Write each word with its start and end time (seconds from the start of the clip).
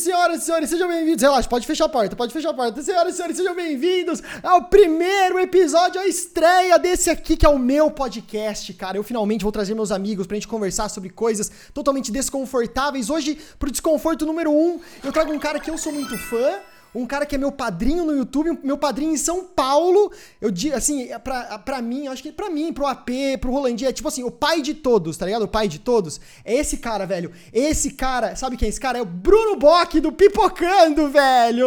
Senhoras 0.00 0.42
e 0.42 0.46
senhores, 0.46 0.70
sejam 0.70 0.88
bem-vindos. 0.88 1.20
Relaxa, 1.20 1.46
pode 1.46 1.66
fechar 1.66 1.84
a 1.84 1.88
porta, 1.88 2.16
pode 2.16 2.32
fechar 2.32 2.50
a 2.50 2.54
porta. 2.54 2.82
Senhoras 2.82 3.12
e 3.12 3.16
senhores, 3.16 3.36
sejam 3.36 3.54
bem-vindos 3.54 4.22
ao 4.42 4.64
primeiro 4.64 5.38
episódio, 5.38 6.00
a 6.00 6.06
estreia 6.06 6.78
desse 6.78 7.10
aqui 7.10 7.36
que 7.36 7.44
é 7.44 7.48
o 7.50 7.58
meu 7.58 7.90
podcast, 7.90 8.72
cara. 8.72 8.96
Eu 8.96 9.02
finalmente 9.02 9.42
vou 9.42 9.52
trazer 9.52 9.74
meus 9.74 9.92
amigos 9.92 10.26
pra 10.26 10.36
gente 10.36 10.48
conversar 10.48 10.88
sobre 10.88 11.10
coisas 11.10 11.52
totalmente 11.74 12.10
desconfortáveis. 12.10 13.10
Hoje, 13.10 13.38
pro 13.58 13.70
desconforto 13.70 14.24
número 14.24 14.50
um, 14.50 14.80
eu 15.04 15.12
trago 15.12 15.34
um 15.34 15.38
cara 15.38 15.60
que 15.60 15.70
eu 15.70 15.76
sou 15.76 15.92
muito 15.92 16.16
fã 16.16 16.60
um 16.94 17.06
cara 17.06 17.24
que 17.24 17.34
é 17.34 17.38
meu 17.38 17.52
padrinho 17.52 18.04
no 18.04 18.14
YouTube, 18.14 18.58
meu 18.62 18.76
padrinho 18.76 19.12
em 19.12 19.16
São 19.16 19.44
Paulo. 19.44 20.12
Eu 20.40 20.50
digo 20.50 20.76
assim, 20.76 21.10
é 21.10 21.18
pra, 21.18 21.58
pra 21.58 21.80
mim, 21.80 22.08
acho 22.08 22.22
que 22.22 22.32
pra 22.32 22.50
mim, 22.50 22.72
pro 22.72 22.86
AP, 22.86 23.10
pro 23.40 23.52
Rolandinho, 23.52 23.88
é 23.88 23.92
tipo 23.92 24.08
assim, 24.08 24.24
o 24.24 24.30
pai 24.30 24.60
de 24.62 24.74
todos, 24.74 25.16
tá 25.16 25.26
ligado? 25.26 25.42
O 25.42 25.48
pai 25.48 25.68
de 25.68 25.78
todos. 25.78 26.20
É 26.44 26.54
esse 26.54 26.78
cara, 26.78 27.06
velho. 27.06 27.32
Esse 27.52 27.92
cara, 27.92 28.34
sabe 28.36 28.56
quem 28.56 28.66
é 28.66 28.70
esse 28.70 28.80
cara? 28.80 28.98
É 28.98 29.02
o 29.02 29.06
Bruno 29.06 29.56
Bock 29.56 30.00
do 30.00 30.12
Pipocando, 30.12 31.08
velho! 31.08 31.66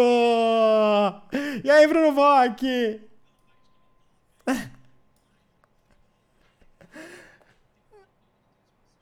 E 1.64 1.70
aí, 1.70 1.88
Bruno 1.88 2.12
Bock? 2.12 3.02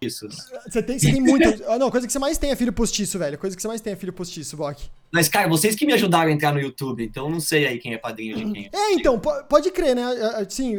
Isso. 0.02 0.28
Você 0.68 0.82
tem, 0.82 0.98
você 0.98 1.12
tem 1.12 1.22
muito. 1.22 1.48
Não, 1.78 1.88
a 1.88 1.92
coisa 1.92 2.08
que 2.08 2.12
você 2.12 2.18
mais 2.18 2.36
tem 2.36 2.50
é 2.50 2.56
filho 2.56 2.74
postiço, 2.74 3.20
velho. 3.20 3.38
Coisa 3.38 3.56
que 3.56 3.62
você 3.62 3.68
mais 3.68 3.82
tem 3.82 3.94
é 3.94 3.96
filho 3.96 4.12
postiço, 4.12 4.58
Bock. 4.58 4.90
Mas, 5.12 5.30
cara, 5.30 5.48
vocês 5.48 5.76
que 5.76 5.86
me 5.86 5.94
ajudaram 5.94 6.32
a 6.32 6.34
entrar 6.34 6.52
no 6.52 6.60
YouTube, 6.60 7.04
então 7.04 7.30
não 7.30 7.40
sei 7.40 7.68
aí 7.68 7.78
quem 7.78 7.94
é 7.94 8.00
padrinho 8.00 8.36
de 8.36 8.52
quem. 8.52 8.70
É, 8.74 8.94
então, 8.94 9.20
pode 9.20 9.70
crer, 9.70 9.96
né? 9.96 10.04
Sim, 10.50 10.74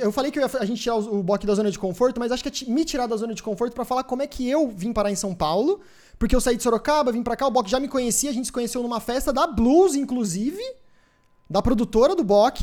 eu 0.00 0.12
falei 0.12 0.30
que 0.30 0.38
a 0.38 0.64
gente 0.64 0.80
tirar 0.80 0.94
o 0.94 1.22
Bock 1.24 1.44
da 1.44 1.54
zona 1.56 1.72
de 1.72 1.78
conforto, 1.78 2.20
mas 2.20 2.30
acho 2.30 2.44
que 2.44 2.64
é 2.64 2.70
me 2.70 2.84
tirar 2.84 3.08
da 3.08 3.16
zona 3.16 3.34
de 3.34 3.42
conforto 3.42 3.74
para 3.74 3.84
falar 3.84 4.04
como 4.04 4.22
é 4.22 4.28
que 4.28 4.48
eu 4.48 4.68
vim 4.68 4.92
parar 4.92 5.10
em 5.10 5.16
São 5.16 5.34
Paulo. 5.34 5.80
Porque 6.16 6.36
eu 6.36 6.40
saí 6.40 6.56
de 6.56 6.62
Sorocaba, 6.62 7.10
vim 7.10 7.22
pra 7.22 7.36
cá, 7.36 7.46
o 7.46 7.50
Bock 7.50 7.68
já 7.68 7.80
me 7.80 7.88
conhecia, 7.88 8.30
a 8.30 8.32
gente 8.32 8.46
se 8.46 8.52
conheceu 8.52 8.82
numa 8.82 9.00
festa 9.00 9.32
da 9.32 9.46
Blues, 9.46 9.94
inclusive, 9.94 10.60
da 11.50 11.62
produtora 11.62 12.14
do 12.14 12.22
Bock. 12.22 12.62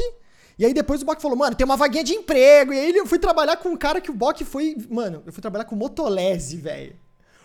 E 0.58 0.66
aí 0.66 0.74
depois 0.74 1.02
o 1.02 1.06
Bock 1.06 1.22
falou, 1.22 1.38
mano, 1.38 1.56
tem 1.56 1.66
uma 1.66 1.76
vaguinha 1.76 2.04
de 2.04 2.14
emprego. 2.14 2.74
E 2.74 2.80
aí 2.80 2.96
eu 2.96 3.06
fui 3.06 3.20
trabalhar 3.20 3.58
com 3.58 3.70
um 3.70 3.78
cara 3.78 4.00
que 4.00 4.10
o 4.10 4.14
Bock 4.14 4.44
foi. 4.44 4.76
Mano, 4.90 5.22
eu 5.26 5.34
fui 5.34 5.42
trabalhar 5.42 5.66
com 5.66 5.76
o 5.76 5.78
Motolese, 5.78 6.58
velho. 6.58 6.96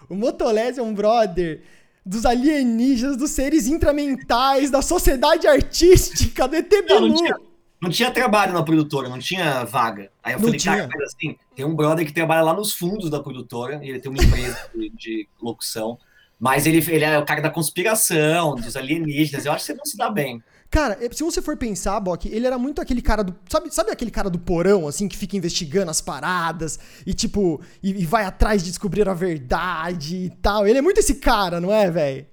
O 0.08 0.14
Motolese 0.14 0.80
é 0.80 0.82
um 0.82 0.94
brother 0.94 1.62
dos 2.04 2.24
alienígenas, 2.24 3.16
dos 3.16 3.30
seres 3.30 3.66
intramentais, 3.66 4.70
da 4.70 4.82
sociedade 4.82 5.46
artística, 5.46 6.48
do 6.48 6.56
ET 6.56 6.72
não, 6.88 7.00
não, 7.00 7.14
tinha, 7.14 7.36
não 7.82 7.90
tinha 7.90 8.10
trabalho 8.10 8.52
na 8.52 8.62
produtora, 8.62 9.08
não 9.08 9.18
tinha 9.18 9.64
vaga. 9.64 10.10
Aí 10.22 10.32
eu 10.32 10.38
não 10.38 10.46
falei, 10.46 10.58
tinha. 10.58 10.88
cara, 10.88 11.04
assim, 11.04 11.36
tem 11.54 11.64
um 11.64 11.74
brother 11.74 12.06
que 12.06 12.12
trabalha 12.12 12.42
lá 12.42 12.54
nos 12.54 12.72
fundos 12.72 13.10
da 13.10 13.20
produtora, 13.20 13.80
e 13.82 13.90
ele 13.90 14.00
tem 14.00 14.10
uma 14.10 14.22
empresa 14.22 14.56
de, 14.74 14.90
de 14.90 15.28
locução. 15.40 15.98
Mas 16.38 16.64
ele, 16.64 16.78
ele 16.90 17.04
é 17.04 17.18
o 17.18 17.24
cara 17.24 17.42
da 17.42 17.50
conspiração, 17.50 18.54
dos 18.54 18.74
alienígenas. 18.74 19.44
Eu 19.44 19.52
acho 19.52 19.66
que 19.66 19.72
você 19.72 19.78
não 19.78 19.84
se 19.84 19.96
dá 19.96 20.08
bem. 20.08 20.42
Cara, 20.70 20.96
é, 21.04 21.10
se 21.12 21.24
você 21.24 21.42
for 21.42 21.56
pensar, 21.56 21.98
Bock, 21.98 22.28
ele 22.28 22.46
era 22.46 22.56
muito 22.56 22.80
aquele 22.80 23.02
cara 23.02 23.24
do. 23.24 23.34
Sabe, 23.48 23.74
sabe 23.74 23.90
aquele 23.90 24.10
cara 24.10 24.30
do 24.30 24.38
porão, 24.38 24.86
assim, 24.86 25.08
que 25.08 25.16
fica 25.16 25.36
investigando 25.36 25.90
as 25.90 26.00
paradas 26.00 26.78
e, 27.04 27.12
tipo, 27.12 27.60
e, 27.82 27.90
e 28.02 28.06
vai 28.06 28.24
atrás 28.24 28.62
de 28.62 28.70
descobrir 28.70 29.08
a 29.08 29.14
verdade 29.14 30.16
e 30.16 30.30
tal. 30.30 30.68
Ele 30.68 30.78
é 30.78 30.82
muito 30.82 30.98
esse 30.98 31.16
cara, 31.16 31.60
não 31.60 31.72
é, 31.72 31.90
velho? 31.90 32.26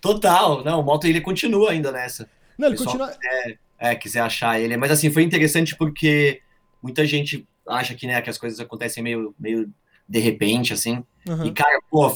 Total. 0.00 0.64
Não, 0.64 0.80
o 0.80 0.82
Moto 0.82 1.06
ele 1.06 1.20
continua 1.20 1.72
ainda 1.72 1.92
nessa. 1.92 2.26
Não, 2.56 2.68
ele 2.68 2.78
continua. 2.78 3.08
Quiser, 3.08 3.58
é, 3.78 3.94
quiser 3.94 4.20
achar 4.20 4.58
ele. 4.58 4.76
Mas 4.78 4.90
assim, 4.90 5.10
foi 5.10 5.22
interessante 5.22 5.76
porque 5.76 6.40
muita 6.82 7.06
gente 7.06 7.46
acha 7.68 7.94
que, 7.94 8.06
né, 8.06 8.22
que 8.22 8.30
as 8.30 8.38
coisas 8.38 8.58
acontecem 8.58 9.02
meio, 9.02 9.34
meio 9.38 9.70
de 10.08 10.18
repente, 10.18 10.72
assim. 10.72 11.04
Uhum. 11.28 11.44
E, 11.44 11.52
cara, 11.52 11.78
pô, 11.90 12.10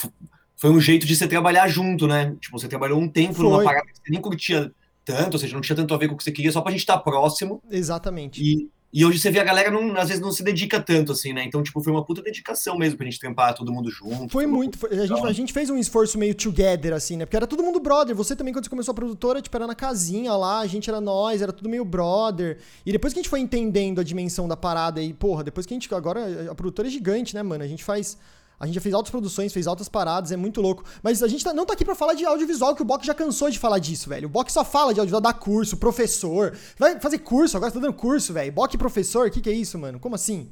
foi 0.57 0.71
um 0.71 0.81
jeito 0.81 1.07
de 1.07 1.15
você 1.15 1.29
trabalhar 1.29 1.69
junto, 1.69 2.07
né? 2.07 2.35
Tipo, 2.41 2.59
você 2.59 2.67
trabalhou 2.67 2.99
um 2.99 3.09
tempo 3.09 3.35
foi. 3.35 3.45
numa 3.45 3.63
parada 3.63 3.87
que 3.87 3.99
você 3.99 4.11
nem 4.11 4.23
curtia 4.23 4.73
tanto, 5.05 5.35
ou 5.35 5.39
seja, 5.39 5.55
não 5.55 5.61
tinha 5.61 5.77
tanto 5.77 5.95
a 5.95 5.97
ver 5.97 6.09
com 6.09 6.15
o 6.15 6.17
que 6.17 6.25
você 6.25 6.33
queria, 6.33 6.51
só 6.53 6.61
pra 6.61 6.73
gente 6.73 6.81
estar 6.81 6.99
próximo. 6.99 7.63
Exatamente. 7.71 8.43
E, 8.43 8.69
e 8.93 9.05
hoje 9.05 9.19
você 9.19 9.29
vê 9.29 9.41
a 9.41 9.45
galera, 9.45 9.73
não, 9.73 9.97
às 9.97 10.09
vezes, 10.09 10.23
não 10.23 10.31
se 10.31 10.43
dedica 10.45 10.81
tanto, 10.81 11.11
assim, 11.11 11.33
né? 11.33 11.45
Então, 11.45 11.63
tipo, 11.65 11.83
foi 11.83 11.93
uma 11.93 12.05
puta 12.05 12.23
dedicação 12.23 12.79
mesmo 12.79 12.97
pra 12.97 13.05
gente 13.05 13.19
trampar 13.19 13.53
todo 13.53 13.73
mundo 13.73 13.91
junto. 13.91 14.29
Foi 14.31 14.47
muito. 14.47 14.79
Foi, 14.79 14.91
a, 14.91 15.05
gente, 15.05 15.27
a 15.27 15.33
gente 15.33 15.53
fez 15.53 15.69
um 15.69 15.77
esforço 15.77 16.17
meio 16.17 16.33
together, 16.33 16.93
assim, 16.93 17.17
né? 17.17 17.27
Porque 17.27 17.37
era 17.37 17.47
todo 17.47 17.61
mundo 17.61 17.81
brother. 17.81 18.15
Você 18.15 18.37
também, 18.37 18.55
quando 18.55 18.65
você 18.65 18.71
começou 18.71 18.93
a 18.93 18.95
produtora, 18.95 19.43
tipo, 19.43 19.57
era 19.57 19.67
na 19.67 19.75
casinha 19.75 20.33
lá, 20.37 20.61
a 20.61 20.67
gente 20.69 20.89
era 20.89 21.01
nós, 21.01 21.43
era 21.43 21.53
tudo 21.53 21.69
meio 21.69 21.85
brother. 21.85 22.59
E 22.87 22.93
depois 22.93 23.13
que 23.13 23.19
a 23.19 23.23
gente 23.23 23.29
foi 23.29 23.41
entendendo 23.41 24.01
a 24.01 24.05
dimensão 24.05 24.47
da 24.47 24.57
parada 24.57 25.03
e, 25.03 25.13
porra, 25.13 25.43
depois 25.43 25.67
que 25.67 25.75
a 25.75 25.77
gente. 25.77 25.93
Agora, 25.93 26.53
a 26.53 26.55
produtora 26.55 26.87
é 26.87 26.91
gigante, 26.91 27.35
né, 27.35 27.43
mano? 27.43 27.65
A 27.65 27.69
gente 27.69 27.83
faz 27.83 28.17
a 28.59 28.67
gente 28.67 28.75
já 28.77 28.81
fez 28.81 28.95
altas 28.95 29.11
produções, 29.11 29.53
fez 29.53 29.67
altas 29.67 29.89
paradas, 29.89 30.33
é 30.33 30.37
muito 30.37 30.61
louco. 30.61 30.85
Mas 31.03 31.23
a 31.23 31.29
gente 31.29 31.45
tá, 31.45 31.53
não 31.53 31.67
tá 31.67 31.75
aqui 31.75 31.85
pra 31.85 31.95
falar 31.95 32.15
de 32.15 32.25
audiovisual, 32.25 32.75
que 32.75 32.83
o 32.83 32.85
Bock 32.85 33.05
já 33.05 33.15
cansou 33.15 33.51
de 33.51 33.59
falar 33.59 33.79
disso, 33.79 34.09
velho. 34.09 34.27
O 34.27 34.31
Bock 34.31 34.51
só 34.53 34.65
fala 34.65 34.95
de 34.95 35.01
audiovisual, 35.01 35.21
dá 35.21 35.33
curso, 35.33 35.77
professor. 35.77 36.57
Vai 36.79 36.99
fazer 37.01 37.19
curso, 37.19 37.57
agora 37.57 37.71
você 37.71 37.79
tá 37.79 37.87
dando 37.87 37.95
curso, 37.95 38.33
velho. 38.33 38.53
Bock 38.53 38.77
professor, 38.79 39.27
o 39.27 39.31
que, 39.31 39.41
que 39.41 39.51
é 39.51 39.53
isso, 39.53 39.79
mano? 39.79 39.99
Como 39.99 40.15
assim? 40.15 40.51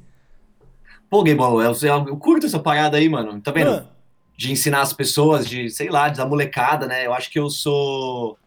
Pô, 1.09 1.23
Gayball, 1.23 1.61
eu, 1.61 1.73
eu 2.07 2.17
curto 2.17 2.45
essa 2.45 2.59
parada 2.59 2.97
aí, 2.97 3.07
mano. 3.07 3.39
Tá 3.39 3.51
vendo? 3.51 3.71
Ah. 3.71 3.85
De 4.35 4.51
ensinar 4.51 4.81
as 4.81 4.93
pessoas, 4.93 5.47
de, 5.47 5.69
sei 5.69 5.89
lá, 5.89 6.09
de 6.09 6.17
dar 6.17 6.25
molecada, 6.25 6.87
né? 6.87 7.05
Eu 7.05 7.13
acho 7.13 7.29
que 7.29 7.39
eu 7.39 7.49
sou. 7.49 8.37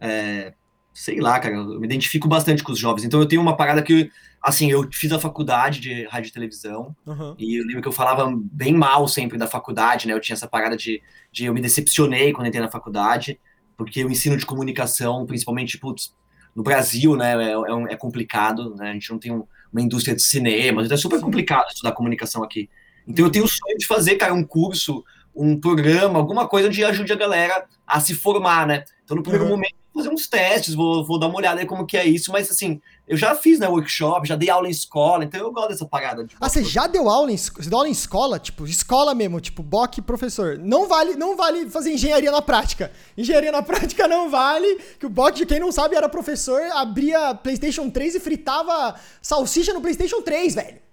É, 0.00 0.52
sei 0.92 1.20
lá, 1.20 1.38
cara, 1.38 1.54
eu 1.54 1.78
me 1.78 1.86
identifico 1.86 2.26
bastante 2.26 2.64
com 2.64 2.72
os 2.72 2.78
jovens. 2.78 3.04
Então 3.04 3.20
eu 3.20 3.26
tenho 3.26 3.40
uma 3.40 3.56
parada 3.56 3.82
que 3.82 4.10
assim, 4.46 4.70
eu 4.70 4.88
fiz 4.92 5.10
a 5.10 5.18
faculdade 5.18 5.80
de 5.80 6.04
rádio 6.06 6.28
e 6.28 6.32
televisão, 6.32 6.94
uhum. 7.04 7.34
e 7.36 7.60
eu 7.60 7.66
lembro 7.66 7.82
que 7.82 7.88
eu 7.88 7.92
falava 7.92 8.32
bem 8.52 8.72
mal 8.72 9.08
sempre 9.08 9.36
da 9.36 9.48
faculdade, 9.48 10.06
né? 10.06 10.14
Eu 10.14 10.20
tinha 10.20 10.34
essa 10.34 10.46
parada 10.46 10.76
de, 10.76 11.02
de 11.32 11.46
eu 11.46 11.52
me 11.52 11.60
decepcionei 11.60 12.32
quando 12.32 12.46
entrei 12.46 12.62
na 12.62 12.70
faculdade, 12.70 13.40
porque 13.76 14.04
o 14.04 14.10
ensino 14.10 14.36
de 14.36 14.46
comunicação, 14.46 15.26
principalmente, 15.26 15.76
putz, 15.78 16.14
no 16.54 16.62
Brasil, 16.62 17.16
né, 17.16 17.32
é, 17.32 17.54
é, 17.54 17.94
é 17.94 17.96
complicado, 17.96 18.76
né? 18.76 18.90
A 18.90 18.92
gente 18.92 19.10
não 19.10 19.18
tem 19.18 19.32
um, 19.32 19.44
uma 19.72 19.82
indústria 19.82 20.14
de 20.14 20.22
cinema, 20.22 20.80
então 20.80 20.94
é 20.94 20.98
super 20.98 21.20
complicado 21.20 21.66
estudar 21.66 21.90
comunicação 21.90 22.44
aqui. 22.44 22.70
Então 23.04 23.24
eu 23.24 23.30
tenho 23.32 23.46
o 23.46 23.48
sonho 23.48 23.76
de 23.76 23.84
fazer, 23.84 24.14
cara, 24.14 24.32
um 24.32 24.44
curso, 24.44 25.04
um 25.34 25.58
programa, 25.58 26.20
alguma 26.20 26.46
coisa 26.46 26.68
onde 26.68 26.84
ajude 26.84 27.12
a 27.12 27.16
galera 27.16 27.66
a 27.84 27.98
se 27.98 28.14
formar, 28.14 28.64
né? 28.64 28.84
Então 29.04 29.16
no 29.16 29.24
primeiro 29.24 29.46
uhum. 29.46 29.50
momento 29.50 29.74
fazer 29.96 30.08
uns 30.08 30.26
testes, 30.26 30.74
vou, 30.74 31.04
vou 31.04 31.18
dar 31.18 31.26
uma 31.26 31.36
olhada 31.36 31.60
aí 31.60 31.66
como 31.66 31.86
que 31.86 31.96
é 31.96 32.04
isso, 32.04 32.30
mas 32.30 32.50
assim, 32.50 32.80
eu 33.06 33.16
já 33.16 33.34
fiz, 33.34 33.58
né, 33.58 33.68
workshop, 33.68 34.26
já 34.26 34.34
dei 34.34 34.50
aula 34.50 34.66
em 34.66 34.70
escola, 34.70 35.24
então 35.24 35.40
eu 35.40 35.52
gosto 35.52 35.68
dessa 35.68 35.86
parada. 35.86 36.26
ah, 36.40 36.48
você 36.48 36.64
já 36.64 36.86
deu 36.86 37.08
aula 37.08 37.30
em, 37.30 37.36
você 37.36 37.68
deu 37.68 37.78
aula 37.78 37.88
em 37.88 37.92
escola? 37.92 38.38
Tipo, 38.38 38.66
escola 38.66 39.14
mesmo, 39.14 39.40
tipo, 39.40 39.62
BOC 39.62 40.02
professor. 40.02 40.58
Não 40.58 40.88
vale, 40.88 41.14
não 41.14 41.36
vale 41.36 41.70
fazer 41.70 41.92
engenharia 41.92 42.30
na 42.30 42.42
prática. 42.42 42.90
Engenharia 43.16 43.52
na 43.52 43.62
prática 43.64 44.08
não 44.08 44.28
vale, 44.28 44.80
que 44.98 45.06
o 45.06 45.10
BOC, 45.10 45.46
quem 45.46 45.60
não 45.60 45.70
sabe, 45.70 45.94
era 45.94 46.08
professor, 46.08 46.60
abria 46.72 47.34
PlayStation 47.34 47.88
3 47.88 48.16
e 48.16 48.20
fritava 48.20 48.94
salsicha 49.22 49.72
no 49.72 49.80
PlayStation 49.80 50.20
3, 50.22 50.54
velho. 50.54 50.85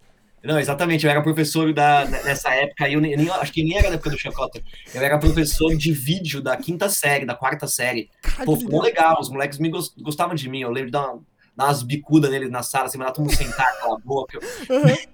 Não, 0.44 0.60
exatamente, 0.60 1.06
eu 1.06 1.12
era 1.12 1.22
professor 1.22 1.74
da, 1.74 2.04
nessa 2.06 2.54
época, 2.54 2.90
eu 2.90 3.00
nem, 3.00 3.16
acho 3.30 3.52
que 3.54 3.64
nem 3.64 3.78
era 3.78 3.88
da 3.88 3.96
época 3.96 4.10
do 4.10 4.18
Chacota. 4.18 4.62
Eu 4.94 5.02
era 5.02 5.18
professor 5.18 5.74
de 5.76 5.94
vídeo 5.94 6.42
da 6.42 6.58
quinta 6.58 6.90
série, 6.90 7.26
da 7.26 7.34
quarta 7.34 7.66
série. 7.66 8.10
Caralho, 8.22 8.46
Pô, 8.46 8.58
ficou 8.58 8.82
legal, 8.82 9.20
os 9.22 9.30
moleques 9.30 9.58
me 9.58 9.70
gostavam 9.70 10.36
de 10.36 10.50
mim. 10.50 10.62
Eu 10.62 10.70
lembro 10.70 10.88
de 10.88 10.92
dar, 10.92 11.16
dar 11.56 11.66
umas 11.66 11.82
bicudas 11.82 12.30
neles 12.30 12.52
na 12.52 12.62
sala, 12.62 12.88
assim, 12.88 12.98
mandar 12.98 13.12
todo 13.12 13.24
mundo 13.24 13.36
sentar 13.36 13.68
aquela 13.80 13.98
boca. 14.00 14.38
Uhum. 14.70 15.14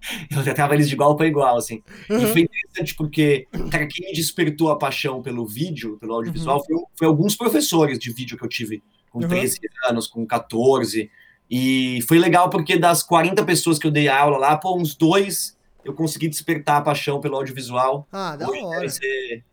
Eu 0.30 0.44
tratava 0.44 0.74
eles 0.74 0.88
de 0.88 0.94
igual 0.94 1.16
para 1.16 1.26
igual, 1.26 1.56
assim. 1.56 1.82
Uhum. 2.08 2.22
E 2.22 2.26
foi 2.28 2.40
interessante 2.42 2.94
porque, 2.94 3.48
cara, 3.70 3.84
quem 3.86 4.06
me 4.06 4.12
despertou 4.14 4.70
a 4.70 4.78
paixão 4.78 5.20
pelo 5.20 5.44
vídeo, 5.44 5.98
pelo 5.98 6.14
audiovisual, 6.14 6.58
uhum. 6.58 6.64
foi, 6.64 6.76
foi, 6.96 7.08
alguns 7.08 7.34
professores 7.34 7.98
de 7.98 8.12
vídeo 8.12 8.38
que 8.38 8.44
eu 8.44 8.48
tive 8.48 8.80
com 9.10 9.20
13 9.20 9.58
anos, 9.88 10.06
com 10.06 10.24
14. 10.24 11.10
E 11.50 12.00
foi 12.08 12.18
legal 12.18 12.50
porque 12.50 12.78
das 12.78 13.02
40 13.02 13.44
pessoas 13.44 13.78
que 13.78 13.86
eu 13.86 13.90
dei 13.90 14.08
aula 14.08 14.36
lá, 14.36 14.56
pô, 14.56 14.76
uns 14.76 14.94
dois 14.94 15.56
eu 15.84 15.94
consegui 15.94 16.28
despertar 16.28 16.78
a 16.78 16.82
paixão 16.82 17.20
pelo 17.20 17.36
audiovisual. 17.36 18.06
Ah, 18.12 18.36
da 18.36 18.48
Hoje 18.48 18.62
hora. 18.62 18.88
Ser, 18.90 19.44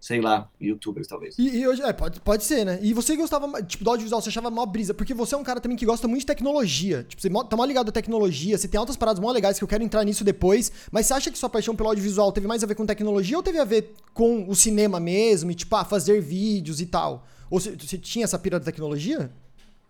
sei 0.00 0.20
lá, 0.20 0.48
youtubers 0.58 1.06
talvez. 1.06 1.38
E, 1.38 1.58
e, 1.58 1.68
hoje, 1.68 1.82
é, 1.82 1.92
pode, 1.92 2.20
pode 2.20 2.44
ser, 2.44 2.64
né? 2.64 2.78
E 2.80 2.94
você 2.94 3.14
gostava, 3.16 3.62
tipo, 3.62 3.84
do 3.84 3.90
audiovisual, 3.90 4.22
você 4.22 4.30
achava 4.30 4.50
mó 4.50 4.64
brisa, 4.64 4.94
porque 4.94 5.12
você 5.12 5.34
é 5.34 5.38
um 5.38 5.42
cara 5.42 5.60
também 5.60 5.76
que 5.76 5.84
gosta 5.84 6.08
muito 6.08 6.20
de 6.20 6.26
tecnologia. 6.26 7.04
Tipo, 7.08 7.20
você 7.20 7.28
tá 7.28 7.56
mó 7.56 7.64
ligado 7.64 7.90
à 7.90 7.92
tecnologia, 7.92 8.56
você 8.56 8.66
tem 8.66 8.78
altas 8.78 8.96
paradas 8.96 9.20
mó 9.20 9.30
legais 9.30 9.58
que 9.58 9.64
eu 9.64 9.68
quero 9.68 9.82
entrar 9.82 10.04
nisso 10.04 10.24
depois, 10.24 10.72
mas 10.90 11.06
você 11.06 11.14
acha 11.14 11.30
que 11.30 11.38
sua 11.38 11.50
paixão 11.50 11.76
pelo 11.76 11.90
audiovisual 11.90 12.32
teve 12.32 12.46
mais 12.46 12.64
a 12.64 12.66
ver 12.66 12.74
com 12.74 12.86
tecnologia 12.86 13.36
ou 13.36 13.42
teve 13.42 13.58
a 13.58 13.64
ver 13.64 13.94
com 14.14 14.48
o 14.48 14.54
cinema 14.54 14.98
mesmo, 14.98 15.50
e 15.50 15.54
tipo, 15.54 15.74
ah, 15.76 15.84
fazer 15.84 16.20
vídeos 16.20 16.80
e 16.80 16.86
tal? 16.86 17.26
Ou 17.50 17.60
você, 17.60 17.76
você 17.76 17.98
tinha 17.98 18.24
essa 18.24 18.38
pira 18.38 18.58
da 18.58 18.64
tecnologia? 18.64 19.30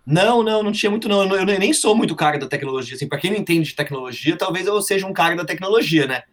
Não, 0.06 0.42
não, 0.42 0.62
não 0.62 0.72
tinha 0.72 0.90
muito, 0.90 1.08
não. 1.08 1.24
Eu 1.34 1.46
nem 1.46 1.72
sou 1.72 1.96
muito 1.96 2.14
cara 2.14 2.38
da 2.38 2.46
tecnologia. 2.46 2.94
Assim, 2.94 3.08
para 3.08 3.18
quem 3.18 3.30
não 3.30 3.38
entende 3.38 3.70
de 3.70 3.74
tecnologia, 3.74 4.36
talvez 4.36 4.66
eu 4.66 4.80
seja 4.82 5.06
um 5.06 5.12
cara 5.12 5.34
da 5.34 5.44
tecnologia, 5.44 6.06
né? 6.06 6.24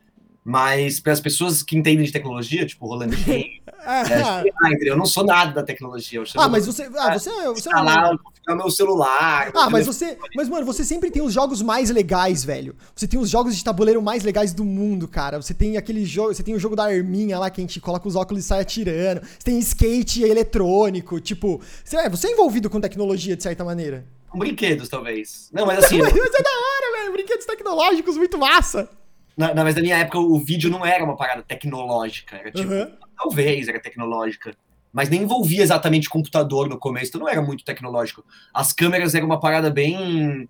Mas 0.44 1.00
para 1.00 1.14
as 1.14 1.20
pessoas 1.20 1.62
que 1.62 1.78
entendem 1.78 2.04
de 2.04 2.12
tecnologia, 2.12 2.66
tipo 2.66 2.88
Roland 2.88 3.12
é, 3.28 4.42
é, 4.50 4.90
eu 4.90 4.98
não 4.98 5.06
sou 5.06 5.24
nada 5.24 5.54
da 5.54 5.64
tecnologia. 5.64 6.24
ah, 6.36 6.50
mas 6.50 6.66
você, 6.66 6.90
ah, 6.98 7.18
você, 7.18 7.30
é, 7.30 7.48
você 7.48 7.70
é 7.72 7.78
um... 7.78 8.54
o 8.54 8.58
meu 8.58 8.72
celular. 8.72 9.52
Ah, 9.54 9.70
mas 9.70 9.86
você. 9.86 10.18
Mas, 10.36 10.50
mano, 10.50 10.66
você 10.66 10.84
sempre 10.84 11.12
tem 11.12 11.22
os 11.22 11.32
jogos 11.32 11.62
mais 11.62 11.92
legais, 11.92 12.44
velho. 12.44 12.76
Você 12.96 13.08
tem 13.08 13.20
os 13.20 13.30
jogos 13.30 13.56
de 13.56 13.64
tabuleiro 13.64 14.02
mais 14.02 14.24
legais 14.24 14.52
do 14.52 14.66
mundo, 14.66 15.08
cara. 15.08 15.40
Você 15.40 15.54
tem 15.54 15.78
aquele 15.78 16.06
jogo. 16.06 16.34
Você 16.34 16.42
tem 16.42 16.56
o 16.56 16.60
jogo 16.60 16.76
da 16.76 16.86
Arminha 16.86 17.38
lá 17.38 17.50
que 17.52 17.62
a 17.62 17.64
gente 17.64 17.80
coloca 17.80 18.08
os 18.08 18.16
óculos 18.16 18.44
e 18.44 18.48
sai 18.48 18.62
atirando. 18.62 19.22
Você 19.22 19.46
tem 19.46 19.60
skate 19.60 20.24
eletrônico. 20.24 21.20
Tipo. 21.20 21.62
Você 21.84 21.98
é, 21.98 22.10
você 22.10 22.28
é 22.28 22.32
envolvido 22.32 22.68
com 22.68 22.82
tecnologia, 22.82 23.36
de 23.36 23.44
certa 23.44 23.64
maneira. 23.64 24.06
Com 24.28 24.40
brinquedos, 24.40 24.90
talvez. 24.90 25.50
Não, 25.54 25.68
mas 25.68 25.84
assim. 25.84 25.98
mas 26.02 26.12
é 26.12 26.44
da 26.44 26.50
hora, 26.50 26.98
velho. 27.00 27.14
Brinquedos 27.14 27.46
tecnológicos, 27.46 28.18
muito 28.18 28.40
massa. 28.40 28.90
Na, 29.38 29.54
na, 29.54 29.64
mas 29.64 29.76
na 29.76 29.82
minha 29.82 29.98
época 29.98 30.20
o 30.20 30.40
vídeo 30.40 30.70
não 30.70 30.86
era 30.86 31.04
uma 31.04 31.16
parada 31.16 31.42
tecnológica. 31.42 32.38
Era 32.38 32.52
tipo. 32.52 32.72
Uhum. 32.72 32.92
Talvez 33.18 33.68
era 33.68 33.80
tecnológica 33.80 34.56
mas 34.94 35.10
nem 35.10 35.24
envolvia 35.24 35.64
exatamente 35.64 36.10
computador 36.10 36.68
no 36.68 36.78
começo, 36.78 37.10
então 37.10 37.22
não 37.22 37.30
era 37.30 37.42
muito 37.42 37.64
tecnológico. 37.64 38.26
As 38.54 38.74
câmeras 38.74 39.16
eram 39.16 39.26
uma 39.26 39.40
parada 39.40 39.70
bem. 39.70 40.50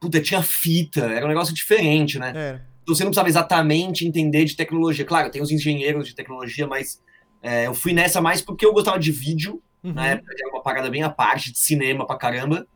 Puta, 0.00 0.20
tinha 0.20 0.42
fita, 0.42 1.00
era 1.00 1.26
um 1.26 1.28
negócio 1.28 1.52
diferente, 1.52 2.18
né? 2.18 2.32
É. 2.34 2.60
Então 2.82 2.94
você 2.94 3.04
não 3.04 3.10
precisava 3.10 3.28
exatamente 3.28 4.06
entender 4.06 4.44
de 4.44 4.56
tecnologia. 4.56 5.04
Claro, 5.04 5.30
tem 5.30 5.42
os 5.42 5.50
engenheiros 5.50 6.08
de 6.08 6.14
tecnologia, 6.14 6.66
mas 6.66 7.02
é, 7.42 7.66
eu 7.66 7.74
fui 7.74 7.92
nessa 7.92 8.20
mais 8.20 8.40
porque 8.40 8.64
eu 8.64 8.72
gostava 8.72 8.98
de 8.98 9.12
vídeo, 9.12 9.62
uhum. 9.84 9.92
na 9.92 10.06
época 10.06 10.34
era 10.38 10.48
uma 10.48 10.62
parada 10.62 10.88
bem 10.88 11.02
à 11.02 11.10
parte, 11.10 11.52
de 11.52 11.58
cinema 11.58 12.06
pra 12.06 12.16
caramba. 12.16 12.66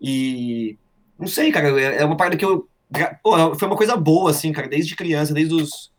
E. 0.00 0.78
Não 1.18 1.26
sei, 1.26 1.52
cara, 1.52 1.68
é, 1.80 1.98
é 1.98 2.04
uma 2.04 2.16
parada 2.16 2.36
que 2.36 2.44
eu. 2.44 2.68
Pô, 3.22 3.54
foi 3.54 3.68
uma 3.68 3.76
coisa 3.76 3.96
boa, 3.96 4.30
assim, 4.30 4.52
cara, 4.52 4.68
desde 4.68 4.96
criança, 4.96 5.32
desde 5.32 5.54
os 5.54 5.92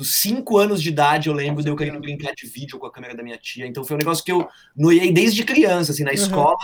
dos 0.00 0.14
5 0.14 0.56
anos 0.56 0.82
de 0.82 0.88
idade, 0.88 1.28
eu 1.28 1.34
lembro 1.34 1.62
de 1.62 1.68
eu 1.68 1.76
querendo 1.76 2.00
brincar 2.00 2.32
de 2.34 2.46
vídeo 2.46 2.78
com 2.78 2.86
a 2.86 2.90
câmera 2.90 3.14
da 3.14 3.22
minha 3.22 3.36
tia. 3.36 3.66
Então 3.66 3.84
foi 3.84 3.96
um 3.96 3.98
negócio 3.98 4.24
que 4.24 4.32
eu 4.32 4.48
noiei 4.74 5.12
desde 5.12 5.44
criança, 5.44 5.92
assim, 5.92 6.04
na 6.04 6.10
uhum. 6.10 6.14
escola. 6.14 6.56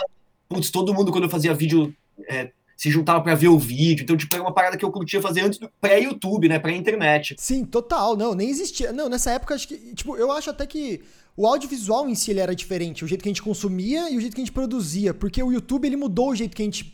Putz, 0.49 0.71
todo 0.71 0.93
mundo, 0.93 1.11
quando 1.11 1.25
eu 1.25 1.29
fazia 1.29 1.53
vídeo, 1.53 1.93
é, 2.27 2.49
se 2.75 2.89
juntava 2.89 3.21
para 3.21 3.35
ver 3.35 3.49
o 3.49 3.59
vídeo. 3.59 4.03
Então, 4.03 4.17
tipo, 4.17 4.33
era 4.33 4.43
uma 4.43 4.53
parada 4.53 4.75
que 4.75 4.83
eu 4.83 4.91
curtia 4.91 5.21
fazer 5.21 5.41
antes 5.41 5.59
do 5.59 5.69
pré-YouTube, 5.79 6.49
né? 6.49 6.57
Pré-internet. 6.57 7.35
Sim, 7.37 7.63
total. 7.63 8.17
Não, 8.17 8.33
nem 8.33 8.49
existia. 8.49 8.91
Não, 8.91 9.07
nessa 9.07 9.31
época, 9.31 9.53
acho 9.53 9.67
que. 9.67 9.77
Tipo, 9.93 10.17
eu 10.17 10.31
acho 10.31 10.49
até 10.49 10.65
que. 10.65 11.01
O 11.35 11.45
audiovisual 11.45 12.09
em 12.09 12.15
si 12.15 12.31
ele 12.31 12.39
era 12.39 12.55
diferente, 12.55 13.05
o 13.05 13.07
jeito 13.07 13.21
que 13.21 13.29
a 13.29 13.31
gente 13.31 13.43
consumia 13.43 14.09
e 14.09 14.17
o 14.17 14.19
jeito 14.19 14.33
que 14.33 14.41
a 14.41 14.43
gente 14.43 14.51
produzia, 14.51 15.13
porque 15.13 15.43
o 15.43 15.51
YouTube 15.51 15.85
ele 15.85 15.95
mudou 15.95 16.31
o 16.31 16.35
jeito 16.35 16.55
que 16.55 16.63
a 16.63 16.65
gente, 16.65 16.91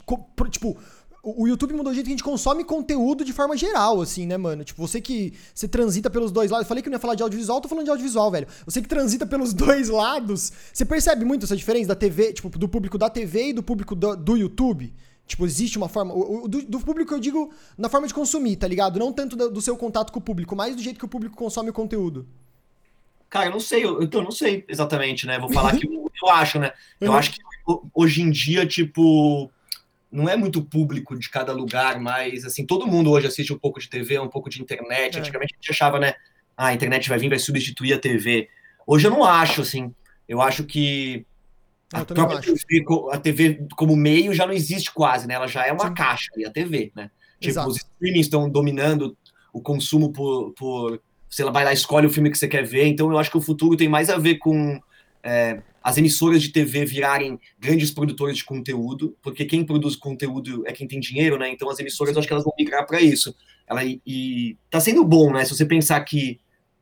tipo, 0.51 0.77
o 1.25 1.48
YouTube 1.48 1.74
mudou 1.74 1.92
o 1.92 1.94
jeito 1.94 2.06
que 2.06 2.12
a 2.12 2.16
gente 2.16 2.24
consome 2.24 2.66
conteúdo 2.66 3.24
de 3.24 3.31
forma 3.31 3.56
geral, 3.56 4.02
assim, 4.02 4.28
né, 4.28 4.36
mano? 4.36 4.66
Tipo, 4.66 4.86
você 4.86 5.00
que 5.00 5.34
você 5.56 5.70
transita 5.70 6.10
pelos 6.10 6.34
dois 6.34 6.52
lados. 6.52 6.66
Eu 6.66 6.68
falei 6.68 6.84
que 6.84 6.90
não 6.90 6.98
ia 6.98 7.00
falar 7.00 7.16
de 7.16 7.24
audiovisual, 7.24 7.62
tô 7.62 7.70
falando 7.70 7.86
de 7.86 7.92
audiovisual, 7.92 8.30
velho. 8.30 8.46
Você 8.66 8.81
que 8.81 8.90
transita 8.90 9.25
pelos 9.25 9.54
dois 9.56 9.88
lados, 9.88 10.52
você 10.74 10.84
percebe 10.84 11.24
muito 11.24 11.46
essa 11.46 11.56
diferença 11.56 11.88
da 11.88 11.96
TV, 11.96 12.34
tipo, 12.34 12.50
do 12.50 12.68
público 12.68 12.98
da 12.98 13.10
TV 13.10 13.48
e 13.48 13.54
do 13.54 13.64
público 13.64 13.96
do, 13.96 14.18
do 14.18 14.36
YouTube? 14.36 14.94
Tipo, 15.25 15.46
existe 15.46 15.78
uma 15.78 15.88
forma. 15.88 16.14
O, 16.14 16.44
o, 16.44 16.48
do, 16.50 16.62
do, 16.62 16.80
público 16.81 17.14
eu 17.14 17.20
digo 17.22 17.54
na 17.78 17.88
forma 17.88 18.06
de 18.06 18.14
consumir, 18.14 18.58
tá 18.58 18.68
ligado? 18.68 19.00
Não 19.00 19.14
tanto 19.14 19.38
do, 19.38 19.50
do, 19.50 19.62
seu 19.62 19.78
contato 19.78 20.12
com 20.12 20.20
o 20.20 20.22
público, 20.22 20.58
mas 20.58 20.75
do 20.75 20.81
jeito 20.81 21.00
que 21.00 21.06
o 21.06 21.10
público 21.10 21.38
consome 21.38 21.70
o 21.70 21.74
conteúdo. 21.74 22.28
Cara, 23.30 23.46
eu 23.46 23.52
não 23.52 23.62
sei, 23.62 23.86
eu, 23.86 24.02
eu 24.02 24.22
não 24.22 24.30
sei 24.30 24.66
exatamente, 24.68 25.25
né? 25.25 25.40
Vou 25.40 25.50
falar 25.50 25.72
que 25.80 25.88
eu, 25.88 26.12
eu 26.22 26.30
acho, 26.30 26.60
né? 26.60 26.74
Eu 27.00 27.12
uhum. 27.12 27.18
acho 27.18 27.31
que 27.31 27.40
hoje 27.96 28.22
em 28.22 28.30
dia, 28.30 28.66
tipo 28.66 29.50
não 30.13 30.30
é 30.30 30.38
muito 30.38 30.63
público 30.63 31.18
de 31.18 31.27
cada 31.27 31.51
lugar, 31.51 32.00
mas 32.00 32.45
assim, 32.45 32.63
todo 32.63 32.86
mundo 32.86 33.10
hoje 33.10 33.25
assiste 33.25 33.51
um 33.51 33.57
pouco 33.57 33.80
de 33.80 33.89
TV, 33.89 34.19
um 34.19 34.30
pouco 34.30 34.48
de 34.48 34.62
internet. 34.62 35.18
É. 35.18 35.19
Antigamente 35.19 35.56
a 35.56 35.57
gente 35.57 35.71
achava, 35.71 36.00
né? 36.00 36.13
Ah, 36.56 36.68
a 36.68 36.74
internet 36.74 37.10
vai 37.10 37.18
vir, 37.18 37.30
vai 37.30 37.39
substituir 37.39 37.94
a 37.94 38.00
TV. 38.00 38.48
Hoje 38.86 39.07
eu 39.07 39.12
não 39.12 39.24
acho, 39.24 39.62
assim. 39.62 39.94
Eu 40.30 40.39
acho 40.39 40.65
que 40.65 41.25
a 41.92 42.06
própria 42.06 42.39
TV, 42.39 42.86
a 43.12 43.18
TV 43.18 43.68
como 43.75 43.95
meio 43.95 44.36
já 44.36 44.45
não 44.45 44.54
existe 44.54 44.94
quase, 44.94 45.27
né? 45.27 45.33
Ela 45.33 45.48
já 45.48 45.65
é 45.65 45.71
uma 45.71 45.88
Sim. 45.88 45.94
caixa 45.95 46.30
ali, 46.36 46.45
a 46.45 46.51
TV, 46.51 46.92
né? 46.95 47.10
Tipo, 47.39 47.51
Exato. 47.51 47.69
os 47.69 47.77
streamings 47.77 48.27
estão 48.27 48.48
dominando 48.48 49.18
o 49.51 49.62
consumo 49.62 50.13
por, 50.13 50.54
por. 50.54 51.01
Você 51.27 51.44
vai 51.44 51.65
lá, 51.65 51.74
escolhe 51.74 52.06
o 52.06 52.12
filme 52.12 52.30
que 52.30 52.38
você 52.38 52.48
quer 52.48 52.63
ver. 52.63 52.86
Então 52.86 53.12
eu 53.12 53.18
acho 53.18 53.31
que 53.31 53.38
o 53.38 53.42
futuro 53.42 53.75
tem 53.75 53.89
mais 53.89 54.12
a 54.12 54.18
ver 54.19 54.38
com. 54.38 54.80
É, 55.24 55.60
as 55.83 55.97
emissoras 55.97 56.41
de 56.41 56.50
TV 56.50 56.85
virarem 56.85 57.38
grandes 57.59 57.91
produtores 57.91 58.38
de 58.38 58.45
conteúdo, 58.45 59.18
porque 59.21 59.44
quem 59.44 59.65
produz 59.65 59.97
conteúdo 59.97 60.63
é 60.65 60.71
quem 60.71 60.88
tem 60.88 61.00
dinheiro, 61.00 61.38
né? 61.38 61.50
Então 61.50 61.69
as 61.69 61.77
emissoras, 61.77 62.15
acho 62.15 62.25
que 62.25 62.33
elas 62.33 62.45
vão 62.45 62.53
migrar 62.57 62.88
para 62.88 63.01
isso. 63.01 63.35
Ela, 63.68 63.83
e, 63.83 64.01
e 64.06 64.57
tá 64.69 64.80
sendo 64.80 65.03
bom, 65.03 65.33
né? 65.33 65.44
Se 65.44 65.53
você 65.53 65.65
pensar 65.65 66.00
que 66.01 66.39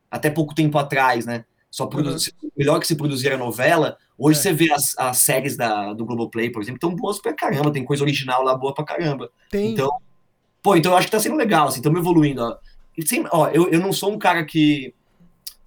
até 0.09 0.30
pouco 0.30 0.53
tempo 0.53 0.77
atrás, 0.77 1.25
né? 1.25 1.45
Só 1.71 1.88
produz, 1.88 2.27
uhum. 2.44 2.51
melhor 2.56 2.80
que 2.80 2.86
se 2.86 2.95
produzir 2.95 3.31
a 3.31 3.38
novela, 3.38 3.98
hoje 4.18 4.38
é. 4.38 4.42
você 4.44 4.53
vê 4.53 4.71
as, 4.71 4.95
as 4.98 5.18
séries 5.18 5.57
da, 5.57 5.94
do 5.94 6.06
Globoplay, 6.06 6.51
por 6.51 6.62
exemplo, 6.62 6.80
tão 6.80 6.95
boas 6.95 7.19
pra 7.19 7.33
caramba, 7.33 7.71
tem 7.71 7.83
coisa 7.83 8.04
original 8.04 8.44
lá 8.44 8.56
boa 8.56 8.74
pra 8.74 8.83
caramba. 8.83 9.31
Tem. 9.50 9.71
Então, 9.71 9.89
pô, 10.62 10.75
então 10.75 10.92
eu 10.92 10.97
acho 10.97 11.07
que 11.07 11.12
tá 11.12 11.19
sendo 11.19 11.38
legal, 11.38 11.69
assim, 11.69 11.77
estamos 11.77 12.00
evoluindo, 12.00 12.44
ó. 12.44 12.57
E, 12.95 13.07
sem, 13.07 13.25
ó 13.31 13.47
eu, 13.47 13.69
eu 13.69 13.80
não 13.80 13.94
sou 13.94 14.12
um 14.12 14.19
cara 14.19 14.45
que, 14.45 14.94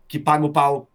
que 0.07 0.19
paga 0.19 0.45
o 0.45 0.53
pau 0.53 0.89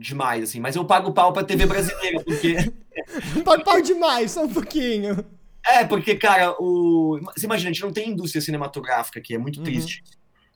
demais, 0.00 0.42
assim, 0.42 0.60
mas 0.60 0.74
eu 0.74 0.84
pago 0.84 1.12
pau 1.12 1.32
pra 1.32 1.44
TV 1.44 1.66
brasileira, 1.66 2.20
porque. 2.24 2.56
pago 3.44 3.62
pau 3.62 3.80
demais, 3.82 4.30
só 4.32 4.44
um 4.44 4.52
pouquinho. 4.52 5.24
É, 5.66 5.84
porque, 5.84 6.14
cara, 6.14 6.54
o... 6.58 7.20
você 7.36 7.44
imagina, 7.44 7.70
a 7.70 7.72
gente 7.72 7.82
não 7.82 7.92
tem 7.92 8.10
indústria 8.10 8.40
cinematográfica 8.40 9.20
aqui, 9.20 9.34
é 9.34 9.38
muito 9.38 9.58
uhum. 9.58 9.64
triste. 9.64 10.02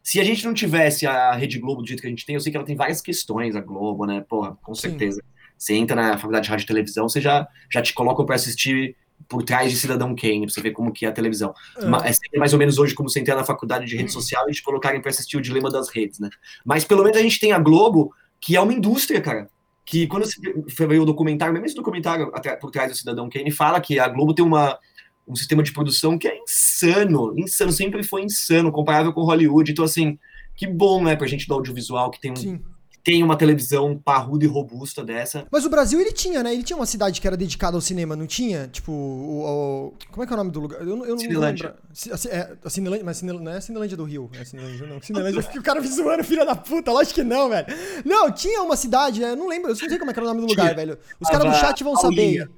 Se 0.02 0.18
a 0.18 0.24
gente 0.24 0.44
não 0.44 0.54
tivesse 0.54 1.06
a 1.06 1.32
Rede 1.32 1.58
Globo 1.58 1.82
do 1.82 1.88
jeito 1.88 2.00
que 2.00 2.06
a 2.06 2.10
gente 2.10 2.26
tem, 2.26 2.34
eu 2.34 2.40
sei 2.40 2.50
que 2.50 2.56
ela 2.56 2.66
tem 2.66 2.76
várias 2.76 3.00
questões, 3.00 3.54
a 3.54 3.60
Globo, 3.60 4.06
né? 4.06 4.24
Porra, 4.28 4.56
com 4.62 4.74
certeza. 4.74 5.20
Sim. 5.20 5.28
Você 5.56 5.74
entra 5.74 5.96
na 5.96 6.18
faculdade 6.18 6.44
de 6.44 6.50
rádio 6.50 6.64
e 6.64 6.66
televisão, 6.66 7.08
você 7.08 7.20
já, 7.20 7.46
já 7.72 7.80
te 7.80 7.94
colocam 7.94 8.26
para 8.26 8.34
assistir 8.34 8.96
por 9.28 9.42
trás 9.42 9.70
de 9.70 9.78
Cidadão 9.78 10.14
Kane, 10.14 10.46
pra 10.46 10.54
você 10.54 10.60
ver 10.60 10.72
como 10.72 10.92
que 10.92 11.06
é 11.06 11.08
a 11.08 11.12
televisão. 11.12 11.54
É. 11.78 12.36
é 12.36 12.38
mais 12.38 12.52
ou 12.52 12.58
menos 12.58 12.78
hoje 12.78 12.94
como 12.94 13.08
você 13.08 13.20
entrar 13.20 13.36
na 13.36 13.44
faculdade 13.44 13.86
de 13.86 13.96
rede 13.96 14.08
uhum. 14.08 14.20
social 14.20 14.48
e 14.48 14.52
te 14.52 14.62
colocarem 14.62 15.00
para 15.00 15.10
assistir 15.10 15.36
o 15.36 15.40
Dilema 15.40 15.70
das 15.70 15.88
Redes, 15.88 16.18
né? 16.18 16.28
Mas 16.64 16.84
pelo 16.84 17.02
menos 17.02 17.16
a 17.16 17.22
gente 17.22 17.40
tem 17.40 17.52
a 17.52 17.58
Globo, 17.58 18.12
que 18.44 18.56
é 18.56 18.60
uma 18.60 18.74
indústria, 18.74 19.22
cara. 19.22 19.48
Que 19.86 20.06
quando 20.06 20.26
você 20.26 20.86
vê 20.86 20.98
o 20.98 21.06
documentário, 21.06 21.54
mesmo 21.54 21.64
esse 21.64 21.74
documentário 21.74 22.30
por 22.60 22.70
trás 22.70 22.90
do 22.90 22.96
Cidadão 22.96 23.28
Kane, 23.30 23.50
fala 23.50 23.80
que 23.80 23.98
a 23.98 24.06
Globo 24.06 24.34
tem 24.34 24.44
uma, 24.44 24.78
um 25.26 25.34
sistema 25.34 25.62
de 25.62 25.72
produção 25.72 26.18
que 26.18 26.28
é 26.28 26.38
insano, 26.42 27.32
insano, 27.38 27.72
sempre 27.72 28.02
foi 28.02 28.22
insano, 28.22 28.70
comparável 28.70 29.14
com 29.14 29.22
Hollywood. 29.22 29.72
Então, 29.72 29.82
assim, 29.82 30.18
que 30.54 30.66
bom, 30.66 31.02
né, 31.02 31.16
pra 31.16 31.26
gente 31.26 31.48
do 31.48 31.54
audiovisual 31.54 32.10
que 32.10 32.20
tem 32.20 32.32
um, 32.32 32.62
tem 33.04 33.22
uma 33.22 33.36
televisão 33.36 34.00
parruda 34.02 34.46
e 34.46 34.48
robusta 34.48 35.04
dessa. 35.04 35.46
Mas 35.50 35.66
o 35.66 35.68
Brasil, 35.68 36.00
ele 36.00 36.10
tinha, 36.10 36.42
né? 36.42 36.54
Ele 36.54 36.62
tinha 36.62 36.76
uma 36.76 36.86
cidade 36.86 37.20
que 37.20 37.26
era 37.26 37.36
dedicada 37.36 37.76
ao 37.76 37.80
cinema, 37.82 38.16
não 38.16 38.26
tinha? 38.26 38.66
Tipo, 38.68 38.90
o, 38.90 39.44
o 39.44 39.94
como 40.10 40.24
é 40.24 40.26
que 40.26 40.32
é 40.32 40.34
o 40.34 40.38
nome 40.38 40.50
do 40.50 40.60
lugar? 40.60 40.80
Eu, 40.80 41.04
eu 41.04 41.18
Cinelândia. 41.18 41.68
Não 41.68 42.12
lembro. 42.12 42.28
É, 42.30 42.56
a 42.64 42.70
Cinelândia, 42.70 43.04
mas 43.04 43.18
Cinelândia, 43.18 43.44
não 43.44 43.52
é 43.52 43.58
a 43.58 43.60
Cinelândia 43.60 43.96
do 43.98 44.04
Rio. 44.04 44.30
É 44.32 44.42
Cinelândia, 44.42 44.86
não. 44.86 45.02
Cinelândia, 45.02 45.40
o 45.54 45.62
cara 45.62 45.82
me 45.82 45.86
zoando, 45.86 46.24
filha 46.24 46.46
da 46.46 46.56
puta. 46.56 46.90
Lógico 46.90 47.16
que 47.16 47.22
não, 47.22 47.50
velho. 47.50 47.66
Não, 48.06 48.32
tinha 48.32 48.62
uma 48.62 48.76
cidade, 48.76 49.20
eu 49.20 49.36
não 49.36 49.48
lembro, 49.48 49.70
eu 49.70 49.74
não 49.74 49.88
sei 49.88 49.98
como 49.98 50.10
é 50.10 50.14
que 50.14 50.20
era 50.20 50.26
o 50.26 50.32
nome 50.32 50.40
do 50.40 50.46
lugar, 50.46 50.64
tinha. 50.64 50.74
velho. 50.74 50.98
Os 51.20 51.28
caras 51.28 51.52
do 51.52 51.58
chat 51.58 51.84
vão 51.84 51.96
saber. 51.96 52.50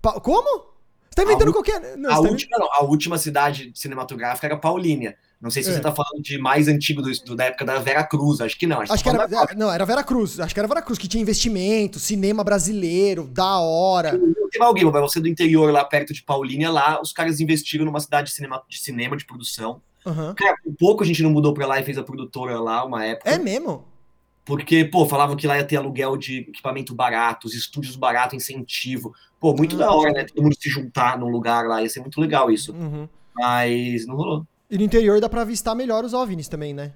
Pa 0.00 0.18
como? 0.20 0.72
Você 1.10 1.16
tá 1.16 1.22
inventando 1.24 1.52
qualquer... 1.52 1.98
Não, 1.98 2.08
a, 2.08 2.14
tá 2.14 2.20
última, 2.20 2.58
não, 2.58 2.72
a 2.72 2.82
última 2.84 3.18
cidade 3.18 3.70
cinematográfica 3.74 4.46
era 4.46 4.56
Paulínia. 4.56 5.18
Não 5.42 5.50
sei 5.50 5.64
se 5.64 5.70
é. 5.70 5.72
você 5.72 5.80
tá 5.80 5.90
falando 5.90 6.22
de 6.22 6.38
mais 6.38 6.68
antigo 6.68 7.02
do, 7.02 7.10
do, 7.24 7.34
da 7.34 7.46
época 7.46 7.64
da 7.64 7.80
Vera 7.80 8.04
Cruz, 8.04 8.40
acho 8.40 8.56
que 8.56 8.64
não. 8.64 8.80
Acho, 8.80 8.92
acho 8.92 9.02
que, 9.02 9.08
era, 9.08 9.24
é, 9.24 9.54
não, 9.56 9.72
era 9.72 9.84
Vera 9.84 10.04
Cruz, 10.04 10.38
acho 10.38 10.54
que 10.54 10.60
era 10.60 10.68
Vera 10.68 10.80
Cruz, 10.80 11.00
que 11.00 11.08
tinha 11.08 11.20
investimento, 11.20 11.98
cinema 11.98 12.44
brasileiro, 12.44 13.26
da 13.26 13.58
hora. 13.58 14.16
Tem 14.52 14.62
alguém, 14.62 14.84
mas 14.84 15.00
você 15.02 15.18
do 15.18 15.26
interior 15.26 15.72
lá 15.72 15.84
perto 15.84 16.14
de 16.14 16.22
Paulínia, 16.22 16.70
lá 16.70 17.00
os 17.02 17.12
caras 17.12 17.40
investiram 17.40 17.84
numa 17.84 17.98
cidade 17.98 18.28
de 18.28 18.34
cinema, 18.34 18.62
de, 18.68 18.78
cinema, 18.78 19.16
de 19.16 19.24
produção. 19.24 19.82
Uhum. 20.06 20.32
Cara, 20.32 20.54
um 20.64 20.74
pouco 20.74 21.02
a 21.02 21.06
gente 21.06 21.24
não 21.24 21.30
mudou 21.30 21.52
pra 21.52 21.66
lá 21.66 21.80
e 21.80 21.82
fez 21.82 21.98
a 21.98 22.04
produtora 22.04 22.60
lá 22.60 22.84
uma 22.84 23.04
época. 23.04 23.28
É 23.28 23.36
mesmo? 23.36 23.84
Porque, 24.44 24.84
pô, 24.84 25.06
falavam 25.06 25.34
que 25.34 25.46
lá 25.46 25.56
ia 25.56 25.64
ter 25.64 25.76
aluguel 25.76 26.16
de 26.16 26.38
equipamento 26.38 26.94
barato, 26.94 27.48
os 27.48 27.54
estúdios 27.54 27.96
barato, 27.96 28.36
incentivo. 28.36 29.12
Pô, 29.40 29.54
muito 29.56 29.72
uhum. 29.72 29.78
da 29.78 29.92
hora, 29.92 30.12
né? 30.12 30.24
Todo 30.24 30.42
mundo 30.42 30.54
se 30.56 30.68
juntar 30.68 31.18
num 31.18 31.28
lugar 31.28 31.66
lá, 31.66 31.82
ia 31.82 31.88
ser 31.88 32.00
muito 32.00 32.20
legal 32.20 32.48
isso. 32.48 32.72
Uhum. 32.72 33.08
Mas 33.34 34.06
não 34.06 34.14
rolou. 34.14 34.46
E 34.72 34.78
no 34.78 34.84
interior 34.84 35.20
dá 35.20 35.28
pra 35.28 35.42
avistar 35.42 35.76
melhor 35.76 36.02
os 36.02 36.14
OVNIs 36.14 36.48
também, 36.48 36.72
né? 36.72 36.92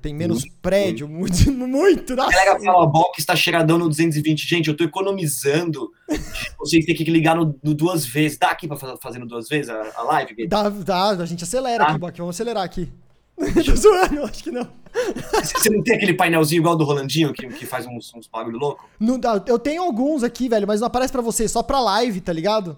Tem 0.00 0.14
menos 0.14 0.40
muito, 0.40 0.56
prédio, 0.62 1.06
muito, 1.06 1.44
muito. 1.52 2.16
Nossa. 2.16 2.30
A 2.30 2.32
galera 2.32 2.58
fala, 2.58 2.86
Box 2.86 3.18
está 3.18 3.36
cheiradão 3.36 3.76
no 3.76 3.86
220. 3.86 4.48
Gente, 4.48 4.68
eu 4.68 4.76
tô 4.76 4.82
economizando. 4.84 5.90
Vocês 6.58 6.86
têm 6.86 6.94
que 6.94 7.04
ligar 7.04 7.36
no, 7.36 7.54
no, 7.62 7.74
duas 7.74 8.06
vezes. 8.06 8.38
Dá 8.38 8.48
aqui 8.48 8.66
pra 8.66 8.78
fazer 8.78 8.96
fazendo 9.02 9.26
duas 9.26 9.46
vezes 9.46 9.68
a, 9.68 9.92
a 9.96 10.02
live? 10.04 10.46
Dá, 10.46 10.70
dá, 10.70 11.08
a 11.10 11.26
gente 11.26 11.44
acelera 11.44 11.84
tá. 11.84 11.92
aqui. 12.06 12.18
Vamos 12.18 12.34
acelerar 12.34 12.64
aqui. 12.64 12.90
Tô 13.36 13.76
zoando, 13.76 14.24
acho 14.24 14.44
que 14.44 14.50
não. 14.50 14.66
Você 15.42 15.68
não 15.68 15.82
tem 15.82 15.96
aquele 15.96 16.14
painelzinho 16.14 16.60
igual 16.60 16.76
do 16.76 16.84
Rolandinho 16.84 17.34
que, 17.34 17.46
que 17.46 17.66
faz 17.66 17.86
uns, 17.86 18.10
uns 18.14 18.26
bagulho 18.26 18.58
louco? 18.58 18.88
Não, 18.98 19.20
eu 19.46 19.58
tenho 19.58 19.82
alguns 19.82 20.22
aqui, 20.22 20.48
velho, 20.48 20.66
mas 20.66 20.80
não 20.80 20.86
aparece 20.86 21.12
pra 21.12 21.22
você, 21.22 21.46
só 21.46 21.62
pra 21.62 21.78
live, 21.78 22.22
tá 22.22 22.32
ligado? 22.32 22.76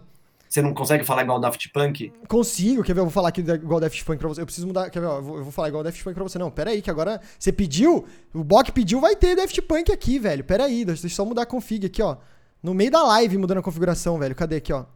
Você 0.51 0.61
não 0.61 0.75
consegue 0.75 1.05
falar 1.05 1.23
igual 1.23 1.39
o 1.39 1.41
Daft 1.41 1.69
Punk? 1.69 2.13
Consigo, 2.27 2.83
quer 2.83 2.93
ver? 2.93 3.03
Eu 3.03 3.05
vou 3.05 3.13
falar 3.13 3.29
aqui 3.29 3.41
igual 3.41 3.77
o 3.77 3.81
Daft 3.81 4.05
Punk 4.05 4.19
pra 4.19 4.27
você. 4.27 4.41
Eu 4.41 4.47
preciso 4.47 4.67
mudar. 4.67 4.91
Quer 4.91 4.99
ver? 4.99 5.07
Eu 5.07 5.23
vou, 5.23 5.37
eu 5.37 5.45
vou 5.45 5.53
falar 5.53 5.69
igual 5.69 5.83
o 5.83 5.85
Daft 5.85 6.03
Punk 6.03 6.13
pra 6.13 6.25
você. 6.25 6.41
Não, 6.41 6.51
pera 6.51 6.71
aí, 6.71 6.83
que 6.83 6.91
agora 6.91 7.21
você 7.39 7.53
pediu, 7.53 8.05
o 8.35 8.43
Bok 8.43 8.73
pediu, 8.73 9.01
vai 9.01 9.15
ter 9.15 9.37
Daft 9.37 9.63
Punk 9.63 9.93
aqui, 9.93 10.19
velho. 10.19 10.43
Pera 10.43 10.65
aí, 10.65 10.85
deixa 10.85 11.07
eu 11.07 11.11
só 11.11 11.25
mudar 11.25 11.43
a 11.43 11.47
config 11.47 11.87
aqui, 11.87 12.03
ó. 12.03 12.17
No 12.61 12.75
meio 12.75 12.91
da 12.91 13.01
live 13.05 13.39
mudando 13.39 13.59
a 13.59 13.63
configuração, 13.63 14.19
velho. 14.19 14.35
Cadê 14.35 14.57
aqui, 14.57 14.73
ó? 14.73 14.87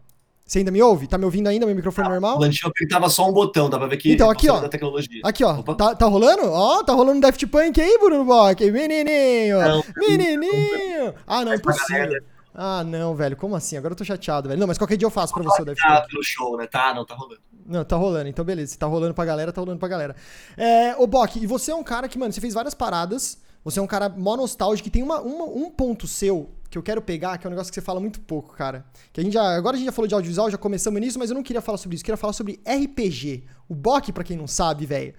Você 0.44 0.58
ainda 0.58 0.73
me 0.73 0.82
ouve? 0.82 1.06
Tá 1.06 1.16
me 1.16 1.25
ouvindo 1.25 1.46
ainda, 1.46 1.64
meu 1.64 1.75
microfone 1.76 2.08
ah, 2.08 2.11
normal? 2.11 2.37
O 2.37 2.40
Lantinho 2.40 2.68
apertava 2.68 3.08
só 3.08 3.30
um 3.30 3.32
botão, 3.32 3.70
dá 3.70 3.78
pra 3.78 3.87
ver 3.87 3.96
que 3.96 4.12
então, 4.12 4.28
aqui, 4.28 4.50
ó. 4.50 4.58
da 4.58 4.68
tecnologia. 4.68 5.20
Aqui, 5.23 5.44
ó. 5.44 5.62
Tá, 5.62 5.94
tá 5.94 6.06
rolando? 6.06 6.50
Ó, 6.50 6.82
tá 6.82 6.92
rolando 6.92 7.20
Daft 7.20 7.46
Punk 7.46 7.80
aí, 7.80 7.96
Bruno 7.99 8.25
Bock. 8.25 8.68
Menininho. 8.73 9.61
Não, 9.61 9.84
menininho. 9.96 11.04
Não, 11.04 11.14
ah, 11.28 11.44
não, 11.44 11.54
impossível. 11.54 12.20
Ah, 12.54 12.84
não, 12.84 13.16
velho. 13.16 13.37
Como 13.37 13.56
assim? 13.56 13.76
Agora 13.76 13.92
eu 13.92 13.96
tô 13.96 14.04
chateado, 14.04 14.49
velho. 14.49 14.61
Não, 14.61 14.66
mas 14.66 14.78
qualquer 14.78 14.96
dia 14.96 15.06
eu 15.06 15.11
faço 15.11 15.34
pra 15.34 15.42
você 15.42 15.64
Daft 15.64 15.82
Punk. 15.82 15.92
Tá 15.92 16.06
pelo 16.08 16.23
show, 16.23 16.56
né? 16.56 16.66
Tá, 16.68 16.94
não, 16.94 17.04
tá 17.04 17.14
rolando. 17.14 17.40
Não, 17.66 17.84
tá 17.84 17.96
rolando. 17.96 18.28
Então, 18.28 18.44
beleza. 18.44 18.73
Se 18.73 18.78
tá 18.78 18.87
rolando 18.87 19.12
pra 19.12 19.25
galera, 19.25 19.52
tá 19.52 19.61
rolando 19.61 19.78
pra 19.78 19.88
galera. 19.88 20.14
É, 20.56 20.94
ô, 20.96 21.06
Bock, 21.06 21.42
e 21.42 21.46
você 21.46 21.73
é 21.73 21.75
um 21.75 21.82
cara 21.82 22.08
que, 22.08 22.16
mano, 22.16 22.32
você 22.32 22.40
fez 22.40 22.54
várias 22.54 22.73
paradas. 22.73 23.38
Você 23.64 23.80
é 23.80 23.82
um 23.82 23.87
cara 23.87 24.08
mó 24.08 24.37
nostálgico 24.37 24.84
que 24.84 24.90
tem 24.90 25.02
uma, 25.02 25.20
uma, 25.20 25.46
um 25.46 25.70
ponto 25.70 26.06
seu 26.06 26.50
que 26.70 26.76
eu 26.76 26.82
quero 26.82 27.00
pegar, 27.00 27.38
que 27.38 27.46
é 27.46 27.49
um 27.49 27.50
negócio 27.50 27.73
que 27.73 27.75
você 27.75 27.84
fala 27.84 27.99
muito 27.99 28.20
pouco, 28.20 28.54
cara. 28.54 28.84
Que 29.12 29.20
a 29.20 29.25
gente 29.25 29.32
já, 29.32 29.56
agora 29.56 29.75
a 29.75 29.78
gente 29.78 29.87
já 29.87 29.92
falou 29.92 30.06
de 30.06 30.14
audiovisual, 30.14 30.50
já 30.50 30.58
começamos 30.58 31.00
nisso, 31.00 31.18
mas 31.18 31.30
eu 31.30 31.34
não 31.34 31.42
queria 31.42 31.62
falar 31.62 31.78
sobre 31.78 31.94
isso, 31.94 32.02
eu 32.02 32.06
queria 32.06 32.16
falar 32.16 32.34
sobre 32.34 32.61
RPG. 32.66 33.44
O 33.68 33.75
Bok, 33.75 34.12
para 34.12 34.23
quem 34.23 34.37
não 34.37 34.46
sabe, 34.46 34.84
velho, 34.84 35.14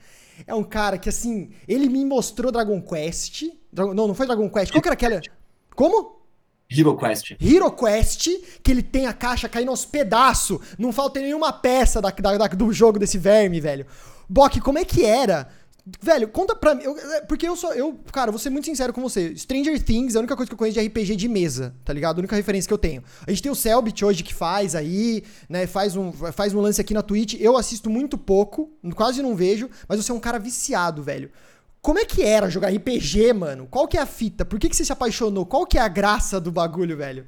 é 0.45 0.53
um 0.53 0.63
cara 0.63 0.97
que 0.97 1.09
assim, 1.09 1.51
ele 1.67 1.89
me 1.89 2.05
mostrou 2.05 2.51
Dragon 2.51 2.79
Quest. 2.81 3.45
Dragon, 3.73 3.93
não, 3.93 4.07
não 4.07 4.13
foi 4.13 4.27
Dragon 4.27 4.49
Quest. 4.49 4.71
Qual 4.71 4.81
que 4.81 4.87
era 4.87 4.93
aquela? 4.93 5.21
Como? 5.75 6.25
Hero 6.69 6.98
Quest. 6.98 7.31
Hero 7.39 7.72
Quest, 7.72 8.27
que 8.63 8.72
ele 8.72 8.81
tem 8.81 9.07
a 9.07 9.13
caixa 9.13 9.48
caindo 9.48 9.69
aos 9.69 9.86
pedaços. 9.86 10.60
Não 10.77 10.91
falta 10.91 11.19
nenhuma 11.19 11.53
peça 11.53 12.01
da, 12.01 12.10
da, 12.10 12.38
da, 12.38 12.48
do 12.48 12.74
jogo 12.74 13.00
desse 13.00 13.17
verme, 13.17 13.62
velho. 13.62 13.86
Bok, 14.27 14.60
como 14.62 14.79
é 14.79 14.86
que 14.86 15.05
era 15.05 15.48
Velho, 16.01 16.27
conta 16.27 16.55
pra 16.55 16.74
mim. 16.74 16.84
Eu, 16.84 16.98
é, 16.98 17.22
porque 17.22 17.48
eu 17.48 17.55
sou. 17.55 17.72
Eu, 17.72 17.93
cara, 18.12 18.31
vou 18.31 18.39
ser 18.39 18.50
muito 18.50 18.65
sincero 18.65 18.91
com 18.91 19.01
você. 19.01 19.38
Stranger 19.38 19.79
Things 19.84 20.15
é 20.15 20.17
a 20.17 20.19
única 20.22 20.36
coisa 20.36 20.50
que 20.50 20.53
eu 20.53 20.57
conheço 20.57 20.79
de 20.79 20.88
RPG 20.88 21.15
de 21.15 21.27
mesa, 21.27 21.75
tá 21.86 21.93
ligado? 21.93 22.17
A 22.17 22.19
única 22.22 22.36
referência 22.36 22.67
que 22.67 22.74
eu 22.74 22.77
tenho. 22.77 23.03
A 23.25 23.29
gente 23.29 23.43
tem 23.43 23.51
o 23.51 23.55
Selbit 23.55 24.03
hoje 24.03 24.24
que 24.24 24.34
faz 24.34 24.74
aí, 24.74 25.24
né? 25.48 25.67
Faz 25.67 25.95
um, 25.95 26.12
faz 26.12 26.55
um 26.55 26.60
lance 26.60 26.81
aqui 26.81 26.91
na 26.91 27.03
Twitch. 27.03 27.36
Eu 27.39 27.55
assisto 27.55 27.88
muito 27.88 28.17
pouco, 28.17 28.72
quase 28.95 29.22
não 29.22 29.36
vejo, 29.36 29.69
mas 29.88 30.03
você 30.03 30.12
é 30.12 30.15
um 30.15 30.19
cara 30.19 30.39
viciado, 30.39 31.03
velho. 31.03 31.29
Como 31.85 31.99
é 31.99 32.03
que 32.03 32.23
era 32.23 32.49
jogar 32.49 32.73
RPG, 32.73 33.31
mano? 33.31 33.67
Qual 33.67 33.87
que 33.87 33.95
é 33.95 34.01
a 34.01 34.07
fita? 34.07 34.43
Por 34.43 34.57
que, 34.57 34.67
que 34.67 34.75
você 34.75 34.83
se 34.83 34.91
apaixonou? 34.91 35.45
Qual 35.45 35.67
que 35.67 35.77
é 35.77 35.81
a 35.81 35.87
graça 35.87 36.41
do 36.41 36.51
bagulho, 36.51 36.97
velho? 36.97 37.27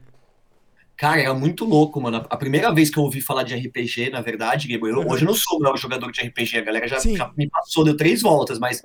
Cara, 0.98 1.22
era 1.22 1.34
muito 1.36 1.64
louco, 1.64 2.02
mano. 2.02 2.26
A 2.28 2.36
primeira 2.36 2.74
vez 2.74 2.90
que 2.90 2.98
eu 2.98 3.04
ouvi 3.04 3.22
falar 3.22 3.44
de 3.44 3.54
RPG, 3.54 4.10
na 4.10 4.20
verdade, 4.20 4.74
eu, 4.74 4.82
uhum. 4.82 5.12
hoje 5.12 5.24
eu 5.24 5.28
não 5.28 5.36
sou 5.36 5.60
maior 5.60 5.78
jogador 5.78 6.12
de 6.12 6.22
RPG, 6.22 6.58
a 6.58 6.62
galera 6.62 6.88
já, 6.88 6.98
já 6.98 7.32
me 7.38 7.48
passou, 7.48 7.84
deu 7.84 7.96
três 7.96 8.24
voltas, 8.24 8.58
mas 8.58 8.84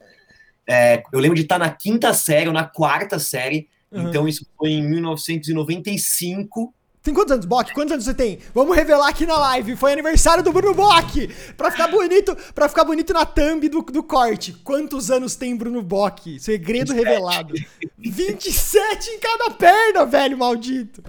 é, 0.67 1.03
eu 1.11 1.19
lembro 1.19 1.37
de 1.37 1.43
estar 1.45 1.59
na 1.59 1.71
quinta 1.71 2.13
série 2.13 2.49
ou 2.49 2.53
na 2.53 2.65
quarta 2.65 3.19
série, 3.19 3.67
uhum. 3.91 4.11
então 4.11 4.29
isso 4.29 4.47
foi 4.59 4.73
em 4.73 4.87
1995. 4.87 6.75
Tem 7.03 7.13
quantos 7.13 7.33
anos, 7.33 7.47
Bock? 7.47 7.75
Quantos 7.75 7.93
anos 7.93 8.05
você 8.05 8.15
tem? 8.15 8.39
Vamos 8.55 8.77
revelar 8.77 9.09
aqui 9.09 9.27
na 9.27 9.37
live. 9.37 9.75
Foi 9.75 9.93
aniversário 9.93 10.43
do 10.45 10.53
Bruno 10.53 10.73
Bock. 10.73 11.29
Pra 11.57 11.71
ficar 11.71 11.89
bonito, 11.89 12.37
para 12.55 12.69
ficar 12.69 12.85
bonito 12.85 13.13
na 13.13 13.27
thumb 13.27 13.69
do, 13.69 13.83
do 13.83 14.03
corte. 14.05 14.53
Quantos 14.63 15.11
anos 15.11 15.35
tem 15.35 15.57
Bruno 15.57 15.83
Bock? 15.83 16.39
Segredo 16.39 16.93
27. 16.93 17.05
revelado. 17.05 17.55
27 17.99 19.11
em 19.11 19.19
cada 19.19 19.51
perna, 19.51 20.07
velho 20.07 20.39
maldito. 20.39 21.03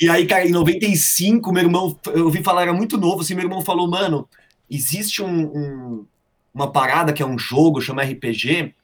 E 0.00 0.08
aí, 0.08 0.26
cara, 0.26 0.44
em 0.44 0.50
95, 0.50 1.52
meu 1.52 1.62
irmão, 1.62 1.96
eu 2.12 2.24
ouvi 2.24 2.42
falar, 2.42 2.62
era 2.62 2.72
muito 2.72 2.96
novo, 2.96 3.20
assim, 3.20 3.34
meu 3.34 3.44
irmão 3.44 3.60
falou, 3.60 3.88
mano, 3.88 4.28
existe 4.68 5.22
um, 5.22 5.44
um, 5.44 6.06
uma 6.52 6.72
parada 6.72 7.12
que 7.12 7.22
é 7.22 7.26
um 7.26 7.38
jogo, 7.38 7.80
chama 7.80 8.02
RPG, 8.02 8.74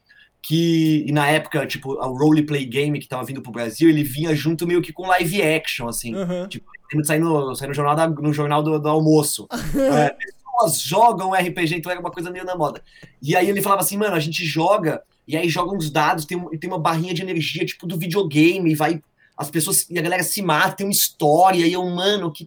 que 0.43 1.07
na 1.13 1.29
época, 1.29 1.67
tipo, 1.67 1.93
o 1.93 2.17
roleplay 2.17 2.65
game 2.65 2.99
que 2.99 3.09
tava 3.09 3.25
vindo 3.25 3.43
pro 3.43 3.53
Brasil, 3.53 3.89
ele 3.89 4.03
vinha 4.03 4.35
junto 4.35 4.67
meio 4.67 4.83
que 4.83 4.93
com 4.93 5.07
live 5.07 5.43
action, 5.43 5.89
assim. 5.89 6.15
Uhum. 6.15 6.49
Tipo, 6.49 6.71
sair 7.05 7.19
no, 7.19 7.55
sair 7.55 7.69
no 7.69 7.75
jornal, 7.75 7.95
da, 7.95 8.09
no 8.09 8.33
jornal 8.33 8.63
do, 8.63 8.79
do 8.79 8.89
almoço. 8.89 9.47
é, 9.95 10.17
pessoas 10.61 10.81
jogam 10.81 11.33
RPG, 11.33 11.77
então 11.77 11.91
era 11.91 12.01
uma 12.01 12.11
coisa 12.11 12.31
meio 12.31 12.45
na 12.45 12.57
moda. 12.57 12.83
E 13.23 13.35
aí 13.37 13.49
ele 13.49 13.63
falava 13.63 13.83
assim, 13.83 13.97
mano, 13.97 14.15
a 14.15 14.21
gente 14.21 14.45
joga, 14.45 15.03
e 15.27 15.37
aí 15.37 15.49
joga 15.49 15.75
uns 15.75 15.91
dados, 15.91 16.25
tem, 16.25 16.39
tem 16.59 16.71
uma 16.71 16.79
barrinha 16.79 17.15
de 17.15 17.23
energia, 17.23 17.65
tipo, 17.65 17.87
do 17.87 17.99
videogame, 17.99 18.73
e 18.73 18.75
vai 18.75 19.03
as 19.37 19.51
pessoas 19.51 19.89
e 19.89 19.99
a 19.99 20.03
galera 20.03 20.23
se 20.23 20.43
mata, 20.43 20.77
tem 20.77 20.87
uma 20.87 20.93
história, 20.93 21.67
e 21.67 21.73
eu, 21.73 21.83
mano, 21.87 22.31
que 22.31 22.47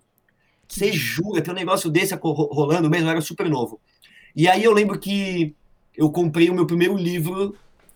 você 0.67 0.91
jura, 0.91 1.41
tem 1.41 1.51
um 1.51 1.57
negócio 1.57 1.89
desse 1.89 2.13
rolando 2.15 2.89
mesmo, 2.89 3.09
era 3.09 3.21
super 3.21 3.49
novo. 3.49 3.79
E 4.35 4.47
aí 4.47 4.63
eu 4.63 4.71
lembro 4.71 4.99
que 4.99 5.55
eu 5.95 6.11
comprei 6.11 6.49
o 6.49 6.53
meu 6.53 6.65
primeiro 6.67 6.95
livro, 6.95 7.55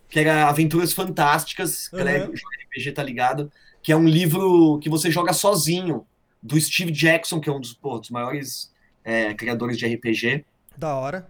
que 0.10 0.20
era 0.20 0.48
Aventuras 0.48 0.94
Fantásticas, 0.94 1.90
uhum. 1.92 2.00
galera 2.00 2.26
RPG 2.26 2.92
tá 2.94 3.04
ligado, 3.04 3.52
que 3.82 3.92
é 3.92 3.96
um 3.96 4.08
livro 4.08 4.80
que 4.80 4.90
você 4.90 5.12
joga 5.12 5.34
sozinho, 5.34 6.06
do 6.42 6.60
Steve 6.60 6.92
Jackson, 6.92 7.40
que 7.40 7.50
é 7.50 7.54
um 7.54 7.60
dos, 7.60 7.74
pô, 7.74 8.00
dos 8.00 8.10
maiores 8.10 8.72
é, 9.04 9.34
criadores 9.34 9.78
de 9.78 9.86
RPG. 9.86 10.46
Da 10.78 10.96
hora. 10.96 11.28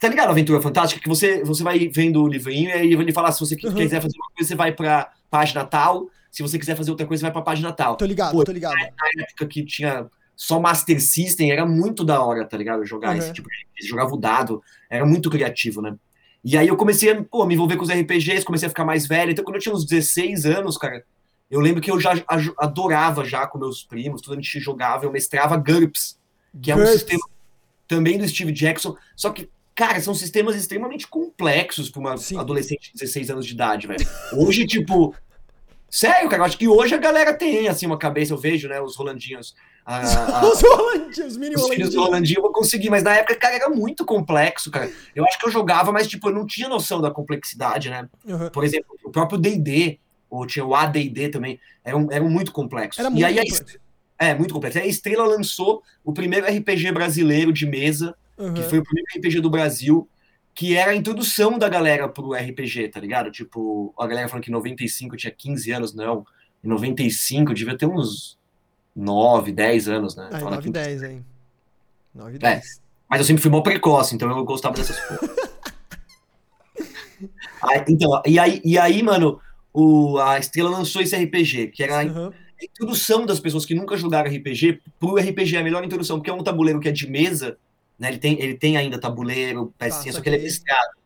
Tá 0.00 0.08
ligado, 0.08 0.30
Aventura 0.30 0.60
Fantástica? 0.60 1.00
Que 1.00 1.08
você, 1.08 1.42
você 1.42 1.62
vai 1.62 1.88
vendo 1.88 2.22
o 2.22 2.28
livrinho 2.28 2.68
e 2.68 2.72
aí 2.72 2.92
ele 2.92 3.12
fala, 3.12 3.32
se 3.32 3.40
você 3.40 3.54
uhum. 3.64 3.74
quiser 3.74 4.00
fazer 4.00 4.16
uma 4.16 4.30
coisa, 4.34 4.48
você 4.48 4.54
vai 4.54 4.72
pra 4.72 5.12
página 5.30 5.64
tal, 5.64 6.08
se 6.30 6.42
você 6.42 6.58
quiser 6.58 6.76
fazer 6.76 6.90
outra 6.90 7.06
coisa, 7.06 7.20
você 7.20 7.24
vai 7.24 7.32
pra 7.32 7.42
página 7.42 7.72
tal. 7.72 7.96
Tô 7.96 8.04
ligado, 8.04 8.32
Pô, 8.32 8.44
tô 8.44 8.52
ligado. 8.52 8.74
Na 8.74 9.22
época 9.22 9.46
que 9.46 9.64
tinha 9.64 10.06
só 10.36 10.60
Master 10.60 11.00
System, 11.02 11.50
era 11.50 11.66
muito 11.66 12.04
da 12.04 12.22
hora, 12.22 12.44
tá 12.44 12.56
ligado? 12.56 12.84
Jogar 12.84 13.10
uhum. 13.10 13.18
esse 13.18 13.32
tipo 13.32 13.48
de 13.48 13.86
jogava 13.86 14.14
o 14.14 14.16
dado, 14.16 14.62
era 14.88 15.04
muito 15.04 15.30
criativo, 15.30 15.82
né? 15.82 15.96
E 16.44 16.56
aí 16.56 16.68
eu 16.68 16.76
comecei 16.76 17.10
a 17.10 17.22
pô, 17.22 17.44
me 17.44 17.54
envolver 17.54 17.76
com 17.76 17.84
os 17.84 17.90
RPGs, 17.90 18.44
comecei 18.44 18.66
a 18.66 18.70
ficar 18.70 18.84
mais 18.84 19.06
velho. 19.06 19.30
Então, 19.30 19.44
quando 19.44 19.56
eu 19.56 19.62
tinha 19.62 19.74
uns 19.74 19.84
16 19.84 20.46
anos, 20.46 20.76
cara, 20.76 21.04
eu 21.50 21.60
lembro 21.60 21.80
que 21.80 21.90
eu 21.90 21.98
já 21.98 22.12
adorava 22.58 23.24
já 23.24 23.46
com 23.46 23.58
meus 23.58 23.82
primos, 23.82 24.20
tudo 24.20 24.34
a 24.34 24.36
gente 24.36 24.60
jogava, 24.60 25.04
eu 25.04 25.12
mestrava 25.12 25.56
GURPS, 25.56 26.18
que 26.62 26.70
é 26.70 26.76
um 26.76 26.86
sistema 26.86 27.26
também 27.86 28.18
do 28.18 28.28
Steve 28.28 28.52
Jackson, 28.52 28.96
só 29.16 29.30
que 29.30 29.48
Cara, 29.74 30.00
são 30.00 30.12
sistemas 30.12 30.56
extremamente 30.56 31.06
complexos 31.06 31.88
para 31.88 32.00
uma 32.00 32.16
Sim. 32.16 32.36
adolescente 32.36 32.90
de 32.90 32.98
16 32.98 33.30
anos 33.30 33.46
de 33.46 33.52
idade, 33.52 33.86
velho. 33.86 34.04
Hoje, 34.32 34.66
tipo, 34.66 35.14
Sério, 35.90 36.28
cara, 36.28 36.42
eu 36.42 36.46
acho 36.46 36.58
que 36.58 36.68
hoje 36.68 36.94
a 36.94 36.98
galera 36.98 37.32
tem, 37.32 37.66
assim, 37.66 37.86
uma 37.86 37.96
cabeça, 37.96 38.32
eu 38.32 38.36
vejo, 38.36 38.68
né, 38.68 38.80
os 38.80 38.94
Rolandinhos. 38.94 39.54
A, 39.88 40.00
a, 40.40 40.46
os 40.46 40.60
Rolandinhos, 40.60 41.32
os 41.32 41.36
mini 41.38 41.54
os 41.54 41.62
Rolandinhos. 41.62 41.94
do 41.94 42.00
Rolandinho 42.02 42.38
eu 42.38 42.42
vou 42.42 42.52
conseguir, 42.52 42.90
mas 42.90 43.02
na 43.02 43.14
época, 43.14 43.34
cara, 43.36 43.54
era 43.54 43.70
muito 43.70 44.04
complexo, 44.04 44.70
cara. 44.70 44.92
Eu 45.16 45.24
acho 45.24 45.38
que 45.38 45.46
eu 45.46 45.50
jogava, 45.50 45.90
mas, 45.90 46.06
tipo, 46.06 46.28
eu 46.28 46.34
não 46.34 46.46
tinha 46.46 46.68
noção 46.68 47.00
da 47.00 47.10
complexidade, 47.10 47.88
né? 47.88 48.06
Uhum. 48.26 48.50
Por 48.50 48.64
exemplo, 48.64 48.94
o 49.02 49.10
próprio 49.10 49.38
D&D, 49.38 49.98
ou 50.28 50.46
tinha 50.46 50.62
o 50.62 50.74
AD&D 50.74 51.30
também, 51.30 51.58
eram, 51.82 52.06
eram 52.10 52.28
muito 52.28 52.52
complexos. 52.52 52.98
Era 52.98 53.08
muito 53.08 53.22
e 53.22 53.24
aí, 53.24 53.36
complexo. 53.36 53.80
É, 54.18 54.34
muito 54.34 54.52
complexo. 54.52 54.78
Aí 54.78 54.84
a 54.84 54.88
Estrela 54.88 55.26
lançou 55.26 55.82
o 56.04 56.12
primeiro 56.12 56.46
RPG 56.46 56.92
brasileiro 56.92 57.50
de 57.50 57.64
mesa, 57.64 58.14
uhum. 58.36 58.52
que 58.52 58.62
foi 58.64 58.80
o 58.80 58.84
primeiro 58.84 59.08
RPG 59.16 59.40
do 59.40 59.48
Brasil, 59.48 60.06
que 60.54 60.76
era 60.76 60.90
a 60.90 60.96
introdução 60.96 61.58
da 61.58 61.68
galera 61.68 62.06
pro 62.06 62.34
RPG, 62.34 62.88
tá 62.88 63.00
ligado? 63.00 63.30
Tipo, 63.30 63.94
a 63.98 64.06
galera 64.06 64.28
falando 64.28 64.44
que 64.44 64.50
em 64.50 64.54
95 64.54 65.16
tinha 65.16 65.32
15 65.32 65.70
anos, 65.70 65.94
não. 65.94 66.26
Em 66.62 66.68
95 66.68 67.54
devia 67.54 67.78
ter 67.78 67.86
uns 67.86 68.37
9, 68.98 69.52
10 69.52 69.88
anos, 69.88 70.16
né? 70.16 70.28
Ah, 70.32 70.40
9, 70.40 70.70
10, 70.70 71.02
hein? 71.04 71.24
9, 72.12 72.38
10. 72.38 72.52
É, 72.52 72.62
mas 73.08 73.20
eu 73.20 73.24
sempre 73.24 73.40
fui 73.40 73.50
mó 73.50 73.60
precoce, 73.60 74.14
então 74.14 74.28
eu 74.28 74.44
gostava 74.44 74.74
dessas 74.74 74.98
coisas. 74.98 75.30
então, 77.88 78.22
e 78.26 78.38
aí, 78.38 78.60
e 78.64 78.76
aí 78.76 79.02
mano, 79.02 79.40
o, 79.72 80.18
a 80.18 80.38
Estrela 80.38 80.70
lançou 80.70 81.00
esse 81.00 81.16
RPG, 81.16 81.68
que 81.68 81.82
era 81.82 82.04
uhum. 82.04 82.28
a 82.28 82.64
introdução 82.64 83.24
das 83.24 83.38
pessoas 83.38 83.64
que 83.64 83.74
nunca 83.74 83.96
jogaram 83.96 84.30
RPG 84.30 84.80
pro 84.98 85.14
RPG, 85.14 85.56
a 85.56 85.62
melhor 85.62 85.84
introdução, 85.84 86.18
porque 86.18 86.30
é 86.30 86.34
um 86.34 86.42
tabuleiro 86.42 86.80
que 86.80 86.88
é 86.88 86.92
de 86.92 87.08
mesa, 87.08 87.56
né? 87.96 88.08
Ele, 88.08 88.18
tem, 88.18 88.42
ele 88.42 88.54
tem 88.54 88.76
ainda 88.76 88.98
tabuleiro, 89.00 89.72
pecinha, 89.78 90.12
só 90.12 90.20
que 90.20 90.28
ele 90.28 90.36
é 90.36 90.40
pescado. 90.40 90.98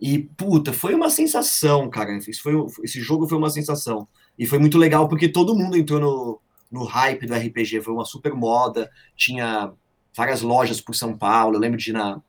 E, 0.00 0.18
puta, 0.18 0.72
foi 0.72 0.94
uma 0.94 1.10
sensação, 1.10 1.90
cara. 1.90 2.16
Esse, 2.16 2.40
foi, 2.40 2.54
esse 2.84 3.00
jogo 3.00 3.28
foi 3.28 3.36
uma 3.36 3.50
sensação. 3.50 4.06
E 4.38 4.46
foi 4.46 4.58
muito 4.58 4.78
legal 4.78 5.08
porque 5.08 5.28
todo 5.28 5.56
mundo 5.56 5.76
entrou 5.76 5.98
no, 5.98 6.40
no 6.70 6.84
hype 6.84 7.26
do 7.26 7.34
RPG. 7.34 7.80
Foi 7.82 7.94
uma 7.94 8.04
super 8.04 8.34
moda. 8.34 8.90
Tinha 9.16 9.72
várias 10.14 10.42
lojas 10.42 10.80
por 10.80 10.94
São 10.94 11.16
Paulo. 11.16 11.56
Eu 11.56 11.60
lembro 11.60 11.78
de 11.78 11.90
ir 11.90 11.92
na, 11.92 12.20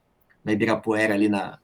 na 0.44 0.52
Ibirapuera, 0.52 1.14
ali 1.14 1.30
na 1.30 1.60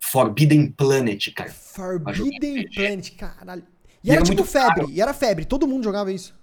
Forbidden 0.00 0.70
Planet, 0.72 1.32
cara. 1.34 1.50
Forbidden 1.50 2.68
Planet, 2.70 3.10
caralho. 3.16 3.62
E, 4.02 4.08
e 4.08 4.10
era, 4.10 4.20
era, 4.20 4.24
tipo 4.24 4.44
febre. 4.44 4.80
Caro. 4.80 4.90
E 4.90 5.00
era 5.00 5.12
febre. 5.14 5.44
Todo 5.44 5.68
mundo 5.68 5.84
jogava 5.84 6.12
isso. 6.12 6.38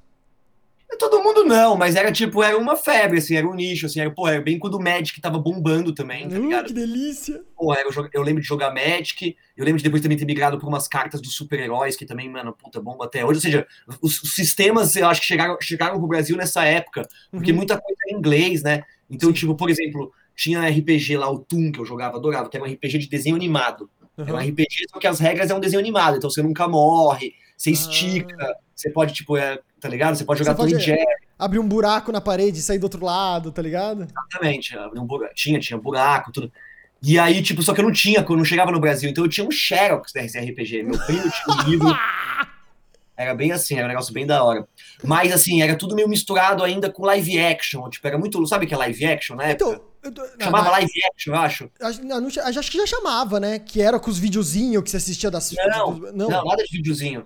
Todo 0.98 1.22
mundo 1.22 1.44
não, 1.44 1.76
mas 1.76 1.96
era 1.96 2.12
tipo, 2.12 2.42
era 2.42 2.58
uma 2.58 2.76
febre, 2.76 3.18
assim, 3.18 3.36
era 3.36 3.46
um 3.46 3.54
nicho, 3.54 3.86
assim, 3.86 4.00
era, 4.00 4.10
pô, 4.10 4.28
era 4.28 4.42
bem 4.42 4.58
quando 4.58 4.76
o 4.76 4.82
Magic 4.82 5.20
tava 5.20 5.38
bombando 5.38 5.94
também, 5.94 6.30
tá 6.30 6.38
ligado? 6.38 6.64
Uh, 6.64 6.68
que 6.68 6.74
delícia! 6.74 7.44
Pô, 7.56 7.74
eu, 7.76 8.10
eu, 8.14 8.22
lembro 8.24 8.42
de 8.42 8.48
jogar 8.48 8.74
Magic, 8.74 9.36
eu 9.56 9.66
lembro 9.66 9.78
de 9.78 9.84
depois 9.84 10.02
também 10.02 10.18
ter 10.18 10.26
migrado 10.26 10.58
por 10.58 10.68
umas 10.68 10.88
cartas 10.88 11.22
dos 11.22 11.36
super-heróis, 11.36 11.98
que 11.98 12.06
também, 12.06 12.30
mano, 12.30 12.54
puta, 12.54 12.80
bomba 12.82 13.04
até 13.04 13.24
hoje. 13.24 13.38
Ou 13.38 13.42
seja, 13.42 13.68
os, 14.02 14.24
os, 14.24 14.34
sistemas, 14.34 14.96
eu 14.96 15.08
acho 15.08 15.20
que 15.20 15.28
chegaram, 15.28 15.58
chegaram 15.62 16.00
pro 16.00 16.08
Brasil 16.08 16.38
nessa 16.38 16.64
época, 16.64 17.08
porque 17.32 17.52
uhum. 17.52 17.58
muita 17.58 17.80
coisa 17.80 17.98
era 18.08 18.16
em 18.16 18.20
inglês, 18.20 18.64
né? 18.64 18.84
Então, 19.10 19.30
Sim. 19.30 19.36
tipo, 19.36 19.56
por 19.56 19.70
exemplo, 19.70 20.12
tinha 20.36 20.68
RPG 20.70 21.18
lá, 21.18 21.30
o 21.30 21.40
Toon, 21.40 21.72
que 21.72 21.80
eu 21.80 21.86
jogava, 21.86 22.16
adorava, 22.16 22.50
que 22.50 22.56
era 22.56 22.66
um 22.66 22.72
RPG 22.72 22.98
de 23.00 23.10
desenho 23.10 23.36
animado. 23.36 23.90
Uhum. 24.18 24.26
Era 24.26 24.38
um 24.38 24.40
RPG, 24.40 24.86
só 24.90 25.00
que 25.00 25.08
as 25.08 25.20
regras 25.20 25.50
é 25.50 25.54
um 25.54 25.60
desenho 25.60 25.82
animado, 25.82 26.18
então 26.18 26.30
você 26.30 26.42
nunca 26.42 26.68
morre, 26.68 27.34
você 27.58 27.72
estica, 27.72 28.36
ah. 28.40 28.56
você 28.74 28.90
pode, 28.90 29.14
tipo, 29.14 29.36
é, 29.36 29.60
tá 29.80 29.88
ligado? 29.90 30.16
Você 30.16 30.26
pode 30.26 30.40
jogar 30.40 30.52
Você 30.54 30.58
pode- 30.58 30.74
Tom 30.74 30.80
e 30.80 30.82
Jerry. 30.84 31.06
Abrir 31.38 31.60
um 31.60 31.68
buraco 31.68 32.12
na 32.12 32.20
parede 32.22 32.60
e 32.60 32.62
sair 32.62 32.80
do 32.80 32.84
outro 32.86 33.04
lado, 33.06 33.52
tá 33.52 33.62
ligado? 33.62 34.04
Exatamente. 34.10 34.78
abria 34.78 35.02
Um 35.02 35.06
buraco, 35.06 35.34
tinha, 35.36 35.60
tinha 35.60 35.78
buraco, 35.80 36.32
tudo. 36.32 36.52
E 37.04 37.20
aí, 37.20 37.44
tipo, 37.44 37.62
só 37.62 37.74
que 37.76 37.80
eu 37.80 37.86
não 37.86 37.92
tinha, 37.92 38.22
quando 38.24 38.32
eu 38.32 38.38
não 38.38 38.46
chegava 38.46 38.72
no 38.72 38.80
Brasil. 38.80 39.10
Então 39.10 39.24
eu 39.24 39.30
tinha 39.30 39.46
um 39.46 39.52
Xerox 39.52 40.12
desse 40.12 40.40
RPG. 40.40 40.82
Meu 40.84 40.98
primo 41.06 41.22
tinha 41.30 41.56
um 41.56 41.70
livro. 41.70 41.88
Era 43.16 43.34
bem 43.34 43.52
assim, 43.52 43.74
era 43.76 43.86
um 43.86 43.88
negócio 43.88 44.14
bem 44.14 44.28
da 44.28 44.44
hora. 44.44 44.68
Mas 45.04 45.34
assim, 45.34 45.60
era 45.60 45.76
tudo 45.76 45.96
meio 45.96 46.08
misturado 46.08 46.64
ainda 46.64 46.88
com 46.92 47.04
live 47.04 47.40
action. 47.40 47.90
Tipo, 47.90 48.08
era 48.08 48.16
muito. 48.16 48.46
Sabe 48.46 48.66
o 48.66 48.68
que 48.68 48.76
é 48.76 48.78
live 48.78 49.06
action 49.08 49.36
na 49.36 49.46
época? 49.46 49.72
Então, 49.72 49.86
eu 50.04 50.12
tô- 50.12 50.22
não, 50.22 50.30
Chamava 50.46 50.64
mas- 50.66 50.72
live 50.74 50.92
action, 51.12 51.34
eu 51.34 51.40
acho. 51.40 51.72
acho- 51.82 52.04
não, 52.06 52.22
não, 52.22 52.28
acho 52.28 52.72
que 52.72 52.78
já 52.78 52.86
chamava, 52.86 53.40
né? 53.40 53.58
Que 53.58 53.82
era 53.82 54.00
com 54.00 54.12
os 54.12 54.20
videozinhos 54.20 54.84
que 54.84 54.92
você 54.92 54.98
assistia 54.98 55.32
das. 55.32 55.52
Não, 55.52 55.96
dos- 55.98 56.14
Não, 56.14 56.30
nada 56.46 56.64
de 56.64 56.78
videozinho. 56.78 57.26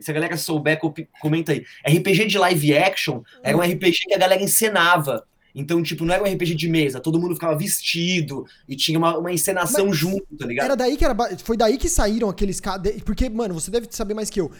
Se 0.00 0.10
a 0.10 0.14
galera 0.14 0.36
souber, 0.36 0.78
co- 0.78 0.94
comenta 1.20 1.52
aí. 1.52 1.64
RPG 1.86 2.26
de 2.26 2.38
live 2.38 2.76
action 2.76 3.22
era 3.42 3.56
um 3.56 3.60
RPG 3.60 4.00
que 4.08 4.14
a 4.14 4.18
galera 4.18 4.42
encenava. 4.42 5.24
Então, 5.54 5.82
tipo, 5.82 6.04
não 6.04 6.14
era 6.14 6.22
um 6.22 6.26
RPG 6.26 6.54
de 6.54 6.68
mesa, 6.68 7.00
todo 7.00 7.18
mundo 7.18 7.34
ficava 7.34 7.56
vestido 7.56 8.46
e 8.68 8.76
tinha 8.76 8.96
uma, 8.96 9.18
uma 9.18 9.32
encenação 9.32 9.86
Mas 9.86 9.96
junto, 9.96 10.26
tá 10.38 10.46
ligado? 10.46 10.66
Era 10.66 10.76
daí 10.76 10.96
que 10.96 11.04
era. 11.04 11.16
Foi 11.38 11.56
daí 11.56 11.76
que 11.78 11.88
saíram 11.88 12.28
aqueles 12.28 12.60
casos. 12.60 12.92
Porque, 13.04 13.28
mano, 13.28 13.54
você 13.54 13.70
deve 13.70 13.88
saber 13.90 14.14
mais 14.14 14.30
que 14.30 14.40
eu. 14.40 14.52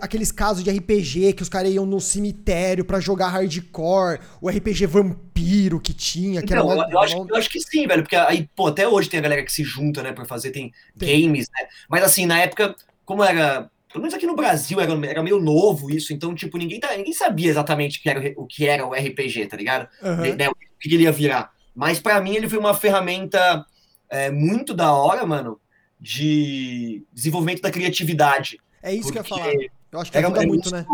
Aqueles 0.00 0.32
casos 0.32 0.64
de 0.64 0.70
RPG 0.70 1.32
que 1.34 1.42
os 1.42 1.48
caras 1.48 1.72
iam 1.72 1.86
no 1.86 2.00
cemitério 2.00 2.84
pra 2.84 2.98
jogar 2.98 3.28
hardcore, 3.28 4.20
o 4.40 4.48
RPG 4.48 4.86
vampiro 4.86 5.78
que 5.80 5.92
tinha, 5.94 6.40
que 6.42 6.52
Então, 6.54 6.72
era 6.72 6.82
eu, 6.82 6.90
eu 6.90 6.98
acho, 6.98 7.26
eu 7.28 7.36
acho 7.36 7.48
que 7.50 7.60
sim, 7.60 7.86
velho, 7.86 8.02
porque 8.02 8.16
aí, 8.16 8.48
pô, 8.56 8.66
até 8.66 8.88
hoje 8.88 9.08
tem 9.08 9.20
a 9.20 9.22
galera 9.22 9.44
que 9.44 9.52
se 9.52 9.62
junta, 9.62 10.02
né, 10.02 10.12
pra 10.12 10.24
fazer, 10.24 10.50
tem, 10.50 10.72
Tem. 10.98 11.22
games, 11.22 11.46
né? 11.56 11.68
Mas 11.88 12.02
assim, 12.02 12.26
na 12.26 12.40
época, 12.40 12.74
como 13.04 13.22
era. 13.22 13.70
Pelo 13.92 14.02
menos 14.02 14.14
aqui 14.14 14.26
no 14.26 14.36
Brasil 14.36 14.80
era, 14.80 14.92
era 15.06 15.22
meio 15.22 15.40
novo 15.40 15.90
isso, 15.90 16.12
então, 16.12 16.34
tipo, 16.34 16.56
ninguém, 16.56 16.78
tá- 16.78 16.96
ninguém 16.96 17.12
sabia 17.12 17.50
exatamente 17.50 18.00
que 18.00 18.08
era 18.08 18.32
o 18.36 18.46
que 18.46 18.66
era 18.66 18.86
o 18.86 18.94
RPG, 18.94 19.46
tá 19.46 19.56
ligado? 19.56 19.88
Aham. 20.02 20.36
né, 20.36 20.48
o 20.48 20.54
que 20.80 20.94
ele 20.94 21.04
ia 21.04 21.12
virar. 21.12 21.50
Mas 21.74 21.98
pra 22.00 22.20
mim 22.20 22.34
ele 22.34 22.48
foi 22.48 22.58
uma 22.58 22.74
ferramenta 22.74 23.64
é, 24.08 24.30
muito 24.30 24.74
da 24.74 24.92
hora, 24.92 25.26
mano, 25.26 25.60
de 25.98 27.04
desenvolvimento 27.12 27.62
da 27.62 27.70
criatividade. 27.70 28.58
É 28.82 28.94
isso 28.94 29.12
que 29.12 29.18
eu 29.18 29.22
ia 29.22 29.28
falar. 29.28 29.52
Eu 29.92 29.98
acho 30.00 30.10
que 30.10 30.16
Era, 30.18 30.28
ajuda 30.28 30.44
é 30.44 30.46
muito, 30.46 30.70
né? 30.70 30.86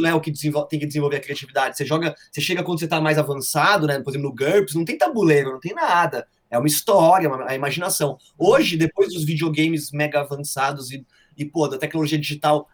né, 0.00 0.14
o 0.14 0.20
que 0.20 0.32
tem 0.68 0.78
que 0.78 0.86
desenvolver 0.86 1.16
a 1.16 1.20
criatividade. 1.20 1.76
Você 1.76 1.84
joga, 1.84 2.14
você 2.30 2.40
chega 2.40 2.62
quando 2.62 2.78
você 2.78 2.86
tá 2.86 3.00
mais 3.00 3.18
avançado, 3.18 3.86
né, 3.86 3.98
por 3.98 4.10
exemplo, 4.10 4.28
no 4.28 4.34
GURPS, 4.34 4.74
não 4.74 4.84
tem 4.84 4.96
tabuleiro, 4.96 5.50
não 5.50 5.60
tem 5.60 5.74
nada. 5.74 6.26
É 6.48 6.56
uma 6.56 6.68
história, 6.68 7.28
uma, 7.28 7.50
a 7.50 7.54
imaginação. 7.54 8.16
Hoje, 8.38 8.76
depois 8.76 9.12
dos 9.12 9.24
videogames 9.24 9.90
mega 9.90 10.20
avançados 10.20 10.92
e, 10.92 11.04
e 11.36 11.44
pô, 11.44 11.68
da 11.68 11.78
tecnologia 11.78 12.18
digital, 12.18 12.68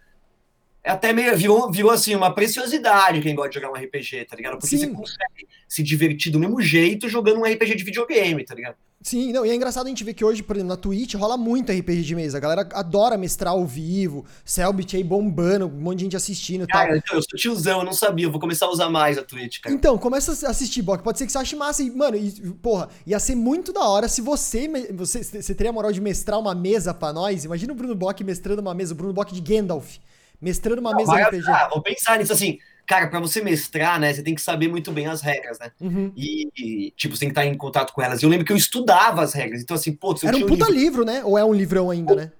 até 0.85 1.13
meio, 1.13 1.37
virou, 1.37 1.71
virou 1.71 1.91
assim, 1.91 2.15
uma 2.15 2.35
preciosidade 2.35 3.21
quem 3.21 3.35
gosta 3.35 3.51
de 3.51 3.55
jogar 3.57 3.71
um 3.71 3.83
RPG, 3.83 4.25
tá 4.25 4.37
ligado? 4.37 4.53
Porque 4.59 4.77
Sim. 4.77 4.79
você 4.79 4.89
consegue 4.89 5.49
se 5.69 5.83
divertir 5.83 6.33
do 6.33 6.39
mesmo 6.39 6.61
jeito 6.61 7.09
jogando 7.09 7.41
um 7.41 7.45
RPG 7.45 7.77
de 7.77 7.85
videogame, 7.85 8.45
tá 8.45 8.55
ligado? 8.55 8.77
Sim, 9.03 9.33
não, 9.33 9.47
e 9.47 9.51
é 9.51 9.55
engraçado 9.55 9.87
a 9.87 9.88
gente 9.88 10.05
ver 10.05 10.12
que 10.12 10.23
hoje, 10.23 10.43
por 10.43 10.55
exemplo, 10.55 10.69
na 10.69 10.77
Twitch 10.77 11.14
rola 11.14 11.35
muito 11.35 11.73
RPG 11.73 12.03
de 12.03 12.14
mesa. 12.14 12.37
A 12.37 12.40
galera 12.40 12.69
adora 12.75 13.16
mestrar 13.16 13.55
ao 13.55 13.64
vivo, 13.64 14.27
Selbit 14.45 14.95
aí 14.95 15.03
bombando, 15.03 15.66
um 15.69 15.71
monte 15.71 15.99
de 15.99 16.05
gente 16.05 16.16
assistindo 16.16 16.64
e 16.64 16.66
tal. 16.66 16.83
Cara, 16.83 17.03
eu 17.11 17.23
sou 17.23 17.38
tiozão, 17.38 17.79
eu 17.79 17.85
não 17.85 17.95
sabia, 17.95 18.27
eu 18.27 18.31
vou 18.31 18.38
começar 18.38 18.66
a 18.66 18.71
usar 18.71 18.90
mais 18.90 19.16
a 19.16 19.23
Twitch, 19.23 19.61
cara. 19.62 19.75
Então, 19.75 19.97
começa 19.97 20.47
a 20.47 20.51
assistir, 20.51 20.83
Bok. 20.83 21.03
Pode 21.03 21.16
ser 21.16 21.25
que 21.25 21.33
você 21.33 21.38
ache 21.38 21.57
massa. 21.57 21.83
E, 21.83 21.90
mano, 21.90 22.14
e, 22.14 22.31
porra, 22.61 22.90
ia 23.07 23.19
ser 23.19 23.35
muito 23.35 23.73
da 23.73 23.88
hora 23.88 24.07
se 24.07 24.21
você, 24.21 24.69
você. 24.93 25.25
Você 25.25 25.55
teria 25.55 25.71
a 25.71 25.73
moral 25.73 25.93
de 25.93 26.01
mestrar 26.01 26.38
uma 26.38 26.55
mesa 26.55 26.93
pra 26.93 27.11
nós. 27.11 27.47
Imagina 27.47 27.73
o 27.73 27.77
Bruno 27.77 27.95
Bock 27.95 28.23
mestrando 28.23 28.61
uma 28.61 28.75
mesa, 28.75 28.93
o 28.93 28.97
Bruno 28.97 29.14
Bock 29.14 29.33
de 29.33 29.40
Gandalf. 29.40 29.97
Mestrando 30.40 30.81
uma 30.81 30.94
mesa 30.94 31.12
Vai- 31.12 31.22
RPG. 31.24 31.50
ah, 31.50 31.68
vou 31.68 31.83
pensar 31.83 32.18
nisso 32.18 32.33
assim. 32.33 32.59
Cara, 32.87 33.07
pra 33.07 33.20
você 33.20 33.40
mestrar, 33.40 34.00
né, 34.00 34.12
você 34.12 34.22
tem 34.22 34.35
que 34.35 34.40
saber 34.40 34.66
muito 34.66 34.90
bem 34.90 35.07
as 35.07 35.20
regras, 35.20 35.59
né? 35.61 35.70
Uhum. 35.81 36.12
E, 36.16 36.48
e, 36.59 36.90
tipo, 36.96 37.14
você 37.14 37.20
tem 37.20 37.29
que 37.29 37.38
estar 37.38 37.46
em 37.46 37.57
contato 37.57 37.92
com 37.92 38.03
elas. 38.03 38.20
E 38.20 38.24
eu 38.24 38.31
lembro 38.31 38.44
que 38.44 38.53
eu 38.53 38.57
estudava 38.57 39.22
as 39.22 39.33
regras. 39.33 39.62
Então, 39.62 39.76
assim, 39.76 39.92
pô, 39.92 40.16
Era 40.24 40.37
um 40.37 40.40
puta 40.40 40.64
livro, 40.64 40.72
livro, 40.72 41.05
né? 41.05 41.22
Ou 41.24 41.38
é 41.38 41.44
um 41.44 41.53
livrão 41.53 41.90
ainda, 41.90 42.14
né? 42.16 42.33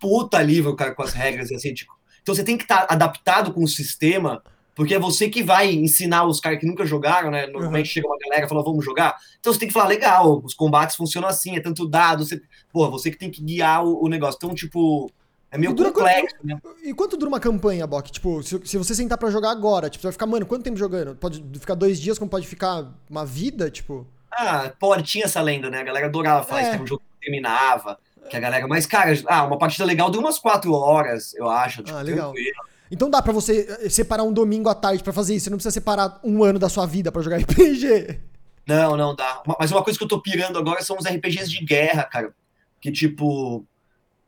puta 0.00 0.40
livro, 0.40 0.74
cara, 0.76 0.94
com 0.94 1.02
as 1.02 1.12
regras, 1.12 1.50
e 1.50 1.54
assim, 1.54 1.74
tipo. 1.74 1.92
Então 2.22 2.34
você 2.34 2.44
tem 2.44 2.56
que 2.56 2.64
estar 2.64 2.86
adaptado 2.88 3.52
com 3.52 3.62
o 3.64 3.68
sistema, 3.68 4.42
porque 4.74 4.94
é 4.94 4.98
você 4.98 5.28
que 5.28 5.42
vai 5.42 5.72
ensinar 5.72 6.24
os 6.24 6.40
caras 6.40 6.60
que 6.60 6.66
nunca 6.66 6.86
jogaram, 6.86 7.30
né? 7.30 7.46
Normalmente 7.46 7.88
chega 7.88 8.06
uma 8.06 8.18
galera 8.18 8.46
e 8.46 8.48
fala, 8.48 8.62
vamos 8.62 8.84
jogar. 8.84 9.16
Então 9.40 9.52
você 9.52 9.58
tem 9.58 9.68
que 9.68 9.74
falar, 9.74 9.88
legal, 9.88 10.40
os 10.44 10.54
combates 10.54 10.94
funcionam 10.94 11.28
assim, 11.28 11.56
é 11.56 11.60
tanto 11.60 11.88
dado, 11.88 12.24
você, 12.24 12.40
porra, 12.72 12.90
você 12.90 13.10
que 13.10 13.18
tem 13.18 13.30
que 13.30 13.42
guiar 13.42 13.84
o, 13.84 14.04
o 14.04 14.08
negócio. 14.08 14.36
Então, 14.36 14.54
tipo, 14.54 15.10
é 15.50 15.58
meio 15.58 15.72
dura 15.74 15.90
complexo, 15.92 16.36
né? 16.44 16.58
E 16.82 16.92
quanto 16.94 17.16
dura 17.16 17.28
uma 17.28 17.40
campanha, 17.40 17.86
Bok? 17.86 18.10
Tipo, 18.12 18.42
se, 18.42 18.60
se 18.64 18.76
você 18.78 18.94
sentar 18.94 19.16
pra 19.18 19.30
jogar 19.30 19.50
agora, 19.50 19.88
tipo, 19.88 20.02
você 20.02 20.08
vai 20.08 20.12
ficar, 20.12 20.26
mano, 20.26 20.44
quanto 20.46 20.62
tempo 20.62 20.76
jogando? 20.76 21.14
Pode 21.16 21.42
ficar 21.58 21.74
dois 21.74 22.00
dias, 22.00 22.18
como 22.18 22.30
pode 22.30 22.46
ficar 22.46 22.86
uma 23.08 23.24
vida, 23.24 23.70
tipo. 23.70 24.06
Ah, 24.30 24.70
pode, 24.78 25.02
tinha 25.04 25.24
essa 25.24 25.40
lenda, 25.40 25.70
né? 25.70 25.80
A 25.80 25.84
galera 25.84 26.06
adorava 26.06 26.44
falar 26.44 26.62
É. 26.62 26.70
isso, 26.74 26.82
um 26.82 26.86
jogo 26.86 27.02
que 27.18 27.24
terminava, 27.26 27.98
que 28.28 28.36
a 28.36 28.40
galera. 28.40 28.66
Mas, 28.68 28.84
cara, 28.86 29.12
ah, 29.26 29.44
uma 29.44 29.58
partida 29.58 29.84
legal 29.84 30.10
dura 30.10 30.26
umas 30.26 30.38
quatro 30.38 30.72
horas, 30.72 31.34
eu 31.34 31.48
acho. 31.48 31.82
Tipo, 31.82 31.96
Ah, 31.96 32.02
legal. 32.02 32.32
tranquilo. 32.32 32.68
Então 32.90 33.10
dá 33.10 33.20
pra 33.20 33.32
você 33.34 33.66
eh, 33.82 33.88
separar 33.90 34.22
um 34.24 34.32
domingo 34.32 34.68
à 34.68 34.74
tarde 34.74 35.02
pra 35.02 35.12
fazer 35.12 35.34
isso. 35.34 35.44
Você 35.44 35.50
não 35.50 35.58
precisa 35.58 35.72
separar 35.72 36.18
um 36.24 36.42
ano 36.42 36.58
da 36.58 36.70
sua 36.70 36.86
vida 36.86 37.12
pra 37.12 37.20
jogar 37.20 37.36
RPG. 37.40 38.18
Não, 38.66 38.96
não 38.96 39.14
dá. 39.14 39.42
Mas 39.58 39.70
uma 39.72 39.82
coisa 39.84 39.98
que 39.98 40.04
eu 40.04 40.08
tô 40.08 40.20
pirando 40.22 40.58
agora 40.58 40.82
são 40.82 40.96
os 40.98 41.04
RPGs 41.06 41.48
de 41.50 41.64
guerra, 41.64 42.04
cara. 42.04 42.34
Que, 42.80 42.90
tipo. 42.92 43.64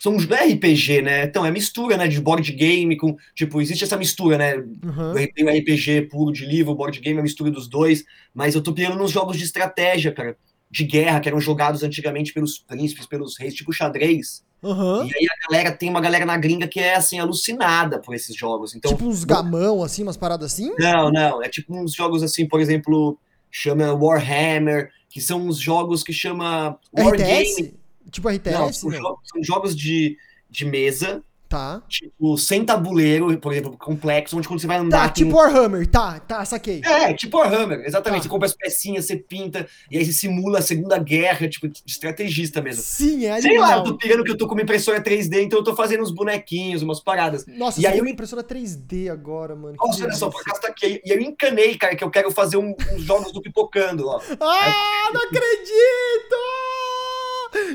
São 0.01 0.17
é 0.17 0.53
RPG, 0.55 1.03
né? 1.03 1.25
Então, 1.25 1.45
é 1.45 1.51
mistura, 1.51 1.99
né? 1.99 2.09
De 2.09 2.19
board 2.23 2.51
game 2.53 2.97
com. 2.97 3.15
Tipo, 3.35 3.61
existe 3.61 3.85
essa 3.85 3.99
mistura, 3.99 4.39
né? 4.39 4.57
Uhum. 4.57 5.13
Tem 5.35 5.45
o 5.45 5.51
RPG 5.51 6.09
puro 6.11 6.33
de 6.33 6.47
livro, 6.47 6.75
board 6.75 6.99
game 7.01 7.19
é 7.19 7.21
a 7.21 7.23
mistura 7.23 7.51
dos 7.51 7.69
dois. 7.69 8.03
Mas 8.33 8.55
eu 8.55 8.63
tô 8.63 8.73
pirando 8.73 8.97
nos 8.97 9.11
jogos 9.11 9.37
de 9.37 9.45
estratégia, 9.45 10.11
cara. 10.11 10.39
De 10.71 10.85
guerra, 10.85 11.21
que 11.21 11.29
eram 11.29 11.39
jogados 11.39 11.83
antigamente 11.83 12.33
pelos 12.33 12.59
príncipes, 12.59 13.05
pelos 13.05 13.39
reis, 13.39 13.53
tipo 13.53 13.75
xadrez. 13.75 14.43
Aham. 14.65 15.07
E 15.07 15.15
aí 15.15 15.27
a 15.29 15.49
galera 15.49 15.77
tem 15.77 15.91
uma 15.91 16.01
galera 16.01 16.25
na 16.25 16.39
gringa 16.39 16.67
que 16.67 16.81
é 16.81 16.95
assim, 16.95 17.19
alucinada 17.19 17.99
por 17.99 18.15
esses 18.15 18.35
jogos. 18.35 18.75
Então, 18.75 18.91
tipo 18.93 19.05
uns 19.05 19.25
gamão, 19.25 19.83
assim, 19.83 20.03
umas 20.03 20.17
paradas 20.17 20.53
assim? 20.53 20.73
não, 20.79 21.11
não, 21.11 21.43
é 21.43 21.49
tipo 21.49 21.77
uns 21.77 21.93
jogos 21.93 22.23
assim, 22.23 22.47
por 22.47 22.61
exemplo, 22.61 23.19
chama 23.51 23.93
Warhammer, 23.93 24.91
que 25.11 25.21
são 25.21 25.47
uns 25.47 25.59
jogos 25.59 26.03
que 26.03 26.13
chama 26.13 26.79
Wargame. 26.97 27.43
RTS? 27.43 27.80
Tipo 28.11 28.29
RTS? 28.29 28.53
Não, 28.55 28.67
Não, 28.67 28.73
são, 28.73 28.91
jogos, 28.91 29.29
são 29.29 29.43
jogos 29.45 29.77
de, 29.77 30.17
de 30.51 30.65
mesa, 30.65 31.23
Tá. 31.49 31.83
tipo, 31.89 32.39
sem 32.39 32.65
tabuleiro, 32.65 33.37
por 33.41 33.51
exemplo, 33.53 33.77
complexo, 33.77 34.39
onde 34.39 34.47
quando 34.47 34.61
você 34.61 34.69
vai 34.69 34.77
andar. 34.79 35.09
Tá, 35.09 35.09
tem 35.09 35.25
tipo 35.25 35.37
Warhammer. 35.37 35.85
Tá, 35.85 36.21
tá, 36.21 36.45
saquei. 36.45 36.81
É, 36.85 37.13
tipo 37.13 37.39
Warhammer, 37.39 37.81
exatamente. 37.85 38.21
Tá. 38.21 38.23
Você 38.23 38.29
compra 38.29 38.47
as 38.47 38.55
pecinhas, 38.55 39.07
você 39.07 39.17
pinta, 39.17 39.67
e 39.91 39.99
aí 39.99 40.05
você 40.05 40.13
simula 40.13 40.61
a 40.61 40.63
Segunda 40.63 40.97
Guerra, 40.97 41.49
tipo, 41.49 41.67
de 41.67 41.83
estrategista 41.85 42.63
mesmo. 42.63 42.85
Sim, 42.85 43.27
é 43.27 43.41
Sei 43.41 43.59
lá, 43.59 43.79
eu 43.79 43.83
tô 43.83 43.97
pirando 43.97 44.23
que 44.23 44.31
eu 44.31 44.37
tô 44.39 44.47
com 44.47 44.55
uma 44.55 44.63
impressora 44.63 45.03
3D, 45.03 45.43
então 45.43 45.59
eu 45.59 45.65
tô 45.65 45.75
fazendo 45.75 46.05
uns 46.05 46.13
bonequinhos, 46.13 46.83
umas 46.83 47.01
paradas. 47.01 47.45
Nossa, 47.49 47.81
E 47.81 47.87
aí 47.87 47.99
eu- 47.99 48.05
uma 48.05 48.11
impressora 48.11 48.45
3D 48.45 49.09
agora, 49.11 49.57
mano. 49.57 49.77
que 49.77 49.85
Nossa, 49.85 50.05
olha 50.05 50.13
só, 50.13 50.31
por 50.31 50.41
acaso 50.43 50.61
tá 50.61 50.69
aqui. 50.69 51.03
E 51.05 51.11
eu 51.11 51.21
encanei, 51.21 51.77
cara, 51.77 51.97
que 51.97 52.05
eu 52.05 52.11
quero 52.13 52.31
fazer 52.31 52.59
um- 52.59 52.77
uns 52.93 53.03
jogos 53.03 53.33
do 53.33 53.43
Pipocando, 53.43 54.07
ó. 54.07 54.21
Ah, 54.41 55.11
não 55.13 55.21
acredito! 55.23 56.37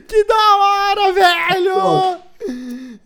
Que 0.07 0.23
da 0.25 0.57
hora, 0.57 1.13
velho! 1.13 2.21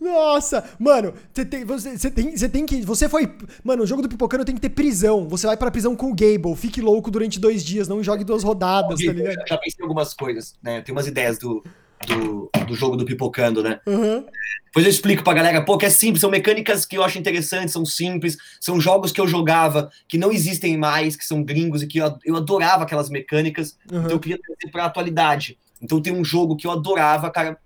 Nossa, 0.00 0.64
mano, 0.78 1.14
você 1.32 1.44
tem, 1.44 1.64
você, 1.64 2.10
tem, 2.10 2.36
você 2.36 2.48
tem 2.48 2.66
que, 2.66 2.82
você 2.82 3.08
foi, 3.08 3.32
mano, 3.62 3.82
o 3.82 3.86
jogo 3.86 4.02
do 4.02 4.08
Pipocano 4.08 4.44
tem 4.44 4.54
que 4.54 4.60
ter 4.60 4.70
prisão. 4.70 5.28
Você 5.28 5.46
vai 5.46 5.56
pra 5.56 5.70
prisão 5.70 5.94
com 5.94 6.10
o 6.10 6.14
Gable, 6.14 6.56
fique 6.56 6.80
louco 6.80 7.10
durante 7.10 7.38
dois 7.38 7.64
dias, 7.64 7.88
não 7.88 8.02
jogue 8.02 8.24
duas 8.24 8.42
rodadas, 8.42 8.98
tá 8.98 9.04
Eu 9.06 9.12
ligado? 9.12 9.34
já, 9.34 9.44
já 9.46 9.58
pensei 9.58 9.78
em 9.80 9.82
algumas 9.82 10.14
coisas, 10.14 10.54
né? 10.62 10.80
Tem 10.80 10.92
umas 10.92 11.06
ideias 11.06 11.38
do, 11.38 11.62
do, 12.06 12.50
do 12.66 12.74
jogo 12.74 12.96
do 12.96 13.04
Pipocando, 13.04 13.62
né? 13.62 13.80
Aham. 13.86 14.24
Depois 14.66 14.86
eu 14.86 14.90
explico 14.90 15.24
pra 15.24 15.32
galera, 15.34 15.64
pô, 15.64 15.76
que 15.76 15.84
é 15.86 15.90
simples, 15.90 16.20
são 16.20 16.30
mecânicas 16.30 16.86
que 16.86 16.96
eu 16.96 17.02
acho 17.02 17.18
interessantes, 17.18 17.72
são 17.72 17.84
simples, 17.84 18.36
são 18.60 18.80
jogos 18.80 19.10
que 19.10 19.20
eu 19.20 19.26
jogava, 19.26 19.90
que 20.08 20.16
não 20.16 20.30
existem 20.30 20.76
mais, 20.78 21.16
que 21.16 21.24
são 21.24 21.42
gringos 21.42 21.82
e 21.82 21.86
que 21.88 21.98
eu, 21.98 22.16
eu 22.24 22.36
adorava 22.36 22.84
aquelas 22.84 23.10
mecânicas, 23.10 23.76
Uhum. 23.90 23.98
então 24.00 24.10
eu 24.12 24.20
queria 24.20 24.38
trazer 24.38 24.70
pra 24.70 24.84
atualidade. 24.84 25.58
Então 25.80 26.00
tem 26.00 26.12
um 26.12 26.24
jogo 26.24 26.56
que 26.56 26.66
eu 26.66 26.70
adorava, 26.70 27.30
cara, 27.30 27.58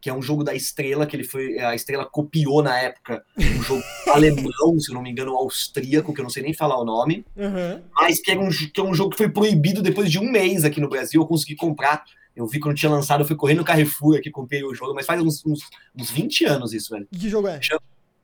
que 0.00 0.10
é 0.10 0.14
um 0.14 0.20
jogo 0.20 0.42
da 0.42 0.52
Estrela, 0.52 1.06
que 1.06 1.14
ele 1.14 1.22
foi, 1.22 1.58
a 1.60 1.76
Estrela 1.76 2.04
copiou 2.04 2.60
na 2.60 2.76
época, 2.76 3.24
um 3.38 3.62
jogo 3.62 3.82
alemão, 4.12 4.78
se 4.80 4.90
eu 4.90 4.94
não 4.94 5.02
me 5.02 5.10
engano, 5.10 5.36
austríaco, 5.36 6.12
que 6.12 6.20
eu 6.20 6.24
não 6.24 6.30
sei 6.30 6.42
nem 6.42 6.52
falar 6.52 6.76
o 6.76 6.84
nome, 6.84 7.24
Aham. 7.38 7.80
mas 7.94 8.20
que, 8.20 8.32
era 8.32 8.40
um, 8.40 8.50
que 8.50 8.80
é 8.80 8.82
um 8.82 8.92
jogo 8.92 9.10
que 9.10 9.18
foi 9.18 9.28
proibido 9.28 9.80
depois 9.80 10.10
de 10.10 10.18
um 10.18 10.28
mês 10.28 10.64
aqui 10.64 10.80
no 10.80 10.88
Brasil, 10.88 11.22
eu 11.22 11.26
consegui 11.26 11.54
comprar, 11.54 12.02
eu 12.34 12.46
vi 12.48 12.58
quando 12.58 12.76
tinha 12.76 12.90
lançado, 12.90 13.22
eu 13.22 13.26
fui 13.26 13.36
correndo 13.36 13.58
no 13.58 13.64
Carrefour 13.64 14.16
aqui, 14.16 14.28
comprei 14.28 14.64
o 14.64 14.74
jogo, 14.74 14.92
mas 14.92 15.06
faz 15.06 15.22
uns, 15.22 15.46
uns, 15.46 15.60
uns 15.96 16.10
20 16.10 16.46
anos 16.46 16.72
isso, 16.72 16.90
velho 16.90 17.06
Que 17.12 17.28
jogo 17.28 17.46
é? 17.46 17.60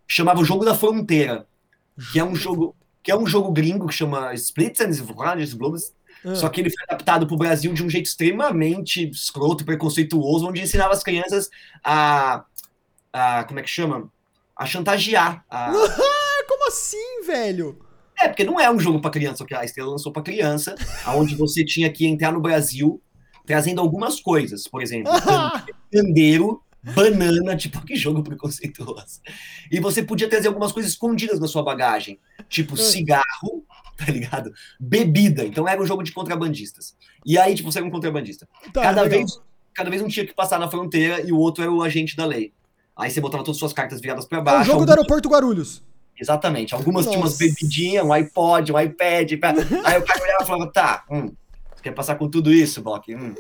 chamava 0.09 0.41
o 0.41 0.45
Jogo 0.45 0.65
da 0.65 0.75
Fronteira, 0.75 1.47
que 2.11 2.19
é 2.19 2.25
um 2.25 2.35
jogo 2.35 2.75
que 3.03 3.13
é 3.13 3.17
um 3.17 3.27
jogo 3.27 3.53
gringo 3.53 3.87
que 3.87 3.95
chama 3.95 4.35
Splits 4.35 4.81
and 4.81 4.91
Globes, 5.57 5.95
Ah. 6.25 6.35
só 6.35 6.49
que 6.49 6.61
ele 6.61 6.71
foi 6.71 6.85
adaptado 6.89 7.27
para 7.27 7.35
o 7.35 7.39
Brasil 7.39 7.73
de 7.73 7.85
um 7.85 7.91
jeito 7.91 8.07
extremamente 8.07 9.09
escroto, 9.09 9.65
preconceituoso, 9.65 10.49
onde 10.49 10.61
ensinava 10.61 10.93
as 10.93 11.03
crianças 11.03 11.49
a, 11.83 12.45
a 13.13 13.45
como 13.45 13.61
é 13.61 13.63
que 13.63 13.71
chama? 13.71 14.11
A 14.57 14.67
chantagear. 14.67 15.45
A, 15.51 15.73
Ah, 16.39 16.45
como 16.49 16.69
assim, 16.69 17.23
velho? 17.27 17.79
É, 18.21 18.29
porque 18.29 18.45
não 18.45 18.59
é 18.59 18.71
um 18.71 18.81
jogo 18.81 19.01
para 19.01 19.11
criança, 19.11 19.45
que 19.45 19.55
a 19.55 19.65
Estrela 19.65 19.91
lançou 19.91 20.13
para 20.13 20.23
criança, 20.23 20.75
onde 21.09 21.37
você 21.37 21.65
tinha 21.65 21.91
que 21.91 22.07
entrar 22.07 22.33
no 22.33 22.41
Brasil 22.41 23.01
trazendo 23.47 23.81
algumas 23.81 24.21
coisas. 24.21 24.69
Por 24.69 24.83
exemplo, 24.83 25.11
candeiro, 25.93 26.63
banana, 26.83 27.55
tipo, 27.57 27.81
que 27.85 27.97
jogo 27.97 28.23
preconceituoso. 28.23 29.21
E 29.71 29.81
você 29.81 30.03
podia 30.03 30.29
trazer 30.29 30.49
algumas 30.49 30.71
coisas 30.71 30.93
escondidas 30.93 31.41
na 31.41 31.49
sua 31.49 31.63
bagagem, 31.63 32.21
tipo 32.49 32.75
hum. 32.75 32.77
cigarro, 32.77 33.65
tá 33.99 34.13
ligado? 34.13 34.53
Bebida. 34.79 35.45
Então 35.45 35.69
era 35.69 35.81
um 35.81 35.87
jogo 35.87 36.03
de 36.03 36.13
contrabandistas. 36.13 36.97
E 37.27 37.37
aí, 37.37 37.55
tipo, 37.55 37.71
você 37.71 37.79
era 37.79 37.87
um 37.87 37.91
contrabandista. 37.91 38.49
Tá, 38.73 38.83
cada, 38.83 39.09
vez, 39.09 39.41
cada 39.75 39.91
vez 39.91 40.01
um 40.01 40.09
tinha 40.09 40.25
que 40.25 40.35
passar 40.35 40.59
na 40.59 40.71
fronteira 40.71 41.21
e 41.21 41.33
o 41.33 41.39
outro 41.39 41.63
era 41.63 41.73
o 41.73 41.83
agente 41.83 42.17
da 42.17 42.25
lei. 42.25 42.53
Aí 42.97 43.11
você 43.11 43.21
botava 43.21 43.45
todas 43.45 43.57
as 43.57 43.61
suas 43.61 43.73
cartas 43.73 44.01
viradas 44.01 44.25
para 44.25 44.41
baixo. 44.41 44.59
É 44.59 44.63
o 44.63 44.65
jogo 44.65 44.81
algumas... 44.81 44.95
do 44.95 44.99
aeroporto 44.99 45.29
Guarulhos. 45.29 45.83
Exatamente. 46.21 46.75
Algumas 46.75 47.07
Nossa. 47.07 47.17
tinham 47.17 47.25
umas 47.25 47.39
bebidinhas, 47.39 48.05
um 48.05 48.13
iPod, 48.13 48.73
um 48.73 48.81
iPad. 48.81 49.33
Aí 49.85 49.99
o 49.99 50.05
cara 50.05 50.23
olhava 50.23 50.43
e 50.43 50.47
falava, 50.47 50.73
tá, 50.73 51.05
hum, 51.11 51.33
você 51.75 51.83
quer 51.83 51.93
passar 51.93 52.17
com 52.17 52.29
tudo 52.29 52.53
isso, 52.53 52.83
Block? 52.83 53.15
Hum, 53.15 53.35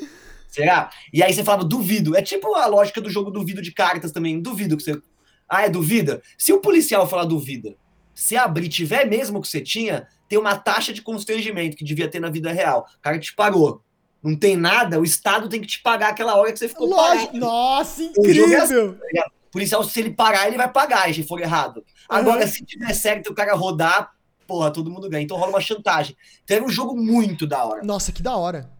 será? 0.48 0.90
E 1.12 1.22
aí 1.22 1.32
você 1.32 1.42
falava, 1.42 1.64
duvido. 1.64 2.16
É 2.16 2.22
tipo 2.22 2.54
a 2.54 2.66
lógica 2.66 3.00
do 3.00 3.10
jogo 3.10 3.30
duvido 3.30 3.60
de 3.60 3.72
cartas 3.72 4.12
também. 4.12 4.40
Duvido 4.40 4.76
que 4.76 4.82
você. 4.82 5.00
Ah, 5.48 5.64
é 5.64 5.68
duvida? 5.68 6.22
Se 6.36 6.52
o 6.52 6.60
policial 6.60 7.08
falar 7.08 7.24
duvida, 7.24 7.74
se 8.14 8.36
abrir 8.36 8.68
tiver 8.68 9.06
mesmo 9.06 9.40
que 9.40 9.48
você 9.48 9.60
tinha, 9.60 10.06
tem 10.28 10.38
uma 10.38 10.56
taxa 10.56 10.92
de 10.92 11.02
constrangimento 11.02 11.76
que 11.76 11.84
devia 11.84 12.08
ter 12.08 12.20
na 12.20 12.30
vida 12.30 12.52
real. 12.52 12.86
O 12.98 13.00
cara 13.00 13.18
te 13.18 13.34
parou. 13.34 13.82
Não 14.22 14.36
tem 14.36 14.56
nada, 14.56 15.00
o 15.00 15.04
Estado 15.04 15.48
tem 15.48 15.60
que 15.60 15.66
te 15.66 15.80
pagar 15.80 16.08
aquela 16.08 16.34
hora 16.34 16.52
que 16.52 16.58
você 16.58 16.68
ficou 16.68 16.88
Lógico. 16.88 17.26
parado. 17.26 17.38
Nossa, 17.38 18.02
incrível! 18.02 18.52
É 18.52 18.60
assim, 18.60 18.92
tá 19.14 19.30
policial, 19.50 19.82
se 19.84 20.00
ele 20.00 20.10
parar, 20.10 20.46
ele 20.48 20.56
vai 20.56 20.70
pagar, 20.70 21.12
se 21.12 21.22
for 21.22 21.40
errado. 21.40 21.84
Agora, 22.08 22.42
uhum. 22.42 22.48
se 22.48 22.64
tiver 22.64 22.92
certo 22.94 23.30
o 23.30 23.34
cara 23.34 23.54
rodar, 23.54 24.12
porra, 24.46 24.70
todo 24.70 24.90
mundo 24.90 25.08
ganha. 25.08 25.22
Então 25.22 25.36
rola 25.36 25.50
uma 25.50 25.60
chantagem. 25.60 26.16
Então 26.44 26.56
era 26.56 26.66
um 26.66 26.70
jogo 26.70 26.96
muito 26.96 27.46
da 27.46 27.64
hora. 27.64 27.82
Nossa, 27.82 28.12
que 28.12 28.22
da 28.22 28.36
hora. 28.36 28.70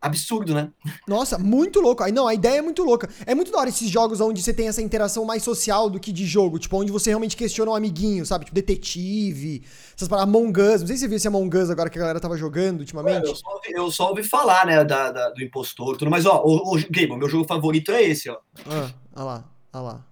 Absurdo, 0.00 0.54
né? 0.54 0.70
Nossa, 1.08 1.38
muito 1.38 1.80
louco. 1.80 2.02
Aí 2.02 2.12
não, 2.12 2.28
a 2.28 2.34
ideia 2.34 2.58
é 2.58 2.62
muito 2.62 2.84
louca. 2.84 3.08
É 3.24 3.34
muito 3.34 3.50
da 3.50 3.58
hora 3.58 3.68
esses 3.68 3.88
jogos 3.88 4.20
onde 4.20 4.42
você 4.42 4.52
tem 4.52 4.68
essa 4.68 4.82
interação 4.82 5.24
mais 5.24 5.42
social 5.42 5.88
do 5.88 5.98
que 5.98 6.12
de 6.12 6.26
jogo. 6.26 6.58
Tipo, 6.58 6.76
onde 6.76 6.92
você 6.92 7.10
realmente 7.10 7.36
questiona 7.36 7.70
um 7.70 7.74
amiguinho, 7.74 8.24
sabe? 8.24 8.44
Tipo, 8.44 8.54
detetive, 8.54 9.64
essas 9.96 10.06
paradas. 10.06 10.28
Among 10.28 10.60
Us. 10.60 10.80
Não 10.80 10.86
sei 10.86 10.96
se 10.96 11.00
você 11.00 11.08
viu 11.08 11.16
esse 11.16 11.28
Among 11.28 11.56
Us 11.56 11.70
agora 11.70 11.88
que 11.88 11.98
a 11.98 12.00
galera 12.00 12.20
tava 12.20 12.36
jogando 12.36 12.80
ultimamente. 12.80 13.26
eu, 13.26 13.34
só 13.34 13.48
ouvi, 13.54 13.72
eu, 13.72 13.90
só 13.90 14.08
ouvi, 14.10 14.22
falar, 14.22 14.66
né, 14.66 14.84
da, 14.84 15.10
da, 15.10 15.30
do 15.30 15.42
impostor 15.42 15.96
tudo. 15.96 16.10
Mas, 16.10 16.26
ó, 16.26 16.42
o, 16.44 16.74
o 16.74 16.76
Game, 16.90 17.16
meu 17.16 17.28
jogo 17.28 17.46
favorito 17.46 17.90
é 17.90 18.02
esse, 18.02 18.28
ó. 18.28 18.36
Ah, 18.66 18.90
olha 19.14 19.24
lá, 19.24 19.44
olha 19.72 19.82
lá. 19.82 20.06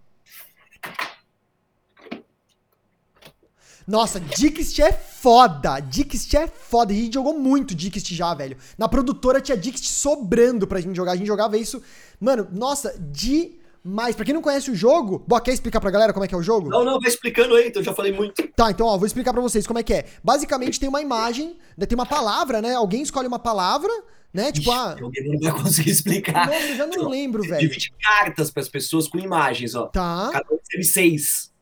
Nossa, 3.87 4.19
Dixit 4.19 4.81
é 4.83 4.93
foda. 4.93 5.79
Dixit 5.81 6.37
é 6.37 6.47
foda. 6.47 6.93
A 6.93 6.97
gente 6.97 7.15
jogou 7.15 7.39
muito 7.39 7.75
Dixit 7.75 8.15
já, 8.15 8.33
velho. 8.35 8.57
Na 8.79 8.89
produtora 8.89 9.41
tinha 9.41 9.57
Dixit 9.57 9.89
sobrando 9.89 10.67
pra 10.67 10.81
gente 10.81 10.97
jogar. 10.97 11.13
A 11.13 11.17
gente 11.17 11.27
jogava 11.27 11.59
isso. 11.59 11.83
Mano, 12.19 12.49
nossa, 12.51 12.97
demais. 12.99 14.17
Pra 14.17 14.25
quem 14.25 14.33
não 14.33 14.41
conhece 14.41 14.71
o 14.71 14.75
jogo, 14.75 15.23
Boa, 15.27 15.41
quer 15.41 15.53
explicar 15.53 15.81
pra 15.81 15.91
galera 15.91 16.13
como 16.13 16.25
é 16.25 16.29
que 16.29 16.35
é 16.35 16.39
o 16.39 16.43
jogo? 16.43 16.71
Não, 16.71 16.85
não, 16.85 16.99
vai 16.99 17.11
explicando 17.11 17.55
aí, 17.55 17.69
então 17.69 17.81
eu 17.81 17.87
já 17.87 17.93
falei 17.93 18.13
muito. 18.13 18.43
Tá, 18.57 18.71
então, 18.71 18.87
ó, 18.87 18.97
vou 18.97 19.07
explicar 19.07 19.33
pra 19.33 19.43
vocês 19.43 19.67
como 19.67 19.79
é 19.79 19.83
que 19.83 19.93
é. 19.93 20.07
Basicamente 20.23 20.81
tem 20.81 20.89
uma 20.89 21.03
imagem, 21.03 21.57
né, 21.77 21.85
tem 21.85 21.97
uma 21.97 22.07
palavra, 22.07 22.63
né? 22.63 22.75
Alguém 22.75 23.03
escolhe 23.03 23.29
uma 23.29 23.39
palavra, 23.39 23.91
né? 24.33 24.51
Tipo, 24.51 24.71
Ixi, 24.71 24.79
ah. 24.79 24.97
Alguém 25.03 25.29
não 25.29 25.39
vai 25.39 25.63
conseguir 25.63 25.91
explicar. 25.91 26.47
Nossa, 26.47 26.67
eu 26.67 26.77
já 26.77 26.87
não 26.87 26.95
então, 26.95 27.09
lembro, 27.09 27.43
velho. 27.43 27.69
Divide 27.69 27.93
cartas 28.03 28.51
pras 28.51 28.69
pessoas 28.69 29.07
com 29.07 29.19
imagens, 29.19 29.75
ó. 29.75 29.89
Tá. 29.89 30.31
Cada 30.33 30.47
um 30.51 30.59
recebe 30.59 30.85
seis. 30.85 31.53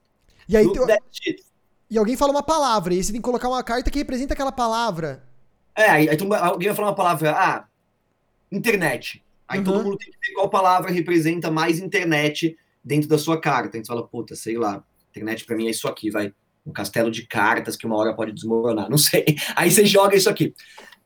E 0.48 0.56
aí, 0.56 0.70
tem 0.70 0.82
e 1.92 1.98
alguém 1.98 2.16
fala 2.16 2.32
uma 2.32 2.42
palavra, 2.42 2.94
e 2.94 2.96
aí 2.96 3.04
você 3.04 3.12
tem 3.12 3.20
que 3.20 3.24
colocar 3.24 3.50
uma 3.50 3.62
carta 3.62 3.90
que 3.90 3.98
representa 3.98 4.32
aquela 4.32 4.50
palavra. 4.50 5.22
É, 5.76 5.90
aí, 5.90 6.08
aí 6.08 6.16
alguém 6.40 6.68
vai 6.68 6.74
falar 6.74 6.88
uma 6.88 6.94
palavra, 6.94 7.32
ah, 7.32 7.66
internet. 8.50 9.22
Aí 9.46 9.58
uhum. 9.58 9.64
todo 9.64 9.84
mundo 9.84 9.98
tem 9.98 10.10
que 10.10 10.18
ver 10.26 10.34
qual 10.34 10.48
palavra 10.48 10.90
representa 10.90 11.50
mais 11.50 11.78
internet 11.78 12.56
dentro 12.82 13.10
da 13.10 13.18
sua 13.18 13.38
carta. 13.38 13.76
Então 13.76 13.84
você 13.84 13.88
fala, 13.88 14.08
puta, 14.08 14.34
sei 14.34 14.56
lá, 14.56 14.82
internet 15.10 15.44
para 15.44 15.54
mim 15.54 15.66
é 15.66 15.70
isso 15.70 15.86
aqui, 15.86 16.10
vai. 16.10 16.32
Um 16.64 16.72
castelo 16.72 17.10
de 17.10 17.26
cartas 17.26 17.76
que 17.76 17.84
uma 17.84 17.96
hora 17.96 18.14
pode 18.14 18.32
desmoronar, 18.32 18.88
não 18.90 18.96
sei. 18.96 19.24
Aí 19.54 19.70
você 19.70 19.84
joga 19.84 20.16
isso 20.16 20.30
aqui. 20.30 20.54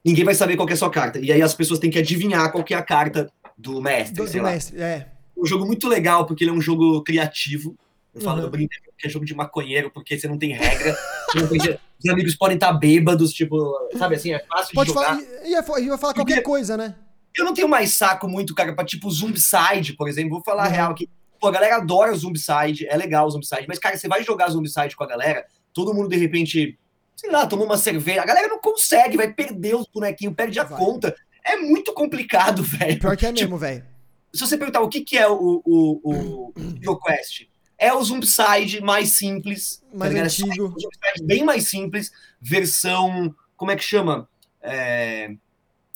Ninguém 0.05 0.25
vai 0.25 0.37
saber 0.37 0.55
qual 0.55 0.69
é 0.69 0.73
a 0.73 0.77
sua 0.77 0.91
carta. 0.91 1.19
E 1.19 1.33
aí 1.33 1.43
as 1.43 1.53
pessoas 1.53 1.81
têm 1.81 1.91
que 1.91 1.99
adivinhar 1.99 2.53
qual 2.53 2.65
é 2.71 2.75
a 2.75 2.83
carta 2.83 3.29
do 3.59 3.83
mestre, 3.83 4.15
do, 4.15 4.29
sei 4.29 4.41
do 4.41 4.45
lá. 4.45 4.53
mestre, 4.53 4.81
é. 4.81 5.09
Um 5.37 5.45
jogo 5.45 5.67
muito 5.67 5.89
legal, 5.89 6.27
porque 6.27 6.45
ele 6.45 6.53
é 6.53 6.55
um 6.55 6.61
jogo 6.61 7.03
criativo. 7.03 7.77
Eu 8.17 8.23
falo, 8.23 8.39
uhum. 8.39 8.45
eu 8.45 8.51
brinco 8.51 8.73
que 8.97 9.07
é 9.07 9.11
jogo 9.11 9.27
de 9.27 9.35
maconheiro, 9.35 9.91
porque 9.91 10.19
você 10.19 10.27
não 10.27 10.39
tem 10.39 10.55
regra. 10.55 10.97
não 11.37 11.47
tem... 11.47 11.59
Os 12.03 12.11
amigos 12.11 12.35
podem 12.35 12.57
estar 12.57 12.73
bêbados, 12.73 13.31
tipo, 13.31 13.59
sabe 13.99 14.15
assim, 14.15 14.33
é 14.33 14.39
fácil 14.39 14.75
Pode 14.75 14.89
de 14.89 14.95
jogar. 14.95 15.19
Falar, 15.19 15.23
ia, 15.45 15.85
ia 15.85 15.99
falar 15.99 16.15
qualquer 16.15 16.43
coisa, 16.43 16.79
né? 16.79 16.95
Eu 17.37 17.45
não 17.45 17.53
tenho 17.53 17.69
mais 17.69 17.95
saco 17.95 18.27
muito, 18.27 18.55
cara, 18.55 18.75
pra 18.75 18.87
tipo 18.87 19.11
Zombicide, 19.11 19.93
por 19.93 20.09
exemplo. 20.09 20.31
Vou 20.31 20.43
falar 20.43 20.67
uhum. 20.67 20.73
real 20.73 20.93
aqui. 20.93 21.11
Pô, 21.39 21.49
a 21.49 21.53
galera 21.53 21.77
adora 21.77 22.13
o 22.13 22.17
Zombicide, 22.17 22.87
é 22.89 22.97
legal 22.97 23.27
o 23.27 23.31
Zombicide, 23.31 23.67
mas, 23.69 23.79
cara, 23.79 23.99
você 23.99 24.09
vai 24.09 24.25
jogar 24.25 24.49
Zombicide 24.49 24.97
com 24.97 25.05
a 25.05 25.07
galera, 25.07 25.45
todo 25.75 25.93
mundo 25.93 26.09
de 26.09 26.17
repente, 26.17 26.79
sei 27.15 27.31
lá, 27.31 27.47
tomou 27.47 27.67
uma 27.67 27.77
cerveja. 27.77 28.23
A 28.23 28.27
galera 28.27 28.49
não 28.49 28.59
consegue, 28.59 29.19
vai 29.19 29.31
perder 29.31 29.77
os 29.77 29.87
bonequinhos, 29.87 30.35
perde 30.35 30.59
a 30.59 30.65
vai. 30.65 30.79
conta. 30.79 31.15
É 31.45 31.57
muito 31.57 31.93
complicado, 31.93 32.63
velho. 32.65 32.99
Pior 32.99 33.15
que 33.15 33.27
é 33.27 33.33
tipo, 33.33 33.41
mesmo, 33.43 33.59
velho. 33.59 33.85
Se 34.33 34.41
você 34.41 34.57
perguntar 34.57 34.81
o 34.81 34.89
que, 34.89 35.03
que 35.03 35.19
é 35.19 35.29
o, 35.29 35.63
o, 35.65 36.01
o, 36.03 36.53
o 36.91 36.97
Quest, 37.01 37.47
é 37.79 37.93
o 37.93 38.03
Zombicide 38.03 38.81
mais 38.81 39.11
simples. 39.17 39.83
Tá 39.91 39.99
mais 39.99 40.15
tá 40.15 40.21
antigo. 40.21 40.67
É 40.67 40.81
Zombicide 40.81 41.25
bem 41.25 41.45
mais 41.45 41.69
simples, 41.69 42.13
versão. 42.41 43.35
Como 43.57 43.71
é 43.71 43.77
que 43.77 43.85
chama? 43.85 44.29
É, 44.63 45.35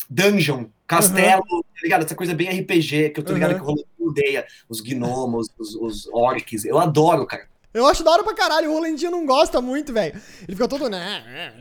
dungeon, 0.08 0.66
castelo, 0.86 1.42
uhum. 1.50 1.62
tá 1.62 1.80
ligado? 1.82 2.04
Essa 2.04 2.14
coisa 2.14 2.34
bem 2.34 2.48
RPG, 2.60 3.10
que 3.10 3.20
eu 3.20 3.24
tô 3.24 3.32
ligado 3.32 3.52
uhum. 3.52 3.58
que 3.58 3.64
rola 3.64 3.82
odeia. 3.98 4.46
Os 4.68 4.80
gnomos, 4.80 5.48
os, 5.58 5.74
os 5.74 6.08
orcs. 6.12 6.64
Eu 6.64 6.78
adoro, 6.78 7.26
cara. 7.26 7.49
Eu 7.72 7.86
acho 7.86 8.02
da 8.02 8.10
hora 8.10 8.24
pra 8.24 8.34
caralho. 8.34 8.68
O 8.68 8.74
Rolandinho 8.74 9.12
não 9.12 9.24
gosta 9.24 9.60
muito, 9.60 9.92
velho. 9.92 10.20
Ele 10.42 10.56
fica 10.56 10.66
todo. 10.66 10.88
Né? 10.88 11.54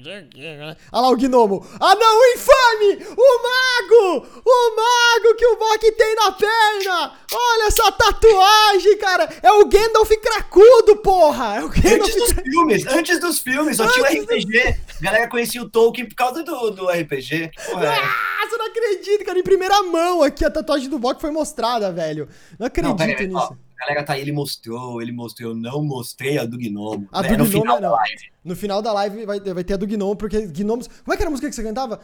Olha 0.91 1.01
lá 1.01 1.09
o 1.09 1.15
gnomo. 1.15 1.63
Ah, 1.79 1.93
não, 1.95 2.19
o 2.19 2.25
infame! 2.33 3.05
O 3.15 3.43
mago! 3.43 4.27
O 4.43 4.75
mago 4.75 5.35
que 5.35 5.45
o 5.45 5.57
Bok 5.57 5.91
tem 5.91 6.15
na 6.15 6.31
perna! 6.31 7.13
Olha 7.31 7.67
essa 7.67 7.91
tatuagem, 7.91 8.97
cara! 8.97 9.29
É 9.43 9.51
o 9.51 9.65
Gandalf 9.65 10.09
cracudo, 10.09 10.97
porra! 10.97 11.57
É 11.57 11.63
o 11.63 11.69
Gandalf... 11.69 12.01
Antes 12.01 12.15
dos 12.15 12.43
filmes, 12.43 12.87
antes 12.87 13.19
dos 13.19 13.39
filmes, 13.39 13.77
só 13.77 13.87
tinha 13.87 14.03
o 14.03 14.07
RPG. 14.07 14.77
A 14.99 15.03
galera 15.03 15.27
conhecia 15.27 15.61
o 15.61 15.69
Tolkien 15.69 16.07
por 16.07 16.15
causa 16.15 16.41
do, 16.43 16.71
do 16.71 16.87
RPG. 16.87 17.51
Porra, 17.67 17.85
é. 17.85 17.99
Ah, 17.99 18.47
você 18.49 18.57
não 18.57 18.65
acredita, 18.65 19.25
cara. 19.25 19.37
Em 19.37 19.43
primeira 19.43 19.83
mão 19.83 20.23
aqui 20.23 20.43
a 20.43 20.49
tatuagem 20.49 20.89
do 20.89 20.97
Bok 20.97 21.21
foi 21.21 21.29
mostrada, 21.29 21.91
velho. 21.91 22.27
Não 22.57 22.65
acredito 22.65 22.97
não, 22.97 23.41
nisso. 23.41 23.53
Ó 23.53 23.68
a 23.79 23.85
galera 23.85 24.03
tá 24.03 24.13
aí, 24.13 24.21
ele 24.21 24.33
mostrou, 24.33 25.01
ele 25.01 25.13
mostrou, 25.13 25.51
eu 25.51 25.55
não 25.55 25.81
mostrei 25.81 26.37
a 26.37 26.43
do 26.43 26.57
Gnomo. 26.57 27.07
A 27.13 27.21
né? 27.21 27.29
do 27.29 27.37
no 27.37 27.45
Gnomo 27.45 27.61
final 27.61 27.79
da 27.79 27.91
live. 27.91 28.31
No 28.43 28.55
final 28.55 28.81
da 28.81 28.93
live 28.93 29.25
vai, 29.25 29.39
vai 29.39 29.63
ter 29.63 29.75
a 29.75 29.77
do 29.77 29.87
Gnomo, 29.87 30.17
porque 30.17 30.47
Gnomos. 30.47 30.87
Como 30.87 31.13
é 31.13 31.15
que 31.15 31.23
era 31.23 31.29
a 31.29 31.31
música 31.31 31.47
que 31.47 31.55
você 31.55 31.63
cantava? 31.63 32.01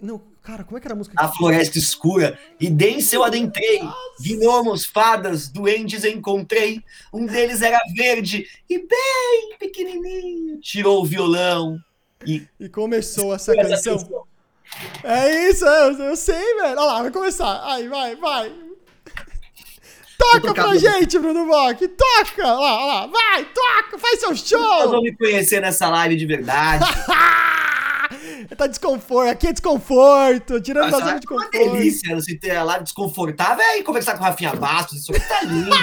Não, 0.00 0.22
cara, 0.40 0.62
como 0.62 0.78
é 0.78 0.80
que 0.80 0.86
era 0.86 0.94
a 0.94 0.96
música? 0.96 1.16
A 1.18 1.26
floresta 1.26 1.76
escura, 1.76 2.38
e 2.60 2.70
dense 2.70 3.16
eu 3.16 3.24
adentrei. 3.24 3.82
Nossa. 3.82 3.98
Gnomos, 4.20 4.86
fadas, 4.86 5.48
duendes 5.48 6.04
encontrei. 6.04 6.84
Um 7.12 7.26
deles 7.26 7.62
era 7.62 7.80
verde 7.96 8.46
e 8.70 8.78
bem 8.78 9.56
pequenininho. 9.58 10.60
Tirou 10.60 11.02
o 11.02 11.04
violão 11.04 11.80
e. 12.24 12.46
E 12.60 12.68
começou 12.68 13.34
essa 13.34 13.56
canção. 13.56 13.98
canção. 13.98 14.22
É 15.02 15.48
isso, 15.48 15.64
eu, 15.64 15.98
eu 15.98 16.16
sei, 16.16 16.54
velho. 16.54 16.78
Olha 16.78 16.80
lá, 16.80 17.02
vai 17.02 17.10
começar. 17.10 17.64
Aí, 17.64 17.88
vai, 17.88 18.14
vai. 18.14 18.67
Toca 20.18 20.52
pra 20.52 20.76
gente, 20.76 21.16
Bruno 21.18 21.46
Bock! 21.46 21.86
Toca! 21.88 22.44
Lá, 22.44 22.84
lá, 22.84 23.06
vai, 23.06 23.44
toca! 23.44 23.98
Faz 23.98 24.18
seu 24.20 24.34
show! 24.34 24.58
Vocês 24.60 24.90
vão 24.90 25.02
me 25.02 25.16
conhecer 25.16 25.60
nessa 25.60 25.88
live 25.88 26.16
de 26.16 26.26
verdade. 26.26 26.84
tá 28.56 28.66
desconforto, 28.66 29.30
aqui 29.30 29.46
é 29.46 29.52
desconforto, 29.52 30.60
tirando 30.60 30.90
da 30.90 30.98
zona 30.98 31.20
de 31.20 31.26
conforto. 31.26 31.54
É 31.54 31.62
uma 31.62 31.76
delícia 31.76 32.16
você 32.16 32.36
ter 32.36 32.60
lá 32.62 32.78
desconfortável 32.78 33.64
e 33.76 33.82
conversar 33.84 34.14
com 34.14 34.20
o 34.20 34.24
Rafinha 34.24 34.54
Bastos, 34.54 34.98
isso 34.98 35.12
aqui 35.12 35.28
tá 35.28 35.42
lindo. 35.42 35.70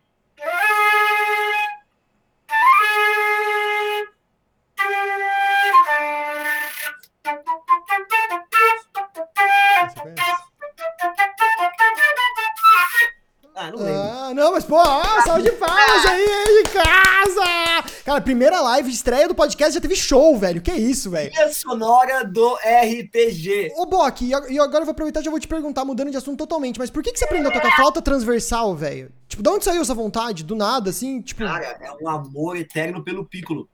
Pô, 14.51 14.75
ó, 14.75 15.21
salve 15.21 15.43
de 15.43 15.51
palmas 15.51 16.05
aí, 16.05 16.25
de 16.25 16.69
casa! 16.71 18.01
Cara, 18.03 18.19
primeira 18.19 18.59
live, 18.59 18.91
estreia 18.91 19.25
do 19.25 19.33
podcast, 19.33 19.73
já 19.73 19.79
teve 19.79 19.95
show, 19.95 20.37
velho. 20.37 20.61
Que 20.61 20.73
isso, 20.73 21.09
velho? 21.09 21.31
Trilha 21.31 21.53
sonora 21.53 22.25
do 22.25 22.55
RPG. 22.55 23.71
Ô, 23.77 23.85
Bock, 23.85 24.25
e 24.25 24.59
agora 24.59 24.81
eu 24.81 24.85
vou 24.85 24.91
aproveitar 24.91 25.21
e 25.21 25.23
já 25.23 25.31
vou 25.31 25.39
te 25.39 25.47
perguntar, 25.47 25.85
mudando 25.85 26.11
de 26.11 26.17
assunto 26.17 26.37
totalmente, 26.37 26.77
mas 26.77 26.89
por 26.89 27.01
que, 27.01 27.13
que 27.13 27.19
você 27.19 27.23
aprendeu 27.23 27.49
a 27.49 27.53
tocar 27.53 27.73
flauta 27.77 28.01
transversal, 28.01 28.75
velho? 28.75 29.09
Tipo, 29.25 29.41
de 29.41 29.49
onde 29.49 29.63
saiu 29.63 29.81
essa 29.81 29.93
vontade? 29.93 30.43
Do 30.43 30.55
nada, 30.55 30.89
assim? 30.89 31.21
Tipo... 31.21 31.45
Cara, 31.45 31.77
é 31.79 32.03
um 32.03 32.09
amor 32.09 32.57
eterno 32.57 33.01
pelo 33.01 33.25
Piccolo. 33.25 33.69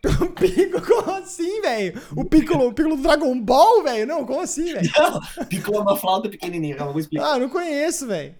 Pelo 0.00 0.30
Piccolo? 0.30 0.80
Como 0.86 1.16
assim, 1.16 1.60
velho? 1.60 2.00
O 2.16 2.24
Piccolo, 2.24 2.68
o 2.68 2.72
Piccolo 2.72 2.96
do 2.96 3.02
Dragon 3.02 3.38
Ball, 3.38 3.82
velho? 3.82 4.06
Não, 4.06 4.24
como 4.24 4.40
assim, 4.40 4.72
velho? 4.72 4.90
Piccolo 5.50 5.78
é 5.78 5.80
uma 5.82 5.96
flauta 5.98 6.30
pequenininha, 6.30 6.76
calma, 6.76 6.92
vou 6.92 7.00
explicar. 7.00 7.34
Ah, 7.34 7.38
não 7.38 7.50
conheço, 7.50 8.06
velho. 8.06 8.34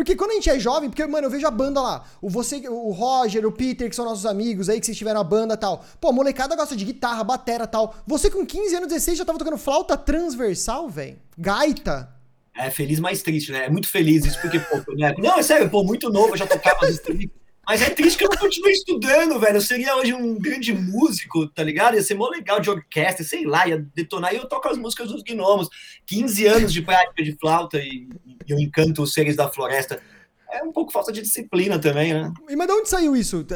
Porque 0.00 0.16
quando 0.16 0.30
a 0.30 0.34
gente 0.34 0.48
é 0.48 0.58
jovem, 0.58 0.88
porque, 0.88 1.06
mano, 1.06 1.26
eu 1.26 1.30
vejo 1.30 1.46
a 1.46 1.50
banda 1.50 1.78
lá, 1.78 2.06
o 2.22 2.30
você, 2.30 2.66
o 2.66 2.90
Roger, 2.90 3.44
o 3.44 3.52
Peter, 3.52 3.86
que 3.86 3.94
são 3.94 4.06
nossos 4.06 4.24
amigos 4.24 4.70
aí, 4.70 4.80
que 4.80 4.86
vocês 4.86 4.96
tiveram 4.96 5.20
a 5.20 5.24
banda 5.24 5.52
e 5.52 5.56
tal. 5.58 5.84
Pô, 6.00 6.10
molecada 6.10 6.56
gosta 6.56 6.74
de 6.74 6.86
guitarra, 6.86 7.22
batera 7.22 7.66
tal. 7.66 7.94
Você 8.06 8.30
com 8.30 8.46
15 8.46 8.76
anos, 8.76 8.88
16, 8.88 9.18
já 9.18 9.26
tava 9.26 9.38
tocando 9.38 9.58
flauta 9.58 9.98
transversal, 9.98 10.88
velho? 10.88 11.18
Gaita. 11.36 12.08
É 12.56 12.70
feliz, 12.70 12.98
mais 12.98 13.20
triste, 13.20 13.52
né? 13.52 13.66
É 13.66 13.68
muito 13.68 13.88
feliz 13.88 14.24
isso, 14.24 14.40
porque, 14.40 14.58
pô, 14.58 14.76
né? 14.94 15.14
Não, 15.18 15.38
é 15.38 15.42
sério, 15.42 15.68
pô, 15.68 15.84
muito 15.84 16.08
novo, 16.08 16.30
eu 16.32 16.38
já 16.38 16.46
tocava 16.46 16.86
as 16.86 16.98
mas 17.70 17.82
é 17.82 17.90
triste 17.90 18.18
que 18.18 18.24
eu 18.24 18.28
não 18.28 18.36
continuei 18.36 18.72
estudando, 18.72 19.38
velho. 19.38 19.58
Eu 19.58 19.60
seria 19.60 19.94
hoje 19.94 20.12
um 20.12 20.36
grande 20.36 20.72
músico, 20.72 21.46
tá 21.46 21.62
ligado? 21.62 21.94
Ia 21.94 22.02
ser 22.02 22.14
mó 22.16 22.28
legal 22.28 22.58
de 22.58 22.68
orquestra, 22.68 23.24
sei 23.24 23.44
lá, 23.44 23.64
ia 23.68 23.78
detonar. 23.94 24.34
E 24.34 24.38
eu 24.38 24.48
toco 24.48 24.68
as 24.68 24.76
músicas 24.76 25.06
dos 25.06 25.22
gnomos. 25.22 25.68
15 26.04 26.46
anos 26.48 26.72
de 26.72 26.82
prática 26.82 27.22
de 27.22 27.30
flauta 27.38 27.78
e, 27.78 28.08
e 28.44 28.50
eu 28.50 28.58
encanto 28.58 29.04
os 29.04 29.12
seres 29.12 29.36
da 29.36 29.48
floresta. 29.48 30.02
É 30.50 30.64
um 30.64 30.72
pouco 30.72 30.90
falta 30.90 31.12
de 31.12 31.22
disciplina 31.22 31.78
também, 31.78 32.12
né? 32.12 32.32
E 32.48 32.56
mas 32.56 32.66
de 32.66 32.72
onde 32.72 32.88
saiu 32.88 33.14
isso? 33.14 33.46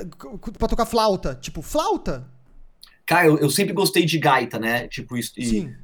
Pra 0.61 0.69
tocar 0.69 0.87
flauta? 0.87 1.35
Tipo, 1.35 1.61
flauta? 1.61 2.31
Cara, 3.05 3.27
eu, 3.27 3.39
eu 3.41 3.51
sempre 3.51 3.73
gostei 3.73 4.05
de 4.05 4.17
gaita, 4.17 4.61
né? 4.61 4.87
Tipo, 4.87 5.17
isso. 5.17 5.33
Sim. 5.41 5.75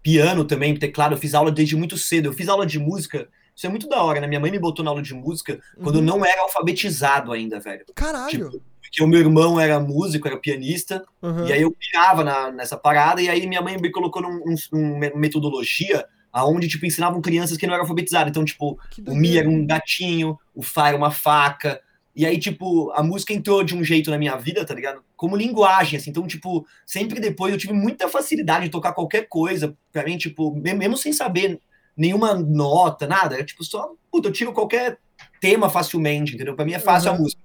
Piano 0.00 0.44
também, 0.44 0.78
teclado. 0.78 1.16
Eu 1.16 1.18
fiz 1.18 1.34
aula 1.34 1.50
desde 1.50 1.74
muito 1.74 1.98
cedo. 1.98 2.28
Eu 2.28 2.32
fiz 2.32 2.48
aula 2.48 2.64
de 2.64 2.78
música 2.78 3.28
isso 3.54 3.66
é 3.66 3.70
muito 3.70 3.88
da 3.88 4.02
hora, 4.02 4.20
né? 4.20 4.26
Minha 4.26 4.40
mãe 4.40 4.50
me 4.50 4.58
botou 4.58 4.84
na 4.84 4.90
aula 4.90 5.02
de 5.02 5.14
música 5.14 5.60
quando 5.82 5.96
uhum. 5.96 6.02
eu 6.02 6.06
não 6.06 6.24
era 6.24 6.42
alfabetizado 6.42 7.32
ainda, 7.32 7.60
velho. 7.60 7.84
Caralho! 7.94 8.50
Tipo, 8.50 8.62
porque 8.80 9.02
o 9.02 9.06
meu 9.06 9.20
irmão 9.20 9.58
era 9.58 9.80
músico, 9.80 10.28
era 10.28 10.36
pianista, 10.36 11.04
uhum. 11.20 11.46
e 11.46 11.52
aí 11.52 11.62
eu 11.62 11.72
pirava 11.72 12.22
na, 12.22 12.52
nessa 12.52 12.76
parada, 12.76 13.20
e 13.20 13.28
aí 13.28 13.46
minha 13.46 13.60
mãe 13.60 13.76
me 13.76 13.90
colocou 13.90 14.22
numa 14.22 14.40
um, 14.72 14.98
metodologia 15.16 16.04
aonde, 16.32 16.68
tipo, 16.68 16.84
ensinavam 16.84 17.20
crianças 17.20 17.56
que 17.56 17.66
não 17.66 17.74
eram 17.74 17.84
alfabetizadas. 17.84 18.30
Então, 18.30 18.44
tipo, 18.44 18.78
o 19.06 19.14
Mi 19.14 19.38
era 19.38 19.48
um 19.48 19.64
gatinho, 19.66 20.38
o 20.54 20.62
Fá 20.62 20.88
era 20.88 20.96
uma 20.96 21.10
faca, 21.10 21.80
e 22.16 22.24
aí, 22.24 22.38
tipo, 22.38 22.92
a 22.92 23.02
música 23.02 23.32
entrou 23.32 23.64
de 23.64 23.74
um 23.74 23.82
jeito 23.82 24.10
na 24.10 24.18
minha 24.18 24.36
vida, 24.36 24.64
tá 24.64 24.72
ligado? 24.72 25.02
Como 25.16 25.36
linguagem, 25.36 25.98
assim. 25.98 26.10
Então, 26.10 26.26
tipo, 26.26 26.64
sempre 26.86 27.18
depois 27.18 27.52
eu 27.52 27.58
tive 27.58 27.72
muita 27.72 28.08
facilidade 28.08 28.66
de 28.66 28.70
tocar 28.70 28.92
qualquer 28.92 29.26
coisa. 29.28 29.76
Pra 29.90 30.04
mim, 30.04 30.16
tipo, 30.16 30.54
mesmo 30.54 30.96
sem 30.96 31.12
saber 31.12 31.60
nenhuma 31.96 32.34
nota, 32.34 33.06
nada. 33.06 33.38
É 33.38 33.44
tipo, 33.44 33.64
só, 33.64 33.92
puta, 34.10 34.28
eu 34.28 34.32
tiro 34.32 34.52
qualquer 34.52 34.98
tema 35.40 35.68
facilmente, 35.68 36.34
entendeu? 36.34 36.54
Pra 36.54 36.64
mim 36.64 36.72
é 36.72 36.78
fácil 36.78 37.10
uhum. 37.10 37.16
a 37.16 37.20
música. 37.20 37.42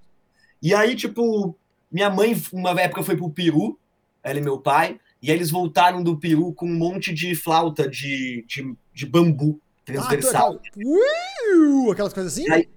E 0.62 0.74
aí, 0.74 0.96
tipo, 0.96 1.56
minha 1.92 2.10
mãe, 2.10 2.40
uma 2.52 2.70
época, 2.80 3.04
foi 3.04 3.16
pro 3.16 3.30
Peru, 3.30 3.80
ela 4.24 4.40
e 4.40 4.42
meu 4.42 4.60
pai, 4.60 5.00
e 5.22 5.32
aí 5.32 5.38
eles 5.38 5.52
voltaram 5.52 6.04
do 6.04 6.18
Peru 6.18 6.54
com 6.54 6.66
um 6.66 6.76
monte 6.76 7.14
de 7.14 7.36
flauta 7.36 7.88
de, 7.88 8.46
de, 8.48 8.76
de 8.94 9.06
bambu 9.06 9.60
transversal. 9.86 10.60
Ah, 10.60 11.58
uh, 11.58 11.92
aquelas 11.92 12.14
coisas 12.14 12.34
assim? 12.34 12.50
Aí, 12.52 12.70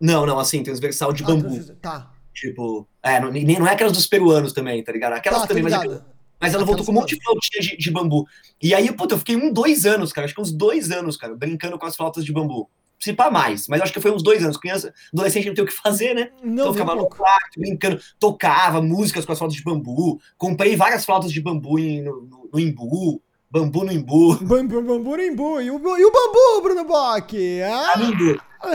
não, 0.00 0.26
não, 0.26 0.38
assim, 0.38 0.62
transversal 0.62 1.12
de 1.12 1.22
ah, 1.22 1.26
bambu. 1.26 1.64
Tá. 1.76 2.10
Tipo, 2.34 2.88
é, 3.02 3.20
não, 3.20 3.30
nem, 3.30 3.44
não 3.44 3.66
é 3.66 3.72
aquelas 3.72 3.92
dos 3.92 4.06
peruanos 4.06 4.52
também, 4.52 4.82
tá 4.82 4.90
ligado? 4.90 5.12
Aquelas 5.12 5.42
tá, 5.42 5.48
também, 5.48 5.62
mas 5.62 5.74
é, 5.74 6.02
mas 6.42 6.54
ela 6.54 6.64
voltou 6.64 6.84
com 6.84 6.90
um 6.90 6.96
monte 6.96 7.14
de 7.14 7.22
flautinha 7.22 7.62
de, 7.62 7.76
de, 7.76 7.90
bambu. 7.92 8.26
E 8.60 8.74
aí, 8.74 8.90
puta, 8.90 9.14
eu 9.14 9.18
fiquei 9.18 9.36
um, 9.36 9.52
dois 9.52 9.86
anos, 9.86 10.12
cara. 10.12 10.24
Acho 10.24 10.34
que 10.34 10.40
uns 10.40 10.50
dois 10.50 10.90
anos, 10.90 11.16
cara, 11.16 11.36
brincando 11.36 11.78
com 11.78 11.86
as 11.86 11.94
flautas 11.94 12.24
de 12.24 12.32
bambu. 12.32 12.68
Se 12.98 13.12
pá 13.12 13.30
mais, 13.30 13.68
mas 13.68 13.80
acho 13.80 13.92
que 13.92 14.00
foi 14.00 14.10
uns 14.10 14.24
dois 14.24 14.42
anos. 14.42 14.56
Criança, 14.56 14.92
adolescente 15.12 15.46
não 15.46 15.54
tem 15.54 15.62
o 15.62 15.66
que 15.66 15.72
fazer, 15.72 16.14
né? 16.14 16.30
Não, 16.42 16.64
então 16.64 16.72
ficava 16.72 16.96
no 16.96 17.08
quarto, 17.08 17.58
brincando, 17.58 18.00
tocava 18.18 18.82
músicas 18.82 19.24
com 19.24 19.30
as 19.30 19.38
flautas 19.38 19.56
de 19.56 19.62
bambu. 19.62 20.20
Comprei 20.36 20.74
várias 20.74 21.04
flautas 21.04 21.30
de 21.30 21.40
bambu 21.40 21.78
em, 21.78 22.02
no, 22.02 22.22
no, 22.22 22.50
no 22.52 22.60
Imbu. 22.60 23.22
Bambu 23.48 23.84
no 23.84 23.92
Imbu. 23.92 24.34
Bambu, 24.42 24.82
bambu 24.82 25.16
no 25.16 25.22
Imbu. 25.22 25.60
E 25.60 25.70
o, 25.70 25.96
e 25.96 26.04
o 26.04 26.10
bambu, 26.10 26.62
Bruno 26.62 26.84
Bock? 26.84 27.62
Ah! 27.62 27.94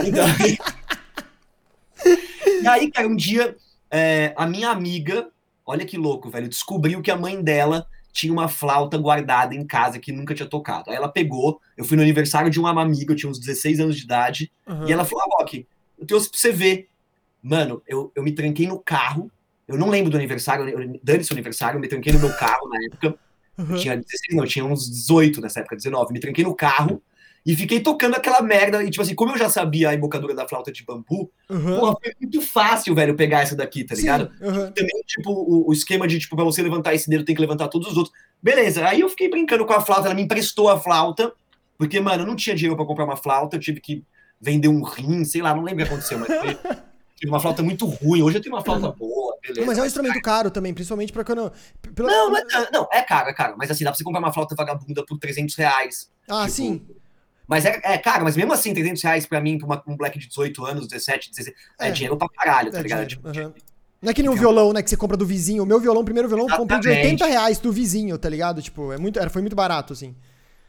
Então, 0.06 0.24
e 2.62 2.66
aí, 2.66 2.90
cara, 2.90 3.08
um 3.08 3.16
dia, 3.16 3.54
é, 3.90 4.32
a 4.36 4.46
minha 4.46 4.70
amiga 4.70 5.28
Olha 5.68 5.84
que 5.84 5.98
louco, 5.98 6.30
velho. 6.30 6.48
Descobriu 6.48 7.02
que 7.02 7.10
a 7.10 7.16
mãe 7.16 7.42
dela 7.42 7.86
tinha 8.10 8.32
uma 8.32 8.48
flauta 8.48 8.96
guardada 8.96 9.54
em 9.54 9.66
casa 9.66 9.98
que 9.98 10.10
nunca 10.10 10.34
tinha 10.34 10.48
tocado. 10.48 10.90
Aí 10.90 10.96
ela 10.96 11.10
pegou, 11.10 11.60
eu 11.76 11.84
fui 11.84 11.94
no 11.94 12.02
aniversário 12.02 12.50
de 12.50 12.58
uma 12.58 12.70
amiga, 12.70 13.12
eu 13.12 13.16
tinha 13.16 13.30
uns 13.30 13.38
16 13.38 13.80
anos 13.80 13.96
de 13.96 14.04
idade, 14.04 14.50
uhum. 14.66 14.88
e 14.88 14.92
ela 14.92 15.04
falou: 15.04 15.24
ah, 15.24 15.36
Rock, 15.38 15.66
eu 15.98 16.06
trouxe 16.06 16.30
pra 16.30 16.38
você 16.38 16.50
ver. 16.50 16.88
Mano, 17.42 17.82
eu, 17.86 18.10
eu 18.16 18.22
me 18.22 18.32
tranquei 18.32 18.66
no 18.66 18.80
carro. 18.80 19.30
Eu 19.68 19.76
não 19.76 19.90
lembro 19.90 20.10
do 20.10 20.16
aniversário, 20.16 20.64
dane-se 21.02 21.30
o 21.30 21.34
aniversário, 21.34 21.76
eu 21.76 21.80
me 21.82 21.88
tranquei 21.88 22.14
no 22.14 22.18
meu 22.18 22.34
carro 22.34 22.66
na 22.70 22.82
época. 22.86 23.18
Uhum. 23.58 23.76
Tinha 23.76 23.94
16, 23.94 24.36
não, 24.36 24.46
tinha 24.46 24.64
uns 24.64 24.90
18 24.90 25.42
nessa 25.42 25.60
época, 25.60 25.76
19. 25.76 26.14
Me 26.14 26.20
tranquei 26.20 26.44
no 26.44 26.54
carro 26.54 27.02
e 27.48 27.56
fiquei 27.56 27.80
tocando 27.80 28.14
aquela 28.14 28.42
merda. 28.42 28.84
E, 28.84 28.90
tipo 28.90 29.00
assim, 29.00 29.14
como 29.14 29.32
eu 29.32 29.38
já 29.38 29.48
sabia 29.48 29.88
a 29.88 29.94
embocadura 29.94 30.34
da 30.34 30.46
flauta 30.46 30.70
de 30.70 30.84
bambu, 30.84 31.32
uhum. 31.48 31.78
porra, 31.78 31.96
foi 32.04 32.12
muito 32.20 32.42
fácil, 32.42 32.94
velho, 32.94 33.16
pegar 33.16 33.40
essa 33.40 33.56
daqui, 33.56 33.84
tá 33.84 33.94
ligado? 33.94 34.30
Uhum. 34.38 34.70
Também, 34.70 35.02
tipo, 35.06 35.30
o, 35.32 35.66
o, 35.66 35.72
esquema 35.72 36.06
de, 36.06 36.18
tipo, 36.18 36.36
pra 36.36 36.44
você 36.44 36.60
levantar 36.60 36.92
esse 36.92 37.08
dedo, 37.08 37.24
tem 37.24 37.34
que 37.34 37.40
levantar 37.40 37.68
todos 37.68 37.88
os 37.88 37.96
outros. 37.96 38.14
Beleza, 38.42 38.86
aí 38.86 39.00
eu 39.00 39.08
fiquei 39.08 39.30
brincando 39.30 39.64
com 39.64 39.72
a 39.72 39.80
flauta, 39.80 40.08
ela 40.08 40.14
me 40.14 40.20
emprestou 40.20 40.68
a 40.68 40.78
flauta, 40.78 41.32
porque, 41.78 41.98
mano, 41.98 42.24
eu 42.24 42.26
não 42.26 42.36
tinha 42.36 42.54
dinheiro 42.54 42.76
pra 42.76 42.84
comprar 42.84 43.06
uma 43.06 43.16
flauta, 43.16 43.56
eu 43.56 43.60
tive 43.60 43.80
que 43.80 44.04
vender 44.38 44.68
um 44.68 44.82
rim, 44.82 45.24
sei 45.24 45.40
lá, 45.40 45.54
não 45.54 45.62
lembro 45.62 45.84
o 45.84 45.86
que 45.86 45.92
aconteceu, 45.94 46.18
mas 46.18 46.28
foi, 46.28 46.54
tive 47.16 47.32
uma 47.32 47.40
flauta 47.40 47.62
muito 47.62 47.86
ruim. 47.86 48.20
Hoje 48.20 48.36
eu 48.36 48.42
tenho 48.42 48.54
uma 48.54 48.62
flauta 48.62 48.92
boa, 48.92 49.34
beleza. 49.40 49.66
mas 49.66 49.78
é 49.78 49.82
um 49.82 49.86
instrumento 49.86 50.20
caro 50.20 50.50
também, 50.50 50.74
principalmente 50.74 51.14
pra 51.14 51.24
quando. 51.24 51.50
Pela... 51.94 52.10
Não, 52.10 52.30
mas, 52.30 52.44
não, 52.70 52.86
é 52.92 53.00
caro, 53.00 53.30
é 53.30 53.32
caro. 53.32 53.54
Mas 53.56 53.70
assim, 53.70 53.84
dá 53.84 53.90
pra 53.90 53.96
você 53.96 54.04
comprar 54.04 54.20
uma 54.20 54.34
flauta 54.34 54.54
vagabunda 54.54 55.02
por 55.06 55.18
300 55.18 55.56
reais. 55.56 56.10
Ah, 56.28 56.42
tipo, 56.42 56.52
sim. 56.52 56.86
Mas 57.48 57.64
é, 57.64 57.80
é 57.82 57.96
cara, 57.96 58.22
mas 58.22 58.36
mesmo 58.36 58.52
assim, 58.52 58.74
300 58.74 59.02
reais 59.02 59.26
pra 59.26 59.40
mim, 59.40 59.56
pra 59.56 59.66
uma, 59.66 59.82
um 59.86 59.96
black 59.96 60.18
de 60.18 60.28
18 60.28 60.64
anos, 60.66 60.86
17, 60.86 61.30
16, 61.30 61.56
é, 61.80 61.88
é 61.88 61.90
dinheiro 61.90 62.16
pra 62.16 62.28
caralho, 62.28 62.70
tá 62.70 62.78
é 62.78 62.82
ligado? 62.82 63.06
Tipo, 63.06 63.26
uhum. 63.26 63.52
Não 64.02 64.10
é 64.10 64.14
que 64.14 64.22
nem 64.22 64.30
um 64.30 64.36
violão, 64.36 64.72
né, 64.72 64.82
que 64.82 64.90
você 64.90 64.96
compra 64.96 65.16
do 65.16 65.26
vizinho. 65.26 65.62
O 65.62 65.66
meu 65.66 65.80
violão, 65.80 66.02
o 66.02 66.04
primeiro 66.04 66.28
violão, 66.28 66.46
eu 66.48 66.56
comprei 66.56 66.78
de 66.78 66.88
80 66.88 67.26
reais 67.26 67.58
do 67.58 67.72
vizinho, 67.72 68.16
tá 68.18 68.28
ligado? 68.28 68.62
Tipo, 68.62 68.92
é 68.92 68.98
muito, 68.98 69.18
era, 69.18 69.30
foi 69.30 69.40
muito 69.42 69.56
barato, 69.56 69.94
assim. 69.94 70.14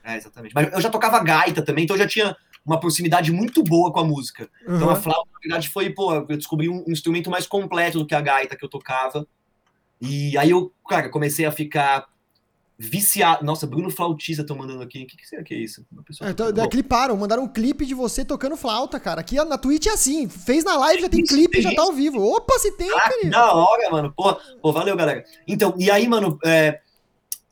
É, 0.04 0.16
exatamente. 0.16 0.56
Mas 0.56 0.72
eu 0.72 0.82
já 0.82 0.90
tocava 0.90 1.22
gaita 1.22 1.62
também, 1.62 1.84
então 1.84 1.96
eu 1.96 2.02
já 2.02 2.08
tinha 2.08 2.36
uma 2.66 2.80
proximidade 2.80 3.32
muito 3.32 3.62
boa 3.62 3.92
com 3.92 4.00
a 4.00 4.04
música. 4.04 4.50
Uhum. 4.66 4.78
Então 4.78 4.90
a 4.90 4.96
flauta, 4.96 5.30
na 5.34 5.40
verdade, 5.42 5.70
foi, 5.70 5.90
pô, 5.90 6.14
eu 6.14 6.38
descobri 6.38 6.70
um 6.70 6.86
instrumento 6.88 7.30
mais 7.30 7.46
completo 7.46 8.00
do 8.00 8.08
que 8.08 8.16
a 8.16 8.22
gaita 8.22 8.56
que 8.56 8.64
eu 8.64 8.70
tocava. 8.70 9.28
E 10.02 10.38
aí 10.38 10.50
eu, 10.50 10.74
cara, 10.88 11.10
comecei 11.10 11.46
a 11.46 11.52
ficar 11.52 12.08
viciado. 12.80 13.44
Nossa, 13.44 13.68
Bruno 13.68 13.90
Flautista 13.90 14.42
estão 14.42 14.56
mandando 14.56 14.82
aqui. 14.82 15.04
O 15.04 15.06
que, 15.06 15.18
que 15.18 15.28
será 15.28 15.44
que 15.44 15.54
é 15.54 15.58
isso? 15.58 15.86
É, 16.22 16.30
então, 16.30 16.48
é, 16.48 16.68
cliparam, 16.70 17.18
mandaram 17.18 17.44
um 17.44 17.48
clipe 17.48 17.86
de 17.86 17.94
você 17.94 18.24
tocando 18.24 18.56
flauta, 18.56 18.98
cara. 18.98 19.20
Aqui 19.20 19.36
na 19.36 19.58
Twitch 19.58 19.88
é 19.88 19.92
assim. 19.92 20.30
Fez 20.30 20.64
na 20.64 20.78
live, 20.78 21.02
já 21.02 21.10
tem 21.10 21.22
isso, 21.22 21.34
clipe, 21.34 21.62
tem 21.62 21.62
já 21.62 21.76
tá 21.76 21.82
ao 21.82 21.92
vivo. 21.92 22.22
Opa, 22.22 22.58
se 22.58 22.72
tem, 22.78 22.90
ah, 22.90 23.10
querido. 23.10 23.32
Da 23.32 23.54
hora, 23.54 23.90
mano. 23.92 24.14
Pô, 24.16 24.34
pô, 24.62 24.72
valeu, 24.72 24.96
galera. 24.96 25.26
Então, 25.46 25.76
e 25.78 25.92
aí, 25.92 26.08
mano, 26.08 26.40
é, 26.46 26.80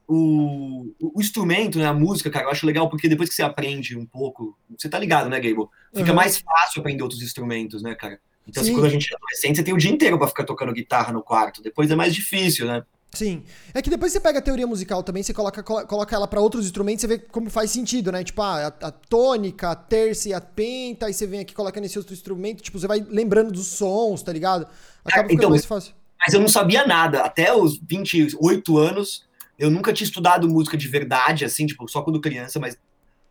o, 0.07 0.93
o, 0.97 1.19
instrumento, 1.19 1.77
né, 1.77 1.85
a 1.85 1.93
música, 1.93 2.29
cara, 2.29 2.45
eu 2.45 2.51
acho 2.51 2.65
legal 2.65 2.89
porque 2.89 3.09
depois 3.09 3.29
que 3.29 3.35
você 3.35 3.43
aprende 3.43 3.97
um 3.97 4.05
pouco, 4.05 4.57
você 4.77 4.87
tá 4.87 4.97
ligado, 4.97 5.29
né, 5.29 5.41
Gable? 5.41 5.67
Fica 5.93 6.11
uhum. 6.11 6.15
mais 6.15 6.39
fácil 6.39 6.79
aprender 6.79 7.03
outros 7.03 7.21
instrumentos, 7.21 7.83
né, 7.83 7.93
cara? 7.95 8.17
Então, 8.47 8.63
assim, 8.63 8.71
quando 8.71 8.85
a 8.85 8.89
gente 8.89 9.11
é 9.11 9.15
adolescente, 9.17 9.57
você 9.57 9.63
tem 9.63 9.73
o 9.73 9.77
dia 9.77 9.91
inteiro 9.91 10.17
pra 10.17 10.27
ficar 10.29 10.45
tocando 10.45 10.71
guitarra 10.71 11.11
no 11.11 11.21
quarto. 11.21 11.61
Depois 11.61 11.91
é 11.91 11.95
mais 11.97 12.15
difícil, 12.15 12.65
né? 12.65 12.81
Sim. 13.13 13.43
É 13.73 13.81
que 13.81 13.89
depois 13.89 14.11
você 14.11 14.19
pega 14.19 14.39
a 14.39 14.41
teoria 14.41 14.67
musical 14.67 15.01
também, 15.01 15.23
você 15.23 15.33
coloca, 15.33 15.63
coloca 15.63 16.15
ela 16.15 16.27
para 16.27 16.39
outros 16.39 16.65
instrumentos, 16.65 17.01
você 17.01 17.07
vê 17.07 17.17
como 17.17 17.49
faz 17.49 17.71
sentido, 17.71 18.11
né? 18.11 18.23
Tipo, 18.23 18.41
ah, 18.41 18.67
a, 18.67 18.87
a 18.87 18.91
tônica, 18.91 19.71
a 19.71 19.75
terça 19.75 20.29
e 20.29 20.33
a 20.33 20.41
penta, 20.41 21.05
aí 21.07 21.13
você 21.13 21.25
vem 21.25 21.39
aqui 21.39 21.53
coloca 21.53 21.79
nesse 21.79 21.97
outro 21.97 22.13
instrumento, 22.13 22.61
tipo, 22.61 22.77
você 22.77 22.87
vai 22.87 22.99
lembrando 22.99 23.51
dos 23.51 23.67
sons, 23.67 24.21
tá 24.21 24.31
ligado? 24.31 24.67
Acaba 25.05 25.23
ficando 25.23 25.33
então, 25.33 25.49
mais 25.49 25.65
fácil. 25.65 25.93
Mas 26.19 26.33
eu 26.33 26.39
não 26.39 26.47
sabia 26.47 26.85
nada. 26.85 27.21
Até 27.21 27.53
os 27.53 27.79
28 27.79 28.77
anos, 28.77 29.23
eu 29.57 29.71
nunca 29.71 29.93
tinha 29.93 30.05
estudado 30.05 30.49
música 30.49 30.77
de 30.77 30.87
verdade, 30.87 31.45
assim, 31.45 31.65
tipo, 31.65 31.87
só 31.87 32.01
quando 32.01 32.19
criança, 32.19 32.59
mas 32.59 32.77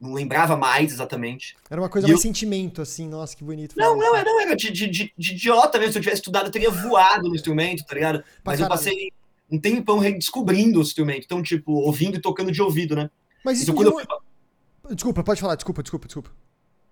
não 0.01 0.13
lembrava 0.13 0.57
mais 0.57 0.93
exatamente. 0.93 1.57
Era 1.71 1.81
uma 1.81 1.89
coisa 1.89 2.07
e 2.07 2.11
mais 2.11 2.21
eu... 2.21 2.23
sentimento, 2.23 2.83
assim, 2.83 3.09
nossa, 3.09 3.37
que 3.37 3.45
bonito. 3.45 3.75
Não, 3.77 3.97
não, 3.97 4.13
não, 4.13 4.41
era 4.41 4.55
de, 4.55 4.71
de, 4.71 4.89
de, 4.89 5.13
de, 5.17 5.33
idiota 5.33 5.79
mesmo. 5.79 5.93
Se 5.93 5.99
eu 5.99 6.03
tivesse 6.03 6.21
estudado, 6.21 6.47
eu 6.47 6.53
teria 6.53 6.71
voado 6.71 7.29
no 7.29 7.35
instrumento, 7.35 7.85
tá 7.85 7.95
ligado? 7.95 8.23
Mas 8.45 8.61
eu 8.61 8.69
passei 8.69 9.13
um 9.51 9.59
tempão 9.59 9.99
redescobrindo 9.99 10.79
o 10.79 10.83
instrumento. 10.83 11.25
Então, 11.25 11.43
tipo, 11.43 11.73
ouvindo 11.73 12.17
e 12.17 12.21
tocando 12.21 12.51
de 12.51 12.63
ouvido, 12.63 12.97
né? 12.97 13.11
Mas 13.45 13.61
isso 13.61 13.71
então, 13.71 13.85
quando 13.85 14.01
eu... 14.01 14.95
Desculpa, 14.95 15.23
pode 15.23 15.41
falar, 15.41 15.57
desculpa, 15.57 15.83
desculpa, 15.83 16.07
desculpa. 16.07 16.31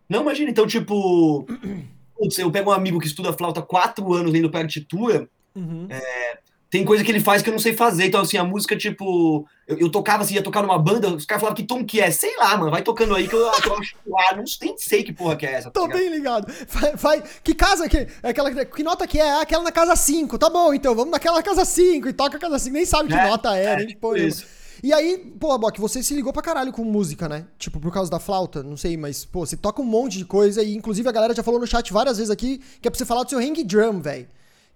Não, 0.09 0.23
imagina, 0.23 0.51
então, 0.51 0.67
tipo. 0.67 1.47
Putz, 2.17 2.39
eu 2.39 2.51
pego 2.51 2.71
um 2.71 2.75
amigo 2.75 3.01
que 3.01 3.07
estuda 3.07 3.33
flauta 3.33 3.61
há 3.61 3.63
quatro 3.63 4.13
anos 4.13 4.33
lendo 4.33 4.51
partitura. 4.51 5.29
Uhum. 5.55 5.87
É, 5.91 6.39
tem 6.75 6.85
coisa 6.85 7.05
que 7.05 7.13
ele 7.13 7.21
faz 7.21 7.41
que 7.41 7.49
eu 7.49 7.53
não 7.53 7.59
sei 7.61 7.73
fazer. 7.73 8.07
Então, 8.07 8.21
assim, 8.21 8.37
a 8.37 8.43
música, 8.43 8.77
tipo, 8.77 9.47
eu, 9.65 9.79
eu 9.79 9.89
tocava 9.89 10.25
assim, 10.25 10.35
ia 10.35 10.43
tocar 10.43 10.61
numa 10.61 10.77
banda, 10.77 11.09
os 11.09 11.25
caras 11.25 11.41
falavam 11.41 11.55
que 11.55 11.63
tom 11.63 11.85
que 11.85 12.01
é. 12.01 12.11
Sei 12.11 12.37
lá, 12.37 12.57
mano, 12.57 12.73
vai 12.73 12.83
tocando 12.83 13.15
aí 13.15 13.29
que 13.29 13.35
eu, 13.35 13.43
eu 13.43 13.51
acho 13.51 13.95
ah, 14.13 14.35
não 14.35 14.43
nem 14.61 14.77
sei 14.77 15.05
que 15.05 15.13
porra 15.13 15.37
que 15.37 15.47
é 15.47 15.53
essa. 15.53 15.71
Tá 15.71 15.81
Tô 15.81 15.87
bem 15.87 16.09
ligado. 16.09 16.53
Vai, 16.69 16.97
vai, 16.97 17.23
que 17.45 17.55
casa 17.55 17.89
que 17.89 17.99
é 17.99 18.09
aquela 18.25 18.53
que 18.65 18.83
nota 18.83 19.07
que 19.07 19.21
é? 19.21 19.25
é? 19.25 19.41
aquela 19.43 19.63
na 19.63 19.71
casa 19.71 19.95
5. 19.95 20.37
Tá 20.37 20.51
bom, 20.51 20.75
então, 20.75 20.97
vamos 20.97 21.13
naquela 21.13 21.41
casa 21.45 21.65
5 21.65 22.09
e 22.09 22.13
toca 22.13 22.39
a 22.39 22.41
casa 22.41 22.59
5, 22.59 22.75
nem 22.75 22.85
sabe 22.85 23.09
que 23.09 23.15
é, 23.15 23.29
nota 23.29 23.57
é, 23.57 23.67
é 23.67 23.77
nem 23.77 23.87
tipo 23.87 24.17
isso. 24.17 24.45
E 24.83 24.93
aí, 24.93 25.33
pô, 25.39 25.57
Bok, 25.57 25.81
você 25.81 26.03
se 26.03 26.13
ligou 26.13 26.33
pra 26.33 26.43
caralho 26.43 26.73
com 26.73 26.83
música, 26.83 27.29
né? 27.29 27.47
Tipo, 27.57 27.79
por 27.79 27.93
causa 27.93 28.11
da 28.11 28.19
flauta, 28.19 28.65
não 28.65 28.77
sei, 28.77 28.97
mas, 28.97 29.25
pô, 29.25 29.47
você 29.47 29.57
toca 29.57 29.81
um 29.81 29.85
monte 29.85 30.19
de 30.19 30.25
coisa 30.25 30.61
e, 30.61 30.75
inclusive, 30.75 31.09
a 31.09 31.13
galera 31.13 31.37
já 31.37 31.43
falou 31.45 31.61
no 31.61 31.69
chat 31.69 31.93
várias 31.93 32.17
vezes 32.17 32.33
aqui 32.33 32.61
que 32.83 32.89
é 32.89 32.91
pra 32.91 32.99
você 32.99 33.07
falar 33.07 33.23
do 33.23 33.31
seu 33.31 33.39
hang 33.39 33.63
drum, 33.63 34.01
velho 34.01 34.27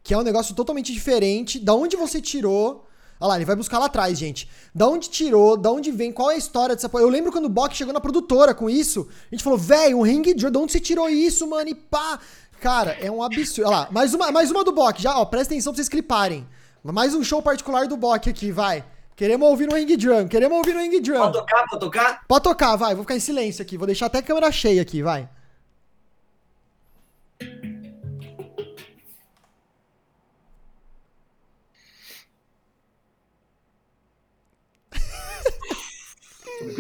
que 0.02 0.14
é 0.14 0.18
um 0.18 0.22
negócio 0.22 0.54
totalmente 0.54 0.92
diferente. 0.92 1.58
Da 1.58 1.74
onde 1.74 1.96
você 1.96 2.20
tirou. 2.20 2.86
Olha 3.20 3.28
lá, 3.30 3.36
ele 3.36 3.44
vai 3.44 3.56
buscar 3.56 3.78
lá 3.78 3.86
atrás, 3.86 4.16
gente. 4.16 4.48
Da 4.74 4.86
onde 4.86 5.10
tirou, 5.10 5.56
da 5.56 5.72
onde 5.72 5.90
vem, 5.90 6.12
qual 6.12 6.30
é 6.30 6.34
a 6.34 6.38
história 6.38 6.74
dessa. 6.76 6.88
Eu 6.94 7.08
lembro 7.08 7.32
quando 7.32 7.46
o 7.46 7.48
Bok 7.48 7.76
chegou 7.76 7.92
na 7.92 8.00
produtora 8.00 8.54
com 8.54 8.70
isso, 8.70 9.08
a 9.30 9.34
gente 9.34 9.42
falou, 9.42 9.58
velho, 9.58 9.98
um 9.98 10.02
ring 10.02 10.22
de 10.22 10.46
onde 10.46 10.72
você 10.72 10.78
tirou 10.78 11.08
isso, 11.08 11.46
mano? 11.48 11.68
E 11.68 11.74
pá. 11.74 12.20
Cara, 12.60 12.96
é 13.00 13.10
um 13.10 13.22
absurdo. 13.22 13.68
Olha 13.68 13.76
lá, 13.78 13.88
mais 13.90 14.14
uma, 14.14 14.32
mais 14.32 14.50
uma 14.50 14.64
do 14.64 14.72
Bok, 14.72 15.00
já, 15.00 15.18
ó, 15.18 15.24
presta 15.24 15.54
atenção 15.54 15.72
pra 15.72 15.76
vocês 15.76 15.88
cliparem. 15.88 16.46
Mais 16.82 17.14
um 17.14 17.22
show 17.22 17.42
particular 17.42 17.86
do 17.86 17.96
Bok 17.96 18.28
aqui, 18.28 18.50
vai. 18.50 18.84
Queremos 19.14 19.48
ouvir 19.48 19.66
no 19.66 19.74
ring 19.74 19.96
drum, 19.96 20.28
queremos 20.28 20.56
ouvir 20.58 20.74
no 20.74 20.80
ring 20.80 21.00
drum. 21.00 21.18
Pode 21.18 21.32
tocar, 21.32 21.64
pode 21.68 21.80
tocar? 21.80 22.24
Pode 22.26 22.44
tocar, 22.44 22.76
vai, 22.76 22.94
vou 22.94 23.02
ficar 23.02 23.16
em 23.16 23.20
silêncio 23.20 23.62
aqui, 23.62 23.76
vou 23.76 23.86
deixar 23.86 24.06
até 24.06 24.18
a 24.18 24.22
câmera 24.22 24.50
cheia 24.52 24.80
aqui, 24.80 25.02
vai. 25.02 25.28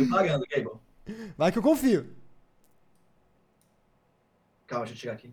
Preparando, 0.04 0.46
Gable. 0.48 0.80
Vai 1.36 1.52
que 1.52 1.58
eu 1.58 1.62
confio. 1.62 2.06
Calma, 4.66 4.84
deixa 4.84 4.96
eu 4.96 5.00
tirar 5.00 5.14
aqui. 5.14 5.32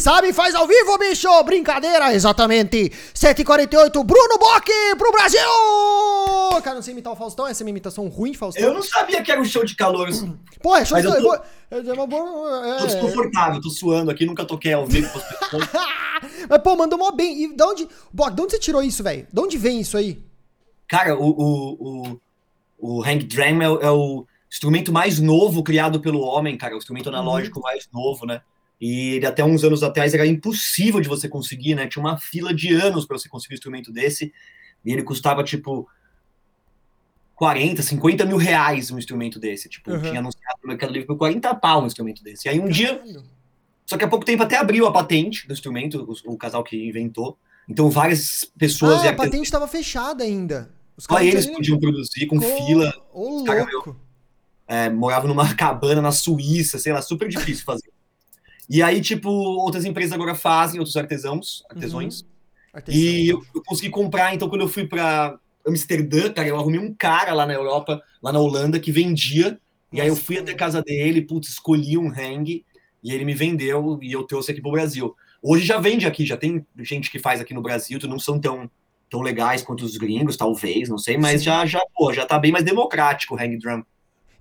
sabe, 0.03 0.33
faz 0.33 0.53
ao 0.53 0.67
vivo, 0.67 0.97
bicho! 0.97 1.29
Brincadeira, 1.45 2.13
exatamente! 2.13 2.91
7h48, 3.15 4.03
Bruno 4.03 4.37
Bock 4.37 4.69
pro 4.97 5.11
Brasil! 5.13 5.39
Cara, 6.61 6.75
não 6.75 6.81
sei 6.81 6.91
imitar 6.91 7.13
o 7.13 7.15
Faustão, 7.15 7.47
essa 7.47 7.63
é 7.63 7.65
uma 7.65 7.69
imitação 7.69 8.09
ruim, 8.09 8.33
Faustão. 8.33 8.61
Eu 8.61 8.73
não 8.73 8.83
sabia 8.83 9.23
que 9.23 9.31
era 9.31 9.39
um 9.39 9.45
show 9.45 9.63
de 9.63 9.77
calor. 9.77 10.09
Pô, 10.61 10.75
é 10.75 10.83
show 10.83 10.99
de 10.99 11.07
calor. 11.07 11.41
É 11.71 11.93
uma 11.93 12.05
boa. 12.05 12.67
É... 12.67 12.77
Tô 12.79 12.85
desconfortável, 12.85 13.61
tô 13.61 13.69
suando 13.69 14.11
aqui, 14.11 14.25
nunca 14.25 14.43
toquei 14.43 14.73
ao 14.73 14.85
vivo. 14.85 15.09
Mas, 16.49 16.61
pô, 16.61 16.75
mandou 16.75 16.99
mó 16.99 17.09
bem. 17.11 17.45
E 17.45 17.55
de 17.55 17.63
onde. 17.63 17.87
Bock, 18.11 18.35
de 18.35 18.41
onde 18.41 18.51
você 18.51 18.59
tirou 18.59 18.83
isso, 18.83 19.01
velho? 19.01 19.25
De 19.31 19.39
onde 19.39 19.57
vem 19.57 19.79
isso 19.79 19.97
aí? 19.97 20.21
Cara, 20.85 21.17
o, 21.17 21.29
o, 21.29 21.77
o, 21.79 22.97
o 22.97 23.03
Hank 23.03 23.23
Dram 23.23 23.61
é, 23.61 23.85
é, 23.85 23.89
o 23.89 24.25
instrumento 24.51 24.91
mais 24.91 25.19
novo 25.19 25.63
criado 25.63 26.01
pelo 26.01 26.19
homem, 26.19 26.57
cara. 26.57 26.75
O 26.75 26.77
instrumento 26.77 27.07
analógico 27.07 27.59
uhum. 27.59 27.63
mais 27.63 27.87
novo, 27.91 28.25
né? 28.25 28.41
E 28.85 29.11
ele, 29.11 29.25
até 29.25 29.41
uns 29.45 29.63
anos 29.63 29.81
atrás 29.81 30.13
era 30.13 30.27
impossível 30.27 30.99
de 30.99 31.07
você 31.07 31.29
conseguir, 31.29 31.73
né? 31.73 31.87
Tinha 31.87 32.03
uma 32.03 32.17
fila 32.17 32.53
de 32.53 32.73
anos 32.73 33.05
para 33.05 33.17
você 33.17 33.29
conseguir 33.29 33.53
um 33.53 33.55
instrumento 33.55 33.93
desse. 33.93 34.33
E 34.83 34.91
ele 34.91 35.03
custava 35.03 35.41
tipo 35.41 35.87
40, 37.35 37.81
50 37.81 38.25
mil 38.25 38.35
reais 38.35 38.91
um 38.91 38.97
instrumento 38.97 39.39
desse. 39.39 39.69
Tipo, 39.69 39.89
uhum. 39.89 40.01
tinha 40.01 40.19
anunciado 40.19 40.59
no 40.61 40.67
Mercado 40.67 40.91
Livre 40.91 41.07
por 41.07 41.15
40 41.15 41.55
pau 41.55 41.81
um 41.81 41.87
instrumento 41.87 42.21
desse. 42.21 42.49
E 42.49 42.51
aí 42.51 42.59
um 42.59 42.67
dia. 42.67 43.01
Só 43.85 43.97
que 43.97 44.03
há 44.03 44.07
pouco 44.09 44.25
tempo 44.25 44.43
até 44.43 44.57
abriu 44.57 44.85
a 44.85 44.91
patente 44.91 45.47
do 45.47 45.53
instrumento, 45.53 46.05
o, 46.25 46.33
o 46.33 46.37
casal 46.37 46.61
que 46.61 46.75
inventou. 46.75 47.37
Então 47.69 47.89
várias 47.89 48.43
pessoas. 48.57 49.05
Ah, 49.05 49.11
a 49.11 49.15
patente 49.15 49.45
estava 49.45 49.65
fechada 49.65 50.25
ainda. 50.25 50.69
Só 50.97 51.21
eles 51.21 51.47
podiam 51.47 51.79
produzir 51.79 52.27
com 52.27 52.41
fila. 52.41 52.93
Ô, 53.13 53.45
louco. 53.45 53.95
é, 54.67 54.89
morava 54.89 55.25
numa 55.25 55.47
cabana 55.55 56.01
na 56.01 56.11
Suíça, 56.11 56.77
sei 56.77 56.91
lá, 56.91 57.01
super 57.01 57.29
difícil 57.29 57.63
fazer. 57.63 57.82
E 58.69 58.81
aí, 58.81 59.01
tipo, 59.01 59.29
outras 59.29 59.85
empresas 59.85 60.13
agora 60.13 60.35
fazem, 60.35 60.79
outros 60.79 60.95
artesãos, 60.95 61.63
artesões. 61.69 62.21
Uhum. 62.21 62.27
E 62.87 63.29
eu, 63.29 63.43
eu, 63.53 63.61
consegui 63.63 63.89
comprar, 63.89 64.33
então, 64.33 64.49
quando 64.49 64.61
eu 64.61 64.67
fui 64.67 64.87
para 64.87 65.37
Amsterdã, 65.67 66.31
cara, 66.31 66.47
eu 66.47 66.57
arrumei 66.57 66.79
um 66.79 66.93
cara 66.93 67.33
lá 67.33 67.45
na 67.45 67.53
Europa, 67.53 68.01
lá 68.21 68.31
na 68.31 68.39
Holanda, 68.39 68.79
que 68.79 68.91
vendia. 68.91 69.51
Nossa, 69.51 69.59
e 69.91 70.01
aí 70.01 70.07
eu 70.07 70.15
fui 70.15 70.37
até 70.37 70.51
a 70.51 70.55
casa 70.55 70.81
dele, 70.81 71.21
putz, 71.21 71.49
escolhi 71.49 71.97
um 71.97 72.09
hang, 72.09 72.65
e 73.03 73.11
ele 73.11 73.25
me 73.25 73.33
vendeu, 73.33 73.99
e 74.01 74.11
eu 74.11 74.23
trouxe 74.23 74.51
aqui 74.51 74.61
pro 74.61 74.71
Brasil. 74.71 75.15
Hoje 75.41 75.65
já 75.65 75.79
vende 75.79 76.07
aqui, 76.07 76.25
já 76.25 76.37
tem 76.37 76.65
gente 76.79 77.11
que 77.11 77.19
faz 77.19 77.41
aqui 77.41 77.53
no 77.53 77.61
Brasil, 77.61 77.99
não 78.07 78.17
são 78.17 78.39
tão, 78.39 78.69
tão 79.09 79.21
legais 79.21 79.61
quanto 79.61 79.83
os 79.85 79.97
gringos, 79.97 80.37
talvez, 80.37 80.89
não 80.89 80.97
sei, 80.97 81.17
mas 81.17 81.43
já, 81.43 81.65
já, 81.65 81.81
pô, 81.93 82.11
já 82.13 82.25
tá 82.25 82.39
bem 82.39 82.51
mais 82.51 82.63
democrático 82.63 83.35
o 83.35 83.37
hang 83.37 83.57
drum. 83.57 83.83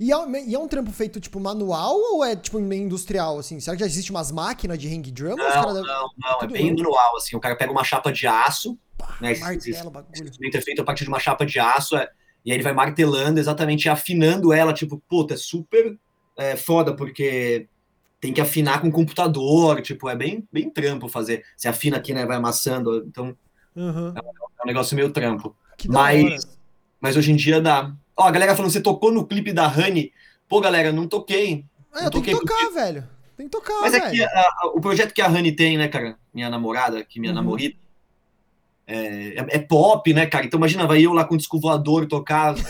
E 0.01 0.13
é, 0.13 0.17
e 0.47 0.55
é, 0.55 0.59
um 0.59 0.67
trampo 0.67 0.91
feito, 0.91 1.21
tipo, 1.21 1.39
manual 1.39 1.95
ou 1.97 2.25
é, 2.25 2.35
tipo, 2.35 2.61
meio 2.61 2.83
industrial, 2.83 3.39
assim? 3.39 3.61
Será 3.61 3.77
que 3.77 3.81
já 3.81 3.87
existe 3.87 4.11
umas 4.11 4.33
máquinas 4.33 4.79
de 4.79 4.89
hang 4.89 5.11
drum? 5.11 5.37
Não, 5.37 5.75
não, 5.75 5.83
não, 6.19 6.41
é, 6.41 6.45
é 6.45 6.47
bem 6.47 6.75
manual, 6.75 7.17
assim. 7.17 7.37
O 7.37 7.41
cara 7.41 7.55
pega 7.57 7.71
uma 7.71 7.85
chapa 7.85 8.13
de 8.13 8.27
aço, 8.27 8.79
Pá, 8.99 9.17
né? 9.21 9.37
Martelo, 9.37 9.91
bagulho. 9.91 10.31
Esse 10.41 10.57
é 10.57 10.61
feito 10.61 10.83
a 10.83 10.85
partir 10.85 11.05
de 11.05 11.11
uma 11.11 11.21
chapa 11.21 11.47
de 11.47 11.59
aço, 11.59 11.97
é, 11.97 12.09
e 12.45 12.51
aí 12.51 12.57
ele 12.57 12.65
vai 12.65 12.73
martelando 12.73 13.39
exatamente, 13.39 13.89
afinando 13.89 14.53
ela, 14.53 14.73
tipo, 14.73 15.01
puta, 15.09 15.35
é 15.35 15.37
super 15.37 15.97
é, 16.37 16.57
foda, 16.57 16.95
porque 16.95 17.69
tem 18.21 18.33
que 18.33 18.41
afinar 18.41 18.81
com 18.81 18.89
o 18.89 18.93
computador, 18.93 19.83
tipo, 19.83 20.09
é 20.09 20.17
bem, 20.17 20.47
bem 20.53 20.71
trampo 20.71 21.09
fazer. 21.09 21.45
Você 21.57 21.69
afina 21.69 21.97
aqui, 21.97 22.15
né, 22.15 22.25
vai 22.25 22.37
amassando, 22.37 23.05
então 23.07 23.37
uhum. 23.75 24.15
é, 24.17 24.21
um 24.65 24.67
negócio 24.67 24.97
meio 24.97 25.11
trampo. 25.11 25.57
mas, 25.89 26.47
mas 27.01 27.17
hoje 27.17 27.33
em 27.33 27.37
dia 27.37 27.61
dá. 27.61 27.93
Ó, 28.17 28.25
a 28.25 28.31
galera 28.31 28.55
falando, 28.55 28.71
você 28.71 28.81
tocou 28.81 29.11
no 29.13 29.27
clipe 29.27 29.53
da 29.53 29.67
Honey. 29.67 30.13
Pô, 30.49 30.61
galera, 30.61 30.93
não 30.93 31.07
toquei. 31.07 31.65
É, 31.95 32.07
eu 32.07 32.11
tenho 32.11 32.25
que 32.25 32.31
tocar, 32.33 32.55
porque... 32.55 32.75
velho. 32.75 33.09
Tem 33.37 33.47
que 33.47 33.53
tocar, 33.53 33.81
Mas 33.81 33.93
velho. 33.93 34.05
é 34.05 34.11
que 34.11 34.23
a, 34.23 34.29
a, 34.29 34.73
o 34.75 34.81
projeto 34.81 35.13
que 35.13 35.23
a 35.23 35.29
Honey 35.29 35.53
tem, 35.53 35.79
né, 35.79 35.89
cara? 35.89 36.17
Minha 36.33 36.51
namorada, 36.51 37.03
que 37.05 37.19
minha 37.19 37.33
uhum. 37.33 37.37
namorada, 37.37 37.75
é, 38.87 38.97
é, 38.97 39.47
é, 39.49 39.59
pop, 39.59 40.13
né, 40.13 40.27
cara? 40.27 40.45
Então 40.45 40.59
imagina, 40.59 40.87
vai 40.87 41.01
eu 41.01 41.13
lá 41.13 41.25
com 41.25 41.35
o 41.35 41.39
disco 41.39 41.61
voador 41.61 42.07
tocar. 42.07 42.55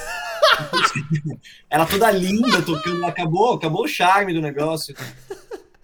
Ela 1.68 1.86
toda 1.86 2.10
linda 2.10 2.62
tocando, 2.62 3.04
acabou, 3.06 3.54
acabou 3.54 3.84
o 3.84 3.88
charme 3.88 4.32
do 4.32 4.40
negócio. 4.40 4.94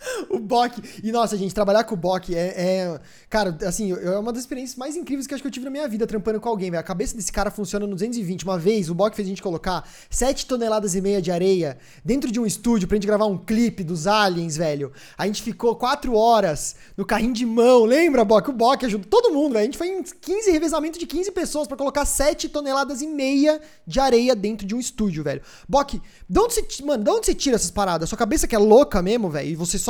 o 0.30 0.38
Bock. 0.38 0.80
E 1.03 1.11
nossa, 1.11 1.36
gente, 1.36 1.55
trabalhar 1.55 1.84
com 1.84 1.94
o 1.94 1.96
Bock 1.96 2.34
é, 2.34 2.55
é. 2.57 3.01
Cara, 3.28 3.57
assim, 3.66 3.92
é 3.92 4.18
uma 4.18 4.32
das 4.32 4.42
experiências 4.42 4.76
mais 4.76 4.96
incríveis 4.96 5.26
que 5.26 5.34
acho 5.34 5.42
que 5.42 5.46
eu 5.46 5.53
tive 5.53 5.64
na 5.64 5.70
minha 5.70 5.88
vida 5.88 6.07
trampando 6.07 6.40
com 6.40 6.49
alguém, 6.49 6.70
velho. 6.70 6.80
A 6.80 6.84
cabeça 6.84 7.16
desse 7.16 7.32
cara 7.32 7.51
funciona 7.51 7.86
no 7.86 7.94
220. 7.94 8.44
Uma 8.44 8.59
vez, 8.59 8.88
o 8.88 8.94
Bock 8.94 9.14
fez 9.14 9.26
a 9.26 9.30
gente 9.30 9.42
colocar 9.42 9.88
7 10.11 10.46
toneladas 10.46 10.94
e 10.94 11.01
meia 11.01 11.20
de 11.20 11.30
areia 11.30 11.78
dentro 12.05 12.30
de 12.30 12.40
um 12.40 12.46
estúdio 12.46 12.86
pra 12.86 12.96
gente 12.96 13.07
gravar 13.07 13.26
um 13.26 13.36
clipe 13.36 13.82
dos 13.82 14.07
aliens, 14.07 14.57
velho. 14.57 14.92
A 15.16 15.26
gente 15.26 15.42
ficou 15.42 15.74
4 15.76 16.14
horas 16.14 16.76
no 16.96 17.05
carrinho 17.05 17.32
de 17.32 17.44
mão. 17.44 17.84
Lembra, 17.84 18.24
Bock? 18.24 18.49
O 18.51 18.53
Bock 18.53 18.84
ajudou 18.86 19.09
todo 19.09 19.32
mundo, 19.32 19.53
velho. 19.53 19.62
A 19.62 19.64
gente 19.64 19.78
foi 19.78 19.88
em 19.88 20.03
15 20.03 20.51
revezamento 20.51 20.99
de 20.99 21.07
15 21.07 21.32
pessoas 21.32 21.66
para 21.66 21.76
colocar 21.76 22.05
7 22.05 22.49
toneladas 22.49 23.03
e 23.03 23.07
meia 23.07 23.61
de 23.86 24.01
areia 24.01 24.34
dentro 24.34 24.66
de 24.66 24.74
um 24.74 24.80
estúdio, 24.80 25.22
velho. 25.24 25.42
Bock, 25.68 26.01
de 26.28 26.38
onde 26.38 26.55
você, 26.55 26.66
mano, 26.84 27.03
de 27.03 27.11
onde 27.11 27.26
você 27.26 27.34
tira 27.34 27.57
essas 27.57 27.70
paradas? 27.70 28.09
Sua 28.09 28.18
cabeça 28.18 28.46
que 28.46 28.55
é 28.55 28.59
louca 28.59 29.03
mesmo, 29.03 29.28
velho, 29.28 29.49
e 29.49 29.55
você 29.55 29.78
só 29.78 29.88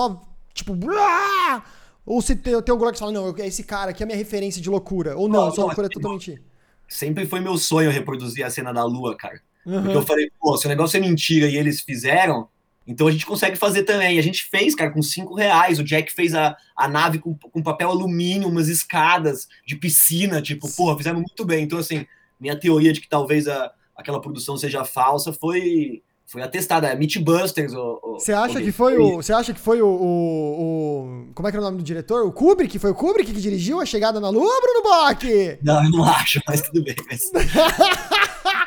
Tipo, 0.55 0.74
blá! 0.74 1.64
Ou 2.05 2.22
você 2.22 2.34
tem, 2.34 2.61
tem 2.62 2.72
algum 2.72 2.90
que 2.90 2.99
fala, 2.99 3.12
não, 3.12 3.36
esse 3.38 3.62
cara 3.62 3.90
aqui 3.90 4.03
é 4.03 4.05
a 4.05 4.07
minha 4.07 4.16
referência 4.16 4.62
de 4.62 4.70
loucura. 4.70 5.16
Ou 5.16 5.28
não, 5.28 5.46
não 5.46 5.55
sua 5.55 5.64
loucura 5.66 5.86
é 5.86 5.90
totalmente. 5.90 6.40
Sempre 6.88 7.26
foi 7.26 7.38
meu 7.40 7.59
sonho 7.59 7.90
reproduzir 7.90 8.44
a 8.44 8.51
cena 8.51 8.72
da 8.72 8.82
lua, 8.84 9.14
cara. 9.16 9.40
Uhum. 9.66 9.82
Porque 9.82 9.96
eu 9.96 10.03
falei, 10.03 10.30
pô, 10.40 10.57
se 10.57 10.64
o 10.64 10.68
negócio 10.70 10.96
é 10.96 11.01
mentira 11.01 11.46
e 11.46 11.57
eles 11.57 11.82
fizeram, 11.82 12.49
então 12.86 13.07
a 13.07 13.11
gente 13.11 13.26
consegue 13.26 13.57
fazer 13.57 13.82
também. 13.82 14.18
A 14.18 14.22
gente 14.22 14.44
fez, 14.44 14.74
cara, 14.74 14.90
com 14.90 15.03
cinco 15.03 15.34
reais. 15.34 15.78
O 15.78 15.84
Jack 15.84 16.11
fez 16.11 16.34
a, 16.34 16.57
a 16.74 16.88
nave 16.88 17.18
com, 17.18 17.36
com 17.36 17.62
papel 17.62 17.90
alumínio, 17.90 18.49
umas 18.49 18.68
escadas 18.68 19.46
de 19.66 19.76
piscina, 19.76 20.40
tipo, 20.40 20.66
porra, 20.74 20.96
fizemos 20.96 21.20
muito 21.20 21.44
bem. 21.44 21.64
Então, 21.64 21.78
assim, 21.78 22.07
minha 22.40 22.59
teoria 22.59 22.92
de 22.94 23.03
que 23.03 23.09
talvez 23.09 23.46
a, 23.46 23.70
aquela 23.94 24.20
produção 24.20 24.57
seja 24.57 24.82
falsa 24.84 25.30
foi 25.30 26.03
foi 26.28 26.42
atestada, 26.42 26.88
é 26.88 26.94
Mythbusters. 26.94 27.72
Você 27.72 28.34
acha, 28.34 28.60
que 28.60 28.70
foi 28.70 28.98
o, 28.98 29.16
você 29.16 29.32
acha 29.32 29.54
que 29.54 29.58
foi 29.58 29.80
o, 29.80 29.88
o, 29.88 30.60
o, 30.60 31.32
Como 31.34 31.48
é 31.48 31.50
que 31.50 31.56
era 31.56 31.62
o 31.62 31.64
nome 31.64 31.78
do 31.78 31.82
diretor? 31.82 32.26
O 32.26 32.30
Kubrick? 32.30 32.78
Foi 32.78 32.90
o 32.90 32.94
Kubrick 32.94 33.32
que 33.32 33.40
dirigiu 33.40 33.80
a 33.80 33.86
chegada 33.86 34.20
na 34.20 34.28
Lua, 34.28 34.60
Bruno 34.60 34.82
Bock? 34.82 35.58
Não, 35.62 35.82
eu 35.82 35.90
não 35.90 36.04
acho, 36.04 36.38
mas 36.46 36.60
tudo 36.60 36.82
bem. 36.82 36.94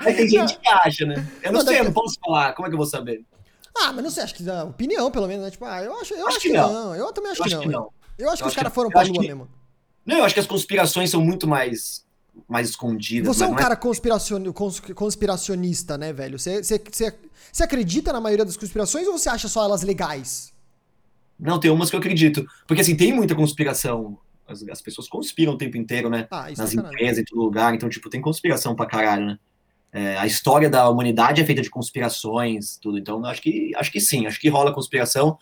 Mas... 0.04 0.16
tem 0.16 0.28
gente 0.28 0.58
que 0.58 0.68
acha, 0.68 1.06
né? 1.06 1.28
Eu 1.44 1.52
não, 1.52 1.60
não 1.60 1.68
sei, 1.68 1.80
eu 1.80 1.84
não 1.84 1.94
posso 1.94 2.20
falar. 2.20 2.54
Como 2.54 2.66
é 2.66 2.70
que 2.70 2.74
eu 2.74 2.78
vou 2.78 2.88
saber? 2.88 3.24
Ah, 3.78 3.94
mas 3.94 4.04
não 4.04 4.12
sei, 4.12 4.24
acho 4.24 4.36
que 4.36 4.44
dá 4.44 4.64
opinião, 4.64 5.10
pelo 5.12 5.28
menos, 5.28 5.44
né? 5.44 5.52
Tipo, 5.52 5.66
ah, 5.66 5.82
eu 5.84 5.94
acho, 6.00 6.14
eu 6.14 6.28
acho, 6.28 6.38
acho 6.38 6.48
que, 6.48 6.54
não. 6.54 6.74
não. 6.74 6.96
Eu 6.96 7.14
também 7.14 7.32
acho, 7.32 7.42
eu 7.42 7.46
que, 7.46 7.54
acho 7.54 7.58
não. 7.58 7.64
que, 7.64 7.70
não. 7.70 7.90
Eu 8.18 8.30
acho 8.30 8.42
eu 8.42 8.46
que 8.46 8.50
os 8.50 8.56
caras 8.56 8.74
foram 8.74 8.90
pra 8.90 9.04
Lua 9.04 9.22
que... 9.22 9.28
mesmo. 9.28 9.48
Não, 10.06 10.18
eu 10.18 10.24
acho 10.24 10.34
que 10.34 10.40
as 10.40 10.48
conspirações 10.48 11.10
são 11.10 11.22
muito 11.22 11.48
mais 11.48 12.04
mais 12.48 12.70
escondidas. 12.70 13.36
Você 13.36 13.44
é 13.44 13.48
um 13.48 13.56
cara 13.56 13.74
é... 13.74 14.94
conspiracionista, 14.94 15.98
né, 15.98 16.14
velho? 16.14 16.40
Você, 16.40 16.64
você, 16.64 16.80
você 16.80 17.14
você 17.52 17.64
acredita 17.64 18.14
na 18.14 18.22
maioria 18.22 18.46
das 18.46 18.56
conspirações 18.56 19.08
ou 19.08 19.18
você 19.18 19.30
acha 19.30 19.48
só 19.48 19.64
elas 19.64 19.82
legais? 19.84 20.54
Não, 21.38 21.60
tem 21.60 21.70
umas 21.72 21.90
que 21.90 21.96
eu 21.96 22.00
acredito. 22.00 22.46
Porque 22.68 22.82
assim, 22.82 22.96
tem 22.96 23.14
muita 23.14 23.36
conspiração. 23.36 24.18
As, 24.48 24.64
as 24.70 24.82
pessoas 24.82 25.08
conspiram 25.08 25.54
o 25.54 25.58
tempo 25.58 25.78
inteiro, 25.78 26.10
né? 26.10 26.28
Ah, 26.32 26.48
Nas 26.56 26.74
é 26.74 26.78
empresas, 26.78 27.20
em 27.20 27.26
todo 27.26 27.42
lugar. 27.42 27.74
Então, 27.74 27.90
tipo, 27.90 28.10
tem 28.10 28.22
conspiração 28.22 28.76
pra 28.76 28.86
caralho, 28.86 29.26
né? 29.26 29.40
É, 29.94 30.18
a 30.18 30.26
história 30.26 30.70
da 30.70 30.88
humanidade 30.88 31.42
é 31.42 31.46
feita 31.46 31.62
de 31.62 31.70
conspirações, 31.70 32.78
tudo. 32.78 32.98
Então, 32.98 33.26
acho 33.26 33.42
que, 33.42 33.74
acho 33.76 33.92
que 33.92 34.00
sim, 34.00 34.26
acho 34.26 34.40
que 34.40 34.48
rola 34.48 34.74
conspiração 34.74 35.38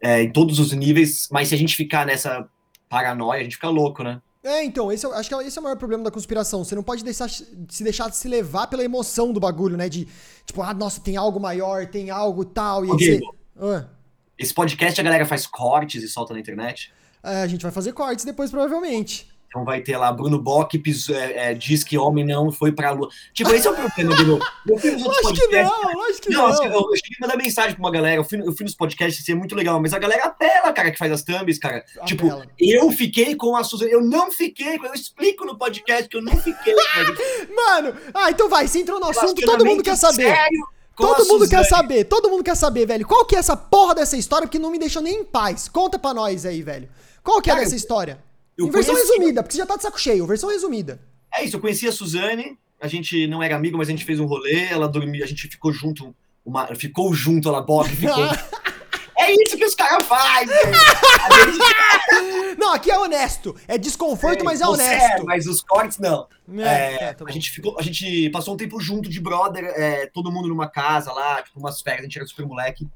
é, 0.00 0.22
em 0.22 0.32
todos 0.32 0.58
os 0.58 0.72
níveis, 0.72 1.28
mas 1.30 1.48
se 1.48 1.54
a 1.54 1.58
gente 1.58 1.76
ficar 1.76 2.04
nessa 2.04 2.48
paranoia, 2.88 3.40
a 3.40 3.44
gente 3.44 3.54
fica 3.54 3.68
louco, 3.68 4.02
né? 4.02 4.20
É, 4.44 4.64
então, 4.64 4.90
esse, 4.90 5.06
acho 5.06 5.28
que 5.28 5.34
esse 5.36 5.56
é 5.56 5.60
o 5.60 5.62
maior 5.62 5.76
problema 5.76 6.02
da 6.02 6.10
conspiração. 6.10 6.64
Você 6.64 6.74
não 6.74 6.82
pode 6.82 7.04
deixar, 7.04 7.28
se 7.28 7.84
deixar 7.84 8.10
de 8.10 8.16
se 8.16 8.26
levar 8.26 8.66
pela 8.66 8.82
emoção 8.82 9.32
do 9.32 9.38
bagulho, 9.38 9.76
né? 9.76 9.88
De, 9.88 10.08
tipo, 10.44 10.62
ah, 10.62 10.74
nossa, 10.74 11.00
tem 11.00 11.16
algo 11.16 11.38
maior, 11.38 11.86
tem 11.86 12.10
algo 12.10 12.44
tal. 12.44 12.84
E 12.84 12.90
okay, 12.90 13.20
você... 13.20 13.24
ah. 13.60 13.88
Esse 14.36 14.52
podcast 14.52 15.00
a 15.00 15.04
galera 15.04 15.24
faz 15.24 15.46
cortes 15.46 16.02
e 16.02 16.08
solta 16.08 16.34
na 16.34 16.40
internet? 16.40 16.92
É, 17.22 17.42
a 17.42 17.46
gente 17.46 17.62
vai 17.62 17.70
fazer 17.70 17.92
cortes 17.92 18.24
depois, 18.24 18.50
provavelmente. 18.50 19.31
Então 19.52 19.66
vai 19.66 19.82
ter 19.82 19.98
lá, 19.98 20.10
Bruno 20.10 20.38
Bock 20.38 20.82
é, 21.10 21.50
é, 21.50 21.54
diz 21.54 21.84
que 21.84 21.98
homem 21.98 22.24
não 22.24 22.50
foi 22.50 22.72
pra 22.72 22.90
lua. 22.90 23.10
Tipo, 23.34 23.52
esse 23.52 23.66
é 23.66 23.70
o 23.70 23.74
problema 23.74 24.16
do 24.16 24.26
meu. 24.26 24.40
Eu 24.66 24.78
fui 24.78 24.92
nos 24.92 25.02
lógico 25.02 25.34
que 25.34 25.46
não, 25.48 25.92
lógico 25.94 26.22
que 26.22 26.30
não. 26.30 26.40
não. 26.40 26.46
Assim, 26.46 26.64
eu, 26.64 26.72
eu 26.72 26.96
cheguei 26.96 27.18
a 27.20 27.26
mandar 27.26 27.36
mensagem 27.36 27.72
pra 27.72 27.84
uma 27.84 27.90
galera, 27.90 28.16
eu 28.16 28.24
fui, 28.24 28.40
eu 28.40 28.50
fui 28.54 28.64
nos 28.64 28.74
podcasts, 28.74 29.20
isso 29.20 29.30
é 29.30 29.34
muito 29.34 29.54
legal, 29.54 29.78
mas 29.78 29.92
a 29.92 29.98
galera 29.98 30.24
apela, 30.24 30.72
cara, 30.72 30.90
que 30.90 30.96
faz 30.96 31.12
as 31.12 31.22
thumbs, 31.22 31.58
cara. 31.58 31.84
Tipo, 32.06 32.28
eu 32.58 32.90
fiquei 32.92 33.36
com 33.36 33.54
a 33.54 33.62
Suzana, 33.62 33.90
eu 33.90 34.00
não 34.00 34.30
fiquei, 34.30 34.76
eu 34.76 34.94
explico 34.94 35.44
no 35.44 35.58
podcast 35.58 36.08
que 36.08 36.16
eu 36.16 36.22
não 36.22 36.34
fiquei. 36.38 36.74
Mano, 37.54 37.94
ah, 38.14 38.30
então 38.30 38.48
vai, 38.48 38.66
você 38.66 38.78
entrou 38.78 38.98
no 38.98 39.10
assunto, 39.10 39.42
todo 39.42 39.66
mundo 39.66 39.82
quer 39.82 39.96
saber. 39.96 40.34
Sério? 40.34 40.66
Todo 40.96 41.26
mundo 41.26 41.46
quer 41.46 41.64
saber, 41.64 42.04
todo 42.04 42.30
mundo 42.30 42.42
quer 42.42 42.56
saber, 42.56 42.86
velho. 42.86 43.06
Qual 43.06 43.26
que 43.26 43.36
é 43.36 43.38
essa 43.38 43.56
porra 43.56 43.96
dessa 43.96 44.16
história 44.16 44.48
que 44.48 44.58
não 44.58 44.70
me 44.70 44.78
deixou 44.78 45.02
nem 45.02 45.20
em 45.20 45.24
paz? 45.24 45.68
Conta 45.68 45.98
pra 45.98 46.14
nós 46.14 46.46
aí, 46.46 46.62
velho. 46.62 46.88
Qual 47.22 47.42
que 47.42 47.50
é 47.50 47.52
cara, 47.52 47.66
essa 47.66 47.76
história? 47.76 48.18
Eu 48.56 48.66
em 48.66 48.70
versão 48.70 48.94
conheci... 48.94 49.12
resumida, 49.12 49.42
porque 49.42 49.54
você 49.54 49.58
já 49.58 49.66
tá 49.66 49.76
de 49.76 49.82
saco 49.82 50.00
cheio, 50.00 50.26
versão 50.26 50.50
resumida. 50.50 51.00
É 51.34 51.44
isso, 51.44 51.56
eu 51.56 51.60
conheci 51.60 51.88
a 51.88 51.92
Suzane, 51.92 52.58
a 52.80 52.86
gente 52.86 53.26
não 53.26 53.42
era 53.42 53.56
amigo, 53.56 53.78
mas 53.78 53.88
a 53.88 53.90
gente 53.92 54.04
fez 54.04 54.20
um 54.20 54.26
rolê, 54.26 54.64
ela 54.64 54.88
dormiu, 54.88 55.24
a 55.24 55.26
gente 55.26 55.48
ficou 55.48 55.72
junto, 55.72 56.14
uma, 56.44 56.66
ficou 56.74 57.14
junto, 57.14 57.48
ela 57.48 57.62
Bob 57.62 57.88
ficou. 57.88 58.24
é 59.16 59.32
isso 59.32 59.56
que 59.56 59.64
os 59.64 59.74
caras 59.74 60.06
fazem! 60.06 60.48
gente... 61.44 62.58
Não, 62.58 62.74
aqui 62.74 62.90
é 62.90 62.98
honesto. 62.98 63.56
É 63.66 63.78
desconforto, 63.78 64.40
é, 64.40 64.44
mas 64.44 64.60
é 64.60 64.66
honesto. 64.66 65.22
É, 65.22 65.24
mas 65.24 65.46
os 65.46 65.62
cortes 65.62 65.98
não. 65.98 66.26
É, 66.58 67.04
é, 67.04 67.12
tá 67.14 67.24
a, 67.26 67.30
gente 67.30 67.50
ficou, 67.50 67.78
a 67.78 67.82
gente 67.82 68.28
passou 68.30 68.54
um 68.54 68.56
tempo 68.56 68.78
junto 68.80 69.08
de 69.08 69.20
brother, 69.20 69.64
é, 69.64 70.06
todo 70.06 70.30
mundo 70.30 70.48
numa 70.48 70.68
casa 70.68 71.12
lá, 71.12 71.42
tipo, 71.42 71.58
umas 71.58 71.80
férias, 71.80 72.00
a 72.00 72.04
gente 72.04 72.18
era 72.18 72.26
super 72.26 72.46
moleque. 72.46 72.86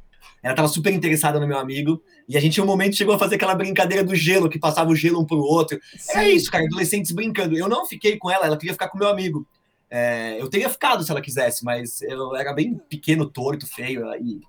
Ela 0.42 0.54
tava 0.54 0.68
super 0.68 0.92
interessada 0.92 1.40
no 1.40 1.46
meu 1.46 1.58
amigo. 1.58 2.02
E 2.28 2.36
a 2.36 2.40
gente, 2.40 2.58
em 2.58 2.62
um 2.62 2.66
momento, 2.66 2.96
chegou 2.96 3.14
a 3.14 3.18
fazer 3.18 3.36
aquela 3.36 3.54
brincadeira 3.54 4.04
do 4.04 4.14
gelo, 4.14 4.48
que 4.48 4.58
passava 4.58 4.90
o 4.90 4.96
gelo 4.96 5.20
um 5.20 5.24
pro 5.24 5.38
outro. 5.38 5.78
Sim. 5.96 6.18
É 6.18 6.30
isso, 6.30 6.50
cara, 6.50 6.64
adolescentes 6.64 7.12
brincando. 7.12 7.56
Eu 7.56 7.68
não 7.68 7.86
fiquei 7.86 8.16
com 8.16 8.30
ela, 8.30 8.46
ela 8.46 8.56
queria 8.56 8.72
ficar 8.72 8.88
com 8.88 8.98
meu 8.98 9.08
amigo. 9.08 9.46
É, 9.90 10.40
eu 10.40 10.48
teria 10.48 10.68
ficado 10.68 11.04
se 11.04 11.10
ela 11.10 11.20
quisesse, 11.20 11.64
mas 11.64 12.02
eu 12.02 12.34
era 12.34 12.52
bem 12.52 12.80
pequeno, 12.88 13.28
torto, 13.28 13.66
feio. 13.66 14.04
E, 14.16 14.40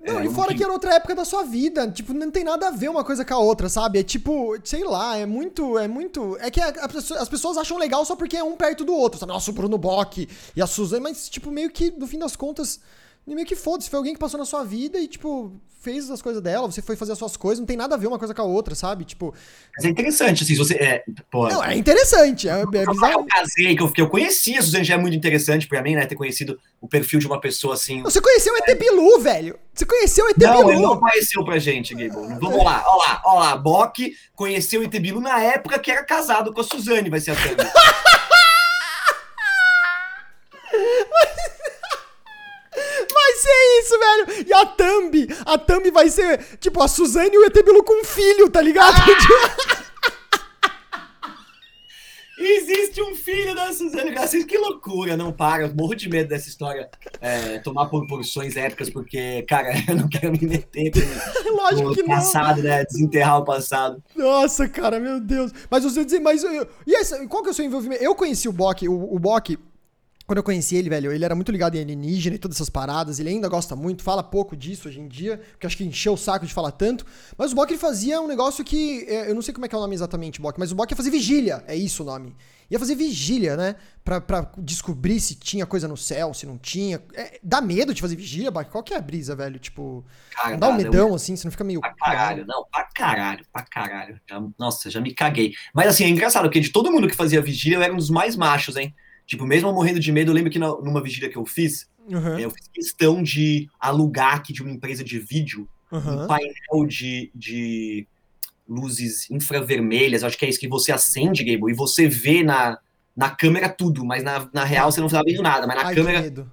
não, 0.00 0.20
é, 0.20 0.26
e 0.26 0.30
fora 0.30 0.54
que 0.54 0.62
era 0.62 0.72
outra 0.72 0.94
época 0.94 1.14
da 1.14 1.24
sua 1.24 1.42
vida, 1.42 1.90
tipo, 1.90 2.14
não 2.14 2.30
tem 2.30 2.44
nada 2.44 2.68
a 2.68 2.70
ver 2.70 2.88
uma 2.88 3.04
coisa 3.04 3.24
com 3.24 3.34
a 3.34 3.38
outra, 3.38 3.68
sabe? 3.68 3.98
É 3.98 4.02
tipo, 4.02 4.56
sei 4.64 4.84
lá, 4.84 5.16
é 5.16 5.26
muito, 5.26 5.78
é 5.78 5.88
muito, 5.88 6.36
é 6.38 6.50
que 6.50 6.60
a, 6.60 6.68
a, 6.68 6.86
as 7.20 7.28
pessoas 7.28 7.56
acham 7.56 7.76
legal 7.76 8.04
só 8.04 8.14
porque 8.14 8.36
é 8.36 8.44
um 8.44 8.56
perto 8.56 8.84
do 8.84 8.94
outro, 8.94 9.18
sabe? 9.18 9.32
Nossa, 9.32 9.50
o 9.50 9.54
Bruno 9.54 9.76
Bock 9.76 10.28
e 10.54 10.62
a 10.62 10.66
Suzane, 10.66 11.02
mas 11.02 11.28
tipo, 11.28 11.50
meio 11.50 11.70
que, 11.70 11.90
no 11.90 12.06
fim 12.06 12.18
das 12.18 12.36
contas, 12.36 12.80
e 13.26 13.34
meio 13.34 13.46
que 13.46 13.56
foda-se, 13.56 13.90
foi 13.90 13.98
alguém 13.98 14.14
que 14.14 14.20
passou 14.20 14.38
na 14.38 14.44
sua 14.44 14.62
vida 14.64 14.98
e, 14.98 15.08
tipo, 15.08 15.52
fez 15.86 16.10
as 16.10 16.20
coisas 16.20 16.42
dela, 16.42 16.66
você 16.70 16.80
foi 16.80 16.96
fazer 16.96 17.12
as 17.12 17.18
suas 17.18 17.36
coisas, 17.36 17.60
não 17.60 17.66
tem 17.66 17.76
nada 17.76 17.94
a 17.94 17.98
ver 17.98 18.06
uma 18.08 18.18
coisa 18.18 18.32
com 18.34 18.42
a 18.42 18.44
outra, 18.44 18.74
sabe? 18.74 19.04
Tipo. 19.04 19.34
Mas 19.76 19.84
é 19.84 19.88
interessante, 19.88 20.42
assim, 20.42 20.54
se 20.54 20.58
você. 20.58 20.74
É, 20.74 21.04
pô, 21.30 21.48
não, 21.48 21.62
é 21.62 21.76
interessante. 21.76 22.48
É, 22.48 22.60
é 22.60 22.66
bizarro. 22.66 23.20
Eu 23.20 23.24
casei, 23.26 23.76
que 23.76 23.82
eu, 23.82 23.92
que 23.92 24.00
eu 24.00 24.08
conheci 24.08 24.56
a 24.56 24.62
Suzane 24.62 24.84
já 24.84 24.94
é 24.94 24.98
muito 24.98 25.16
interessante 25.16 25.68
pra 25.68 25.82
mim, 25.82 25.94
né? 25.94 26.06
Ter 26.06 26.14
conhecido 26.14 26.58
o 26.80 26.88
perfil 26.88 27.18
de 27.18 27.26
uma 27.26 27.40
pessoa 27.40 27.74
assim. 27.74 28.02
Você 28.02 28.20
conheceu 28.20 28.52
o 28.52 28.56
ET 28.56 28.78
Bilu, 28.78 29.20
velho. 29.20 29.58
Você 29.74 29.84
conheceu 29.84 30.24
o 30.24 30.28
ET 30.30 30.36
Bilu. 30.36 30.52
Não, 30.52 30.70
ele 30.70 30.80
não 30.80 30.92
apareceu 30.94 31.44
pra 31.44 31.58
gente, 31.58 31.94
Gable. 31.94 32.34
Vamos 32.40 32.64
lá, 32.64 32.84
ó 32.86 32.96
lá, 32.96 33.22
ó 33.24 33.38
lá. 33.38 33.56
Bock 33.56 34.12
conheceu 34.34 34.80
o 34.80 34.84
ET 34.84 34.90
Bilu 35.00 35.20
na 35.20 35.40
época 35.40 35.78
que 35.78 35.90
era 35.90 36.04
casado 36.04 36.52
com 36.52 36.60
a 36.60 36.64
Suzane, 36.64 37.10
vai 37.10 37.20
ser 37.20 37.30
a 37.32 37.34
Tânia. 37.42 37.72
ser 43.36 43.75
isso, 43.86 43.98
velho. 43.98 44.46
E 44.48 44.52
a 44.52 44.66
Thumb, 44.66 45.28
a 45.46 45.58
Thumb 45.58 45.90
vai 45.90 46.08
ser, 46.08 46.38
tipo, 46.58 46.82
a 46.82 46.88
Suzane 46.88 47.30
e 47.34 47.38
o 47.38 47.44
ET 47.44 47.54
Bilu 47.64 47.84
com 47.84 48.00
um 48.00 48.04
filho, 48.04 48.50
tá 48.50 48.60
ligado? 48.60 48.94
Ah! 48.96 49.86
Existe 52.38 53.00
um 53.00 53.14
filho 53.14 53.54
da 53.54 53.72
Suzane 53.72 54.12
Garcia. 54.12 54.44
Que 54.44 54.58
loucura, 54.58 55.16
não 55.16 55.32
para. 55.32 55.62
Eu 55.62 55.74
morro 55.74 55.94
de 55.94 56.06
medo 56.06 56.28
dessa 56.28 56.50
história 56.50 56.90
é, 57.18 57.58
tomar 57.60 57.86
proporções 57.86 58.56
épicas, 58.58 58.90
porque, 58.90 59.42
cara, 59.48 59.72
eu 59.88 59.96
não 59.96 60.06
quero 60.06 60.32
me 60.32 60.46
meter 60.46 60.90
com, 60.92 61.00
Lógico 61.56 61.94
que 61.94 62.04
passado, 62.04 62.58
não. 62.58 62.64
né? 62.64 62.84
Desenterrar 62.84 63.38
o 63.38 63.44
passado. 63.44 64.04
Nossa, 64.14 64.68
cara, 64.68 65.00
meu 65.00 65.18
Deus. 65.18 65.50
Mas 65.70 65.84
você 65.84 66.04
dizer, 66.04 66.20
mas. 66.20 66.44
E 66.86 66.94
essa, 66.94 67.26
qual 67.26 67.42
que 67.42 67.48
é 67.48 67.52
o 67.52 67.54
seu 67.54 67.64
envolvimento? 67.64 68.04
Eu 68.04 68.14
conheci 68.14 68.46
o 68.50 68.52
Bock, 68.52 68.86
o, 68.86 69.14
o 69.14 69.18
Bock 69.18 69.58
quando 70.26 70.38
eu 70.38 70.42
conheci 70.42 70.74
ele, 70.74 70.90
velho, 70.90 71.12
ele 71.12 71.24
era 71.24 71.34
muito 71.34 71.52
ligado 71.52 71.76
em 71.76 71.80
alienígena 71.80 72.34
e 72.34 72.38
todas 72.38 72.56
essas 72.56 72.68
paradas. 72.68 73.20
Ele 73.20 73.28
ainda 73.28 73.48
gosta 73.48 73.76
muito, 73.76 74.02
fala 74.02 74.24
pouco 74.24 74.56
disso 74.56 74.88
hoje 74.88 74.98
em 74.98 75.06
dia, 75.06 75.40
porque 75.52 75.66
acho 75.66 75.76
que 75.76 75.84
encheu 75.84 76.14
o 76.14 76.16
saco 76.16 76.44
de 76.44 76.52
falar 76.52 76.72
tanto. 76.72 77.06
Mas 77.38 77.52
o 77.52 77.54
Bock 77.54 77.72
ele 77.72 77.78
fazia 77.78 78.20
um 78.20 78.26
negócio 78.26 78.64
que. 78.64 79.04
É, 79.08 79.30
eu 79.30 79.34
não 79.34 79.42
sei 79.42 79.54
como 79.54 79.66
é 79.66 79.68
que 79.68 79.74
é 79.74 79.78
o 79.78 79.80
nome 79.80 79.94
exatamente, 79.94 80.40
Bock, 80.40 80.58
mas 80.58 80.72
o 80.72 80.74
Bock 80.74 80.90
ia 80.90 80.96
fazer 80.96 81.10
vigília, 81.10 81.62
é 81.68 81.76
isso 81.76 82.02
o 82.02 82.06
nome. 82.06 82.34
Ia 82.68 82.80
fazer 82.80 82.96
vigília, 82.96 83.56
né? 83.56 83.76
Pra, 84.04 84.20
pra 84.20 84.50
descobrir 84.58 85.20
se 85.20 85.36
tinha 85.36 85.64
coisa 85.64 85.86
no 85.86 85.96
céu, 85.96 86.34
se 86.34 86.44
não 86.44 86.58
tinha. 86.58 87.00
É, 87.14 87.38
dá 87.40 87.60
medo 87.60 87.94
de 87.94 88.00
fazer 88.00 88.16
vigília, 88.16 88.50
Bock? 88.50 88.68
Qual 88.68 88.82
que 88.82 88.92
é 88.92 88.96
a 88.96 89.00
brisa, 89.00 89.36
velho? 89.36 89.60
Tipo. 89.60 90.04
Cara, 90.32 90.56
dá 90.56 90.68
um 90.70 90.76
medão, 90.76 91.10
eu... 91.10 91.14
assim, 91.14 91.36
você 91.36 91.46
não 91.46 91.52
fica 91.52 91.62
meio. 91.62 91.80
Pra 91.80 91.94
caralho, 91.94 92.44
não, 92.44 92.66
pra 92.68 92.82
caralho, 92.92 93.46
pra 93.52 93.62
caralho. 93.62 94.20
Já, 94.28 94.42
nossa, 94.58 94.90
já 94.90 95.00
me 95.00 95.14
caguei. 95.14 95.54
Mas 95.72 95.86
assim, 95.86 96.02
é 96.02 96.08
engraçado, 96.08 96.42
porque 96.44 96.58
de 96.58 96.70
todo 96.70 96.90
mundo 96.90 97.06
que 97.06 97.14
fazia 97.14 97.40
vigília, 97.40 97.76
eu 97.76 97.82
era 97.82 97.92
um 97.92 97.98
dos 97.98 98.10
mais 98.10 98.34
machos, 98.34 98.74
hein? 98.74 98.92
Tipo, 99.26 99.44
mesmo 99.44 99.72
morrendo 99.72 99.98
de 99.98 100.12
medo, 100.12 100.30
eu 100.30 100.34
lembro 100.34 100.50
que 100.50 100.58
na, 100.58 100.68
numa 100.68 101.02
vigília 101.02 101.28
que 101.28 101.36
eu 101.36 101.44
fiz, 101.44 101.88
uhum. 102.08 102.38
eu 102.38 102.50
fiz 102.50 102.68
questão 102.72 103.22
de 103.22 103.68
alugar 103.80 104.36
aqui 104.36 104.52
de 104.52 104.62
uma 104.62 104.70
empresa 104.70 105.02
de 105.02 105.18
vídeo 105.18 105.68
uhum. 105.90 106.24
um 106.24 106.26
painel 106.26 106.86
de, 106.86 107.30
de 107.34 108.06
luzes 108.68 109.30
infravermelhas, 109.30 110.24
acho 110.24 110.36
que 110.36 110.44
é 110.44 110.48
isso 110.48 110.60
que 110.60 110.68
você 110.68 110.92
acende, 110.92 111.44
Gable, 111.44 111.72
e 111.72 111.76
você 111.76 112.08
vê 112.08 112.42
na, 112.42 112.78
na 113.16 113.30
câmera 113.30 113.68
tudo, 113.68 114.04
mas 114.04 114.22
na, 114.22 114.48
na 114.52 114.64
real 114.64 114.90
você 114.90 115.00
não 115.00 115.06
estava 115.06 115.24
vendo 115.24 115.42
nada, 115.42 115.66
mas 115.66 115.76
na 115.76 115.88
Ai, 115.88 115.94
câmera. 115.94 116.48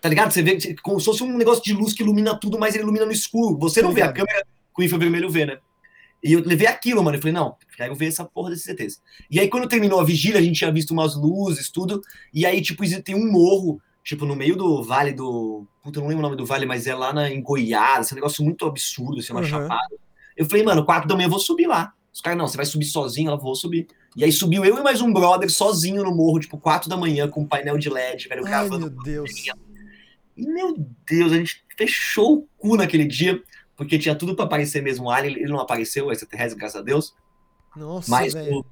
Tá 0.00 0.08
ligado? 0.08 0.32
Você 0.32 0.42
vê 0.42 0.56
como 0.82 0.98
se 0.98 1.04
fosse 1.04 1.22
um 1.22 1.36
negócio 1.36 1.62
de 1.62 1.74
luz 1.74 1.92
que 1.92 2.02
ilumina 2.02 2.34
tudo, 2.34 2.58
mas 2.58 2.74
ele 2.74 2.84
ilumina 2.84 3.04
no 3.04 3.12
escuro. 3.12 3.58
Você 3.58 3.82
não 3.82 3.92
vê 3.92 4.00
a 4.00 4.10
câmera 4.10 4.46
com 4.72 4.82
infravermelho 4.82 5.28
vê, 5.28 5.44
né? 5.44 5.58
E 6.22 6.34
eu 6.34 6.40
levei 6.40 6.66
aquilo, 6.66 7.02
mano. 7.02 7.16
Eu 7.16 7.20
falei, 7.20 7.32
não, 7.32 7.56
quero 7.76 7.94
ver 7.94 8.06
essa 8.06 8.24
porra 8.24 8.50
desses 8.50 8.68
ETs. 8.68 9.00
E 9.30 9.40
aí, 9.40 9.48
quando 9.48 9.68
terminou 9.68 10.00
a 10.00 10.04
vigília, 10.04 10.38
a 10.38 10.42
gente 10.42 10.58
tinha 10.58 10.72
visto 10.72 10.90
umas 10.90 11.16
luzes, 11.16 11.70
tudo. 11.70 12.00
E 12.32 12.44
aí, 12.44 12.60
tipo, 12.60 12.82
tem 13.02 13.14
um 13.14 13.30
morro, 13.30 13.80
tipo, 14.04 14.26
no 14.26 14.36
meio 14.36 14.56
do 14.56 14.82
vale 14.82 15.12
do. 15.12 15.66
Puta, 15.82 15.98
eu 15.98 16.02
não 16.02 16.08
lembro 16.08 16.24
o 16.24 16.28
nome 16.28 16.36
do 16.36 16.44
vale, 16.44 16.66
mas 16.66 16.86
é 16.86 16.94
lá 16.94 17.12
na, 17.12 17.30
em 17.30 17.42
Goiás. 17.42 18.06
Esse 18.06 18.12
é 18.12 18.14
um 18.14 18.16
negócio 18.16 18.44
muito 18.44 18.66
absurdo, 18.66 19.18
assim, 19.18 19.32
uma 19.32 19.40
uhum. 19.40 19.46
chapada. 19.46 19.96
Eu 20.36 20.46
falei, 20.46 20.62
mano, 20.62 20.84
quatro 20.84 21.08
da 21.08 21.14
manhã 21.14 21.26
eu 21.26 21.30
vou 21.30 21.38
subir 21.38 21.66
lá. 21.66 21.92
Os 22.12 22.20
caras, 22.20 22.38
não, 22.38 22.46
você 22.46 22.56
vai 22.56 22.66
subir 22.66 22.86
sozinho? 22.86 23.28
Ela, 23.28 23.38
vou 23.38 23.54
subir. 23.54 23.86
E 24.16 24.24
aí 24.24 24.32
subiu 24.32 24.64
eu 24.64 24.78
e 24.78 24.82
mais 24.82 25.00
um 25.00 25.12
brother 25.12 25.50
sozinho 25.50 26.02
no 26.02 26.14
morro, 26.14 26.40
tipo, 26.40 26.58
quatro 26.58 26.90
da 26.90 26.96
manhã, 26.96 27.28
com 27.28 27.42
um 27.42 27.46
painel 27.46 27.78
de 27.78 27.88
LED, 27.88 28.28
velho, 28.28 28.44
gravando. 28.44 28.86
Ai, 28.86 28.92
meu 28.92 29.02
Deus. 29.02 29.30
E, 30.36 30.46
meu 30.46 30.74
Deus, 31.08 31.32
a 31.32 31.36
gente 31.36 31.64
fechou 31.78 32.38
o 32.38 32.48
cu 32.58 32.76
naquele 32.76 33.04
dia 33.04 33.42
porque 33.80 33.98
tinha 33.98 34.14
tudo 34.14 34.36
para 34.36 34.44
aparecer 34.44 34.82
mesmo. 34.82 35.06
O 35.06 35.10
Alien, 35.10 35.38
ele 35.38 35.48
não 35.48 35.58
apareceu, 35.58 36.12
extraterrestre, 36.12 36.60
graças 36.60 36.78
a 36.78 36.84
Deus. 36.84 37.14
Nossa, 37.74 38.10
Mas 38.10 38.34
o, 38.34 38.62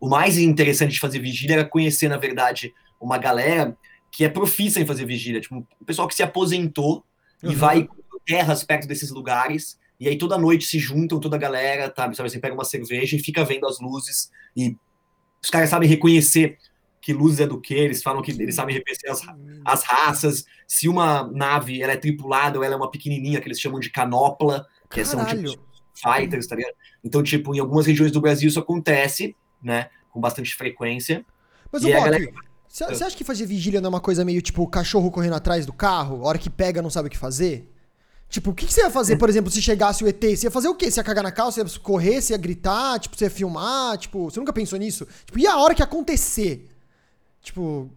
o, 0.00 0.08
mais 0.08 0.36
interessante 0.36 0.94
de 0.94 0.98
fazer 0.98 1.20
vigília 1.20 1.54
era 1.54 1.64
conhecer, 1.64 2.08
na 2.08 2.16
verdade, 2.16 2.74
uma 3.00 3.16
galera 3.16 3.78
que 4.10 4.24
é 4.24 4.28
profissa 4.28 4.80
em 4.80 4.86
fazer 4.86 5.04
vigília, 5.04 5.40
tipo, 5.40 5.64
o 5.80 5.84
pessoal 5.84 6.08
que 6.08 6.16
se 6.16 6.22
aposentou 6.24 7.04
uhum. 7.44 7.52
e 7.52 7.54
vai 7.54 7.88
terras 8.26 8.64
perto 8.64 8.88
desses 8.88 9.12
lugares, 9.12 9.78
e 10.00 10.08
aí 10.08 10.18
toda 10.18 10.36
noite 10.36 10.66
se 10.66 10.80
juntam, 10.80 11.20
toda 11.20 11.36
a 11.36 11.38
galera, 11.38 11.88
tá, 11.88 12.12
sabe, 12.12 12.28
você 12.28 12.40
pega 12.40 12.54
uma 12.54 12.64
cerveja 12.64 13.14
e 13.14 13.20
fica 13.20 13.44
vendo 13.44 13.68
as 13.68 13.78
luzes, 13.78 14.32
e 14.56 14.76
os 15.40 15.48
caras 15.48 15.70
sabem 15.70 15.88
reconhecer 15.88 16.58
que 17.04 17.12
luz 17.12 17.38
é 17.38 17.46
do 17.46 17.60
que, 17.60 17.74
eles 17.74 18.02
falam 18.02 18.22
que 18.22 18.30
eles 18.30 18.54
sabem 18.54 18.74
reconhecer 18.74 19.10
as, 19.10 19.20
as 19.62 19.84
raças, 19.84 20.46
se 20.66 20.88
uma 20.88 21.30
nave 21.30 21.82
ela 21.82 21.92
é 21.92 21.98
tripulada 21.98 22.58
ou 22.58 22.64
ela 22.64 22.72
é 22.72 22.76
uma 22.78 22.90
pequenininha, 22.90 23.42
que 23.42 23.46
eles 23.46 23.60
chamam 23.60 23.78
de 23.78 23.90
canopla, 23.90 24.66
que 24.90 25.04
Caralho. 25.04 25.48
são 25.48 25.50
tipo 25.50 25.62
fighters, 25.94 26.46
tá 26.46 26.56
ligado? 26.56 26.72
Então, 27.04 27.22
tipo, 27.22 27.54
em 27.54 27.58
algumas 27.58 27.84
regiões 27.84 28.10
do 28.10 28.22
Brasil 28.22 28.48
isso 28.48 28.58
acontece, 28.58 29.36
né, 29.62 29.90
com 30.10 30.18
bastante 30.18 30.54
frequência. 30.54 31.26
Mas, 31.70 31.84
o 31.84 31.90
galera... 31.90 32.26
você 32.70 33.04
acha 33.04 33.14
que 33.14 33.22
fazer 33.22 33.44
vigília 33.44 33.82
não 33.82 33.88
é 33.88 33.90
uma 33.90 34.00
coisa 34.00 34.24
meio 34.24 34.40
tipo 34.40 34.66
cachorro 34.66 35.10
correndo 35.10 35.34
atrás 35.34 35.66
do 35.66 35.74
carro, 35.74 36.24
a 36.24 36.28
hora 36.28 36.38
que 36.38 36.48
pega 36.48 36.80
não 36.80 36.88
sabe 36.88 37.08
o 37.08 37.10
que 37.10 37.18
fazer? 37.18 37.70
Tipo, 38.30 38.50
o 38.50 38.54
que, 38.54 38.64
que, 38.64 38.72
você 38.72 38.80
ia 38.80 38.90
fazer, 38.90 39.16
por 39.16 39.28
exemplo, 39.28 39.50
se 39.50 39.60
chegasse 39.60 40.02
o 40.02 40.08
ET? 40.08 40.24
Você 40.24 40.46
ia 40.46 40.50
fazer 40.50 40.68
o 40.68 40.74
quê? 40.74 40.90
Você 40.90 40.98
ia 40.98 41.04
cagar 41.04 41.22
na 41.22 41.30
calça? 41.30 41.62
Você 41.62 41.76
ia 41.76 41.80
correr? 41.80 42.22
Você 42.22 42.32
ia 42.32 42.38
gritar? 42.38 42.98
Tipo, 42.98 43.14
você 43.14 43.26
ia 43.26 43.30
filmar? 43.30 43.98
Tipo, 43.98 44.30
você 44.30 44.40
nunca 44.40 44.54
pensou 44.54 44.78
nisso? 44.78 45.06
Tipo, 45.26 45.38
e 45.38 45.46
a 45.46 45.58
hora 45.58 45.74
que 45.74 45.82
acontecer? 45.82 46.73
Tipo, 47.44 47.90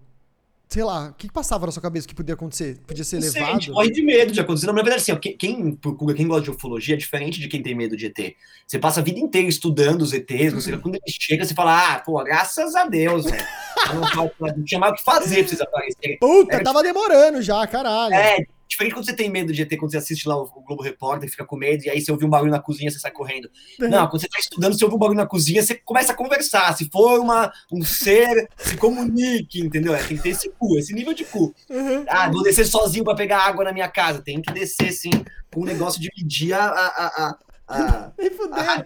sei 0.67 0.83
lá, 0.83 1.07
o 1.07 1.13
que, 1.13 1.31
passava 1.31 1.65
na 1.65 1.71
sua 1.71 1.81
cabeça 1.81 2.05
que 2.05 2.13
podia 2.13 2.35
acontecer? 2.35 2.77
Podia 2.85 3.03
ser 3.03 3.19
levado? 3.19 3.63
Sei, 3.63 3.73
morre 3.73 3.89
de 3.89 4.03
medo 4.03 4.33
de 4.33 4.41
acontecer. 4.41 4.67
Não, 4.67 4.73
na 4.73 4.81
verdade, 4.81 5.01
assim, 5.01 5.13
ó, 5.13 5.15
quem, 5.15 5.37
quem 5.37 6.27
gosta 6.27 6.43
de 6.43 6.51
ufologia 6.51 6.95
é 6.95 6.97
diferente 6.97 7.39
de 7.39 7.47
quem 7.47 7.63
tem 7.63 7.73
medo 7.73 7.95
de 7.95 8.07
ET. 8.07 8.35
Você 8.67 8.77
passa 8.77 8.99
a 8.99 9.03
vida 9.03 9.19
inteira 9.19 9.47
estudando 9.47 10.01
os 10.01 10.11
ETs, 10.11 10.53
você, 10.53 10.75
quando 10.77 10.95
ele 10.95 11.03
chega, 11.07 11.45
você 11.45 11.53
fala, 11.53 11.93
ah, 11.93 11.99
pô, 11.99 12.21
graças 12.23 12.75
a 12.75 12.85
Deus, 12.85 13.23
velho. 13.23 13.45
Não, 13.87 14.31
não 14.41 14.63
tinha 14.63 14.79
mais 14.79 14.91
o 14.91 14.95
que 14.95 15.03
fazer 15.03 15.37
pra 15.39 15.47
vocês 15.47 15.61
aparecerem. 15.61 16.17
Puta, 16.19 16.57
é, 16.57 16.59
tava 16.59 16.83
demorando 16.83 17.41
já, 17.41 17.65
caralho. 17.65 18.13
É, 18.13 18.37
Diferente 18.67 18.93
quando 18.93 19.05
você 19.05 19.13
tem 19.13 19.29
medo 19.29 19.53
de 19.53 19.61
ET, 19.61 19.77
quando 19.77 19.91
você 19.91 19.97
assiste 19.97 20.27
lá 20.27 20.35
o, 20.35 20.45
Globo 20.65 20.83
Repórter, 20.83 21.29
fica 21.29 21.45
com 21.45 21.55
medo, 21.55 21.85
e 21.85 21.89
aí 21.89 22.01
você 22.01 22.11
ouve 22.11 22.25
um 22.25 22.29
barulho 22.29 22.51
na 22.51 22.59
cozinha, 22.59 22.91
você 22.91 22.99
sai 22.99 23.11
correndo. 23.11 23.49
Uhum. 23.79 23.89
Não, 23.89 24.07
quando 24.07 24.21
você 24.21 24.27
tá 24.27 24.39
estudando, 24.39 24.77
você 24.77 24.83
ouve 24.83 24.95
um 24.95 24.99
barulho 24.99 25.17
na 25.17 25.25
cozinha, 25.25 25.63
você 25.63 25.75
começa 25.75 26.11
a 26.11 26.15
conversar. 26.15 26.75
Se 26.75 26.89
for 26.89 27.19
uma, 27.19 27.51
um 27.71 27.81
ser, 27.83 28.49
se 28.57 28.75
comunique, 28.75 29.61
entendeu? 29.61 29.95
É, 29.95 30.03
tem 30.03 30.17
que 30.17 30.23
ter 30.23 30.29
esse 30.29 30.49
cu, 30.49 30.77
esse 30.77 30.93
nível 30.93 31.13
de 31.13 31.23
cu. 31.23 31.55
Uhum. 31.69 32.05
Ah, 32.07 32.29
vou 32.29 32.43
descer 32.43 32.65
sozinho 32.65 33.05
para 33.05 33.15
pegar 33.15 33.39
água 33.39 33.63
na 33.63 33.71
minha 33.71 33.87
casa. 33.87 34.21
Tem 34.21 34.41
que 34.41 34.51
descer, 34.51 34.91
sim, 34.91 35.11
com 35.53 35.61
o 35.61 35.65
negócio 35.65 36.01
de 36.01 36.09
medir 36.17 36.53
a. 36.53 36.65
a, 36.65 36.87
a, 36.87 37.07
a, 37.07 37.37
a, 37.67 38.11
a, 38.51 38.85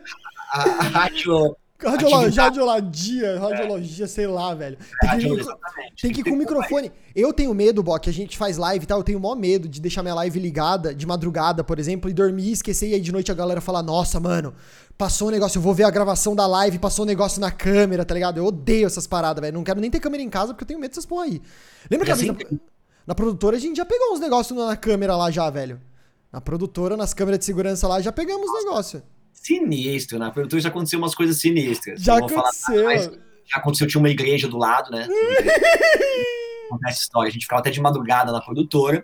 a, 0.53 1.05
a 1.05 1.09
rádio 1.89 2.09
Radiologia, 2.09 2.43
radiologia, 2.43 3.39
radiologia, 3.39 4.07
sei 4.07 4.27
lá, 4.27 4.53
velho. 4.53 4.77
Tem 4.99 5.19
que, 5.19 5.27
ir, 5.27 5.45
tem 6.01 6.11
que 6.11 6.21
ir 6.21 6.23
com 6.23 6.31
o 6.31 6.37
microfone. 6.37 6.91
Eu 7.15 7.33
tenho 7.33 7.53
medo, 7.53 7.81
Bok, 7.81 8.09
a 8.09 8.13
gente 8.13 8.37
faz 8.37 8.57
live 8.57 8.83
e 8.83 8.87
tal, 8.87 8.99
eu 8.99 9.03
tenho 9.03 9.17
o 9.17 9.21
maior 9.21 9.35
medo 9.35 9.67
de 9.67 9.81
deixar 9.81 10.01
minha 10.01 10.15
live 10.15 10.39
ligada 10.39 10.93
de 10.93 11.05
madrugada, 11.05 11.63
por 11.63 11.79
exemplo, 11.79 12.09
e 12.09 12.13
dormir, 12.13 12.51
esquecer, 12.51 12.89
e 12.89 12.93
aí 12.93 13.01
de 13.01 13.11
noite 13.11 13.31
a 13.31 13.35
galera 13.35 13.61
falar, 13.61 13.81
nossa, 13.81 14.19
mano, 14.19 14.53
passou 14.97 15.27
um 15.29 15.31
negócio, 15.31 15.57
eu 15.57 15.61
vou 15.61 15.73
ver 15.73 15.83
a 15.83 15.89
gravação 15.89 16.35
da 16.35 16.45
live, 16.45 16.77
passou 16.79 17.03
um 17.03 17.07
negócio 17.07 17.41
na 17.41 17.51
câmera, 17.51 18.05
tá 18.05 18.13
ligado? 18.13 18.37
Eu 18.37 18.45
odeio 18.45 18.85
essas 18.85 19.07
paradas, 19.07 19.41
velho. 19.41 19.55
Não 19.55 19.63
quero 19.63 19.79
nem 19.79 19.89
ter 19.89 19.99
câmera 19.99 20.21
em 20.21 20.29
casa 20.29 20.53
porque 20.53 20.63
eu 20.63 20.67
tenho 20.67 20.79
medo 20.79 20.91
dessas 20.91 21.05
porra 21.05 21.25
aí. 21.25 21.41
Lembra 21.89 22.05
que 22.05 22.11
a 22.11 22.15
assim, 22.15 22.27
na, 22.27 22.37
na 23.07 23.15
produtora 23.15 23.57
a 23.57 23.59
gente 23.59 23.77
já 23.77 23.85
pegou 23.85 24.13
uns 24.13 24.19
negócios 24.19 24.57
na 24.57 24.75
câmera 24.75 25.15
lá 25.15 25.31
já, 25.31 25.49
velho? 25.49 25.81
Na 26.31 26.39
produtora, 26.39 26.95
nas 26.95 27.13
câmeras 27.13 27.39
de 27.39 27.45
segurança 27.45 27.87
lá, 27.87 27.99
já 27.99 28.11
pegamos 28.11 28.49
os 28.49 28.63
negócios 28.63 29.03
sinistro, 29.41 30.19
na 30.19 30.27
né? 30.27 30.31
produtora 30.31 30.61
já 30.61 30.69
aconteceu 30.69 30.99
umas 30.99 31.15
coisas 31.15 31.39
sinistras. 31.39 32.01
Já 32.01 32.17
aconteceu. 32.17 32.83
Falar, 32.83 32.97
já 33.45 33.57
aconteceu, 33.57 33.87
tinha 33.87 33.99
uma 33.99 34.09
igreja 34.09 34.47
do 34.47 34.57
lado, 34.57 34.91
né? 34.91 35.07
essa 36.87 37.01
história. 37.01 37.29
A 37.29 37.31
gente 37.31 37.43
ficava 37.43 37.59
até 37.59 37.71
de 37.71 37.81
madrugada 37.81 38.31
na 38.31 38.39
produtora. 38.39 39.03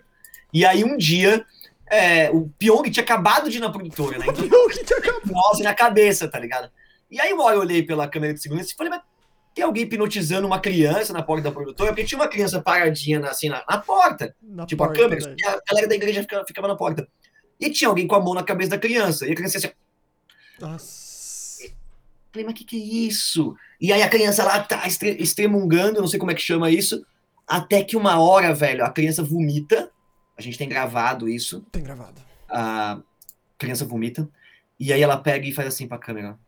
E 0.52 0.64
aí 0.64 0.84
um 0.84 0.96
dia, 0.96 1.44
é, 1.90 2.30
o 2.30 2.48
Pyong 2.58 2.88
tinha 2.90 3.02
acabado 3.02 3.50
de 3.50 3.58
ir 3.58 3.60
na 3.60 3.70
produtora, 3.70 4.18
né? 4.18 4.26
Então, 4.30 4.44
o 4.44 4.48
Pyong 4.48 4.84
tinha 4.84 4.98
acabado. 4.98 5.32
Nossa, 5.32 5.62
na 5.62 5.74
cabeça, 5.74 6.28
tá 6.28 6.38
ligado? 6.38 6.70
E 7.10 7.20
aí 7.20 7.30
eu 7.30 7.38
olhei 7.38 7.82
pela 7.82 8.06
câmera 8.06 8.32
de 8.32 8.40
segurança 8.40 8.70
e 8.72 8.76
falei, 8.76 8.90
mas 8.90 9.02
tem 9.54 9.64
alguém 9.64 9.82
hipnotizando 9.82 10.46
uma 10.46 10.60
criança 10.60 11.12
na 11.12 11.22
porta 11.22 11.42
da 11.44 11.52
produtora? 11.52 11.90
Porque 11.90 12.04
tinha 12.04 12.18
uma 12.18 12.28
criança 12.28 12.62
paradinha 12.62 13.18
assim 13.26 13.48
na, 13.48 13.64
na 13.68 13.78
porta. 13.78 14.34
Na 14.40 14.64
tipo, 14.64 14.84
porta, 14.84 15.00
a 15.00 15.02
câmera, 15.02 15.34
e 15.36 15.44
a 15.44 15.60
galera 15.68 15.88
da 15.88 15.94
igreja 15.96 16.22
ficava, 16.22 16.44
ficava, 16.46 16.68
na 16.68 16.76
porta. 16.76 17.08
E 17.58 17.68
tinha 17.70 17.88
alguém 17.88 18.06
com 18.06 18.14
a 18.14 18.20
mão 18.20 18.34
na 18.34 18.44
cabeça 18.44 18.70
da 18.70 18.78
criança. 18.78 19.26
E 19.26 19.32
a 19.32 19.34
criança 19.34 19.58
assim, 19.58 19.70
nossa. 20.60 21.08
Falei, 22.32 22.44
mas 22.44 22.52
o 22.52 22.54
que, 22.54 22.64
que 22.64 22.76
é 22.76 22.84
isso? 23.08 23.56
E 23.80 23.92
aí 23.92 24.02
a 24.02 24.08
criança 24.08 24.44
lá 24.44 24.60
tá 24.62 24.82
extremungando, 24.86 26.00
não 26.00 26.08
sei 26.08 26.18
como 26.18 26.30
é 26.30 26.34
que 26.34 26.42
chama 26.42 26.70
isso, 26.70 27.04
até 27.46 27.82
que 27.82 27.96
uma 27.96 28.20
hora, 28.20 28.54
velho, 28.54 28.84
a 28.84 28.90
criança 28.90 29.22
vomita. 29.22 29.90
A 30.36 30.42
gente 30.42 30.58
tem 30.58 30.68
gravado 30.68 31.28
isso. 31.28 31.64
Tem 31.72 31.82
gravado. 31.82 32.20
A 32.48 33.00
criança 33.56 33.84
vomita. 33.84 34.28
E 34.78 34.92
aí 34.92 35.02
ela 35.02 35.16
pega 35.16 35.46
e 35.46 35.52
faz 35.52 35.68
assim 35.68 35.88
pra 35.88 35.98
câmera. 35.98 36.38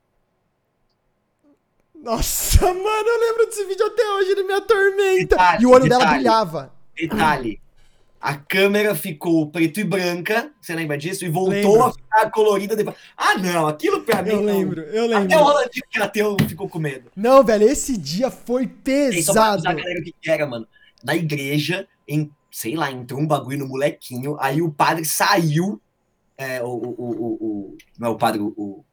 Nossa, 1.95 2.63
mano, 2.73 3.09
eu 3.09 3.21
lembro 3.21 3.47
desse 3.47 3.65
vídeo 3.65 3.87
até 3.87 4.03
hoje, 4.15 4.31
ele 4.31 4.45
me 4.45 4.53
atormenta. 4.53 5.37
Detalhe, 5.37 5.63
e 5.63 5.67
o 5.67 5.71
olho 5.71 5.85
detalhe, 5.85 6.01
dela 6.01 6.15
brilhava. 6.15 6.75
Detalhe 6.95 7.61
a 8.21 8.35
câmera 8.35 8.95
ficou 8.95 9.47
preto 9.47 9.81
e 9.81 9.85
branca, 9.85 10.53
você 10.61 10.75
lembra 10.75 10.99
disso? 10.99 11.25
E 11.25 11.29
voltou 11.31 11.55
lembro. 11.55 11.85
a 11.85 11.93
ficar 11.93 12.31
colorida 12.31 12.77
depois. 12.77 12.95
Ah, 13.17 13.39
não, 13.39 13.67
aquilo 13.67 14.03
pra 14.03 14.23
mim. 14.23 14.31
Eu 14.31 14.43
lembro, 14.43 14.83
eu 14.83 15.07
lembro. 15.07 15.25
Até 15.25 15.39
o 15.39 15.43
Rolandinho 15.43 15.85
que 15.91 16.03
ateu 16.03 16.37
ficou 16.47 16.69
com 16.69 16.79
medo. 16.79 17.11
Não, 17.17 17.43
velho, 17.43 17.67
esse 17.67 17.97
dia 17.97 18.31
foi 18.31 18.67
pesado. 18.67 19.63
só 19.63 19.63
pra 19.63 19.73
galera 19.73 20.01
o 20.01 20.05
que 20.05 20.31
era, 20.31 20.47
mano. 20.47 20.69
Na 21.03 21.17
igreja, 21.17 21.89
em, 22.07 22.31
sei 22.51 22.77
lá, 22.77 22.93
entrou 22.93 23.19
um 23.19 23.27
bagulho 23.27 23.59
no 23.59 23.69
molequinho, 23.69 24.37
aí 24.39 24.61
o 24.61 24.71
padre 24.71 25.07
saiu. 25.07 25.81
É, 26.37 26.63
o, 26.63 26.67
o, 26.67 26.95
o, 26.99 27.27
o, 27.41 27.77
não 27.99 28.09
é 28.09 28.11
o 28.11 28.17
padre, 28.17 28.41
o, 28.41 28.85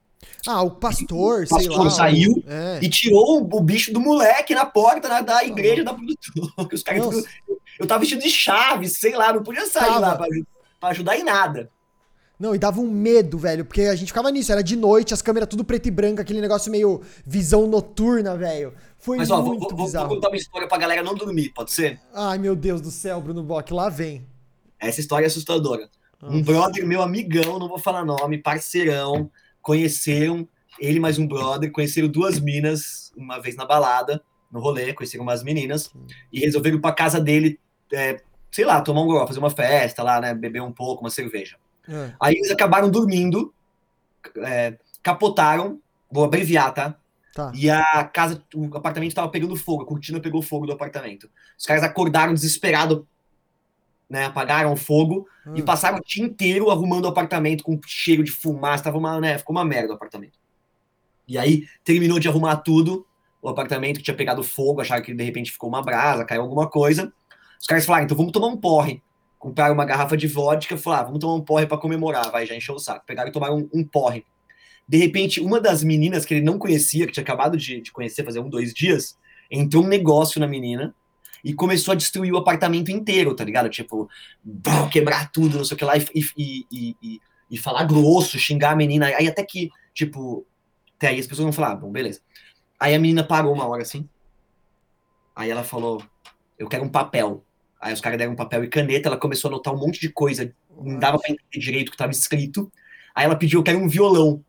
ah, 0.45 0.61
o 0.61 0.71
pastor, 0.71 1.43
o 1.43 1.47
pastor 1.49 1.83
lá, 1.83 1.89
saiu 1.89 2.43
é. 2.47 2.79
e 2.81 2.89
tirou 2.89 3.47
o, 3.51 3.61
bicho 3.61 3.91
do 3.91 3.99
moleque 3.99 4.55
na 4.55 4.65
porta 4.65 5.07
da, 5.07 5.21
da 5.21 5.43
igreja 5.43 5.83
da 5.83 5.93
produtora. 5.93 6.67
Os 6.73 6.83
caras 6.83 7.25
eu 7.79 7.87
tava 7.87 8.01
vestido 8.01 8.21
de 8.21 8.29
chave, 8.29 8.87
sei 8.87 9.15
lá, 9.15 9.33
não 9.33 9.43
podia 9.43 9.65
sair 9.67 9.85
tava. 9.85 9.99
lá 9.99 10.15
pra, 10.15 10.27
pra, 10.79 10.89
ajudar 10.89 11.17
em 11.17 11.23
nada. 11.23 11.69
Não, 12.39 12.53
e 12.53 12.59
dava 12.59 12.79
um 12.79 12.89
medo, 12.89 13.37
velho, 13.37 13.65
porque 13.65 13.81
a 13.81 13.95
gente 13.95 14.09
ficava 14.09 14.29
nisso, 14.29 14.51
era 14.51 14.61
de 14.61 14.75
noite, 14.75 15.13
as 15.13 15.23
câmeras 15.23 15.49
tudo 15.49 15.63
preto 15.63 15.87
e 15.87 15.91
branco, 15.91 16.21
aquele 16.21 16.39
negócio 16.39 16.71
meio 16.71 17.01
visão 17.25 17.65
noturna, 17.65 18.35
velho. 18.37 18.73
Foi 18.99 19.17
Mas, 19.17 19.31
ó, 19.31 19.41
muito 19.41 19.75
vou, 19.75 19.87
vou, 19.87 20.07
contar 20.07 20.27
uma 20.27 20.37
história 20.37 20.67
pra 20.67 20.77
galera 20.77 21.01
não 21.01 21.15
dormir, 21.15 21.51
pode 21.53 21.71
ser? 21.71 21.99
Ai, 22.13 22.37
meu 22.37 22.55
Deus 22.55 22.79
do 22.79 22.91
céu, 22.91 23.19
Bruno 23.19 23.41
Bock, 23.41 23.73
lá 23.73 23.89
vem. 23.89 24.27
Essa 24.79 24.99
história 24.99 25.25
é 25.25 25.27
assustadora. 25.27 25.89
Nossa. 26.21 26.35
Um 26.35 26.41
brother, 26.43 26.85
meu 26.85 27.01
amigão, 27.01 27.57
não 27.57 27.67
vou 27.67 27.79
falar 27.79 28.05
nome, 28.05 28.37
parceirão, 28.37 29.31
conheceram, 29.61 30.47
ele 30.79 30.99
mais 30.99 31.17
um 31.17 31.27
brother, 31.27 31.71
conheceram 31.71 32.07
duas 32.07 32.39
minas 32.39 33.11
uma 33.15 33.39
vez 33.39 33.55
na 33.55 33.65
balada, 33.65 34.23
no 34.51 34.59
rolê, 34.59 34.93
conheceram 34.93 35.23
umas 35.23 35.43
meninas, 35.43 35.91
e 36.31 36.39
resolveram 36.39 36.77
ir 36.77 36.81
pra 36.81 36.91
casa 36.91 37.19
dele 37.19 37.59
é, 37.93 38.21
sei 38.51 38.65
lá, 38.65 38.81
tomar 38.81 39.01
um 39.01 39.27
fazer 39.27 39.39
uma 39.39 39.49
festa 39.49 40.03
lá, 40.03 40.19
né? 40.19 40.33
Beber 40.33 40.61
um 40.61 40.71
pouco, 40.71 41.03
uma 41.03 41.09
cerveja. 41.09 41.57
É. 41.87 42.13
Aí 42.19 42.35
eles 42.35 42.51
acabaram 42.51 42.89
dormindo, 42.89 43.53
é, 44.37 44.77
capotaram, 45.01 45.79
vou 46.11 46.23
abreviar, 46.23 46.73
tá? 46.73 46.95
tá? 47.33 47.51
E 47.55 47.69
a 47.69 48.03
casa, 48.03 48.43
o 48.53 48.65
apartamento 48.75 49.15
tava 49.15 49.29
pegando 49.29 49.55
fogo, 49.55 49.83
a 49.83 49.85
cortina 49.85 50.19
pegou 50.19 50.41
fogo 50.41 50.65
do 50.65 50.73
apartamento. 50.73 51.29
Os 51.57 51.65
caras 51.65 51.83
acordaram 51.83 52.33
desesperados 52.33 53.03
né? 54.09 54.25
Apagaram 54.25 54.73
o 54.73 54.77
fogo 54.77 55.27
hum. 55.45 55.53
e 55.55 55.61
passaram 55.61 55.97
o 55.97 56.03
dia 56.03 56.23
inteiro 56.23 56.69
arrumando 56.69 57.05
o 57.05 57.09
apartamento 57.09 57.63
com 57.63 57.79
cheiro 57.85 58.23
de 58.23 58.31
fumaça, 58.31 58.85
tava 58.85 58.97
uma, 58.97 59.19
né? 59.19 59.37
Ficou 59.37 59.55
uma 59.55 59.65
merda 59.65 59.91
o 59.91 59.95
apartamento. 59.95 60.37
E 61.27 61.37
aí 61.37 61.67
terminou 61.83 62.19
de 62.19 62.27
arrumar 62.27 62.57
tudo, 62.57 63.05
o 63.41 63.49
apartamento 63.49 63.97
que 63.97 64.03
tinha 64.03 64.15
pegado 64.15 64.43
fogo, 64.43 64.81
acharam 64.81 65.03
que 65.03 65.13
de 65.13 65.23
repente 65.23 65.51
ficou 65.51 65.69
uma 65.69 65.81
brasa, 65.81 66.23
caiu 66.23 66.41
alguma 66.41 66.69
coisa. 66.69 67.11
Os 67.59 67.65
caras 67.65 67.85
falaram, 67.85 68.05
então 68.05 68.17
vamos 68.17 68.31
tomar 68.31 68.47
um 68.47 68.57
porre. 68.57 69.01
Compraram 69.39 69.73
uma 69.73 69.85
garrafa 69.85 70.17
de 70.17 70.27
vodka, 70.27 70.77
falaram, 70.77 71.03
ah, 71.03 71.05
vamos 71.05 71.19
tomar 71.19 71.35
um 71.35 71.41
porre 71.41 71.65
para 71.65 71.77
comemorar, 71.77 72.31
vai, 72.31 72.45
já 72.45 72.55
encheu 72.55 72.75
o 72.75 72.79
saco. 72.79 73.05
Pegaram 73.05 73.29
e 73.29 73.31
tomaram 73.31 73.57
um, 73.57 73.69
um, 73.73 73.83
porre. 73.83 74.25
De 74.87 74.97
repente, 74.97 75.39
uma 75.39 75.59
das 75.59 75.83
meninas 75.83 76.25
que 76.25 76.33
ele 76.33 76.45
não 76.45 76.57
conhecia, 76.57 77.05
que 77.05 77.11
tinha 77.11 77.23
acabado 77.23 77.57
de, 77.57 77.81
de 77.81 77.91
conhecer, 77.91 78.23
fazer 78.23 78.39
um, 78.39 78.49
dois 78.49 78.73
dias, 78.73 79.17
entrou 79.51 79.83
um 79.83 79.87
negócio 79.87 80.39
na 80.39 80.47
menina 80.47 80.95
e 81.43 81.53
começou 81.53 81.91
a 81.91 81.95
destruir 81.95 82.33
o 82.33 82.37
apartamento 82.37 82.91
inteiro, 82.91 83.35
tá 83.35 83.43
ligado? 83.43 83.69
Tipo, 83.69 84.09
quebrar 84.91 85.31
tudo, 85.31 85.57
não 85.57 85.65
sei 85.65 85.75
o 85.75 85.77
que 85.77 85.85
lá, 85.85 85.97
e, 85.97 86.05
e, 86.35 86.65
e, 86.71 87.19
e, 87.51 87.57
falar 87.57 87.83
grosso, 87.83 88.39
xingar 88.39 88.71
a 88.71 88.75
menina. 88.75 89.07
Aí 89.07 89.27
até 89.27 89.43
que, 89.43 89.69
tipo, 89.93 90.45
até 90.95 91.09
aí 91.09 91.19
as 91.19 91.27
pessoas 91.27 91.45
vão 91.45 91.53
falar, 91.53 91.71
ah, 91.71 91.75
bom, 91.75 91.91
beleza. 91.91 92.21
Aí 92.79 92.93
a 92.93 92.99
menina 92.99 93.23
parou 93.23 93.53
uma 93.53 93.67
hora 93.67 93.81
assim. 93.81 94.07
Aí 95.35 95.49
ela 95.49 95.63
falou, 95.63 96.03
eu 96.57 96.67
quero 96.67 96.83
um 96.83 96.89
papel. 96.89 97.43
Aí 97.79 97.93
os 97.93 98.01
caras 98.01 98.17
deram 98.17 98.33
um 98.33 98.35
papel 98.35 98.63
e 98.63 98.67
caneta, 98.67 99.07
ela 99.07 99.17
começou 99.17 99.49
a 99.49 99.53
anotar 99.53 99.73
um 99.73 99.77
monte 99.77 99.99
de 99.99 100.09
coisa, 100.09 100.51
não 100.75 100.97
dava 100.97 101.19
pra 101.19 101.31
entender 101.31 101.59
direito 101.59 101.87
o 101.89 101.91
que 101.91 101.95
estava 101.95 102.11
escrito. 102.11 102.71
Aí 103.15 103.25
ela 103.25 103.35
pediu, 103.35 103.59
eu 103.59 103.63
quero 103.63 103.79
um 103.79 103.87
violão. 103.87 104.43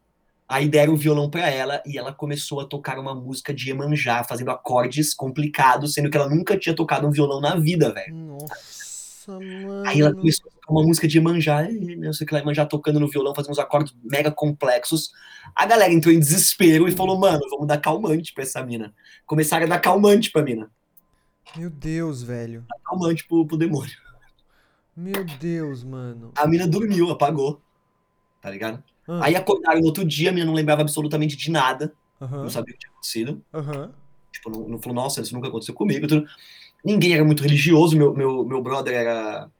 Aí 0.48 0.66
deram 0.66 0.94
o 0.94 0.96
violão 0.96 1.28
para 1.28 1.50
ela 1.50 1.82
e 1.84 1.98
ela 1.98 2.10
começou 2.10 2.60
a 2.60 2.64
tocar 2.64 2.98
uma 2.98 3.14
música 3.14 3.52
de 3.52 3.68
Iemanjá, 3.68 4.24
fazendo 4.24 4.50
acordes 4.50 5.12
complicados, 5.12 5.92
sendo 5.92 6.08
que 6.08 6.16
ela 6.16 6.28
nunca 6.28 6.56
tinha 6.56 6.74
tocado 6.74 7.06
um 7.06 7.10
violão 7.10 7.38
na 7.38 7.54
vida, 7.56 7.92
velho. 7.92 8.14
Nossa, 8.14 9.32
mano. 9.32 9.86
Aí 9.86 10.00
ela 10.00 10.14
começou 10.14 10.48
a 10.48 10.54
tocar 10.54 10.72
uma 10.72 10.82
música 10.82 11.06
de 11.06 11.18
Iemanjá, 11.18 11.68
não 11.98 12.14
sei 12.14 12.24
o 12.24 12.26
que 12.26 12.32
lá, 12.32 12.40
Iemanjá 12.40 12.64
tocando 12.64 12.98
no 12.98 13.08
violão, 13.08 13.34
fazendo 13.34 13.52
uns 13.52 13.58
acordes 13.58 13.94
mega 14.02 14.30
complexos. 14.30 15.10
A 15.54 15.66
galera 15.66 15.92
entrou 15.92 16.14
em 16.14 16.18
desespero 16.18 16.88
e 16.88 16.92
falou, 16.92 17.18
mano, 17.18 17.40
vamos 17.50 17.66
dar 17.66 17.76
calmante 17.76 18.32
pra 18.32 18.42
essa 18.42 18.62
mina. 18.62 18.94
Começaram 19.26 19.66
a 19.66 19.68
dar 19.68 19.80
calmante 19.80 20.30
pra 20.30 20.40
mina. 20.40 20.70
Meu 21.56 21.70
Deus, 21.70 22.22
velho. 22.22 22.64
Dar 22.68 22.78
calmante 22.84 23.26
pro, 23.26 23.46
pro 23.46 23.56
demônio. 23.56 23.96
Meu 24.96 25.24
Deus, 25.24 25.84
mano. 25.84 26.32
A 26.36 26.46
mina 26.46 26.66
dormiu, 26.66 27.10
apagou. 27.10 27.60
Tá 28.40 28.50
ligado? 28.50 28.82
Aí 29.22 29.34
acordaram 29.34 29.80
no 29.80 29.86
outro 29.86 30.04
dia, 30.04 30.28
a 30.28 30.32
menina 30.32 30.46
não 30.46 30.56
lembrava 30.56 30.82
absolutamente 30.82 31.36
de 31.36 31.50
nada. 31.50 31.92
Uhum. 32.20 32.42
Não 32.42 32.50
sabia 32.50 32.74
o 32.74 32.76
que 32.76 32.80
tinha 32.80 32.90
acontecido. 32.92 33.42
Uhum. 33.54 33.90
Tipo, 34.30 34.50
não, 34.50 34.68
não, 34.68 34.78
falou, 34.78 34.94
nossa, 34.94 35.20
isso 35.22 35.34
nunca 35.34 35.48
aconteceu 35.48 35.74
comigo. 35.74 36.06
Ninguém 36.84 37.14
era 37.14 37.24
muito 37.24 37.42
religioso, 37.42 37.96
meu, 37.96 38.14
meu, 38.14 38.44
meu 38.44 38.62
brother 38.62 38.94
era 38.94 39.50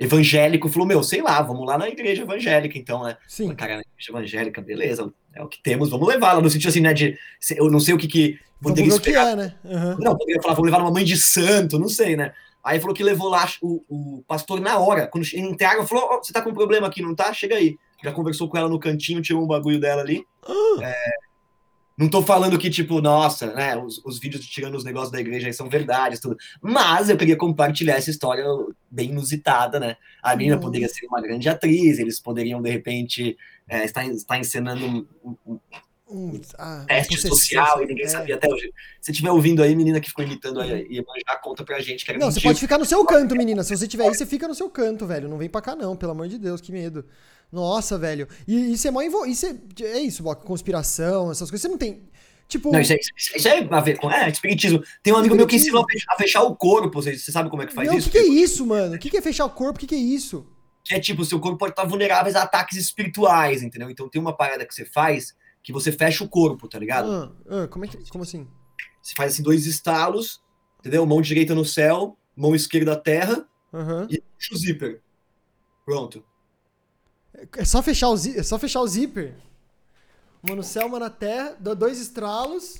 evangélico, 0.00 0.68
falou, 0.68 0.88
meu, 0.88 1.02
sei 1.02 1.22
lá, 1.22 1.40
vamos 1.42 1.66
lá 1.66 1.76
na 1.76 1.88
igreja 1.88 2.22
evangélica, 2.22 2.78
então, 2.78 3.04
né? 3.04 3.16
Sim. 3.28 3.54
Cara, 3.54 3.76
na 3.76 3.82
igreja 3.82 4.10
evangélica, 4.10 4.60
beleza, 4.60 5.12
é 5.34 5.42
o 5.42 5.48
que 5.48 5.62
temos, 5.62 5.90
vamos 5.90 6.08
levá-la. 6.08 6.40
No 6.40 6.50
sentido 6.50 6.70
assim, 6.70 6.80
né, 6.80 6.92
de, 6.92 7.16
eu 7.56 7.70
não 7.70 7.78
sei 7.78 7.94
o 7.94 7.98
que 7.98 8.08
que 8.08 8.40
poderia 8.60 8.90
vamos 8.90 9.06
esperar. 9.06 9.26
Que 9.26 9.32
é, 9.32 9.36
né? 9.36 9.54
Uhum. 9.64 9.96
Não, 9.98 10.16
poderia 10.16 10.42
falar, 10.42 10.54
vamos 10.54 10.70
levar 10.70 10.82
uma 10.82 10.90
mãe 10.90 11.04
de 11.04 11.16
santo, 11.16 11.78
não 11.78 11.88
sei, 11.88 12.16
né? 12.16 12.32
Aí 12.64 12.80
falou 12.80 12.94
que 12.94 13.02
levou 13.02 13.28
lá 13.28 13.48
o, 13.62 13.82
o 13.88 14.24
pastor 14.26 14.60
na 14.60 14.78
hora, 14.78 15.06
quando 15.06 15.26
entraram, 15.34 15.86
falou, 15.86 16.08
oh, 16.12 16.24
você 16.24 16.32
tá 16.32 16.42
com 16.42 16.50
um 16.50 16.54
problema 16.54 16.86
aqui, 16.86 17.00
não 17.02 17.14
tá? 17.14 17.32
Chega 17.32 17.56
aí 17.56 17.76
já 18.02 18.12
conversou 18.12 18.48
com 18.48 18.56
ela 18.56 18.68
no 18.68 18.78
cantinho, 18.78 19.22
tirou 19.22 19.42
um 19.42 19.46
bagulho 19.46 19.78
dela 19.78 20.02
ali. 20.02 20.24
Ah. 20.46 20.82
É, 20.82 20.94
não 22.00 22.08
tô 22.08 22.22
falando 22.22 22.58
que, 22.58 22.70
tipo, 22.70 22.98
nossa, 23.02 23.52
né, 23.52 23.76
os, 23.76 24.02
os 24.06 24.18
vídeos 24.18 24.46
tirando 24.46 24.74
os 24.74 24.84
negócios 24.84 25.12
da 25.12 25.20
igreja 25.20 25.48
aí 25.48 25.52
são 25.52 25.68
verdades, 25.68 26.18
tudo. 26.18 26.34
Mas 26.62 27.10
eu 27.10 27.16
queria 27.16 27.36
compartilhar 27.36 27.96
essa 27.96 28.08
história 28.08 28.42
bem 28.90 29.10
inusitada, 29.10 29.78
né? 29.78 29.98
A 30.22 30.34
menina 30.34 30.56
uhum. 30.56 30.62
poderia 30.62 30.88
ser 30.88 31.04
uma 31.06 31.20
grande 31.20 31.46
atriz, 31.46 31.98
eles 31.98 32.18
poderiam, 32.18 32.62
de 32.62 32.70
repente, 32.70 33.36
é, 33.68 33.84
estar, 33.84 34.06
estar 34.06 34.38
encenando 34.38 34.86
um, 34.86 35.06
um, 35.46 35.58
um 36.08 36.40
ah, 36.56 36.86
teste 36.88 37.20
social 37.20 37.82
e 37.82 37.86
ninguém 37.86 38.06
é. 38.06 38.08
sabia 38.08 38.36
até 38.36 38.48
hoje. 38.48 38.72
Se 38.98 39.10
estiver 39.10 39.30
ouvindo 39.30 39.62
aí, 39.62 39.76
menina 39.76 40.00
que 40.00 40.08
ficou 40.08 40.24
imitando 40.24 40.58
aí, 40.58 40.86
e 40.88 40.96
já 40.96 41.36
conta 41.36 41.64
pra 41.64 41.80
gente. 41.80 42.06
Que 42.06 42.12
não, 42.12 42.28
mentira. 42.28 42.32
você 42.32 42.40
pode 42.40 42.60
ficar 42.60 42.78
no 42.78 42.86
seu 42.86 43.04
canto, 43.04 43.36
menina. 43.36 43.62
Se 43.62 43.76
você 43.76 43.86
tiver 43.86 44.04
aí, 44.04 44.14
você 44.14 44.24
fica 44.24 44.48
no 44.48 44.54
seu 44.54 44.70
canto, 44.70 45.06
velho. 45.06 45.28
Não 45.28 45.36
vem 45.36 45.50
pra 45.50 45.60
cá, 45.60 45.76
não, 45.76 45.94
pelo 45.94 46.12
amor 46.12 46.28
de 46.28 46.38
Deus, 46.38 46.62
que 46.62 46.72
medo. 46.72 47.04
Nossa, 47.52 47.98
velho. 47.98 48.28
E 48.46 48.72
isso 48.72 48.86
é 48.86 48.90
mó 48.90 49.02
envol... 49.02 49.26
isso 49.26 49.46
é... 49.46 49.56
é 49.82 50.00
isso, 50.00 50.22
conspiração, 50.36 51.30
essas 51.30 51.50
coisas. 51.50 51.62
Você 51.62 51.68
não 51.68 51.78
tem. 51.78 52.02
Tipo. 52.48 52.72
Não, 52.72 52.80
isso, 52.80 52.92
é, 52.92 52.98
isso 53.36 53.48
é 53.48 53.68
a 53.70 53.80
ver 53.80 53.96
com. 53.96 54.10
É, 54.10 54.28
espiritismo. 54.28 54.82
Tem 55.02 55.12
um 55.12 55.16
amigo 55.16 55.34
meu 55.34 55.46
que 55.46 55.56
ensinou 55.56 55.84
a 56.08 56.16
fechar 56.16 56.42
o 56.42 56.56
corpo. 56.56 57.00
Você, 57.00 57.16
você 57.16 57.30
sabe 57.30 57.48
como 57.48 57.62
é 57.62 57.66
que 57.66 57.74
faz 57.74 57.88
não, 57.88 57.96
isso? 57.96 58.08
O 58.08 58.12
que, 58.12 58.20
que, 58.20 58.26
é 58.26 58.28
isso, 58.28 58.66
mano? 58.66 58.96
O 58.96 58.98
que, 58.98 59.10
que 59.10 59.16
é 59.16 59.22
fechar 59.22 59.44
o 59.44 59.50
corpo? 59.50 59.76
O 59.76 59.80
que, 59.80 59.86
que 59.86 59.94
é 59.94 59.98
isso? 59.98 60.46
Que 60.84 60.94
é 60.94 61.00
tipo, 61.00 61.24
seu 61.24 61.38
corpo 61.38 61.58
pode 61.58 61.72
estar 61.72 61.84
vulnerável 61.84 62.36
a 62.36 62.42
ataques 62.42 62.76
espirituais, 62.76 63.62
entendeu? 63.62 63.90
Então 63.90 64.08
tem 64.08 64.20
uma 64.20 64.36
parada 64.36 64.66
que 64.66 64.74
você 64.74 64.84
faz 64.84 65.34
que 65.62 65.72
você 65.72 65.92
fecha 65.92 66.24
o 66.24 66.28
corpo, 66.28 66.68
tá 66.68 66.78
ligado? 66.78 67.10
Ah, 67.12 67.32
ah, 67.62 67.68
como, 67.68 67.84
é 67.84 67.88
que, 67.88 68.10
como 68.10 68.24
assim? 68.24 68.48
Você 69.02 69.14
faz 69.14 69.34
assim 69.34 69.42
dois 69.42 69.66
estalos, 69.66 70.42
entendeu? 70.78 71.04
Mão 71.06 71.20
direita 71.20 71.54
no 71.54 71.64
céu, 71.64 72.16
mão 72.34 72.54
esquerda 72.54 72.92
na 72.92 72.96
terra 72.96 73.46
uhum. 73.72 74.06
e 74.08 74.20
puxa 74.20 74.54
o 74.54 74.56
zíper. 74.56 75.02
Pronto. 75.84 76.24
É 77.56 77.64
só 77.64 77.82
fechar 77.82 78.08
o, 78.10 78.14
é 78.14 78.42
só 78.42 78.58
fechar 78.58 78.80
o 78.80 78.86
zíper. 78.86 79.34
Uma 80.42 80.56
no 80.56 80.62
céu, 80.62 80.86
uma 80.86 80.98
na 80.98 81.10
terra, 81.10 81.56
dois 81.58 82.00
estralos. 82.00 82.76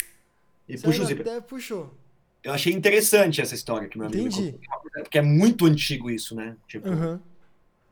E 0.69 0.79
puxa 0.79 1.03
o 1.03 1.07
zíper. 1.07 1.25
Terra, 1.25 1.43
puxou. 1.43 1.95
Eu 2.43 2.53
achei 2.53 2.73
interessante 2.73 3.41
essa 3.41 3.55
história 3.55 3.89
que 3.89 3.99
meu 3.99 4.07
amigo 4.07 4.29
Entendi. 4.29 4.59
Porque 4.95 5.19
é 5.19 5.23
muito 5.23 5.67
antigo 5.67 6.11
isso, 6.11 6.35
né? 6.35 6.57
Tipo, 6.67 6.89
uhum. 6.89 7.19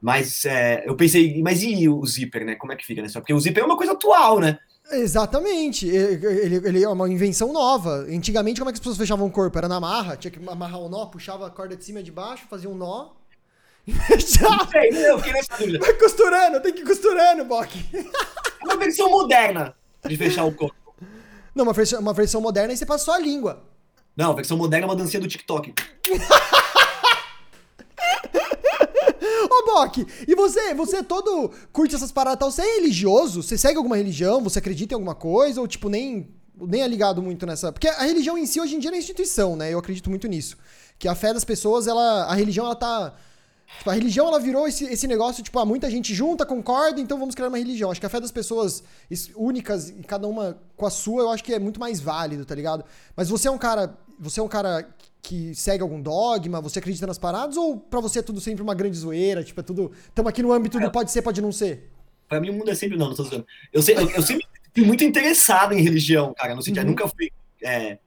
Mas 0.00 0.44
é, 0.44 0.84
eu 0.86 0.94
pensei, 0.94 1.42
mas 1.42 1.62
e 1.62 1.88
o 1.88 2.04
zíper, 2.06 2.44
né? 2.44 2.54
Como 2.54 2.72
é 2.72 2.76
que 2.76 2.86
fica, 2.86 3.02
né? 3.02 3.08
Porque 3.12 3.34
o 3.34 3.40
zíper 3.40 3.62
é 3.62 3.66
uma 3.66 3.76
coisa 3.76 3.92
atual, 3.92 4.40
né? 4.40 4.58
Exatamente. 4.90 5.86
Ele, 5.86 6.56
ele, 6.66 6.82
é 6.82 6.88
uma 6.88 7.08
invenção 7.10 7.52
nova. 7.52 8.06
Antigamente, 8.08 8.60
como 8.60 8.70
é 8.70 8.72
que 8.72 8.76
as 8.76 8.80
pessoas 8.80 8.96
fechavam 8.96 9.26
o 9.26 9.30
corpo? 9.30 9.58
Era 9.58 9.68
na 9.68 9.80
marra, 9.80 10.16
tinha 10.16 10.30
que 10.30 10.38
amarrar 10.48 10.80
o 10.80 10.86
um 10.86 10.88
nó, 10.88 11.06
puxava 11.06 11.46
a 11.46 11.50
corda 11.50 11.76
de 11.76 11.84
cima 11.84 12.00
e 12.00 12.02
de 12.02 12.12
baixo, 12.12 12.46
fazia 12.48 12.70
um 12.70 12.74
nó, 12.74 13.10
Já. 14.18 14.68
Sei, 14.70 14.91
eu 15.09 15.18
fiquei 15.18 15.32
nessa 15.32 15.57
dúvida. 15.57 15.78
Vai 15.78 15.95
costurando, 15.95 16.61
tem 16.61 16.74
que 16.74 16.82
ir 16.82 16.84
costurando, 16.84 17.45
Bok. 17.45 17.86
É 17.95 18.64
uma 18.64 18.76
versão 18.76 19.11
moderna 19.11 19.74
de 20.07 20.16
fechar 20.16 20.45
o 20.45 20.55
corpo. 20.55 20.76
Não, 21.55 21.64
uma 21.64 21.72
versão, 21.72 22.01
uma 22.01 22.12
versão 22.12 22.41
moderna 22.41 22.72
e 22.72 22.76
você 22.76 22.84
passou 22.84 23.14
a 23.14 23.18
língua. 23.18 23.64
Não, 24.16 24.32
a 24.32 24.34
versão 24.34 24.57
moderna 24.57 24.86
é 24.86 24.89
uma 24.89 24.97
dancinha 24.97 25.20
do 25.20 25.28
TikTok. 25.28 25.74
Ô, 29.51 29.64
Bok, 29.64 30.07
e 30.26 30.34
você? 30.34 30.74
Você 30.74 31.03
todo 31.03 31.51
curte 31.72 31.95
essas 31.95 32.12
paradas 32.12 32.39
tal? 32.39 32.51
Você 32.51 32.62
é 32.62 32.74
religioso? 32.76 33.43
Você 33.43 33.57
segue 33.57 33.78
alguma 33.78 33.97
religião? 33.97 34.43
Você 34.43 34.59
acredita 34.59 34.93
em 34.93 34.97
alguma 34.97 35.14
coisa? 35.14 35.61
Ou, 35.61 35.66
tipo, 35.66 35.89
nem, 35.89 36.28
nem 36.61 36.82
é 36.82 36.89
ligado 36.89 37.22
muito 37.22 37.47
nessa... 37.47 37.72
Porque 37.72 37.89
a 37.89 38.03
religião 38.03 38.36
em 38.36 38.45
si, 38.45 38.61
hoje 38.61 38.74
em 38.74 38.78
dia, 38.78 38.91
é 38.91 38.99
instituição, 38.99 39.57
né? 39.57 39.72
Eu 39.72 39.78
acredito 39.78 40.11
muito 40.11 40.28
nisso. 40.28 40.57
Que 40.99 41.09
a 41.09 41.14
fé 41.14 41.32
das 41.32 41.45
pessoas, 41.45 41.86
ela... 41.86 42.24
A 42.24 42.34
religião, 42.34 42.66
ela 42.66 42.76
tá 42.76 43.14
Tipo, 43.76 43.90
a 43.90 43.92
religião, 43.92 44.26
ela 44.26 44.40
virou 44.40 44.66
esse, 44.66 44.84
esse 44.86 45.06
negócio, 45.06 45.42
tipo, 45.42 45.58
ah, 45.58 45.64
muita 45.64 45.90
gente 45.90 46.14
junta, 46.14 46.46
concorda, 46.46 47.00
então 47.00 47.18
vamos 47.18 47.34
criar 47.34 47.48
uma 47.48 47.58
religião. 47.58 47.90
Acho 47.90 48.00
que 48.00 48.06
a 48.06 48.08
fé 48.08 48.18
das 48.18 48.32
pessoas 48.32 48.82
únicas, 49.36 49.92
cada 50.06 50.26
uma 50.26 50.58
com 50.74 50.86
a 50.86 50.90
sua, 50.90 51.22
eu 51.22 51.30
acho 51.30 51.44
que 51.44 51.52
é 51.52 51.58
muito 51.58 51.78
mais 51.78 52.00
válido, 52.00 52.44
tá 52.44 52.54
ligado? 52.54 52.84
Mas 53.14 53.28
você 53.28 53.46
é 53.46 53.50
um 53.50 53.58
cara, 53.58 53.96
você 54.18 54.40
é 54.40 54.42
um 54.42 54.48
cara 54.48 54.88
que 55.20 55.54
segue 55.54 55.82
algum 55.82 56.00
dogma, 56.00 56.60
você 56.60 56.78
acredita 56.78 57.06
nas 57.06 57.18
paradas, 57.18 57.56
ou 57.56 57.78
pra 57.78 58.00
você 58.00 58.20
é 58.20 58.22
tudo 58.22 58.40
sempre 58.40 58.62
uma 58.62 58.74
grande 58.74 58.96
zoeira, 58.96 59.44
tipo, 59.44 59.60
é 59.60 59.62
tudo... 59.62 59.92
Estamos 60.08 60.30
aqui 60.30 60.42
no 60.42 60.52
âmbito 60.52 60.80
do 60.80 60.90
pode 60.90 61.10
ser, 61.10 61.20
pode 61.20 61.42
não 61.42 61.52
ser? 61.52 61.92
Pra 62.26 62.40
mim 62.40 62.50
o 62.50 62.54
mundo 62.54 62.70
é 62.70 62.74
sempre 62.74 62.96
não, 62.96 63.08
não 63.08 63.14
tô 63.14 63.24
zoando. 63.24 63.46
Eu, 63.72 63.82
sei, 63.82 63.96
eu, 63.96 64.10
eu 64.10 64.22
sempre 64.22 64.46
fui 64.74 64.84
muito 64.84 65.04
interessado 65.04 65.74
em 65.74 65.82
religião, 65.82 66.32
cara, 66.34 66.54
no 66.54 66.62
sentido, 66.62 66.84
uhum. 66.84 66.90
nunca 66.90 67.06
fui... 67.06 67.30
É, 67.62 67.98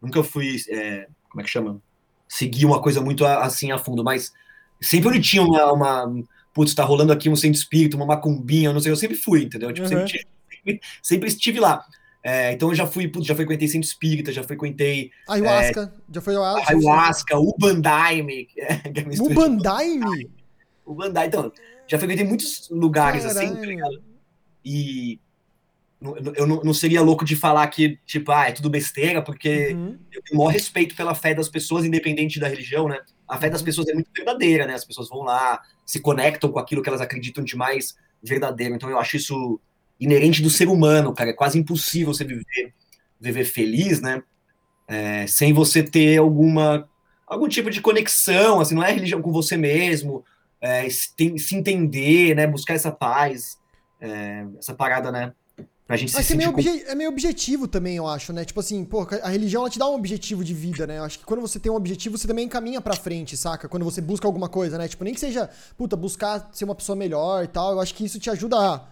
nunca 0.00 0.24
fui... 0.24 0.56
É, 0.70 1.06
como 1.28 1.42
é 1.42 1.44
que 1.44 1.50
chama? 1.50 1.80
Seguir 2.26 2.64
uma 2.64 2.80
coisa 2.80 3.00
muito 3.00 3.24
assim 3.26 3.70
a 3.70 3.78
fundo, 3.78 4.02
mas 4.02 4.32
Sempre 4.80 5.10
ele 5.10 5.20
tinha 5.20 5.42
uma, 5.42 5.72
uma 5.72 6.24
putz, 6.54 6.74
tá 6.74 6.84
rolando 6.84 7.12
aqui 7.12 7.28
um 7.28 7.36
centro 7.36 7.58
espírito, 7.58 7.96
uma 7.96 8.06
macumbinha, 8.06 8.72
não 8.72 8.80
sei, 8.80 8.92
eu 8.92 8.96
sempre 8.96 9.16
fui, 9.16 9.44
entendeu? 9.44 9.72
Tipo, 9.72 9.86
uhum. 9.88 10.06
sempre, 10.06 10.26
sempre, 10.50 10.80
sempre, 11.02 11.28
estive 11.28 11.60
lá. 11.60 11.84
É, 12.22 12.52
então 12.52 12.68
eu 12.68 12.74
já 12.74 12.86
fui, 12.86 13.08
putz, 13.08 13.26
já 13.26 13.34
frequentei 13.34 13.66
centro 13.68 13.88
espírita, 13.88 14.32
já 14.32 14.42
frequentei. 14.42 15.10
Ayahuasca, 15.28 15.92
é, 15.96 16.14
já 16.14 16.20
foi 16.20 16.34
ayahuasca. 16.34 16.72
Ayahuasca, 16.72 17.38
Ubandaime. 17.38 18.48
É, 18.56 19.22
Ubandaime? 19.22 20.30
Ubandaime, 20.84 21.28
então, 21.28 21.52
já 21.86 21.98
frequentei 21.98 22.26
muitos 22.26 22.68
lugares 22.70 23.24
Caralho. 23.24 23.52
assim, 23.52 23.76
tá? 23.78 23.88
E 24.64 25.18
eu 26.36 26.46
não, 26.46 26.62
não, 26.62 26.74
seria 26.74 27.02
louco 27.02 27.24
de 27.24 27.36
falar 27.36 27.66
que, 27.68 27.98
tipo, 28.06 28.32
ah, 28.32 28.48
é 28.48 28.52
tudo 28.52 28.70
besteira, 28.70 29.20
porque 29.20 29.72
uhum. 29.74 29.98
eu 30.10 30.22
tenho 30.22 30.34
o 30.34 30.38
maior 30.38 30.52
respeito 30.52 30.96
pela 30.96 31.14
fé 31.14 31.34
das 31.34 31.48
pessoas, 31.48 31.84
independente 31.84 32.40
da 32.40 32.48
religião, 32.48 32.88
né? 32.88 32.98
A 33.30 33.38
fé 33.38 33.48
das 33.48 33.62
pessoas 33.62 33.88
é 33.88 33.94
muito 33.94 34.10
verdadeira, 34.14 34.66
né? 34.66 34.74
As 34.74 34.84
pessoas 34.84 35.08
vão 35.08 35.22
lá, 35.22 35.60
se 35.86 36.00
conectam 36.00 36.50
com 36.50 36.58
aquilo 36.58 36.82
que 36.82 36.88
elas 36.88 37.00
acreditam 37.00 37.44
de 37.44 37.56
mais 37.56 37.96
verdadeiro. 38.22 38.74
Então 38.74 38.90
eu 38.90 38.98
acho 38.98 39.16
isso 39.16 39.60
inerente 39.98 40.42
do 40.42 40.50
ser 40.50 40.68
humano, 40.68 41.14
cara. 41.14 41.30
É 41.30 41.34
quase 41.34 41.58
impossível 41.58 42.12
você 42.12 42.24
viver, 42.24 42.74
viver 43.20 43.44
feliz, 43.44 44.00
né? 44.00 44.22
É, 44.88 45.26
sem 45.26 45.52
você 45.52 45.82
ter 45.82 46.18
alguma 46.18 46.88
algum 47.30 47.46
tipo 47.46 47.70
de 47.70 47.80
conexão, 47.80 48.58
assim, 48.58 48.74
não 48.74 48.82
é 48.82 48.90
religião 48.90 49.22
com 49.22 49.30
você 49.30 49.56
mesmo, 49.56 50.24
é, 50.60 50.90
se, 50.90 51.14
tem, 51.14 51.38
se, 51.38 51.54
entender, 51.54 52.34
né, 52.34 52.44
buscar 52.44 52.74
essa 52.74 52.90
paz, 52.90 53.56
é, 54.00 54.44
essa 54.58 54.74
parada, 54.74 55.12
né, 55.12 55.32
pra 55.90 55.96
gente 55.96 56.14
Mas 56.14 56.24
se 56.24 56.34
é 56.34 56.36
meio, 56.36 56.52
com... 56.52 56.60
é 56.60 56.94
meio 56.94 57.10
objetivo 57.10 57.66
também, 57.66 57.96
eu 57.96 58.06
acho, 58.06 58.32
né, 58.32 58.44
tipo 58.44 58.60
assim, 58.60 58.84
pô, 58.84 59.08
a 59.22 59.28
religião, 59.28 59.62
ela 59.62 59.70
te 59.70 59.76
dá 59.76 59.88
um 59.88 59.94
objetivo 59.94 60.44
de 60.44 60.54
vida, 60.54 60.86
né, 60.86 60.98
eu 60.98 61.02
acho 61.02 61.18
que 61.18 61.24
quando 61.24 61.40
você 61.40 61.58
tem 61.58 61.70
um 61.70 61.74
objetivo, 61.74 62.16
você 62.16 62.28
também 62.28 62.48
caminha 62.48 62.80
pra 62.80 62.94
frente, 62.94 63.36
saca, 63.36 63.68
quando 63.68 63.84
você 63.84 64.00
busca 64.00 64.24
alguma 64.24 64.48
coisa, 64.48 64.78
né, 64.78 64.86
tipo, 64.86 65.02
nem 65.02 65.12
que 65.12 65.18
seja, 65.18 65.50
puta, 65.76 65.96
buscar 65.96 66.48
ser 66.52 66.64
uma 66.64 66.76
pessoa 66.76 66.94
melhor 66.94 67.42
e 67.42 67.48
tal, 67.48 67.72
eu 67.72 67.80
acho 67.80 67.92
que 67.92 68.04
isso 68.04 68.20
te 68.20 68.30
ajuda 68.30 68.56
a 68.56 68.84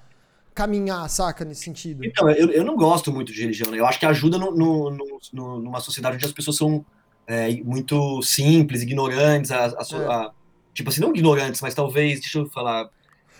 caminhar, 0.52 1.08
saca, 1.08 1.44
nesse 1.44 1.62
sentido. 1.62 2.04
Então, 2.04 2.28
eu, 2.30 2.50
eu 2.50 2.64
não 2.64 2.74
gosto 2.74 3.12
muito 3.12 3.32
de 3.32 3.42
religião, 3.42 3.70
né, 3.70 3.78
eu 3.78 3.86
acho 3.86 4.00
que 4.00 4.06
ajuda 4.06 4.36
no, 4.36 4.50
no, 4.50 4.90
no, 5.32 5.60
numa 5.60 5.78
sociedade 5.78 6.16
onde 6.16 6.26
as 6.26 6.32
pessoas 6.32 6.56
são 6.56 6.84
é, 7.28 7.48
muito 7.62 8.20
simples, 8.22 8.82
ignorantes, 8.82 9.52
a, 9.52 9.66
a, 9.66 9.68
é. 9.68 10.04
a, 10.04 10.32
tipo 10.74 10.90
assim, 10.90 11.00
não 11.00 11.10
ignorantes, 11.10 11.60
mas 11.60 11.74
talvez, 11.74 12.18
deixa 12.18 12.40
eu 12.40 12.46
falar. 12.46 12.90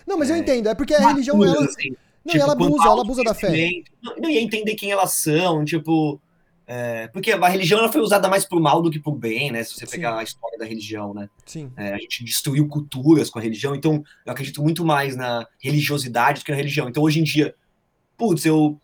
Não, 0.07 0.17
mas 0.17 0.29
é, 0.29 0.33
eu 0.33 0.37
entendo, 0.37 0.69
é 0.69 0.73
porque 0.73 0.93
a 0.93 1.09
religião, 1.09 1.43
ela, 1.43 1.65
assim, 1.65 1.93
não, 2.25 2.33
tipo, 2.33 2.43
ela 2.43 2.53
abusa, 2.53 2.87
ela 2.87 3.01
abusa 3.01 3.23
da 3.23 3.33
fé. 3.33 3.69
Não, 4.19 4.29
ia 4.29 4.41
entender 4.41 4.75
quem 4.75 4.91
elas 4.91 5.13
são, 5.13 5.63
tipo. 5.63 6.19
É, 6.71 7.07
porque 7.07 7.31
a 7.31 7.47
religião 7.47 7.79
ela 7.79 7.91
foi 7.91 7.99
usada 7.99 8.29
mais 8.29 8.45
por 8.45 8.61
mal 8.61 8.79
do 8.79 8.91
que 8.91 8.99
por 8.99 9.15
bem, 9.15 9.51
né? 9.51 9.63
Se 9.63 9.73
você 9.73 9.87
Sim. 9.87 9.91
pegar 9.93 10.19
a 10.19 10.21
história 10.21 10.55
da 10.55 10.65
religião, 10.65 11.15
né? 11.15 11.27
Sim. 11.43 11.71
É, 11.75 11.95
a 11.95 11.97
gente 11.97 12.23
destruiu 12.23 12.67
culturas 12.67 13.27
com 13.27 13.39
a 13.39 13.41
religião, 13.41 13.73
então 13.73 14.03
eu 14.23 14.31
acredito 14.31 14.61
muito 14.61 14.85
mais 14.85 15.15
na 15.15 15.47
religiosidade 15.59 16.41
do 16.41 16.45
que 16.45 16.51
na 16.51 16.57
religião. 16.57 16.87
Então 16.87 17.01
hoje 17.01 17.19
em 17.19 17.23
dia, 17.23 17.55
putz, 18.15 18.45
eu, 18.45 18.79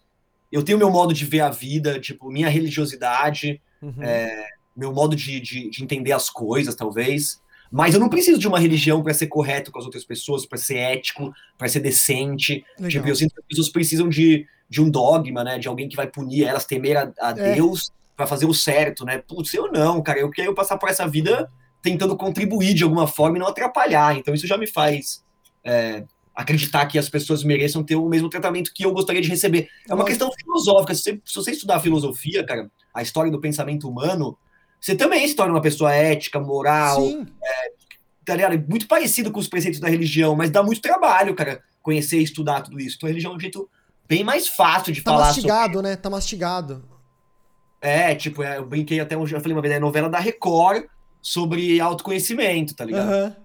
eu 0.51 0.63
tenho 0.63 0.79
meu 0.79 0.89
modo 0.89 1.13
de 1.13 1.25
ver 1.25 1.41
a 1.41 1.49
vida, 1.51 1.99
tipo, 1.99 2.31
minha 2.31 2.49
religiosidade, 2.49 3.61
uhum. 3.79 4.01
é, 4.01 4.47
meu 4.75 4.91
modo 4.91 5.15
de, 5.15 5.39
de, 5.39 5.69
de, 5.69 5.83
entender 5.83 6.11
as 6.11 6.27
coisas, 6.27 6.73
talvez. 6.73 7.39
Mas 7.71 7.93
eu 7.93 7.99
não 7.99 8.09
preciso 8.09 8.39
de 8.39 8.47
uma 8.47 8.59
religião 8.59 9.01
para 9.01 9.13
ser 9.13 9.27
correto 9.27 9.71
com 9.71 9.79
as 9.79 9.85
outras 9.85 10.05
pessoas, 10.05 10.45
para 10.45 10.57
ser 10.57 10.77
ético, 10.77 11.33
para 11.57 11.67
ser 11.67 11.79
decente. 11.79 12.63
Legal. 12.77 12.89
Tipo, 12.89 13.07
eu 13.07 13.15
sinto 13.15 13.33
que 13.33 13.41
as 13.41 13.47
pessoas 13.47 13.69
precisam 13.69 14.07
de, 14.07 14.45
de 14.69 14.81
um 14.81 14.89
dogma, 14.89 15.43
né? 15.43 15.57
De 15.59 15.67
alguém 15.67 15.89
que 15.89 15.95
vai 15.95 16.07
punir 16.07 16.45
elas, 16.45 16.65
temer 16.65 16.97
a, 16.97 17.11
a 17.19 17.31
é. 17.31 17.55
Deus 17.55 17.91
para 18.15 18.27
fazer 18.27 18.45
o 18.45 18.53
certo, 18.53 19.03
né? 19.03 19.17
Putz, 19.17 19.53
eu 19.53 19.71
não, 19.71 20.01
cara. 20.01 20.19
Eu 20.19 20.29
quero 20.29 20.53
passar 20.53 20.77
por 20.77 20.89
essa 20.89 21.07
vida 21.07 21.49
tentando 21.81 22.15
contribuir 22.17 22.73
de 22.73 22.83
alguma 22.83 23.07
forma 23.07 23.37
e 23.37 23.39
não 23.39 23.47
atrapalhar. 23.47 24.17
Então 24.17 24.33
isso 24.33 24.47
já 24.47 24.57
me 24.57 24.65
faz 24.65 25.23
é, 25.63 26.03
acreditar 26.33 26.85
que 26.87 26.97
as 26.97 27.09
pessoas 27.09 27.43
mereçam 27.43 27.83
ter 27.83 27.95
o 27.95 28.09
mesmo 28.09 28.29
tratamento 28.29 28.73
que 28.73 28.83
eu 28.85 28.91
gostaria 28.91 29.21
de 29.21 29.29
receber. 29.29 29.69
É 29.87 29.93
uma 29.93 30.05
questão 30.05 30.31
filosófica. 30.31 30.93
Se 30.93 31.01
você, 31.01 31.21
se 31.25 31.35
você 31.35 31.51
estudar 31.51 31.79
filosofia, 31.79 32.43
cara, 32.43 32.69
a 32.93 33.01
história 33.01 33.31
do 33.31 33.39
pensamento 33.39 33.87
humano, 33.87 34.37
você 34.79 34.95
também 34.95 35.27
se 35.27 35.35
torna 35.35 35.53
uma 35.53 35.61
pessoa 35.61 35.93
ética, 35.93 36.39
moral, 36.39 37.01
é, 37.43 37.71
tá 38.25 38.35
ligado? 38.35 38.63
Muito 38.67 38.87
parecido 38.87 39.31
com 39.31 39.39
os 39.39 39.47
preceitos 39.47 39.79
da 39.79 39.89
religião, 39.89 40.35
mas 40.35 40.49
dá 40.49 40.61
muito 40.61 40.81
trabalho, 40.81 41.35
cara, 41.35 41.61
conhecer 41.81 42.19
e 42.19 42.23
estudar 42.23 42.61
tudo 42.61 42.79
isso. 42.79 42.95
Então 42.97 43.07
a 43.07 43.09
religião 43.09 43.33
é 43.33 43.35
um 43.35 43.39
jeito 43.39 43.69
bem 44.07 44.23
mais 44.23 44.47
fácil 44.47 44.93
de 44.93 45.01
tá 45.01 45.11
falar. 45.11 45.23
Tá 45.23 45.27
mastigado, 45.29 45.73
sobre... 45.73 45.89
né? 45.89 45.95
Tá 45.95 46.09
mastigado. 46.09 46.85
É, 47.81 48.15
tipo, 48.15 48.41
é, 48.41 48.57
eu 48.57 48.65
brinquei 48.65 48.99
até, 48.99 49.15
eu 49.15 49.27
já 49.27 49.39
falei 49.39 49.55
uma 49.55 49.61
vez, 49.61 49.73
é 49.73 49.79
novela 49.79 50.09
da 50.09 50.19
Record 50.19 50.85
sobre 51.21 51.79
autoconhecimento, 51.79 52.75
tá 52.75 52.85
ligado? 52.85 53.09
Uhum. 53.09 53.44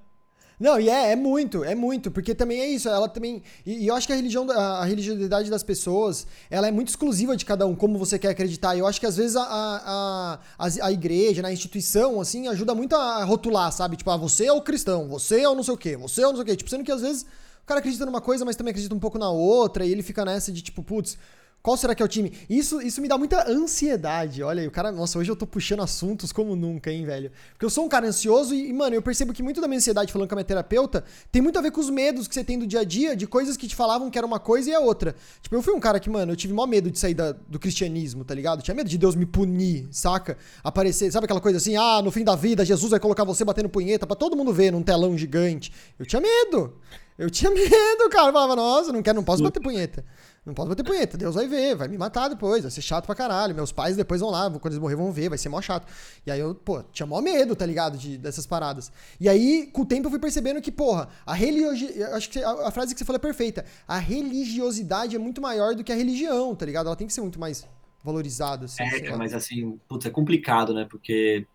Não, 0.61 0.79
e 0.79 0.91
é, 0.91 1.13
é 1.13 1.17
muito, 1.17 1.65
é 1.65 1.75
muito, 1.75 2.11
porque 2.11 2.35
também 2.35 2.61
é 2.61 2.69
isso, 2.69 2.87
ela 2.87 3.09
também. 3.09 3.43
E, 3.65 3.85
e 3.85 3.87
eu 3.87 3.95
acho 3.95 4.07
que 4.07 4.13
a 4.13 4.17
religião, 4.17 4.49
a, 4.51 4.85
religiosidade 4.85 5.49
das 5.49 5.63
pessoas, 5.63 6.27
ela 6.51 6.69
é 6.69 6.71
muito 6.71 6.89
exclusiva 6.89 7.35
de 7.35 7.47
cada 7.47 7.67
um, 7.67 7.75
como 7.75 7.99
você 7.99 8.19
quer 8.19 8.29
acreditar. 8.29 8.77
E 8.77 8.81
eu 8.81 8.87
acho 8.87 9.01
que 9.01 9.07
às 9.07 9.17
vezes 9.17 9.37
a, 9.37 9.43
a, 9.43 10.39
a, 10.59 10.69
a 10.83 10.93
igreja, 10.93 11.41
né, 11.41 11.49
a 11.49 11.53
instituição, 11.53 12.21
assim, 12.21 12.47
ajuda 12.47 12.75
muito 12.75 12.95
a 12.95 13.25
rotular, 13.25 13.73
sabe? 13.73 13.97
Tipo, 13.97 14.11
ah, 14.11 14.19
você 14.19 14.45
é 14.45 14.53
o 14.53 14.61
cristão, 14.61 15.09
você 15.09 15.41
é 15.41 15.49
o 15.49 15.55
não 15.55 15.63
sei 15.63 15.73
o 15.73 15.79
quê, 15.79 15.97
você 15.97 16.21
é 16.21 16.27
o 16.27 16.29
não 16.29 16.37
sei 16.37 16.43
o 16.43 16.47
quê. 16.47 16.57
Tipo, 16.57 16.69
sendo 16.69 16.85
que 16.85 16.93
às 16.93 17.01
vezes 17.01 17.23
o 17.63 17.67
cara 17.67 17.81
acredita 17.81 18.05
numa 18.05 18.21
coisa, 18.21 18.45
mas 18.45 18.55
também 18.55 18.73
acredita 18.73 18.95
um 18.95 19.01
pouco 19.01 19.19
na 19.19 19.31
outra, 19.31 19.87
e 19.87 19.91
ele 19.91 20.03
fica 20.03 20.27
nessa 20.27 20.53
de 20.53 20.61
tipo, 20.61 20.83
putz, 20.83 21.17
qual 21.63 21.77
será 21.77 21.95
que 21.95 22.03
é 22.03 22.05
o 22.05 22.09
time? 22.09 22.33
Isso, 22.49 22.81
isso 22.81 23.03
me 23.03 23.09
dá 23.09 23.19
muita 23.19 23.47
ansiedade. 23.51 24.43
Olha 24.43 24.63
aí, 24.63 24.67
o 24.67 24.71
cara. 24.71 24.91
Nossa, 24.91 25.19
hoje 25.19 25.31
eu 25.31 25.37
tô 25.37 25.47
puxando 25.47 25.83
assuntos 25.83 26.33
como 26.33 26.57
nunca, 26.57 26.91
hein, 26.91 27.05
velho? 27.05 27.31
Porque 27.51 27.65
eu 27.65 27.71
sou 27.71 27.85
um 27.85 27.89
cara 27.89 28.07
ansioso 28.07 28.55
e, 28.55 28.73
mano, 28.73 28.95
eu 28.95 29.03
percebo 29.03 29.33
que 29.35 29.43
muito 29.43 29.61
da 29.61 29.69
minha 29.69 29.77
ansiedade, 29.77 30.11
falando 30.11 30.27
com 30.27 30.35
a 30.35 30.37
minha 30.37 30.45
terapeuta, 30.45 31.05
tem 31.31 31.43
muito 31.43 31.59
a 31.59 31.63
ver 31.63 31.71
com 31.71 31.81
os 31.81 31.91
medos 31.91 32.27
que 32.27 32.35
você 32.35 32.43
tem 32.43 32.59
do 32.59 32.67
dia 32.67 32.81
a 32.81 32.85
dia, 32.85 33.15
de 33.15 33.27
coisas 33.27 33.59
que 33.59 33.69
te 33.69 33.77
falavam 33.77 34.11
que 34.11 34.17
era 34.17 34.27
uma 34.27 34.41
coisa 34.41 34.71
e 34.71 34.73
é 34.73 34.79
outra. 34.79 35.15
Tipo, 35.43 35.55
eu 35.55 35.63
fui 35.63 35.75
um 35.75 35.81
cara 35.81 36.01
que, 36.01 36.09
mano, 36.09 36.33
eu 36.33 36.37
tive 36.37 36.55
maior 36.55 36.67
medo 36.67 36.91
de 36.91 36.99
sair 36.99 37.15
da, 37.15 37.33
do 37.33 37.59
cristianismo, 37.59 38.25
tá 38.25 38.35
ligado? 38.35 38.61
Eu 38.61 38.63
tinha 38.63 38.75
medo 38.75 38.89
de 38.89 38.97
Deus 38.97 39.15
me 39.15 39.27
punir, 39.27 39.87
saca? 39.91 40.39
Aparecer, 40.65 41.13
sabe 41.13 41.27
aquela 41.27 41.43
coisa 41.43 41.59
assim, 41.59 41.77
ah, 41.77 42.01
no 42.03 42.11
fim 42.11 42.25
da 42.25 42.35
vida, 42.35 42.65
Jesus 42.65 42.91
vai 42.91 43.01
colocar 43.01 43.25
você 43.25 43.45
batendo 43.45 43.69
punheta 43.69 44.07
pra 44.07 44.17
todo 44.17 44.35
mundo 44.35 44.51
ver 44.51 44.73
num 44.73 44.83
telão 44.83 45.17
gigante. 45.17 45.71
Eu 45.99 46.07
tinha 46.07 46.23
medo. 46.23 46.75
Eu 47.21 47.29
tinha 47.29 47.51
medo, 47.53 48.09
cara. 48.11 48.29
Eu 48.29 48.33
falava, 48.33 48.57
nossa, 48.57 48.91
não 48.93 49.03
quero, 49.03 49.17
não 49.17 49.25
posso 49.25 49.43
bater 49.43 49.61
punheta. 49.61 50.03
Não 50.45 50.55
posso 50.55 50.71
bater 50.71 50.83
punheta, 50.83 51.19
Deus 51.19 51.35
vai 51.35 51.47
ver, 51.47 51.75
vai 51.75 51.87
me 51.87 51.99
matar 51.99 52.29
depois, 52.29 52.63
vai 52.63 52.71
ser 52.71 52.81
chato 52.81 53.05
pra 53.05 53.15
caralho. 53.15 53.55
Meus 53.55 53.73
pais 53.73 53.95
depois 53.95 54.23
vão 54.23 54.31
lá, 54.31 54.51
quando 54.51 54.73
eles 54.73 54.79
morrer 54.79 54.97
vão 54.97 55.13
ver, 55.13 55.29
vai 55.29 55.37
ser 55.37 55.51
mó 55.51 55.61
chato. 55.61 55.87
E 56.27 56.31
aí 56.31 56.41
eu, 56.41 56.55
pô, 56.55 56.83
tinha 56.83 57.05
mó 57.05 57.21
medo, 57.21 57.55
tá 57.55 57.67
ligado? 57.67 57.99
De, 57.99 58.17
dessas 58.17 58.47
paradas. 58.47 58.91
E 59.21 59.29
aí, 59.29 59.69
com 59.71 59.83
o 59.83 59.87
tempo, 59.87 60.07
eu 60.07 60.11
fui 60.11 60.19
percebendo 60.19 60.63
que, 60.63 60.73
porra, 60.73 61.11
a 61.27 61.35
religiosidade. 61.35 62.15
Acho 62.15 62.31
que 62.31 62.43
a, 62.43 62.69
a, 62.69 62.71
frase 62.71 62.95
que 62.95 62.99
você 62.99 63.05
falou 63.05 63.19
é 63.19 63.21
perfeita. 63.21 63.67
A 63.87 63.99
religiosidade 63.99 65.15
é 65.15 65.19
muito 65.19 65.43
maior 65.43 65.75
do 65.75 65.85
que 65.85 65.93
a 65.93 65.97
religião, 65.97 66.55
tá 66.55 66.65
ligado? 66.65 66.87
Ela 66.87 66.97
tem 66.97 67.07
que 67.07 67.13
ser 67.13 67.21
muito 67.21 67.39
mais 67.39 67.69
valorizada. 68.03 68.65
Assim, 68.65 68.83
é, 68.83 69.15
mas 69.17 69.35
assim, 69.35 69.79
putz, 69.87 70.07
é 70.07 70.11
complicado, 70.11 70.73
né? 70.73 70.87
Porque. 70.89 71.47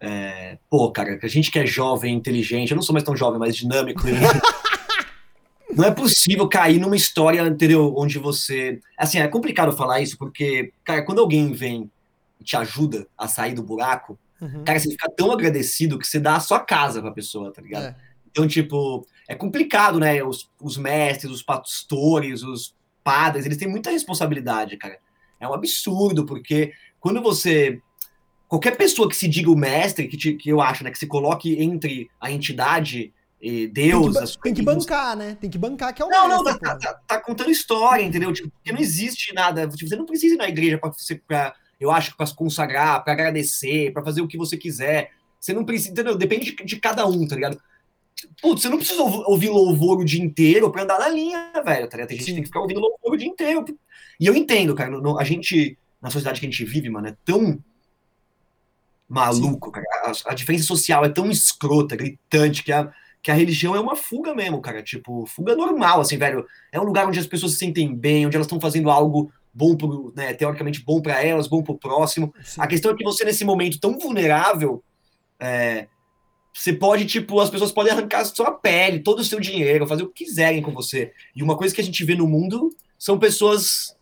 É, 0.00 0.58
pô, 0.70 0.90
cara, 0.90 1.18
a 1.22 1.28
gente 1.28 1.50
que 1.50 1.58
é 1.58 1.66
jovem, 1.66 2.16
inteligente, 2.16 2.70
eu 2.70 2.76
não 2.76 2.82
sou 2.82 2.94
mais 2.94 3.04
tão 3.04 3.14
jovem, 3.14 3.38
mas 3.38 3.54
dinâmico. 3.54 4.02
Não 5.74 5.84
é 5.84 5.90
possível 5.90 6.48
cair 6.48 6.78
numa 6.78 6.96
história, 6.96 7.46
entendeu? 7.46 7.94
Onde 7.96 8.18
você. 8.18 8.80
Assim, 8.96 9.18
é 9.18 9.26
complicado 9.26 9.72
falar 9.72 10.00
isso, 10.00 10.18
porque, 10.18 10.72
cara, 10.84 11.02
quando 11.04 11.20
alguém 11.20 11.52
vem 11.52 11.90
e 12.40 12.44
te 12.44 12.56
ajuda 12.56 13.06
a 13.16 13.26
sair 13.26 13.54
do 13.54 13.62
buraco, 13.62 14.18
uhum. 14.40 14.64
cara, 14.64 14.78
você 14.78 14.90
fica 14.90 15.10
tão 15.16 15.32
agradecido 15.32 15.98
que 15.98 16.06
você 16.06 16.20
dá 16.20 16.36
a 16.36 16.40
sua 16.40 16.60
casa 16.60 17.00
pra 17.00 17.10
pessoa, 17.10 17.52
tá 17.52 17.62
ligado? 17.62 17.86
É. 17.86 17.96
Então, 18.30 18.46
tipo, 18.46 19.06
é 19.28 19.34
complicado, 19.34 19.98
né? 19.98 20.22
Os, 20.22 20.50
os 20.60 20.76
mestres, 20.76 21.32
os 21.32 21.42
pastores, 21.42 22.42
os 22.42 22.74
padres, 23.02 23.46
eles 23.46 23.58
têm 23.58 23.68
muita 23.68 23.90
responsabilidade, 23.90 24.76
cara. 24.76 24.98
É 25.40 25.48
um 25.48 25.54
absurdo, 25.54 26.24
porque 26.24 26.72
quando 27.00 27.22
você. 27.22 27.80
Qualquer 28.46 28.76
pessoa 28.76 29.08
que 29.08 29.16
se 29.16 29.26
diga 29.26 29.50
o 29.50 29.56
mestre, 29.56 30.06
que, 30.06 30.16
te, 30.16 30.34
que 30.34 30.50
eu 30.50 30.60
acho, 30.60 30.84
né, 30.84 30.90
que 30.90 30.98
se 30.98 31.06
coloque 31.06 31.62
entre 31.62 32.10
a 32.20 32.30
entidade 32.30 33.10
Deus. 33.66 34.14
Tem 34.14 34.24
que, 34.24 34.38
tem 34.40 34.54
que 34.54 34.62
bancar, 34.62 35.16
né? 35.16 35.36
Tem 35.40 35.50
que 35.50 35.58
bancar 35.58 35.92
que 35.92 36.00
é 36.00 36.04
o 36.04 36.08
Não, 36.08 36.28
não, 36.28 36.44
tá, 36.44 36.76
tá, 36.76 36.94
tá, 36.94 37.20
contando 37.20 37.50
história, 37.50 38.04
entendeu? 38.04 38.32
Tipo, 38.32 38.50
porque 38.50 38.70
não 38.70 38.78
existe 38.78 39.34
nada. 39.34 39.66
Tipo, 39.68 39.88
você 39.88 39.96
não 39.96 40.06
precisa 40.06 40.36
ir 40.36 40.38
na 40.38 40.48
igreja 40.48 40.78
para 40.78 40.92
você, 40.92 41.16
pra, 41.16 41.52
eu 41.80 41.90
acho, 41.90 42.16
para 42.16 42.26
se 42.26 42.34
consagrar, 42.36 43.02
para 43.02 43.12
agradecer, 43.12 43.92
para 43.92 44.04
fazer 44.04 44.20
o 44.20 44.28
que 44.28 44.38
você 44.38 44.56
quiser. 44.56 45.10
Você 45.40 45.52
não 45.52 45.64
precisa, 45.64 45.90
entendeu? 45.90 46.16
Depende 46.16 46.52
de, 46.52 46.64
de 46.64 46.76
cada 46.76 47.04
um, 47.04 47.26
tá 47.26 47.34
ligado? 47.34 47.60
Putz, 48.40 48.62
você 48.62 48.68
não 48.68 48.78
precisa 48.78 49.02
ouvir 49.02 49.48
louvor 49.48 49.98
o 49.98 50.04
dia 50.04 50.22
inteiro 50.22 50.70
para 50.70 50.84
andar 50.84 51.00
na 51.00 51.08
linha, 51.08 51.50
velho, 51.64 51.88
tá 51.88 51.96
ligado? 51.96 52.08
Tem 52.08 52.18
gente 52.18 52.26
que 52.26 52.34
tem 52.34 52.42
que 52.42 52.48
ficar 52.48 52.60
ouvindo 52.60 52.78
louvor 52.78 53.12
o 53.12 53.16
dia 53.16 53.26
inteiro. 53.26 53.64
E 54.20 54.26
eu 54.26 54.36
entendo, 54.36 54.72
cara, 54.76 54.90
no, 54.90 55.18
a 55.18 55.24
gente, 55.24 55.76
na 56.00 56.10
sociedade 56.10 56.38
que 56.38 56.46
a 56.46 56.48
gente 56.50 56.64
vive, 56.64 56.88
mano, 56.88 57.08
é 57.08 57.16
tão 57.24 57.58
maluco, 59.08 59.72
cara. 59.72 59.86
A, 60.04 60.30
a, 60.30 60.34
diferença 60.34 60.64
social 60.64 61.04
é 61.04 61.08
tão 61.08 61.28
escrota, 61.28 61.96
gritante, 61.96 62.62
que 62.62 62.70
a, 62.70 62.92
que 63.22 63.30
a 63.30 63.34
religião 63.34 63.76
é 63.76 63.80
uma 63.80 63.94
fuga 63.94 64.34
mesmo, 64.34 64.60
cara. 64.60 64.82
Tipo, 64.82 65.24
fuga 65.26 65.54
normal, 65.54 66.00
assim, 66.00 66.18
velho. 66.18 66.44
É 66.72 66.80
um 66.80 66.84
lugar 66.84 67.06
onde 67.06 67.18
as 67.18 67.26
pessoas 67.26 67.52
se 67.52 67.58
sentem 67.58 67.94
bem, 67.94 68.26
onde 68.26 68.36
elas 68.36 68.46
estão 68.46 68.60
fazendo 68.60 68.90
algo 68.90 69.32
bom 69.54 69.76
pro, 69.76 70.12
né, 70.16 70.32
teoricamente 70.32 70.82
bom 70.82 71.00
para 71.00 71.22
elas, 71.22 71.46
bom 71.46 71.62
pro 71.62 71.78
próximo. 71.78 72.34
Sim. 72.42 72.60
A 72.60 72.66
questão 72.66 72.90
é 72.90 72.96
que 72.96 73.04
você, 73.04 73.24
nesse 73.24 73.44
momento 73.44 73.78
tão 73.78 73.98
vulnerável, 73.98 74.82
é, 75.38 75.86
você 76.52 76.72
pode, 76.72 77.06
tipo, 77.06 77.38
as 77.38 77.50
pessoas 77.50 77.70
podem 77.70 77.92
arrancar 77.92 78.20
a 78.20 78.24
sua 78.24 78.50
pele, 78.50 79.00
todo 79.00 79.20
o 79.20 79.24
seu 79.24 79.38
dinheiro, 79.38 79.86
fazer 79.86 80.02
o 80.02 80.08
que 80.08 80.24
quiserem 80.24 80.62
com 80.62 80.72
você. 80.72 81.12
E 81.36 81.42
uma 81.42 81.56
coisa 81.56 81.74
que 81.74 81.80
a 81.80 81.84
gente 81.84 82.04
vê 82.04 82.14
no 82.14 82.26
mundo 82.26 82.74
são 82.98 83.18
pessoas 83.18 83.96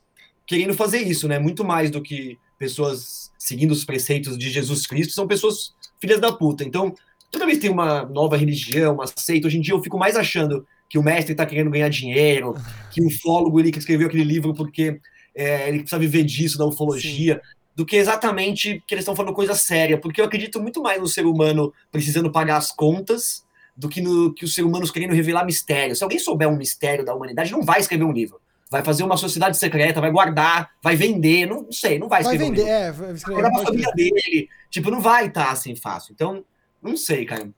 querendo 0.47 0.75
fazer 0.75 0.99
isso, 0.99 1.29
né? 1.29 1.39
Muito 1.39 1.65
mais 1.65 1.91
do 1.91 2.03
que 2.03 2.39
pessoas 2.59 3.31
seguindo 3.39 3.71
os 3.71 3.85
preceitos 3.85 4.37
de 4.37 4.51
Jesus 4.51 4.87
Cristo, 4.87 5.13
são 5.13 5.27
pessoas 5.27 5.75
filhas 6.01 6.21
da 6.21 6.33
puta. 6.33 6.65
Então, 6.65 6.95
toda 7.31 7.47
vez 7.47 7.59
que 7.59 7.63
tem 7.63 7.71
uma 7.71 8.05
nova 8.05 8.37
religião, 8.37 8.95
uma 8.95 9.07
seita, 9.07 9.47
hoje 9.47 9.59
em 9.59 9.61
dia 9.61 9.75
eu 9.75 9.83
fico 9.83 9.99
mais 9.99 10.17
achando 10.17 10.67
que 10.89 10.99
o 10.99 11.03
mestre 11.03 11.33
está 11.33 11.47
querendo 11.47 11.71
ganhar 11.71 11.89
dinheiro, 11.89 12.55
que 12.91 13.01
o 13.01 13.07
ufólogo 13.07 13.61
ele 13.61 13.71
que 13.71 13.79
escreveu 13.79 14.09
aquele 14.09 14.25
livro 14.25 14.53
porque 14.55 15.01
é, 15.35 15.69
ele 15.69 15.81
precisa 15.81 15.99
viver 15.99 16.25
disso, 16.25 16.59
da 16.59 16.67
ufologia, 16.67 17.35
Sim. 17.37 17.41
do 17.77 17.87
que 17.87 17.97
exatamente 17.97 18.83
que 18.87 18.95
eles 18.95 19.03
estão 19.03 19.15
falando 19.15 19.33
coisa 19.35 19.55
séria, 19.55 19.97
porque 19.99 20.21
eu 20.21 20.25
acredito 20.25 20.61
muito 20.61 20.83
mais 20.83 21.01
no 21.01 21.07
ser 21.07 21.25
humano 21.25 21.73
precisando 21.93 22.31
pagar 22.33 22.57
as 22.57 22.73
contas 22.73 23.45
do 23.77 23.89
que 23.89 24.01
no 24.01 24.35
que 24.35 24.45
os 24.45 24.55
seres 24.55 24.69
humanos 24.69 24.91
querendo 24.91 25.15
revelar 25.15 25.45
mistérios. 25.45 25.99
Se 25.99 26.05
alguém 26.05 26.19
souber 26.19 26.49
um 26.49 26.57
mistério 26.57 27.05
da 27.05 27.15
humanidade, 27.15 27.53
não 27.53 27.63
vai 27.63 27.81
escrever 27.81 28.05
um 28.05 28.13
livro. 28.13 28.41
vai 28.71 28.85
fazer 28.85 29.03
uma 29.03 29.17
sociedade 29.17 29.57
secreta, 29.57 30.01
vai 30.01 30.11
guardar, 30.11 30.71
vai 30.83 30.95
vender, 30.97 31.47
não, 31.47 31.63
não 31.63 31.73
sei, 31.73 31.99
não 31.99 32.09
vai 32.09 32.23
Vai 32.23 32.35
escrever. 32.35 32.53
um 32.53 32.55
vender, 32.57 32.63
livro. 32.63 32.85
é. 32.85 32.93
vai 32.93 33.13
escrever, 33.15 33.43
Vai 33.43 33.51
pode 33.51 33.65
família 33.67 33.93
dele. 33.95 34.49
Tipo, 34.69 34.91
não 34.91 35.01
vai 35.01 35.27
estar 35.27 35.51
assim 35.51 35.75
fácil. 35.75 36.13
Então, 36.13 36.45
não 36.83 36.97
sei, 36.97 37.25
cara. 37.25 37.51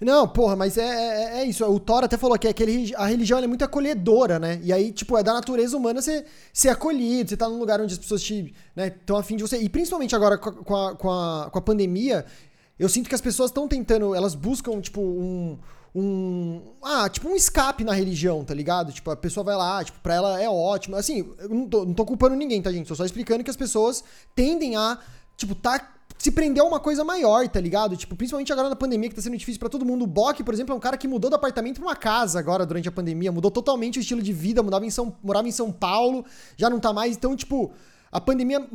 Não, 0.00 0.28
porra, 0.28 0.54
mas 0.54 0.78
é, 0.78 0.84
é, 0.84 1.40
é 1.40 1.44
isso. 1.44 1.64
O 1.64 1.80
Thor 1.80 2.04
até 2.04 2.16
falou 2.16 2.38
que 2.38 2.46
aquele, 2.46 2.94
a 2.94 3.06
religião 3.06 3.38
é 3.40 3.46
muito 3.48 3.64
acolhedora, 3.64 4.38
né? 4.38 4.60
E 4.62 4.72
aí, 4.72 4.92
tipo, 4.92 5.18
é 5.18 5.24
da 5.24 5.32
natureza 5.32 5.76
humana 5.76 6.00
ser, 6.00 6.24
ser 6.52 6.68
acolhido, 6.68 7.30
você 7.30 7.36
tá 7.36 7.48
num 7.48 7.58
lugar 7.58 7.80
onde 7.80 7.92
as 7.92 7.98
pessoas 7.98 8.22
te, 8.22 8.54
né, 8.76 8.88
estão 8.88 9.16
afim 9.16 9.36
de 9.36 9.42
você. 9.42 9.58
E 9.58 9.68
principalmente 9.68 10.14
agora 10.14 10.38
com 10.38 10.50
a, 10.50 10.52
com 10.52 10.76
a, 10.76 10.94
com 10.94 11.10
a, 11.10 11.50
com 11.50 11.58
a 11.58 11.62
pandemia, 11.62 12.24
eu 12.78 12.88
sinto 12.88 13.08
que 13.08 13.14
as 13.14 13.20
pessoas 13.20 13.50
estão 13.50 13.66
tentando, 13.66 14.14
elas 14.14 14.34
buscam, 14.34 14.80
tipo, 14.80 15.00
um. 15.00 15.58
Um. 15.94 16.62
Ah, 16.82 17.08
tipo 17.08 17.28
um 17.28 17.34
escape 17.34 17.82
na 17.82 17.92
religião, 17.92 18.44
tá 18.44 18.54
ligado? 18.54 18.92
Tipo, 18.92 19.10
a 19.10 19.16
pessoa 19.16 19.42
vai 19.42 19.56
lá, 19.56 19.82
tipo, 19.82 19.98
pra 20.00 20.14
ela 20.14 20.40
é 20.40 20.48
ótimo. 20.48 20.94
Assim, 20.94 21.26
eu 21.38 21.48
não 21.48 21.66
tô, 21.66 21.84
não 21.84 21.94
tô 21.94 22.04
culpando 22.04 22.36
ninguém, 22.36 22.62
tá, 22.62 22.70
gente? 22.70 22.86
Tô 22.86 22.94
só 22.94 23.04
explicando 23.04 23.42
que 23.42 23.50
as 23.50 23.56
pessoas 23.56 24.04
tendem 24.36 24.76
a, 24.76 24.98
tipo, 25.36 25.54
tá 25.56 25.97
se 26.18 26.32
prender 26.32 26.62
a 26.62 26.66
uma 26.66 26.80
coisa 26.80 27.04
maior, 27.04 27.46
tá 27.48 27.60
ligado? 27.60 27.96
Tipo, 27.96 28.16
principalmente 28.16 28.52
agora 28.52 28.68
na 28.68 28.76
pandemia, 28.76 29.08
que 29.08 29.14
tá 29.14 29.22
sendo 29.22 29.36
difícil 29.36 29.60
pra 29.60 29.68
todo 29.68 29.84
mundo. 29.84 30.02
O 30.02 30.06
Bock, 30.06 30.42
por 30.42 30.52
exemplo, 30.52 30.74
é 30.74 30.76
um 30.76 30.80
cara 30.80 30.96
que 30.96 31.06
mudou 31.06 31.30
do 31.30 31.36
apartamento 31.36 31.76
pra 31.76 31.88
uma 31.88 31.96
casa 31.96 32.38
agora 32.38 32.66
durante 32.66 32.88
a 32.88 32.92
pandemia, 32.92 33.30
mudou 33.30 33.50
totalmente 33.50 33.98
o 33.98 34.00
estilo 34.00 34.20
de 34.20 34.32
vida, 34.32 34.62
mudava 34.62 34.84
em 34.84 34.90
São, 34.90 35.16
morava 35.22 35.46
em 35.46 35.52
São 35.52 35.70
Paulo, 35.70 36.24
já 36.56 36.68
não 36.68 36.80
tá 36.80 36.92
mais. 36.92 37.16
Então, 37.16 37.36
tipo, 37.36 37.70
a 38.10 38.20
pandemia 38.20 38.66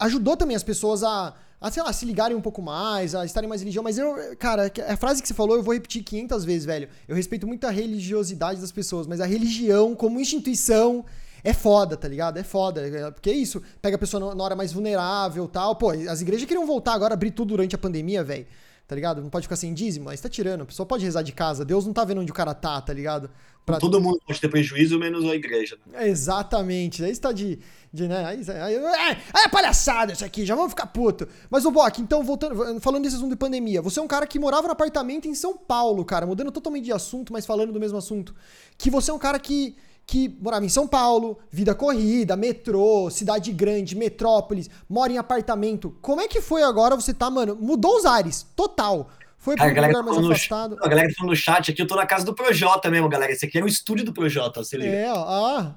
ajudou 0.00 0.36
também 0.36 0.56
as 0.56 0.64
pessoas 0.64 1.04
a, 1.04 1.34
a, 1.60 1.70
sei 1.70 1.82
lá, 1.84 1.92
se 1.92 2.04
ligarem 2.04 2.36
um 2.36 2.40
pouco 2.40 2.60
mais, 2.60 3.14
a 3.14 3.24
estarem 3.24 3.48
mais 3.48 3.60
religião. 3.60 3.84
Mas 3.84 3.96
eu, 3.96 4.16
cara, 4.36 4.70
a 4.88 4.96
frase 4.96 5.22
que 5.22 5.28
você 5.28 5.34
falou 5.34 5.56
eu 5.56 5.62
vou 5.62 5.72
repetir 5.72 6.02
500 6.02 6.44
vezes, 6.44 6.64
velho. 6.64 6.88
Eu 7.06 7.14
respeito 7.14 7.46
muito 7.46 7.64
a 7.64 7.70
religiosidade 7.70 8.60
das 8.60 8.72
pessoas, 8.72 9.06
mas 9.06 9.20
a 9.20 9.26
religião 9.26 9.94
como 9.94 10.20
instituição 10.20 11.04
é 11.50 11.52
foda, 11.52 11.96
tá 11.96 12.06
ligado? 12.08 12.38
É 12.38 12.42
foda. 12.42 12.86
é- 12.86 13.10
Porque 13.10 13.30
é 13.30 13.34
isso, 13.34 13.62
pega 13.80 13.96
a 13.96 13.98
pessoa 13.98 14.34
na- 14.34 14.42
hora 14.44 14.54
mais 14.56 14.72
vulnerável 14.72 15.44
e 15.44 15.48
tal. 15.48 15.76
Pô, 15.76 15.90
as 15.90 16.20
igrejas 16.20 16.46
queriam 16.46 16.66
voltar 16.66 16.92
agora, 16.94 17.14
abrir 17.14 17.30
tudo 17.30 17.48
durante 17.48 17.74
a 17.74 17.78
pandemia, 17.78 18.22
velho. 18.24 18.46
Tá 18.88 18.94
ligado? 18.94 19.20
Não 19.20 19.28
pode 19.28 19.46
ficar 19.46 19.56
sem 19.56 19.74
dízimo, 19.74 20.04
mas 20.04 20.20
tá 20.20 20.28
tirando. 20.28 20.60
A 20.60 20.64
pessoa 20.64 20.86
pode 20.86 21.04
rezar 21.04 21.22
de 21.22 21.32
casa. 21.32 21.64
Deus 21.64 21.84
não 21.84 21.92
tá 21.92 22.04
vendo 22.04 22.20
onde 22.20 22.30
o 22.30 22.34
cara 22.34 22.54
tá, 22.54 22.80
tá 22.80 22.92
ligado? 22.92 23.28
Pra- 23.64 23.78
Todo 23.78 24.00
mundo 24.00 24.20
pode 24.24 24.40
ter 24.40 24.48
prejuízo, 24.48 24.96
menos 24.96 25.24
a 25.24 25.34
igreja. 25.34 25.76
né? 25.88 26.08
Exatamente. 26.08 27.02
Aí 27.02 27.10
está 27.10 27.32
de. 27.32 27.58
de 27.92 28.06
né? 28.06 28.24
aí, 28.24 28.40
aí, 28.48 28.74
é, 28.76 29.08
aí 29.10 29.44
é 29.44 29.48
palhaçada 29.48 30.12
isso 30.12 30.24
aqui, 30.24 30.46
já 30.46 30.54
vamos 30.54 30.70
ficar 30.70 30.86
puto. 30.86 31.26
Mas, 31.50 31.64
o 31.64 31.72
Bock, 31.72 32.00
então, 32.00 32.22
voltando, 32.22 32.80
falando 32.80 33.02
desse 33.02 33.16
assunto 33.16 33.30
de 33.30 33.36
pandemia, 33.36 33.82
você 33.82 33.98
é 33.98 34.02
um 34.02 34.06
cara 34.06 34.24
que 34.24 34.38
morava 34.38 34.68
no 34.68 34.72
apartamento 34.72 35.26
em 35.26 35.34
São 35.34 35.56
Paulo, 35.56 36.04
cara, 36.04 36.24
mudando 36.24 36.52
totalmente 36.52 36.84
de 36.84 36.92
assunto, 36.92 37.32
mas 37.32 37.44
falando 37.44 37.72
do 37.72 37.80
mesmo 37.80 37.98
assunto. 37.98 38.36
Que 38.78 38.88
você 38.88 39.10
é 39.10 39.14
um 39.14 39.18
cara 39.18 39.40
que. 39.40 39.74
Que 40.06 40.28
morava 40.40 40.64
em 40.64 40.68
São 40.68 40.86
Paulo, 40.86 41.38
vida 41.50 41.74
corrida, 41.74 42.36
metrô, 42.36 43.10
cidade 43.10 43.52
grande, 43.52 43.96
metrópolis, 43.96 44.70
mora 44.88 45.12
em 45.12 45.18
apartamento. 45.18 45.96
Como 46.00 46.20
é 46.20 46.28
que 46.28 46.40
foi 46.40 46.62
agora 46.62 46.94
você 46.94 47.12
tá, 47.12 47.28
mano? 47.28 47.56
Mudou 47.60 47.96
os 47.96 48.04
ares, 48.04 48.46
total. 48.54 49.10
Foi 49.36 49.56
pra 49.56 49.72
Cara, 49.72 49.80
a 49.80 49.84
um 49.84 49.86
lugar 49.88 50.02
mais 50.02 50.16
falando 50.16 50.28
no, 50.28 50.32
afastado. 50.32 50.76
a 50.80 50.88
galera 50.88 51.12
falando 51.16 51.30
no 51.30 51.36
chat 51.36 51.70
aqui, 51.70 51.82
eu 51.82 51.86
tô 51.86 51.96
na 51.96 52.06
casa 52.06 52.24
do 52.24 52.34
Projota 52.34 52.90
mesmo, 52.90 53.08
galera. 53.08 53.32
Esse 53.32 53.46
aqui 53.46 53.58
era 53.58 53.64
o 53.64 53.68
estúdio 53.68 54.04
do 54.04 54.12
Projota, 54.12 54.62
se 54.64 54.76
liga. 54.76 54.90
É, 54.90 55.12
ó. 55.12 55.24
ah. 55.28 55.76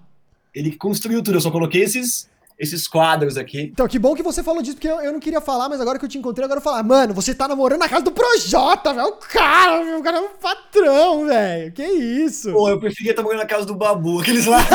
Ele 0.53 0.75
construiu 0.75 1.21
tudo, 1.21 1.38
eu 1.38 1.41
só 1.41 1.51
coloquei 1.51 1.84
esses, 1.84 2.30
esses 2.60 2.88
quadros 2.88 3.38
aqui. 3.38 3.70
Então, 3.72 3.88
que 3.88 3.97
bom 3.97 4.14
que 4.14 4.22
você 4.22 4.43
falou 4.43 4.62
disso, 4.62 4.76
porque 4.76 4.89
eu, 4.89 4.99
eu 4.99 5.14
não 5.14 5.20
queria 5.20 5.39
falar, 5.39 5.70
mas 5.70 5.80
agora 5.80 5.97
que 5.97 6.03
eu 6.03 6.10
te 6.10 6.18
encontrei, 6.18 6.43
agora 6.43 6.60
eu 6.60 6.64
vou 6.64 6.74
falar, 6.74 6.84
mano, 6.84 7.14
você 7.14 7.34
tá 7.34 7.47
namorando 7.47 7.80
na 7.80 7.88
casa 7.88 8.03
do 8.03 8.12
Projota, 8.12 8.93
velho. 8.93 9.07
O 9.07 9.14
cara, 9.14 9.84
meu, 9.86 9.99
o 9.99 10.03
cara 10.03 10.18
é 10.18 10.20
um 10.20 10.36
patrão, 10.36 11.26
velho. 11.26 11.72
Que 11.72 11.84
isso? 11.84 12.51
Pô, 12.51 12.68
eu 12.70 12.78
preferia 12.78 13.12
estar 13.12 13.24
morando 13.24 13.39
na 13.39 13.45
casa 13.45 13.66
do 13.66 13.74
Babu, 13.74 14.20
aqueles 14.20 14.45
lá. 14.45 14.60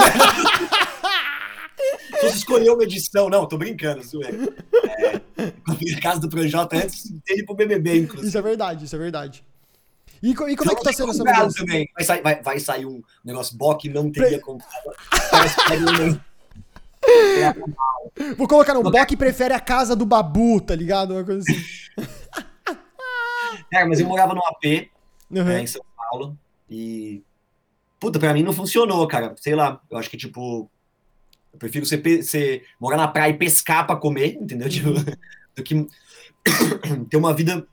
Você 2.13 2.27
escolheu 2.29 2.73
uma 2.73 2.85
edição, 2.85 3.29
não, 3.29 3.47
tô 3.47 3.59
brincando, 3.59 4.03
zoeira. 4.03 4.55
É, 4.99 5.21
eu 5.47 5.75
fui 5.77 5.93
na 5.93 6.01
casa 6.01 6.21
do 6.21 6.29
Projota 6.31 6.77
antes 6.77 7.11
dele 7.27 7.45
pro 7.45 7.55
BBB, 7.55 7.99
inclusive. 7.99 8.29
Isso 8.29 8.39
é 8.39 8.43
verdade, 8.43 8.85
isso 8.87 8.97
é 8.97 8.99
verdade. 8.99 9.45
E, 10.23 10.31
e 10.31 10.35
como 10.35 10.73
é 10.73 10.75
que 10.75 10.83
tá 10.83 10.93
sendo 10.93 11.11
essa 11.11 11.23
mudança? 11.23 11.59
também. 11.59 11.87
Vai 11.95 12.05
sair, 12.05 12.23
vai, 12.23 12.43
vai 12.43 12.59
sair 12.59 12.87
um 12.87 13.03
negócio 13.23 13.55
Bock 13.59 13.87
não 13.91 14.11
teria 14.11 14.41
comprado. 14.41 14.73
Parece 15.31 15.57
que 15.57 16.21
Vou 18.37 18.47
colocar 18.49 18.75
no 18.75 18.83
Bock 18.83 19.17
prefere 19.17 19.55
a 19.55 19.61
casa 19.61 19.97
do 19.97 20.07
Babu, 20.07 20.61
tá 20.61 20.75
ligado? 20.75 21.13
Uma 21.15 21.25
coisa 21.25 21.41
assim. 21.41 21.65
Cara, 23.71 23.87
mas 23.89 24.01
eu 24.01 24.07
morava 24.07 24.35
num 24.35 24.41
AP 24.47 24.91
Uhum. 25.31 25.45
né, 25.45 25.63
em 25.63 25.67
São 25.67 25.83
Paulo 25.97 26.39
e. 26.71 27.23
Puta, 27.99 28.19
pra 28.19 28.35
mim 28.35 28.43
não 28.43 28.53
funcionou, 28.53 29.07
cara. 29.09 29.35
Sei 29.39 29.55
lá, 29.55 29.81
eu 29.91 29.99
acho 29.99 30.11
que, 30.11 30.17
tipo. 30.17 30.71
Eu 31.53 31.59
prefiro 31.59 31.87
você, 31.87 31.97
você 31.97 32.63
morar 32.81 32.97
na 32.97 33.09
praia 33.09 33.31
e 33.31 33.39
pescar 33.39 33.87
pra 33.87 33.97
comer, 33.97 34.35
entendeu? 34.35 34.69
Tipo, 34.69 34.91
do 35.57 35.63
que 35.63 35.87
ter 37.09 37.17
uma 37.17 37.33
vida 37.33 37.67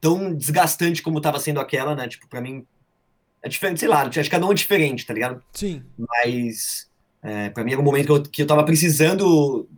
tão 0.00 0.34
desgastante 0.34 1.02
como 1.02 1.20
tava 1.20 1.38
sendo 1.38 1.60
aquela, 1.60 1.94
né? 1.94 2.08
Tipo, 2.08 2.28
pra 2.28 2.40
mim. 2.40 2.66
É 3.42 3.48
diferente, 3.48 3.78
sei 3.78 3.88
lá, 3.88 4.02
acho 4.02 4.20
que 4.22 4.30
cada 4.30 4.46
um 4.46 4.50
é 4.50 4.54
diferente, 4.54 5.06
tá 5.06 5.14
ligado? 5.14 5.42
Sim. 5.52 5.84
Mas 5.96 6.87
é, 7.28 7.50
para 7.50 7.62
mim 7.62 7.72
era 7.72 7.80
um 7.80 7.84
momento 7.84 8.06
que 8.06 8.12
eu, 8.12 8.22
que 8.22 8.42
eu 8.42 8.46
tava 8.46 8.64
precisando 8.64 9.68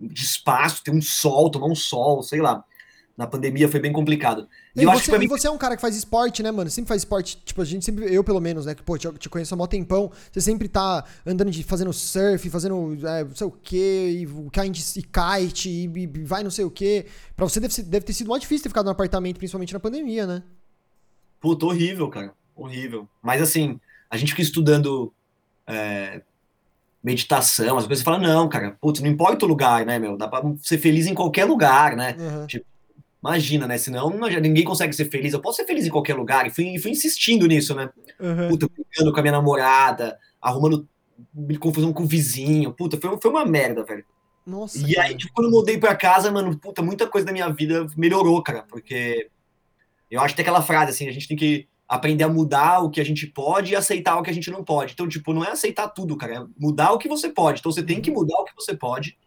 de 0.00 0.22
espaço, 0.22 0.84
ter 0.84 0.92
um 0.92 1.02
sol, 1.02 1.50
tomar 1.50 1.66
um 1.66 1.74
sol, 1.74 2.22
sei 2.22 2.40
lá. 2.40 2.64
Na 3.16 3.26
pandemia 3.26 3.68
foi 3.68 3.80
bem 3.80 3.92
complicado. 3.92 4.48
E, 4.74 4.80
E, 4.80 4.84
eu 4.84 4.90
acho 4.90 5.00
você, 5.00 5.04
que 5.04 5.10
pra 5.10 5.18
e 5.18 5.20
mim. 5.20 5.28
você 5.28 5.46
é 5.48 5.50
um 5.50 5.58
cara 5.58 5.74
que 5.74 5.82
faz 5.82 5.96
esporte, 5.96 6.42
né, 6.42 6.50
mano? 6.52 6.70
Sempre 6.70 6.88
faz 6.88 7.02
esporte. 7.02 7.36
Tipo, 7.44 7.60
a 7.60 7.64
gente 7.64 7.84
sempre, 7.84 8.06
eu 8.14 8.22
pelo 8.22 8.40
menos, 8.40 8.66
né? 8.66 8.74
Que, 8.74 8.82
pô, 8.84 8.96
te, 8.96 9.12
te 9.18 9.28
conheço 9.28 9.52
há 9.52 9.56
mó 9.56 9.66
tempão. 9.66 10.10
Você 10.30 10.40
sempre 10.40 10.68
tá 10.68 11.04
andando 11.26 11.50
de 11.50 11.62
fazendo 11.64 11.92
surf, 11.92 12.48
fazendo 12.48 12.96
é, 13.06 13.24
não 13.24 13.34
sei 13.34 13.46
o 13.48 13.50
quê, 13.50 14.08
e 14.10 14.22
e 14.22 15.02
kite, 15.02 15.68
e, 15.68 15.84
e 15.98 16.06
vai 16.24 16.42
não 16.44 16.50
sei 16.50 16.64
o 16.64 16.70
quê. 16.70 17.06
Pra 17.36 17.44
você 17.46 17.58
deve, 17.60 17.82
deve 17.82 18.06
ter 18.06 18.12
sido 18.12 18.28
mó 18.28 18.38
difícil 18.38 18.62
ter 18.62 18.68
ficado 18.70 18.84
no 18.86 18.92
apartamento, 18.92 19.38
principalmente 19.38 19.74
na 19.74 19.80
pandemia, 19.80 20.26
né? 20.26 20.42
Puta, 21.40 21.66
horrível, 21.66 22.08
cara. 22.08 22.32
Horrível. 22.54 23.08
Mas 23.20 23.42
assim, 23.42 23.78
a 24.08 24.16
gente 24.16 24.30
fica 24.30 24.42
estudando 24.42 25.12
é, 25.66 26.22
meditação, 27.02 27.78
as 27.78 27.86
coisas, 27.86 28.02
e 28.02 28.04
fala, 28.04 28.18
não, 28.18 28.48
cara, 28.48 28.76
putz, 28.80 29.00
não 29.00 29.10
importa 29.10 29.44
o 29.44 29.48
lugar, 29.48 29.84
né, 29.84 29.98
meu? 29.98 30.16
Dá 30.16 30.28
pra 30.28 30.42
ser 30.62 30.78
feliz 30.78 31.06
em 31.06 31.14
qualquer 31.14 31.44
lugar, 31.44 31.96
né? 31.96 32.16
Uhum. 32.18 32.46
Imagina, 33.22 33.66
né? 33.66 33.78
Senão 33.78 34.10
imagina, 34.10 34.40
ninguém 34.40 34.64
consegue 34.64 34.92
ser 34.92 35.04
feliz. 35.06 35.32
Eu 35.32 35.40
posso 35.40 35.56
ser 35.56 35.64
feliz 35.64 35.86
em 35.86 35.90
qualquer 35.90 36.14
lugar. 36.14 36.46
E 36.46 36.50
fui, 36.50 36.78
fui 36.78 36.90
insistindo 36.90 37.46
nisso, 37.46 37.74
né? 37.74 37.88
Uhum. 38.20 38.48
Puta, 38.48 38.68
brigando 38.68 39.12
com 39.12 39.18
a 39.18 39.22
minha 39.22 39.32
namorada, 39.32 40.18
arrumando 40.40 40.88
confusão 41.60 41.92
com 41.92 42.02
o 42.02 42.06
vizinho. 42.06 42.72
Puta, 42.72 43.00
foi, 43.00 43.16
foi 43.20 43.30
uma 43.30 43.46
merda, 43.46 43.84
velho. 43.84 44.04
Nossa. 44.44 44.78
E 44.78 44.94
cara. 44.94 45.08
aí, 45.08 45.16
tipo, 45.16 45.32
quando 45.32 45.46
eu 45.46 45.52
mudei 45.52 45.78
pra 45.78 45.94
casa, 45.94 46.32
mano, 46.32 46.58
puta, 46.58 46.82
muita 46.82 47.06
coisa 47.06 47.24
da 47.24 47.32
minha 47.32 47.48
vida 47.48 47.86
melhorou, 47.96 48.42
cara. 48.42 48.64
Porque 48.68 49.28
eu 50.10 50.20
acho 50.20 50.34
que 50.34 50.36
tem 50.36 50.42
aquela 50.42 50.62
frase, 50.62 50.90
assim, 50.90 51.08
a 51.08 51.12
gente 51.12 51.28
tem 51.28 51.36
que 51.36 51.68
aprender 51.92 52.24
a 52.24 52.28
mudar 52.28 52.78
o 52.80 52.88
que 52.88 53.02
a 53.02 53.04
gente 53.04 53.26
pode 53.26 53.72
e 53.72 53.76
aceitar 53.76 54.16
o 54.16 54.22
que 54.22 54.30
a 54.30 54.32
gente 54.32 54.50
não 54.50 54.64
pode. 54.64 54.94
Então, 54.94 55.06
tipo, 55.06 55.34
não 55.34 55.44
é 55.44 55.50
aceitar 55.50 55.88
tudo, 55.88 56.16
cara. 56.16 56.36
É 56.36 56.44
mudar 56.58 56.90
o 56.92 56.96
que 56.96 57.06
você 57.06 57.28
pode. 57.28 57.60
Então, 57.60 57.70
você 57.70 57.82
tem 57.82 58.00
que 58.00 58.10
mudar 58.10 58.38
o 58.38 58.44
que 58.44 58.54
você 58.56 58.74
pode, 58.74 59.18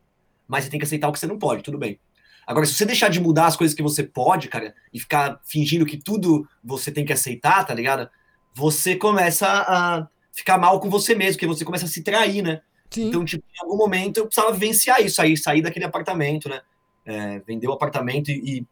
mas 0.47 0.63
você 0.63 0.71
tem 0.71 0.79
que 0.79 0.85
aceitar 0.85 1.07
o 1.07 1.11
que 1.11 1.19
você 1.19 1.27
não 1.27 1.37
pode, 1.37 1.61
tudo 1.61 1.77
bem. 1.77 1.99
Agora, 2.47 2.65
se 2.65 2.73
você 2.73 2.83
deixar 2.83 3.09
de 3.09 3.19
mudar 3.19 3.45
as 3.45 3.55
coisas 3.55 3.75
que 3.75 3.83
você 3.83 4.01
pode, 4.01 4.47
cara, 4.47 4.73
e 4.91 4.99
ficar 4.99 5.39
fingindo 5.43 5.85
que 5.85 5.95
tudo 5.95 6.47
você 6.63 6.91
tem 6.91 7.05
que 7.05 7.13
aceitar, 7.13 7.63
tá 7.63 7.73
ligado? 7.73 8.09
Você 8.55 8.95
começa 8.95 9.47
a 9.47 10.07
ficar 10.31 10.57
mal 10.57 10.79
com 10.79 10.89
você 10.89 11.13
mesmo, 11.13 11.33
porque 11.33 11.45
você 11.45 11.63
começa 11.63 11.85
a 11.85 11.87
se 11.87 12.01
trair, 12.01 12.41
né? 12.41 12.61
Sim. 12.89 13.09
Então, 13.09 13.23
tipo, 13.23 13.43
em 13.47 13.63
algum 13.63 13.77
momento 13.77 14.17
eu 14.17 14.25
precisava 14.25 14.51
vivenciar 14.51 15.01
isso 15.01 15.21
aí, 15.21 15.37
sair 15.37 15.61
daquele 15.61 15.85
apartamento, 15.85 16.49
né? 16.49 16.61
É, 17.05 17.39
vender 17.41 17.67
o 17.67 17.73
apartamento 17.73 18.31
e, 18.31 18.57
e 18.57 18.67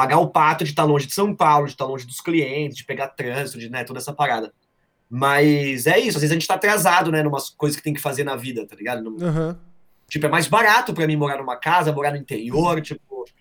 pagar 0.00 0.18
o 0.18 0.28
pato 0.28 0.62
de 0.62 0.70
estar 0.70 0.84
longe 0.84 1.06
de 1.08 1.12
São 1.12 1.34
Paulo, 1.34 1.66
de 1.66 1.72
estar 1.72 1.84
longe 1.84 2.06
dos 2.06 2.20
clientes, 2.20 2.76
de 2.76 2.84
pegar 2.84 3.08
trânsito, 3.08 3.58
de 3.58 3.68
né, 3.68 3.82
toda 3.82 3.98
essa 3.98 4.12
parada. 4.12 4.52
Mas 5.10 5.88
é 5.88 5.98
isso, 5.98 6.18
às 6.18 6.20
vezes 6.22 6.30
a 6.30 6.34
gente 6.34 6.46
tá 6.46 6.54
atrasado, 6.54 7.10
né, 7.10 7.20
numas 7.20 7.50
coisas 7.50 7.76
que 7.76 7.82
tem 7.82 7.92
que 7.94 8.00
fazer 8.00 8.22
na 8.22 8.36
vida, 8.36 8.64
tá 8.64 8.76
ligado? 8.76 9.02
Num- 9.02 9.16
Uhum. 9.20 9.56
Tipo, 10.08 10.26
é 10.26 10.28
mais 10.28 10.46
barato 10.46 10.94
pra 10.94 11.04
mim 11.06 11.16
morar 11.16 11.38
numa 11.38 11.56
casa, 11.56 11.92
morar 11.92 12.12
no 12.12 12.16
interior, 12.16 12.80
tipo, 12.80 13.00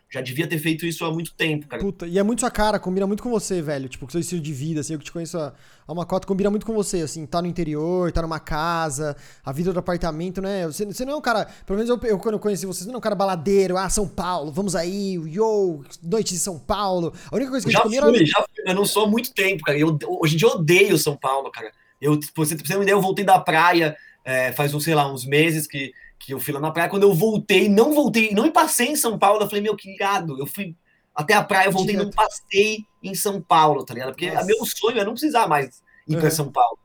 já 0.09 0.21
devia 0.21 0.47
ter 0.47 0.57
feito 0.57 0.85
isso 0.85 1.03
há 1.03 1.11
muito 1.11 1.33
tempo, 1.33 1.67
cara. 1.67 1.81
Puta, 1.81 2.07
e 2.07 2.17
é 2.17 2.23
muito 2.23 2.39
sua 2.39 2.49
cara, 2.49 2.79
combina 2.79 3.05
muito 3.05 3.21
com 3.21 3.29
você, 3.29 3.61
velho. 3.61 3.89
Tipo, 3.89 4.05
com 4.05 4.11
seu 4.11 4.21
estilo 4.21 4.41
de 4.41 4.53
vida, 4.53 4.79
assim, 4.79 4.93
eu 4.93 4.99
que 4.99 5.05
te 5.05 5.11
conheço 5.11 5.37
há 5.37 5.53
uma 5.87 6.05
cota, 6.05 6.25
combina 6.25 6.49
muito 6.49 6.65
com 6.65 6.73
você, 6.73 7.01
assim, 7.01 7.25
tá 7.25 7.41
no 7.41 7.47
interior, 7.47 8.11
tá 8.11 8.21
numa 8.21 8.39
casa, 8.39 9.17
a 9.43 9.51
vida 9.51 9.73
do 9.73 9.79
apartamento, 9.79 10.41
né? 10.41 10.65
Você, 10.65 10.85
você 10.85 11.03
não 11.03 11.13
é 11.13 11.15
um 11.17 11.21
cara, 11.21 11.45
pelo 11.65 11.77
menos 11.77 11.89
eu, 11.89 11.99
eu, 12.09 12.17
quando 12.17 12.35
eu 12.35 12.39
conheci 12.39 12.65
você, 12.65 12.83
você 12.83 12.87
não 12.87 12.95
é 12.95 12.97
um 12.99 13.01
cara 13.01 13.15
baladeiro, 13.15 13.77
ah, 13.77 13.89
São 13.89 14.07
Paulo, 14.07 14.51
vamos 14.51 14.75
aí, 14.75 15.15
yo, 15.15 15.83
noite 16.01 16.33
de 16.33 16.39
São 16.39 16.57
Paulo. 16.57 17.13
A 17.29 17.35
única 17.35 17.51
coisa 17.51 17.65
que 17.65 17.71
Já 17.71 17.81
comia 17.81 18.01
fui, 18.01 18.15
era... 18.15 18.25
já 18.25 18.37
fui, 18.37 18.63
mas 18.65 18.75
não 18.75 18.85
sou 18.85 19.05
há 19.05 19.07
muito 19.09 19.33
tempo, 19.33 19.63
cara. 19.63 19.77
Eu, 19.77 19.97
hoje 20.21 20.35
em 20.35 20.37
dia 20.37 20.47
eu 20.47 20.53
odeio 20.53 20.97
São 20.97 21.17
Paulo, 21.17 21.51
cara. 21.51 21.71
Eu, 21.99 22.17
pra 22.17 22.27
você 22.35 22.55
pra 22.55 22.63
você 22.63 22.71
ter 22.71 22.75
uma 22.75 22.83
ideia, 22.83 22.95
eu 22.95 23.01
voltei 23.01 23.25
da 23.25 23.39
praia 23.39 23.97
é, 24.27 24.51
faz, 24.51 24.73
sei 24.83 24.93
lá, 24.93 25.09
uns 25.09 25.25
meses 25.25 25.65
que, 25.65 25.93
que 26.27 26.33
eu 26.33 26.39
fui 26.41 26.53
lá 26.53 26.59
na 26.59 26.71
praia. 26.71 26.89
Quando 26.89 27.03
eu 27.03 27.13
voltei, 27.13 27.69
não 27.69 27.93
voltei, 27.93 28.31
não 28.33 28.51
passei 28.51 28.87
em 28.89 28.95
São 28.97 29.17
Paulo, 29.17 29.41
eu 29.43 29.47
falei, 29.47 29.61
meu, 29.63 29.77
que 29.77 29.89
irado. 29.95 30.37
Eu 30.37 30.45
fui 30.45 30.75
até 31.15 31.33
a 31.33 31.41
praia, 31.41 31.67
eu 31.67 31.71
voltei 31.71 31.95
e 31.95 31.97
não 31.97 32.09
Direto. 32.09 32.17
passei 32.17 32.79
em 33.01 33.15
São 33.15 33.41
Paulo, 33.41 33.85
tá 33.85 33.93
ligado? 33.93 34.09
Porque 34.09 34.29
Nossa. 34.29 34.45
meu 34.45 34.57
sonho 34.65 34.99
é 34.99 35.05
não 35.05 35.13
precisar 35.13 35.47
mais 35.47 35.81
ir 36.05 36.17
pra 36.17 36.25
Uhum. 36.25 36.31
São 36.31 36.51
Paulo. 36.51 36.77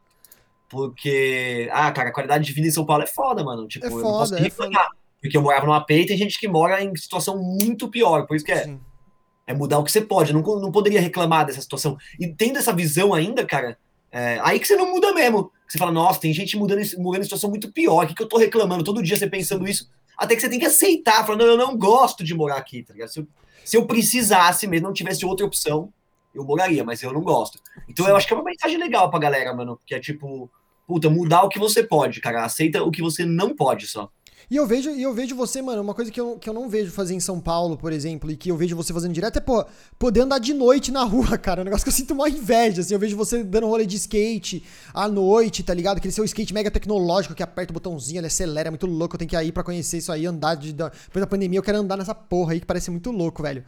porque, 0.69 1.69
ah, 1.73 1.91
cara, 1.93 2.09
a 2.11 2.13
qualidade 2.13 2.45
de 2.45 2.53
vida 2.53 2.67
em 2.69 2.71
São 2.71 2.87
Paulo 2.87 3.03
é 3.03 3.07
foda, 3.07 3.43
mano. 3.45 3.67
Tipo, 3.67 3.85
É 3.87 3.89
eu 3.89 3.95
não 3.97 4.03
posso 4.03 4.31
foda, 4.31 4.41
é 4.41 4.45
reclamar. 4.45 4.89
Porque 5.21 5.37
eu 5.37 5.43
morava 5.43 5.67
numa 5.67 5.77
AP 5.79 5.91
e 5.91 6.07
tem 6.07 6.17
gente 6.17 6.39
que 6.39 6.49
mora 6.49 6.83
em 6.83 6.95
situação 6.97 7.37
muito 7.37 7.89
pior. 7.89 8.27
Por 8.27 8.37
isso 8.37 8.45
que 8.45 8.53
é, 8.53 8.65
Sim. 8.65 8.81
é 9.47 9.53
mudar 9.53 9.79
o 9.79 9.85
que 9.85 9.93
você 9.93 10.01
pode. 10.01 10.33
Eu 10.33 10.41
não, 10.41 10.61
não 10.61 10.73
poderia 10.73 11.01
reclamar 11.01 11.45
dessa 11.47 11.61
situação. 11.61 11.97
E 12.19 12.27
tendo 12.29 12.59
essa 12.59 12.73
visão 12.73 13.13
ainda, 13.13 13.45
cara, 13.45 13.77
é, 14.11 14.39
aí 14.43 14.59
que 14.59 14.67
você 14.67 14.77
não 14.77 14.91
muda 14.93 15.13
mesmo. 15.13 15.53
Você 15.73 15.79
fala, 15.79 15.91
nossa, 15.91 16.21
tem 16.21 16.35
gente 16.35 16.55
mudando, 16.55 16.83
morando 16.99 17.23
em 17.23 17.25
situação 17.25 17.49
muito 17.49 17.73
pior. 17.73 18.05
O 18.05 18.07
que, 18.07 18.15
que 18.15 18.23
eu 18.23 18.29
tô 18.29 18.37
reclamando? 18.37 18.85
Todo 18.85 19.03
dia 19.03 19.17
você 19.17 19.27
pensando 19.27 19.67
isso. 19.67 19.91
Até 20.19 20.35
que 20.35 20.43
você 20.43 20.51
tem 20.51 20.59
que 20.59 20.67
aceitar. 20.67 21.25
Falando, 21.25 21.45
eu 21.45 21.57
não 21.57 21.79
gosto 21.79 22.23
de 22.23 22.35
morar 22.35 22.59
aqui, 22.59 22.83
tá 22.83 22.93
ligado? 22.93 23.09
Se 23.09 23.21
eu, 23.21 23.27
se 23.65 23.77
eu 23.79 23.87
precisasse 23.87 24.67
mesmo, 24.67 24.89
não 24.89 24.93
tivesse 24.93 25.25
outra 25.25 25.47
opção, 25.47 25.91
eu 26.35 26.45
moraria, 26.45 26.85
mas 26.85 27.03
eu 27.03 27.11
não 27.11 27.23
gosto. 27.23 27.59
Então 27.89 28.07
eu 28.07 28.15
acho 28.15 28.27
que 28.27 28.35
é 28.35 28.37
uma 28.37 28.45
mensagem 28.45 28.77
legal 28.77 29.09
pra 29.09 29.19
galera, 29.19 29.55
mano. 29.55 29.81
Que 29.87 29.95
é 29.95 29.99
tipo, 29.99 30.51
puta, 30.87 31.09
mudar 31.09 31.43
o 31.43 31.49
que 31.49 31.59
você 31.59 31.83
pode, 31.83 32.21
cara. 32.21 32.45
Aceita 32.45 32.83
o 32.83 32.91
que 32.91 33.01
você 33.01 33.25
não 33.25 33.57
pode 33.57 33.87
só. 33.87 34.11
E 34.53 34.57
eu 34.57 34.67
vejo, 34.67 34.91
e 34.91 35.03
eu 35.03 35.15
vejo 35.15 35.35
você, 35.35 35.63
mano, 35.63 35.81
uma 35.81 35.95
coisa 35.95 36.11
que 36.11 36.21
eu, 36.21 36.37
que 36.37 36.47
eu 36.47 36.53
não 36.53 36.69
vejo 36.69 36.91
fazer 36.91 37.15
em 37.15 37.21
São 37.21 37.41
Paulo, 37.41 37.75
por 37.75 37.91
exemplo, 37.91 38.31
e 38.31 38.37
que 38.37 38.51
eu 38.51 38.57
vejo 38.59 38.77
você 38.77 38.93
fazendo 38.93 39.15
direto 39.15 39.39
é, 39.39 39.41
pô, 39.41 39.65
poder 39.99 40.21
andar 40.21 40.39
de 40.39 40.53
noite 40.53 40.93
na 40.93 41.03
rua, 41.05 41.39
cara. 41.41 41.61
É 41.61 41.63
um 41.63 41.65
negócio 41.65 41.83
que 41.83 41.89
eu 41.89 41.95
sinto 41.95 42.13
uma 42.13 42.29
inveja, 42.29 42.83
assim. 42.83 42.93
Eu 42.93 43.01
vejo 43.01 43.17
você 43.17 43.43
dando 43.43 43.67
rolê 43.67 43.87
de 43.87 43.97
skate 43.97 44.63
à 44.93 45.09
noite, 45.09 45.63
tá 45.63 45.73
ligado? 45.73 45.97
Aquele 45.97 46.13
seu 46.13 46.23
skate 46.27 46.53
mega 46.53 46.71
tecnológico 46.71 47.35
que 47.35 47.43
aperta 47.43 47.73
o 47.73 47.73
botãozinho, 47.73 48.19
ele 48.19 48.27
acelera, 48.27 48.69
é 48.69 48.71
muito 48.71 48.87
louco. 48.87 49.15
Eu 49.15 49.21
tenho 49.21 49.31
que 49.31 49.43
ir 49.43 49.53
pra 49.53 49.63
conhecer 49.63 49.97
isso 49.97 50.13
aí, 50.13 50.27
andar 50.27 50.55
de, 50.57 50.75
depois 50.75 51.01
da 51.15 51.27
pandemia. 51.27 51.59
Eu 51.59 51.63
quero 51.63 51.79
andar 51.79 51.97
nessa 51.97 52.15
porra 52.15 52.53
aí 52.53 52.61
que 52.61 52.67
parece 52.67 52.91
muito 52.91 53.11
louco, 53.11 53.43
velho. 53.43 53.65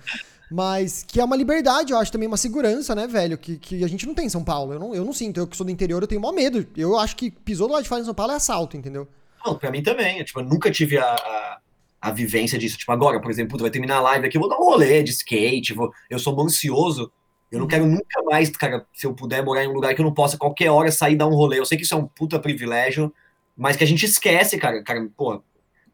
Mas 0.50 1.02
que 1.02 1.18
é 1.18 1.24
uma 1.24 1.34
liberdade, 1.34 1.94
eu 1.94 1.98
acho 1.98 2.12
também 2.12 2.28
uma 2.28 2.36
segurança, 2.36 2.94
né, 2.94 3.06
velho? 3.06 3.38
Que, 3.38 3.56
que 3.56 3.82
a 3.82 3.88
gente 3.88 4.06
não 4.06 4.12
tem 4.12 4.26
em 4.26 4.28
São 4.28 4.44
Paulo. 4.44 4.74
Eu 4.74 4.78
não, 4.78 4.94
eu 4.94 5.02
não 5.02 5.14
sinto. 5.14 5.40
Eu 5.40 5.46
que 5.46 5.56
sou 5.56 5.64
do 5.64 5.72
interior, 5.72 6.02
eu 6.02 6.06
tenho 6.06 6.20
maior 6.20 6.34
medo. 6.34 6.66
Eu 6.76 6.98
acho 6.98 7.16
que 7.16 7.30
pisou 7.30 7.68
do 7.68 7.72
lado 7.72 7.84
de 7.84 7.88
fora 7.88 8.02
em 8.02 8.04
São 8.04 8.12
Paulo 8.12 8.32
é 8.32 8.36
assalto, 8.36 8.76
entendeu? 8.76 9.08
Não, 9.44 9.56
pra 9.56 9.70
mim 9.70 9.82
também. 9.82 10.18
Eu, 10.18 10.24
tipo, 10.24 10.40
eu 10.40 10.44
nunca 10.44 10.70
tive 10.70 10.98
a, 10.98 11.04
a, 11.04 11.60
a 12.00 12.10
vivência 12.10 12.58
disso. 12.58 12.78
Tipo, 12.78 12.92
agora, 12.92 13.20
por 13.20 13.30
exemplo, 13.30 13.58
vai 13.58 13.70
terminar 13.70 13.96
a 13.96 14.00
live 14.00 14.26
aqui, 14.26 14.36
eu 14.36 14.40
vou 14.40 14.50
dar 14.50 14.56
um 14.56 14.64
rolê 14.64 15.02
de 15.02 15.10
skate, 15.10 15.74
vou, 15.74 15.92
eu 16.08 16.18
sou 16.18 16.40
ansioso. 16.40 17.12
Eu 17.50 17.60
não 17.60 17.68
quero 17.68 17.86
nunca 17.86 18.20
mais, 18.24 18.50
cara, 18.50 18.84
se 18.92 19.06
eu 19.06 19.14
puder 19.14 19.44
morar 19.44 19.62
em 19.62 19.68
um 19.68 19.72
lugar 19.72 19.94
que 19.94 20.00
eu 20.00 20.04
não 20.04 20.12
possa 20.12 20.36
qualquer 20.36 20.70
hora 20.70 20.90
sair 20.90 21.14
dar 21.14 21.28
um 21.28 21.34
rolê. 21.34 21.58
Eu 21.58 21.66
sei 21.66 21.78
que 21.78 21.84
isso 21.84 21.94
é 21.94 21.96
um 21.96 22.06
puta 22.06 22.38
privilégio, 22.38 23.14
mas 23.56 23.76
que 23.76 23.84
a 23.84 23.86
gente 23.86 24.04
esquece, 24.04 24.58
cara. 24.58 24.82
Cara, 24.82 25.08
pô, 25.16 25.40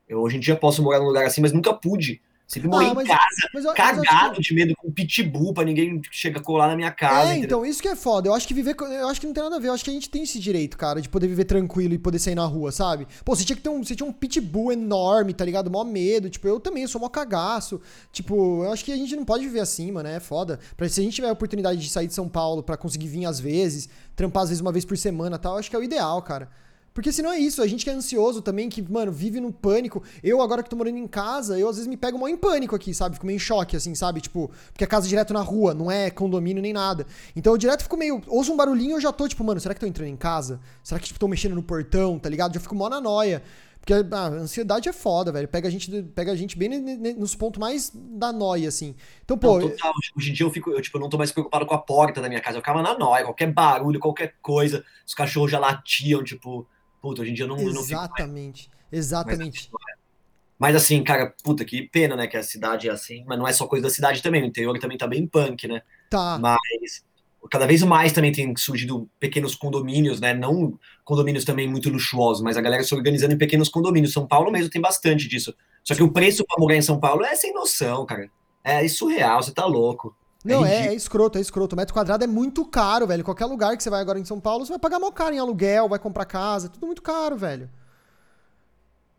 eu 0.09 0.21
hoje 0.21 0.39
em 0.39 0.41
dia 0.41 0.57
posso 0.57 0.83
morar 0.83 1.01
num 1.01 1.07
lugar 1.07 1.27
assim, 1.27 1.43
mas 1.43 1.53
nunca 1.53 1.75
pude. 1.75 2.23
Sempre 2.51 2.69
morei 2.69 2.89
Ah, 2.89 2.95
mas- 2.95 3.05
em 3.07 3.09
casa, 3.13 3.49
Mas 3.55 3.65
eu- 3.65 3.71
que- 3.71 3.77
cagado 3.77 4.41
de 4.41 4.53
medo 4.53 4.75
com 4.77 4.91
pitbull 4.91 5.55
pra 5.55 5.63
ninguém 5.65 6.03
chegar 6.11 6.41
a 6.41 6.43
colar 6.43 6.67
na 6.67 6.75
minha 6.75 6.91
casa. 6.91 7.29
É, 7.29 7.37
entendeu? 7.37 7.45
então, 7.45 7.65
isso 7.65 7.81
que 7.81 7.87
é 7.87 7.95
foda. 7.95 8.29
Eu 8.29 8.35
acho 8.35 8.49
que 8.49 8.53
viver. 8.53 8.75
Eu 8.81 9.07
acho 9.09 9.21
que 9.21 9.27
não 9.29 9.33
tem 9.33 9.41
nada 9.45 9.55
a 9.55 9.59
ver. 9.61 9.69
Eu 9.69 9.73
acho 9.73 9.85
que 9.85 9.91
a 9.91 9.93
gente 9.93 10.11
tem 10.11 10.25
esse 10.25 10.41
direito, 10.41 10.77
cara, 10.77 11.01
de 11.01 11.09
poder 11.09 11.29
viver 11.29 11.45
tranquilo 11.45 11.95
e 11.95 11.99
poder 11.99 12.19
sair 12.19 12.35
na 12.35 12.45
rua, 12.45 12.73
sabe? 12.73 13.07
Pô, 13.25 13.37
você 13.37 13.45
tinha 13.45 13.55
que 13.55 13.63
ter 13.63 13.69
um. 13.69 13.85
Você 13.85 13.95
tinha 13.95 14.05
um 14.09 14.13
pitbull 14.13 14.73
enorme, 14.73 15.33
tá 15.33 15.45
ligado? 15.45 15.71
Mó 15.71 15.85
medo. 15.85 16.29
Tipo, 16.29 16.49
eu 16.49 16.59
também 16.59 16.85
sou 16.89 17.01
mó 17.01 17.09
cagaço. 17.09 17.81
Tipo, 18.11 18.65
eu 18.65 18.73
acho 18.73 18.85
que 18.85 18.91
a 18.91 18.97
gente 18.97 19.15
não 19.15 19.25
pode 19.25 19.45
viver 19.47 19.61
assim, 19.61 19.93
mano. 19.93 20.09
É 20.09 20.19
foda. 20.19 20.59
Pra, 20.77 20.89
se 20.89 21.01
a 21.01 21.05
gente 21.05 21.15
tiver 21.15 21.29
a 21.29 21.33
oportunidade 21.33 21.81
de 21.81 21.89
sair 21.89 22.09
de 22.09 22.15
São 22.15 22.29
Paulo 22.29 22.65
pra 22.65 22.77
conseguir 22.77 23.07
vir 23.07 23.27
às 23.27 23.39
vezes, 23.39 23.89
trampar 24.17 24.43
às 24.43 24.49
vezes 24.49 24.61
uma 24.61 24.73
vez 24.73 24.85
por 24.85 24.99
semana 24.99 25.37
e 25.37 25.39
tal, 25.39 25.53
eu 25.53 25.61
acho 25.61 25.71
que 25.71 25.77
é 25.77 25.79
o 25.79 25.85
ideal, 25.85 26.21
cara. 26.21 26.51
Porque 27.01 27.13
senão 27.13 27.33
é 27.33 27.39
isso, 27.39 27.63
a 27.63 27.67
gente 27.67 27.83
que 27.83 27.89
é 27.89 27.95
ansioso 27.95 28.43
também, 28.43 28.69
que, 28.69 28.83
mano, 28.83 29.11
vive 29.11 29.41
no 29.41 29.51
pânico. 29.51 30.03
Eu, 30.23 30.43
agora 30.43 30.63
que 30.63 30.69
tô 30.69 30.77
morando 30.77 30.99
em 30.99 31.07
casa, 31.07 31.59
eu 31.59 31.67
às 31.67 31.77
vezes 31.77 31.89
me 31.89 31.97
pego 31.97 32.19
mó 32.19 32.29
em 32.29 32.37
pânico 32.37 32.77
aqui, 32.77 32.93
sabe? 32.93 33.15
Fico 33.15 33.25
meio 33.25 33.37
em 33.37 33.39
choque, 33.39 33.75
assim, 33.75 33.95
sabe? 33.95 34.21
Tipo, 34.21 34.51
porque 34.71 34.85
é 34.85 34.87
casa 34.87 35.09
direto 35.09 35.33
na 35.33 35.41
rua, 35.41 35.73
não 35.73 35.91
é 35.91 36.11
condomínio 36.11 36.63
nem 36.63 36.75
nada. 36.75 37.07
Então 37.35 37.55
eu 37.55 37.57
direto 37.57 37.85
fico 37.85 37.97
meio. 37.97 38.21
Ouço 38.27 38.53
um 38.53 38.57
barulhinho 38.57 38.97
eu 38.97 39.01
já 39.01 39.11
tô, 39.11 39.27
tipo, 39.27 39.43
mano, 39.43 39.59
será 39.59 39.73
que 39.73 39.81
tô 39.81 39.87
entrando 39.87 40.09
em 40.09 40.17
casa? 40.17 40.61
Será 40.85 41.01
que, 41.01 41.07
tipo, 41.07 41.19
tô 41.19 41.27
mexendo 41.27 41.55
no 41.55 41.63
portão, 41.63 42.19
tá 42.19 42.29
ligado? 42.29 42.53
Já 42.53 42.61
fico 42.61 42.75
mó 42.75 42.91
na 42.91 43.01
noia. 43.01 43.43
Porque 43.81 43.95
ah, 43.95 44.19
a 44.19 44.27
ansiedade 44.27 44.91
é 44.91 44.93
foda, 44.93 45.33
velho. 45.33 45.49
Pega 45.49 45.69
a 45.69 45.71
gente, 45.71 46.03
pega 46.15 46.33
a 46.33 46.37
gente 46.37 46.55
bem 46.55 46.69
nos 47.17 47.35
pontos 47.35 47.59
mais 47.59 47.91
da 47.95 48.31
noia, 48.31 48.69
assim. 48.69 48.95
Então, 49.25 49.39
pô. 49.39 49.59
Não, 49.59 49.71
total. 49.71 49.95
Hoje 50.19 50.31
em 50.33 50.35
dia 50.35 50.45
eu 50.45 50.51
fico, 50.51 50.71
eu, 50.71 50.83
tipo, 50.83 50.99
não 50.99 51.09
tô 51.09 51.17
mais 51.17 51.33
preocupado 51.33 51.65
com 51.65 51.75
a 51.75 51.79
porta 51.79 52.21
da 52.21 52.29
minha 52.29 52.43
casa. 52.43 52.59
Eu 52.59 52.61
ficava 52.61 52.83
na 52.83 52.99
noia, 52.99 53.25
qualquer 53.25 53.51
barulho, 53.51 53.99
qualquer 53.99 54.35
coisa. 54.43 54.85
Os 55.07 55.15
cachorros 55.15 55.51
já 55.51 55.59
latiam, 55.59 56.23
tipo, 56.23 56.69
puta, 57.01 57.23
hoje 57.23 57.31
em 57.31 57.35
dia 57.35 57.45
eu 57.45 57.49
não, 57.49 57.59
eu 57.59 57.67
não 57.67 57.75
mais. 57.75 57.91
exatamente. 57.91 58.71
Exatamente. 58.93 59.71
Mas 60.59 60.77
assim, 60.77 61.03
cara, 61.03 61.35
puta, 61.43 61.65
que 61.65 61.89
pena, 61.89 62.15
né, 62.15 62.27
que 62.27 62.37
a 62.37 62.43
cidade 62.43 62.89
é 62.89 62.93
assim. 62.93 63.25
Mas 63.27 63.39
não 63.39 63.49
é 63.49 63.53
só 63.53 63.67
coisa 63.67 63.85
da 63.85 63.91
cidade 63.91 64.23
também. 64.23 64.43
O 64.43 64.47
interior 64.47 64.79
também 64.79 64.99
tá 64.99 65.07
bem 65.07 65.27
punk, 65.27 65.67
né? 65.67 65.83
Tá. 66.11 66.39
Mas 66.39 67.03
cada 67.51 67.67
vez 67.67 67.83
mais 67.83 68.13
também 68.13 68.31
tem 68.31 68.55
surgido 68.57 69.09
pequenos 69.19 69.55
condomínios, 69.55 70.21
né? 70.21 70.35
Não 70.35 70.79
condomínios 71.05 71.45
também 71.45 71.67
muito 71.67 71.89
luxuosos, 71.89 72.43
mas 72.43 72.57
a 72.57 72.61
galera 72.61 72.85
se 72.85 72.95
organizando 72.95 73.33
em 73.33 73.39
pequenos 73.39 73.69
condomínios. 73.69 74.13
São 74.13 74.27
Paulo 74.27 74.53
mesmo 74.53 74.69
tem 74.69 74.83
bastante 74.83 75.27
disso. 75.27 75.55
Só 75.83 75.95
que 75.95 76.03
o 76.03 76.13
preço 76.13 76.45
pra 76.45 76.61
morar 76.61 76.77
em 76.77 76.83
São 76.83 77.01
Paulo 77.01 77.25
é 77.25 77.35
sem 77.35 77.55
noção, 77.55 78.05
cara. 78.05 78.31
É 78.63 78.87
surreal, 78.87 79.43
você 79.43 79.53
tá 79.53 79.65
louco. 79.65 80.15
Não, 80.45 80.65
é, 80.65 80.89
é 80.89 80.95
escroto, 80.95 81.37
é 81.37 81.41
escroto. 81.41 81.75
O 81.75 81.77
metro 81.77 81.93
quadrado 81.93 82.25
é 82.25 82.27
muito 82.27 82.65
caro, 82.65 83.07
velho. 83.07 83.23
Qualquer 83.23 83.45
lugar 83.45 83.77
que 83.77 83.83
você 83.83 83.91
vai 83.91 84.01
agora 84.01 84.19
em 84.19 84.25
São 84.25 84.41
Paulo, 84.41 84.65
você 84.65 84.73
vai 84.73 84.79
pagar 84.79 84.99
mal 84.99 85.13
caro 85.13 85.35
em 85.35 85.39
aluguel, 85.39 85.89
vai 85.89 85.99
comprar 85.99 86.25
casa, 86.25 86.69
tudo 86.69 86.87
muito 86.87 87.03
caro, 87.03 87.37
velho. 87.37 87.69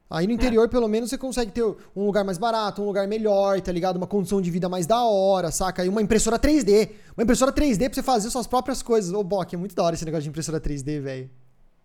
Aí 0.10 0.28
no 0.28 0.34
interior, 0.34 0.68
pelo 0.68 0.90
menos, 0.90 1.10
você 1.10 1.18
consegue 1.18 1.52
ter 1.52 1.64
um 1.64 2.06
lugar 2.06 2.26
mais 2.26 2.38
barato, 2.38 2.82
um 2.82 2.86
lugar 2.86 3.08
melhor, 3.08 3.62
tá 3.62 3.72
ligado? 3.72 3.96
Uma 3.96 4.08
condição 4.08 4.42
de 4.42 4.52
vida 4.52 4.68
mais 4.68 4.86
da 4.86 5.02
hora, 5.06 5.52
saca? 5.52 5.86
E 5.86 5.90
uma 5.90 6.02
impressora 6.02 6.38
3D. 6.38 6.90
Uma 7.16 7.24
impressora 7.24 7.52
3D 7.54 7.86
pra 7.86 7.94
você 7.94 8.04
fazer 8.04 8.30
suas 8.30 8.46
próprias 8.46 8.82
coisas. 8.82 9.14
Ô, 9.14 9.24
Bock, 9.24 9.56
é 9.56 9.58
muito 9.58 9.74
da 9.74 9.84
hora 9.84 9.96
esse 9.96 10.04
negócio 10.04 10.24
de 10.24 10.30
impressora 10.30 10.60
3D, 10.60 11.00
velho. 11.00 11.30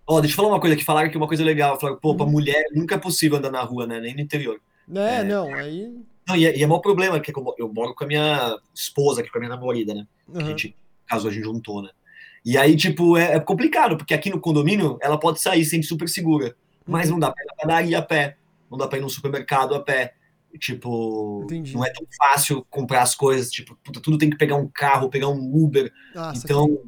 Ó, 0.08 0.20
deixa 0.20 0.32
eu 0.32 0.36
falar 0.36 0.48
uma 0.48 0.60
coisa 0.60 0.74
que 0.74 0.84
falaram 0.84 1.08
que 1.08 1.16
é 1.16 1.20
uma 1.20 1.28
coisa 1.28 1.44
legal. 1.44 1.78
Falaram, 1.78 2.00
pô, 2.00 2.10
Uhum. 2.10 2.16
pra 2.16 2.26
mulher 2.26 2.64
nunca 2.74 2.96
é 2.96 2.98
possível 2.98 3.38
andar 3.38 3.50
na 3.52 3.62
rua, 3.62 3.86
né? 3.86 4.00
Nem 4.00 4.14
no 4.14 4.20
interior. 4.20 4.60
É, 4.92 5.22
não, 5.22 5.54
aí. 5.54 5.96
Não, 6.26 6.36
e 6.36 6.46
é, 6.46 6.56
e 6.58 6.62
é 6.62 6.66
maior 6.66 6.80
problema, 6.80 7.20
que 7.20 7.30
eu, 7.30 7.54
eu 7.58 7.72
moro 7.72 7.94
com 7.94 8.04
a 8.04 8.06
minha 8.06 8.58
esposa, 8.74 9.20
aqui 9.20 9.30
com 9.30 9.38
a 9.38 9.40
minha 9.40 9.54
namorada, 9.54 9.94
né? 9.94 10.06
Que 10.32 10.38
a 10.38 10.40
Uhum. 10.42 10.46
gente 10.48 10.76
casou, 11.06 11.30
a 11.30 11.32
gente 11.32 11.44
juntou, 11.44 11.82
né? 11.82 11.90
E 12.44 12.56
aí, 12.58 12.76
tipo, 12.76 13.16
é, 13.16 13.34
é 13.36 13.40
complicado, 13.40 13.96
porque 13.96 14.14
aqui 14.14 14.30
no 14.30 14.40
condomínio 14.40 14.98
ela 15.00 15.18
pode 15.18 15.40
sair, 15.40 15.64
se 15.64 15.70
sente 15.70 15.86
super 15.86 16.08
segura. 16.08 16.56
Mas 16.86 17.06
Uhum. 17.06 17.12
não 17.14 17.20
dá 17.20 17.32
pra 17.32 17.42
ir 17.42 17.46
na 17.46 17.54
padaria 17.54 17.98
a 17.98 18.02
pé, 18.02 18.36
não 18.70 18.78
dá 18.78 18.86
pra 18.88 18.98
ir 18.98 19.02
no 19.02 19.10
supermercado 19.10 19.74
a 19.74 19.80
pé. 19.80 20.14
Tipo, 20.58 21.42
Entendi. 21.44 21.74
não 21.74 21.84
é 21.84 21.90
tão 21.92 22.06
fácil 22.16 22.64
comprar 22.70 23.02
as 23.02 23.14
coisas, 23.14 23.50
tipo, 23.50 23.76
puta, 23.84 24.00
tudo 24.00 24.16
tem 24.16 24.30
que 24.30 24.36
pegar 24.38 24.56
um 24.56 24.68
carro, 24.72 25.10
pegar 25.10 25.28
um 25.28 25.52
Uber. 25.54 25.92
Nossa, 26.14 26.40
então, 26.44 26.80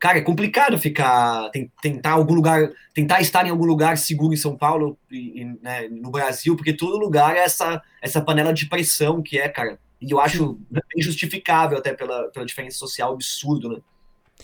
cara, 0.00 0.18
é 0.18 0.22
complicado 0.22 0.78
ficar, 0.78 1.50
tentar 1.82 2.12
algum 2.12 2.32
lugar, 2.32 2.72
tentar 2.94 3.20
estar 3.20 3.46
em 3.46 3.50
algum 3.50 3.66
lugar 3.66 3.98
seguro 3.98 4.32
em 4.32 4.36
São 4.36 4.56
Paulo 4.56 4.98
e, 5.10 5.42
e, 5.42 5.44
né, 5.62 5.88
no 5.88 6.10
Brasil, 6.10 6.56
porque 6.56 6.72
todo 6.72 6.98
lugar 6.98 7.36
é 7.36 7.40
essa, 7.40 7.82
essa 8.00 8.20
panela 8.22 8.52
de 8.52 8.66
pressão 8.66 9.22
que 9.22 9.38
é, 9.38 9.48
cara. 9.48 9.78
E 10.00 10.10
eu 10.10 10.18
acho 10.18 10.58
bem 10.70 11.02
justificável 11.02 11.76
até 11.76 11.92
pela, 11.92 12.30
pela 12.30 12.46
diferença 12.46 12.78
social 12.78 13.12
absurdo, 13.12 13.68
né? 13.68 13.76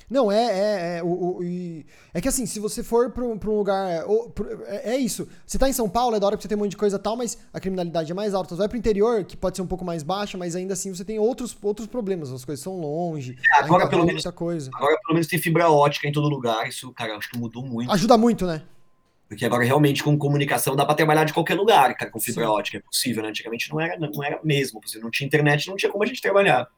Não, 0.09 0.31
é, 0.31 0.37
é, 0.45 0.99
é, 0.99 1.03
o, 1.03 1.39
o- 1.39 1.43
e- 1.45 1.85
é 2.15 2.21
que 2.21 2.29
assim, 2.29 2.47
se 2.47 2.61
você 2.61 2.83
for 2.83 3.11
pra 3.11 3.25
um, 3.25 3.37
pra 3.37 3.51
um 3.51 3.57
lugar, 3.57 4.05
ou- 4.07 4.31
pro- 4.31 4.63
é, 4.67 4.95
é 4.95 4.97
isso, 4.97 5.29
você 5.45 5.59
tá 5.59 5.69
em 5.69 5.73
São 5.73 5.89
Paulo, 5.89 6.15
é 6.15 6.21
da 6.21 6.27
hora 6.27 6.37
que 6.37 6.43
você 6.43 6.49
tem 6.49 6.57
um 6.57 6.61
monte 6.61 6.71
de 6.71 6.77
coisa 6.77 6.97
e 6.97 6.99
tal, 7.01 7.17
mas 7.17 7.37
a 7.53 7.59
criminalidade 7.59 8.13
é 8.13 8.15
mais 8.15 8.33
alta, 8.33 8.51
você 8.51 8.59
vai 8.59 8.69
pro 8.69 8.79
interior, 8.79 9.25
que 9.25 9.37
pode 9.37 9.57
ser 9.57 9.63
um 9.63 9.67
pouco 9.67 9.85
mais 9.85 10.05
baixa, 10.05 10.39
mas 10.39 10.55
ainda 10.55 10.75
assim 10.75 10.95
você 10.95 11.05
tem 11.05 11.19
outros, 11.19 11.57
outros 11.61 11.89
problemas, 11.89 12.31
as 12.33 12.45
coisas 12.45 12.63
são 12.63 12.79
longe, 12.81 13.37
agora, 13.55 13.83
ainda 13.83 13.91
pelo 13.91 14.05
menos- 14.07 14.23
muita 14.25 14.33
coisa. 14.33 14.71
Agora, 14.75 14.97
pelo 15.03 15.15
menos, 15.15 15.27
tem 15.27 15.41
fibra 15.41 15.69
ótica 15.71 16.07
em 16.07 16.13
todo 16.13 16.29
lugar. 16.29 16.69
Isso, 16.69 16.93
cara, 16.93 17.17
acho 17.17 17.29
que 17.29 17.37
mudou 17.39 17.65
muito. 17.65 17.91
Ajuda 17.91 18.17
muito, 18.17 18.47
né? 18.47 18.63
Porque 19.29 19.45
agora, 19.45 19.65
realmente, 19.65 20.05
com 20.05 20.17
comunicação, 20.17 20.77
dá 20.77 20.87
pra 20.87 20.95
trabalhar 20.95 21.25
de 21.25 21.33
qualquer 21.35 21.55
lugar, 21.55 21.97
cara, 21.97 22.13
com 22.13 22.21
fibra 22.21 22.45
Sim. 22.45 22.51
ótica. 22.51 22.79
É 22.79 22.81
possível, 22.81 23.25
né? 23.25 23.29
Antigamente 23.31 23.69
não 23.73 23.81
era, 23.81 23.99
não 23.99 24.23
era 24.23 24.39
mesmo. 24.45 24.81
Não 25.03 25.11
tinha 25.11 25.27
internet, 25.27 25.67
não 25.69 25.75
tinha 25.75 25.91
como 25.91 26.05
a 26.05 26.07
gente 26.07 26.23
trabalhar. 26.23 26.69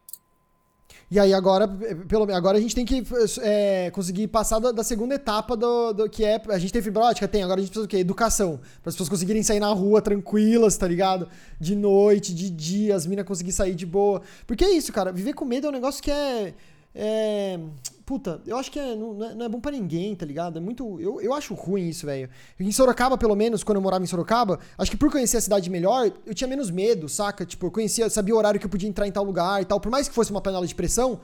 E 1.11 1.19
aí 1.19 1.33
agora, 1.33 1.67
pelo 2.07 2.31
agora 2.35 2.59
a 2.59 2.61
gente 2.61 2.75
tem 2.75 2.85
que 2.85 3.03
é, 3.41 3.91
conseguir 3.93 4.29
passar 4.29 4.59
da, 4.59 4.73
da 4.73 4.85
segunda 4.85 5.15
etapa 5.15 5.57
do, 5.57 5.93
do 5.95 6.09
que 6.11 6.23
é. 6.23 6.41
A 6.49 6.59
gente 6.59 6.71
tem 6.71 6.83
fibra 6.83 7.05
ótica? 7.05 7.27
Tem. 7.27 7.43
Agora 7.43 7.61
a 7.61 7.63
gente 7.63 7.71
precisa 7.71 7.87
do 7.87 7.91
quê? 7.91 7.97
Educação. 7.97 8.61
Para 8.83 8.91
as 8.91 8.95
pessoas 8.95 9.09
conseguirem 9.09 9.43
sair 9.43 9.59
na 9.59 9.69
rua 9.69 10.03
tranquilas, 10.03 10.77
tá 10.77 10.87
ligado? 10.87 11.27
De 11.59 11.75
noite, 11.75 12.35
de 12.35 12.51
dia, 12.51 12.95
as 12.95 13.07
minas 13.07 13.25
conseguirem 13.25 13.57
sair 13.57 13.75
de 13.75 13.87
boa. 13.87 14.21
Porque 14.47 14.65
é 14.65 14.71
isso, 14.71 14.93
cara. 14.93 15.11
Viver 15.11 15.33
com 15.33 15.47
medo 15.47 15.67
é 15.67 15.71
um 15.71 15.73
negócio 15.73 16.03
que 16.03 16.11
é. 16.11 16.55
É 16.95 17.59
puta, 18.07 18.41
eu 18.47 18.57
acho 18.57 18.71
que 18.71 18.79
é, 18.79 18.97
não, 18.97 19.13
não 19.13 19.43
é- 19.43 19.45
é 19.45 19.49
bom 19.51 19.61
pra 19.61 19.71
ninguém, 19.71 20.17
tá 20.17 20.25
ligado? 20.25 20.57
É 20.57 20.61
muito. 20.63 20.99
Eu, 20.99 21.21
eu 21.21 21.35
acho 21.35 21.53
ruim 21.53 21.89
isso, 21.89 22.07
velho. 22.07 22.31
Em 22.59 22.73
Sorocaba, 22.73 23.19
pelo 23.19 23.37
menos, 23.37 23.63
quando 23.63 23.77
eu 23.77 23.83
morava 23.83 24.03
em 24.03 24.07
Sorocaba, 24.07 24.59
acho 24.79 24.91
que 24.91 24.97
por 24.97 25.13
conhecer 25.13 25.37
a 25.37 25.41
cidade 25.43 25.69
melhor, 25.69 26.11
eu 26.25 26.35
tinha 26.35 26.49
menos 26.49 26.71
medo, 26.71 27.07
saca? 27.07 27.45
Tipo, 27.45 27.67
eu 27.67 27.71
conhecia, 27.71 28.09
sabia 28.09 28.35
o 28.35 28.39
horário 28.39 28.59
que 28.59 28.65
eu 28.65 28.71
podia 28.71 28.89
entrar 28.89 29.07
em 29.07 29.13
tal 29.13 29.25
lugar 29.25 29.61
e 29.61 29.67
tal. 29.67 29.79
Por 29.79 29.91
mais 29.91 30.09
que 30.09 30.15
fosse 30.15 30.31
uma 30.31 30.41
panela 30.41 30.67
de 30.67 30.75
pressão, 30.75 31.21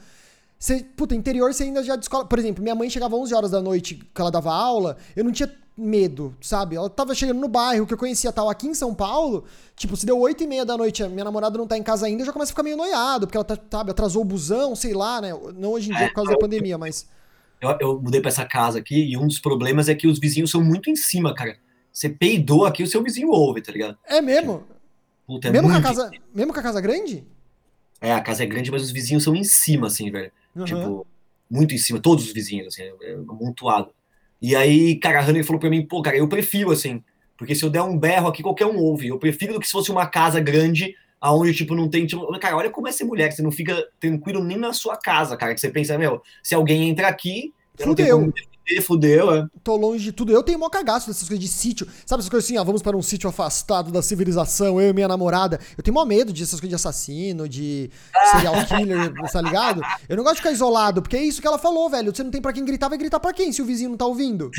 você, 0.64 0.82
puta, 0.96 1.14
interior 1.14 1.52
você 1.52 1.64
ainda 1.64 1.82
já 1.82 1.94
descola. 1.94 2.24
Por 2.24 2.38
exemplo, 2.38 2.62
minha 2.62 2.74
mãe 2.74 2.88
chegava 2.88 3.14
11 3.14 3.34
horas 3.34 3.50
da 3.50 3.60
noite 3.60 3.96
que 3.96 4.20
ela 4.20 4.30
dava 4.30 4.50
aula, 4.50 4.96
eu 5.14 5.22
não 5.22 5.30
tinha 5.30 5.52
medo, 5.76 6.34
sabe? 6.40 6.74
Ela 6.74 6.88
tava 6.88 7.14
chegando 7.14 7.38
no 7.38 7.48
bairro 7.48 7.86
que 7.86 7.92
eu 7.92 7.98
conhecia 7.98 8.32
tal. 8.32 8.48
Aqui 8.48 8.66
em 8.66 8.72
São 8.72 8.94
Paulo, 8.94 9.44
tipo, 9.76 9.94
se 9.94 10.06
deu 10.06 10.18
8 10.18 10.42
e 10.42 10.46
meia 10.46 10.64
da 10.64 10.74
noite, 10.74 11.02
a 11.02 11.08
minha 11.08 11.24
namorada 11.24 11.58
não 11.58 11.66
tá 11.66 11.76
em 11.76 11.82
casa 11.82 12.06
ainda, 12.06 12.22
eu 12.22 12.26
já 12.26 12.32
começa 12.32 12.50
a 12.50 12.54
ficar 12.54 12.62
meio 12.62 12.78
noiado, 12.78 13.26
porque 13.26 13.36
ela 13.36 13.44
tá, 13.44 13.58
sabe, 13.70 13.90
atrasou 13.90 14.22
o 14.22 14.24
busão, 14.24 14.74
sei 14.74 14.94
lá, 14.94 15.20
né? 15.20 15.38
Não 15.54 15.72
hoje 15.72 15.92
em 15.92 15.94
dia 15.94 16.08
por 16.08 16.14
causa 16.14 16.30
da 16.30 16.38
pandemia, 16.38 16.78
mas. 16.78 17.06
Eu, 17.60 17.76
eu 17.78 18.00
mudei 18.00 18.22
pra 18.22 18.30
essa 18.30 18.46
casa 18.46 18.78
aqui 18.78 18.96
e 18.96 19.18
um 19.18 19.26
dos 19.26 19.38
problemas 19.38 19.90
é 19.90 19.94
que 19.94 20.06
os 20.06 20.18
vizinhos 20.18 20.50
são 20.50 20.64
muito 20.64 20.88
em 20.88 20.96
cima, 20.96 21.34
cara. 21.34 21.58
Você 21.92 22.08
peidou 22.08 22.64
aqui, 22.64 22.82
o 22.82 22.86
seu 22.86 23.02
vizinho 23.02 23.28
ouve, 23.28 23.60
tá 23.60 23.70
ligado? 23.70 23.98
É 24.06 24.22
mesmo? 24.22 24.64
Puta, 25.26 25.48
é 25.48 25.52
mesmo, 25.52 25.68
com 25.68 25.76
a 25.76 25.82
casa, 25.82 26.10
mesmo 26.34 26.54
com 26.54 26.60
a 26.60 26.62
casa 26.62 26.80
grande? 26.80 27.22
É, 28.00 28.14
a 28.14 28.20
casa 28.22 28.44
é 28.44 28.46
grande, 28.46 28.70
mas 28.70 28.82
os 28.82 28.90
vizinhos 28.90 29.22
são 29.22 29.36
em 29.36 29.44
cima, 29.44 29.88
assim, 29.88 30.10
velho. 30.10 30.32
Uhum. 30.54 30.64
Tipo, 30.64 31.06
muito 31.50 31.74
em 31.74 31.78
cima, 31.78 32.00
todos 32.00 32.26
os 32.26 32.32
vizinhos, 32.32 32.68
assim, 32.68 32.82
é, 32.82 33.12
é 33.12 33.14
amontoado. 33.14 33.90
E 34.40 34.54
aí, 34.54 34.96
cara, 34.96 35.18
a 35.18 35.22
Hannah 35.22 35.44
falou 35.44 35.60
pra 35.60 35.70
mim, 35.70 35.86
pô, 35.86 36.02
cara, 36.02 36.16
eu 36.16 36.28
prefiro, 36.28 36.70
assim, 36.70 37.02
porque 37.36 37.54
se 37.54 37.64
eu 37.64 37.70
der 37.70 37.82
um 37.82 37.98
berro 37.98 38.28
aqui, 38.28 38.42
qualquer 38.42 38.66
um 38.66 38.78
ouve. 38.78 39.08
Eu 39.08 39.18
prefiro 39.18 39.54
do 39.54 39.60
que 39.60 39.66
se 39.66 39.72
fosse 39.72 39.90
uma 39.90 40.06
casa 40.06 40.40
grande, 40.40 40.94
aonde, 41.20 41.54
tipo, 41.54 41.74
não 41.74 41.88
tem, 41.88 42.06
tipo, 42.06 42.26
cara, 42.38 42.56
olha 42.56 42.70
como 42.70 42.88
é 42.88 42.92
ser 42.92 43.04
mulher, 43.04 43.28
que 43.28 43.36
você 43.36 43.42
não 43.42 43.52
fica 43.52 43.86
tranquilo 43.98 44.42
nem 44.44 44.56
na 44.56 44.72
sua 44.72 44.96
casa, 44.96 45.36
cara, 45.36 45.54
que 45.54 45.60
você 45.60 45.70
pensa, 45.70 45.96
meu, 45.96 46.22
se 46.42 46.54
alguém 46.54 46.88
entra 46.88 47.08
aqui, 47.08 47.52
eu 47.78 47.86
Fudeu. 47.86 47.86
não 47.88 47.94
tenho 47.94 48.32
como 48.32 48.53
defender, 48.64 48.82
fudeu, 48.82 49.34
é. 49.34 49.46
Tô 49.62 49.76
longe 49.76 50.04
de 50.04 50.12
tudo. 50.12 50.32
Eu 50.32 50.42
tenho 50.42 50.58
mó 50.58 50.68
cagaço 50.68 51.06
dessas 51.06 51.28
coisas 51.28 51.44
de 51.44 51.50
sítio. 51.50 51.86
Sabe 52.06 52.20
essas 52.20 52.30
coisas 52.30 52.48
assim, 52.48 52.56
ah, 52.56 52.62
vamos 52.62 52.82
para 52.82 52.96
um 52.96 53.02
sítio 53.02 53.28
afastado 53.28 53.90
da 53.90 54.02
civilização, 54.02 54.80
eu 54.80 54.90
e 54.90 54.92
minha 54.92 55.08
namorada. 55.08 55.60
Eu 55.76 55.82
tenho 55.82 55.94
mó 55.94 56.04
medo 56.04 56.32
dessas 56.32 56.60
coisas 56.60 56.68
de 56.68 56.74
assassino, 56.74 57.48
de 57.48 57.90
serial 58.32 58.54
killer, 58.66 59.12
tá 59.30 59.40
ligado? 59.40 59.82
Eu 60.08 60.16
não 60.16 60.24
gosto 60.24 60.36
de 60.36 60.42
ficar 60.42 60.52
isolado, 60.52 61.02
porque 61.02 61.16
é 61.16 61.22
isso 61.22 61.40
que 61.40 61.46
ela 61.46 61.58
falou, 61.58 61.88
velho. 61.90 62.14
Você 62.14 62.22
não 62.22 62.30
tem 62.30 62.40
para 62.40 62.52
quem 62.52 62.64
gritar, 62.64 62.88
vai 62.88 62.98
gritar 62.98 63.20
para 63.20 63.32
quem 63.32 63.52
se 63.52 63.62
o 63.62 63.64
vizinho 63.64 63.90
não 63.90 63.96
tá 63.96 64.06
ouvindo? 64.06 64.50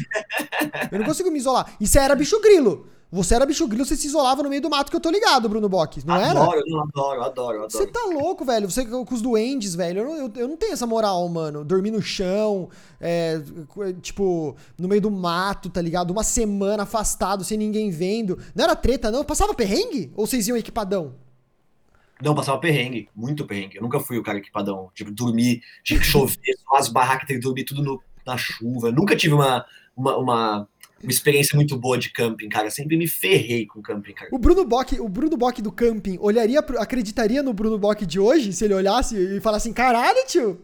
Eu 0.91 0.99
não 0.99 1.06
consigo 1.06 1.32
me 1.32 1.39
isolar. 1.39 1.76
Isso 1.80 1.97
era 1.97 2.16
bicho 2.16 2.39
grilo. 2.41 2.88
Você 3.16 3.34
era 3.34 3.45
bicho 3.45 3.66
grilo, 3.66 3.86
você 3.86 3.95
se 3.95 4.07
isolava 4.07 4.43
no 4.43 4.49
meio 4.49 4.61
do 4.61 4.70
mato 4.70 4.89
que 4.89 4.95
eu 4.95 4.99
tô 4.99 5.09
ligado, 5.09 5.47
Bruno 5.47 5.70
Bock, 5.70 6.05
não 6.05 6.16
adoro, 6.16 6.30
era? 6.30 6.41
Adoro, 6.41 6.63
eu 6.68 6.82
adoro, 6.82 7.24
adoro, 7.24 7.57
adoro. 7.63 7.72
Você 7.72 7.88
tá 7.88 8.01
louco, 8.11 8.43
velho. 8.43 8.70
Você 8.70 8.86
com 8.86 9.05
os 9.09 9.22
duendes, 9.22 9.74
velho. 9.74 10.01
Eu, 10.01 10.16
eu, 10.16 10.34
eu 10.36 10.47
não 10.49 10.57
tenho 10.57 10.74
essa 10.74 10.86
moral, 10.86 11.28
mano. 11.30 11.63
Dormir 11.63 11.91
no 11.91 12.01
chão, 12.01 12.70
é, 12.99 13.41
tipo, 14.01 14.57
no 14.78 14.89
meio 14.89 15.01
do 15.01 15.09
mato, 15.09 15.70
tá 15.70 15.82
ligado? 15.82 16.11
Uma 16.11 16.24
semana 16.24 16.84
afastado, 16.84 17.45
sem 17.45 17.57
ninguém 17.57 17.89
vendo. 17.89 18.38
Não 18.53 18.66
era 18.66 18.76
treta, 18.76 19.09
não? 19.09 19.24
Passava 19.24 19.53
perrengue? 19.53 20.11
Ou 20.13 20.28
vocês 20.28 20.45
iam 20.49 20.57
equipadão? 20.57 21.16
Não, 22.22 22.36
passava 22.36 22.59
perrengue, 22.59 23.09
muito 23.16 23.45
perrengue. 23.45 23.78
Eu 23.78 23.82
nunca 23.82 23.99
fui 23.99 24.18
o 24.18 24.24
cara 24.24 24.39
equipadão. 24.39 24.89
Tipo, 24.93 25.11
dormir, 25.11 25.61
de 25.86 26.01
chover, 26.03 26.36
só 26.68 26.76
as 26.76 26.89
barracas, 26.89 27.28
ter 27.28 27.36
que 27.36 27.39
dormir 27.39 27.63
tudo 27.63 27.82
no, 27.82 28.01
na 28.26 28.36
chuva. 28.38 28.91
Nunca 28.91 29.16
tive 29.16 29.34
uma, 29.34 29.66
uma, 29.95 30.18
uma 30.18 30.70
uma 31.06 31.12
experiência 31.12 31.56
muito 31.56 31.78
boa 31.78 31.97
de 31.97 32.10
camping, 32.10 32.49
cara. 32.49 32.70
Sempre 32.70 32.97
me 32.97 33.08
ferrei 33.08 33.66
com 33.66 33.82
camping, 33.82 34.14
cara. 34.14 34.30
O 34.34 34.38
Bruno 34.38 34.66
Bock, 34.66 34.99
o 34.99 35.08
Bruno 35.08 35.38
Bock 35.38 35.62
do 35.62 35.72
camping, 35.72 36.18
olharia, 36.20 36.60
acreditaria 36.60 37.41
no 37.41 37.53
Bruno 37.53 37.78
Bock 37.78 38.06
de 38.06 38.20
hoje 38.20 38.51
se 38.51 38.66
ele 38.66 38.74
olhasse 38.74 39.16
e 39.16 39.39
falasse 39.39 39.68
assim, 39.68 39.74
caralho, 39.74 40.26
tio? 40.28 40.60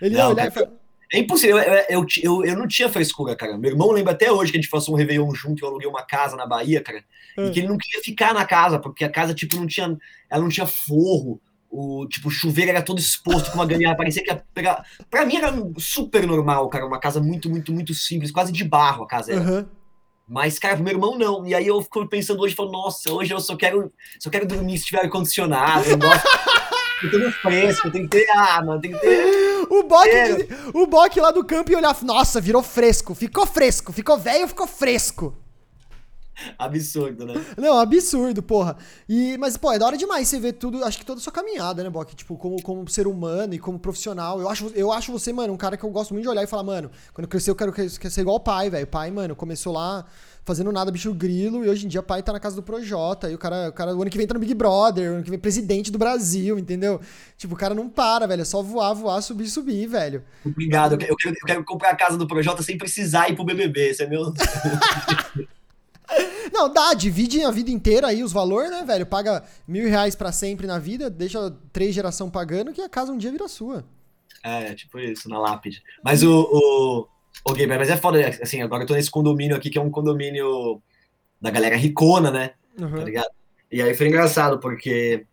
Ele 0.00 0.14
não, 0.14 0.20
ia 0.20 0.28
olhar 0.28 0.36
cara, 0.36 0.48
e 0.48 0.52
falar... 0.52 0.84
É 1.12 1.18
impossível, 1.18 1.58
eu, 1.58 1.84
eu, 1.88 2.06
eu, 2.22 2.44
eu, 2.44 2.56
não 2.56 2.66
tinha 2.66 2.88
frescura, 2.88 3.36
cara. 3.36 3.56
Meu 3.58 3.70
irmão 3.70 3.90
lembra 3.90 4.12
até 4.12 4.32
hoje 4.32 4.50
que 4.50 4.58
a 4.58 4.60
gente 4.60 4.70
passou 4.70 4.94
um 4.94 4.98
Réveillon 4.98 5.32
junto, 5.34 5.64
eu 5.64 5.68
aluguei 5.68 5.88
uma 5.88 6.02
casa 6.02 6.36
na 6.36 6.46
Bahia, 6.46 6.80
cara, 6.80 7.04
e 7.36 7.50
que 7.50 7.60
ele 7.60 7.68
não 7.68 7.78
queria 7.78 8.02
ficar 8.02 8.32
na 8.32 8.44
casa, 8.44 8.78
porque 8.78 9.04
a 9.04 9.08
casa, 9.08 9.34
tipo, 9.34 9.56
não 9.56 9.66
tinha, 9.66 9.96
ela 10.30 10.42
não 10.42 10.48
tinha 10.48 10.66
forro, 10.66 11.40
o 11.76 12.06
tipo, 12.06 12.30
chuveiro 12.30 12.70
era 12.70 12.80
todo 12.80 13.00
exposto 13.00 13.50
com 13.50 13.58
uma 13.58 13.66
gambiarra, 13.66 13.96
parecia 13.96 14.22
que 14.22 14.30
ia 14.30 14.44
pegar. 14.54 14.86
Pra 15.10 15.26
mim 15.26 15.36
era 15.36 15.52
super 15.76 16.24
normal, 16.24 16.68
cara, 16.68 16.86
uma 16.86 17.00
casa 17.00 17.20
muito, 17.20 17.50
muito, 17.50 17.72
muito 17.72 17.92
simples, 17.92 18.30
quase 18.30 18.52
de 18.52 18.62
barro 18.62 19.02
a 19.02 19.08
casa 19.08 19.32
era. 19.32 19.40
Uhum. 19.40 19.66
Mas, 20.26 20.58
cara, 20.58 20.76
pro 20.76 20.84
meu 20.84 20.94
irmão 20.94 21.18
não. 21.18 21.44
E 21.44 21.52
aí 21.52 21.66
eu 21.66 21.82
fico 21.82 22.06
pensando 22.06 22.40
hoje, 22.40 22.54
falo, 22.54 22.70
nossa, 22.70 23.12
hoje 23.12 23.34
eu 23.34 23.40
só 23.40 23.56
quero, 23.56 23.92
só 24.20 24.30
quero 24.30 24.46
dormir 24.46 24.78
se 24.78 24.86
tiver 24.86 25.02
ar-condicionado. 25.02 25.84
Eu 25.88 25.98
gosto. 25.98 26.24
eu 27.02 27.10
tenho 27.10 27.32
fresco, 27.32 27.90
tem 27.90 28.02
que 28.06 28.18
ter, 28.18 28.30
ah, 28.30 28.62
mano, 28.64 28.80
tem 28.80 28.92
que 28.92 28.98
ter. 28.98 29.66
O 29.68 29.82
Bock, 29.82 30.08
o 30.74 30.86
Bock 30.86 31.20
lá 31.20 31.32
do 31.32 31.44
campo 31.44 31.72
e 31.72 31.76
olhar, 31.76 31.96
nossa, 32.02 32.40
virou 32.40 32.62
fresco, 32.62 33.14
ficou 33.14 33.46
fresco, 33.46 33.92
ficou 33.92 34.16
velho, 34.16 34.46
ficou 34.46 34.66
fresco. 34.66 35.36
Absurdo, 36.58 37.26
né? 37.26 37.34
Não, 37.56 37.78
absurdo, 37.78 38.42
porra. 38.42 38.76
E, 39.08 39.36
mas, 39.38 39.56
pô, 39.56 39.72
é 39.72 39.78
da 39.78 39.86
hora 39.86 39.96
demais 39.96 40.28
você 40.28 40.38
ver 40.38 40.54
tudo, 40.54 40.84
acho 40.84 40.98
que 40.98 41.04
toda 41.04 41.20
a 41.20 41.22
sua 41.22 41.32
caminhada, 41.32 41.82
né, 41.82 41.90
Bock? 41.90 42.14
Tipo, 42.14 42.36
como, 42.36 42.60
como 42.62 42.88
ser 42.88 43.06
humano 43.06 43.54
e 43.54 43.58
como 43.58 43.78
profissional. 43.78 44.40
Eu 44.40 44.48
acho, 44.48 44.66
eu 44.74 44.92
acho 44.92 45.12
você, 45.12 45.32
mano, 45.32 45.52
um 45.52 45.56
cara 45.56 45.76
que 45.76 45.84
eu 45.84 45.90
gosto 45.90 46.12
muito 46.12 46.24
de 46.24 46.28
olhar 46.28 46.42
e 46.42 46.46
falar, 46.46 46.62
mano, 46.62 46.90
quando 47.12 47.24
eu 47.24 47.28
crescer 47.28 47.50
eu 47.50 47.56
quero, 47.56 47.72
quero 47.72 47.88
ser 47.88 48.20
igual 48.20 48.36
o 48.36 48.40
pai, 48.40 48.70
velho. 48.70 48.84
O 48.84 48.88
pai, 48.88 49.10
mano, 49.10 49.36
começou 49.36 49.72
lá 49.72 50.04
fazendo 50.44 50.70
nada, 50.70 50.90
bicho 50.90 51.12
grilo, 51.14 51.64
e 51.64 51.68
hoje 51.70 51.86
em 51.86 51.88
dia 51.88 52.00
o 52.00 52.02
pai 52.02 52.22
tá 52.22 52.30
na 52.30 52.38
casa 52.38 52.54
do 52.54 52.62
Projota, 52.62 53.30
e 53.30 53.34
o 53.34 53.38
cara, 53.38 53.70
o 53.70 53.72
cara 53.72 53.96
o 53.96 54.02
ano 54.02 54.10
que 54.10 54.18
vem 54.18 54.26
tá 54.26 54.34
no 54.34 54.40
Big 54.40 54.52
Brother, 54.52 55.10
o 55.10 55.14
ano 55.14 55.24
que 55.24 55.30
vem 55.30 55.38
presidente 55.38 55.90
do 55.90 55.96
Brasil, 55.96 56.58
entendeu? 56.58 57.00
Tipo, 57.38 57.54
o 57.54 57.56
cara 57.56 57.74
não 57.74 57.88
para, 57.88 58.26
velho, 58.26 58.42
é 58.42 58.44
só 58.44 58.62
voar, 58.62 58.92
voar, 58.92 59.22
subir, 59.22 59.48
subir, 59.48 59.86
velho. 59.86 60.22
Obrigado, 60.44 60.92
eu 60.92 61.16
quero, 61.16 61.34
eu 61.34 61.46
quero 61.46 61.64
comprar 61.64 61.90
a 61.90 61.96
casa 61.96 62.18
do 62.18 62.26
Projota 62.26 62.62
sem 62.62 62.76
precisar 62.76 63.30
ir 63.30 63.34
pro 63.34 63.44
BBB, 63.44 63.88
esse 63.88 64.02
é 64.02 64.06
meu... 64.06 64.34
Não, 66.52 66.72
dá, 66.72 66.94
divide 66.94 67.42
a 67.42 67.50
vida 67.50 67.70
inteira 67.70 68.08
aí 68.08 68.22
os 68.22 68.32
valores, 68.32 68.70
né, 68.70 68.84
velho? 68.84 69.06
Paga 69.06 69.42
mil 69.66 69.88
reais 69.88 70.14
pra 70.14 70.32
sempre 70.32 70.66
na 70.66 70.78
vida, 70.78 71.08
deixa 71.10 71.50
três 71.72 71.94
geração 71.94 72.30
pagando, 72.30 72.72
que 72.72 72.80
a 72.80 72.88
casa 72.88 73.12
um 73.12 73.18
dia 73.18 73.30
vira 73.30 73.48
sua. 73.48 73.84
É, 74.42 74.74
tipo 74.74 74.98
isso, 74.98 75.28
na 75.28 75.38
lápide. 75.38 75.82
Mas 76.02 76.22
o, 76.22 76.42
o, 76.52 77.08
o 77.50 77.54
Gamer, 77.54 77.78
mas 77.78 77.90
é 77.90 77.96
foda, 77.96 78.18
assim, 78.42 78.60
agora 78.60 78.82
eu 78.82 78.86
tô 78.86 78.94
nesse 78.94 79.10
condomínio 79.10 79.56
aqui, 79.56 79.70
que 79.70 79.78
é 79.78 79.82
um 79.82 79.90
condomínio 79.90 80.82
da 81.40 81.50
galera 81.50 81.76
ricona, 81.76 82.30
né? 82.30 82.52
Uhum. 82.78 82.90
Tá 82.90 83.04
ligado? 83.04 83.30
E 83.72 83.80
aí 83.80 83.94
foi 83.94 84.08
engraçado, 84.08 84.58
porque 84.58 85.26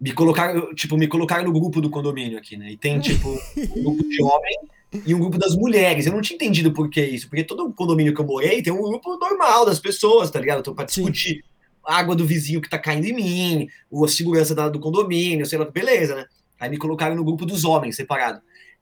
me 0.00 0.12
colocaram, 0.12 0.74
tipo, 0.74 0.96
me 0.96 1.06
colocaram 1.06 1.44
no 1.44 1.52
grupo 1.52 1.80
do 1.80 1.88
condomínio 1.88 2.36
aqui, 2.36 2.56
né? 2.56 2.72
E 2.72 2.76
tem, 2.76 2.98
tipo, 2.98 3.28
um 3.30 3.82
grupo 3.82 4.08
de 4.08 4.20
homem 4.22 4.58
e 5.06 5.14
um 5.14 5.18
grupo 5.18 5.38
das 5.38 5.54
mulheres. 5.56 6.06
Eu 6.06 6.12
não 6.12 6.20
tinha 6.20 6.36
entendido 6.36 6.72
por 6.72 6.90
que 6.90 7.04
isso, 7.04 7.28
porque 7.28 7.44
todo 7.44 7.72
condomínio 7.72 8.14
que 8.14 8.20
eu 8.20 8.26
morei 8.26 8.62
tem 8.62 8.72
um 8.72 8.82
grupo 8.82 9.16
normal 9.16 9.64
das 9.64 9.80
pessoas, 9.80 10.30
tá 10.30 10.38
ligado? 10.38 10.60
Então, 10.60 10.74
pra 10.74 10.84
discutir 10.84 11.36
Sim. 11.36 11.42
a 11.86 11.96
água 11.96 12.14
do 12.14 12.26
vizinho 12.26 12.60
que 12.60 12.68
tá 12.68 12.78
caindo 12.78 13.06
em 13.06 13.12
mim, 13.12 13.68
a 14.04 14.08
segurança 14.08 14.54
do 14.70 14.80
condomínio, 14.80 15.46
sei 15.46 15.58
lá, 15.58 15.64
beleza, 15.64 16.14
né? 16.14 16.26
Aí 16.60 16.70
me 16.70 16.76
colocaram 16.76 17.16
no 17.16 17.24
grupo 17.24 17.44
dos 17.46 17.64
homens, 17.64 17.96
separado. 17.96 18.40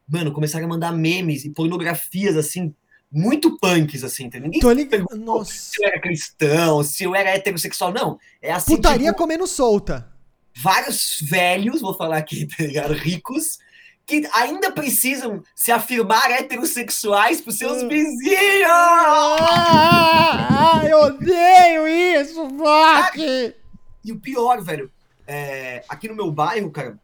Mano, 0.09 0.33
começaram 0.33 0.67
a 0.67 0.69
mandar 0.69 0.93
memes 0.93 1.45
e 1.45 1.51
pornografias, 1.51 2.37
assim, 2.37 2.75
muito 3.11 3.59
punks, 3.59 4.05
assim, 4.05 4.25
entendeu? 4.25 4.49
Ninguém 4.49 4.61
Tô 4.61 4.71
ligado. 4.73 5.17
Nossa. 5.17 5.53
se 5.53 5.83
eu 5.83 5.89
era 5.89 6.01
cristão, 6.01 6.83
se 6.83 7.05
eu 7.05 7.15
era 7.15 7.31
heterossexual, 7.31 7.93
não. 7.93 8.19
É 8.41 8.53
assim. 8.53 8.77
Putaria 8.77 9.09
tipo, 9.09 9.19
comendo 9.19 9.47
solta. 9.47 10.09
Vários 10.57 11.19
velhos, 11.23 11.81
vou 11.81 11.95
falar 11.95 12.19
aqui, 12.19 12.47
tá 12.57 12.65
ligado? 12.65 12.93
Ricos, 12.93 13.59
que 14.11 14.29
ainda 14.35 14.73
precisam 14.73 15.41
se 15.55 15.71
afirmar 15.71 16.33
heterossexuais 16.33 17.41
para 17.41 17.53
seus 17.53 17.85
hum. 17.85 17.89
vizinhos! 17.89 18.69
Ah, 19.49 20.83
eu 20.85 20.99
odeio 21.03 21.87
isso, 21.87 22.49
fuck! 22.51 23.55
E 24.05 24.11
o 24.11 24.19
pior, 24.19 24.61
velho, 24.63 24.91
é, 25.29 25.85
aqui 25.89 26.09
no 26.09 26.17
meu 26.17 26.33
bairro, 26.33 26.73
cara, 26.73 26.99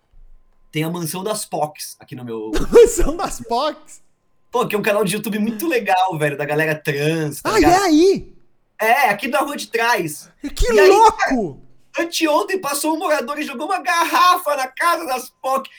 tem 0.72 0.82
a 0.82 0.90
Mansão 0.90 1.22
das 1.22 1.44
POCs 1.44 1.94
aqui 2.00 2.16
no 2.16 2.24
meu. 2.24 2.50
Mansão 2.72 3.16
das 3.16 3.40
POCs? 3.40 4.02
Pô, 4.50 4.66
que 4.66 4.74
é 4.74 4.78
um 4.78 4.82
canal 4.82 5.04
de 5.04 5.14
YouTube 5.14 5.38
muito 5.38 5.68
legal, 5.68 6.18
velho, 6.18 6.36
da 6.36 6.44
galera 6.44 6.74
trans. 6.74 7.40
Tá 7.40 7.50
ah, 7.54 7.54
ligado? 7.54 7.72
é 7.72 7.84
aí? 7.84 8.34
É, 8.80 9.10
aqui 9.10 9.28
da 9.28 9.38
rua 9.38 9.56
de 9.56 9.68
trás. 9.68 10.28
Que 10.56 10.72
e 10.72 10.88
louco! 10.88 11.60
Aí, 11.96 12.04
anteontem 12.04 12.60
passou 12.60 12.96
um 12.96 12.98
morador 12.98 13.38
e 13.38 13.44
jogou 13.44 13.66
uma 13.66 13.80
garrafa 13.80 14.56
na 14.56 14.66
casa 14.66 15.06
das 15.06 15.30
POC. 15.40 15.70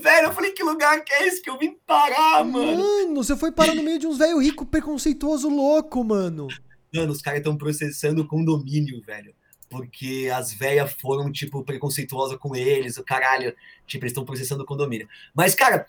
Velho, 0.00 0.26
eu 0.26 0.32
falei, 0.32 0.50
que 0.50 0.62
lugar 0.64 1.04
que 1.04 1.12
é 1.12 1.28
esse 1.28 1.40
que 1.40 1.48
eu 1.48 1.56
vim 1.56 1.76
parar, 1.86 2.44
mano? 2.44 2.78
Mano, 2.78 3.14
você 3.22 3.36
foi 3.36 3.52
parar 3.52 3.76
no 3.76 3.82
meio 3.82 3.96
de 3.96 4.08
uns 4.08 4.18
velho 4.18 4.38
rico, 4.38 4.66
preconceituoso, 4.66 5.48
louco, 5.48 6.02
mano. 6.02 6.48
Mano, 6.92 7.12
os 7.12 7.22
caras 7.22 7.38
estão 7.38 7.56
processando 7.56 8.22
o 8.22 8.26
condomínio, 8.26 9.00
velho. 9.02 9.32
Porque 9.70 10.28
as 10.34 10.52
velhas 10.52 10.92
foram, 10.94 11.30
tipo, 11.30 11.62
preconceituosas 11.62 12.36
com 12.38 12.56
eles, 12.56 12.96
o 12.96 13.04
caralho. 13.04 13.54
Tipo, 13.86 14.04
eles 14.04 14.10
estão 14.10 14.24
processando 14.24 14.64
o 14.64 14.66
condomínio. 14.66 15.08
Mas, 15.32 15.54
cara, 15.54 15.86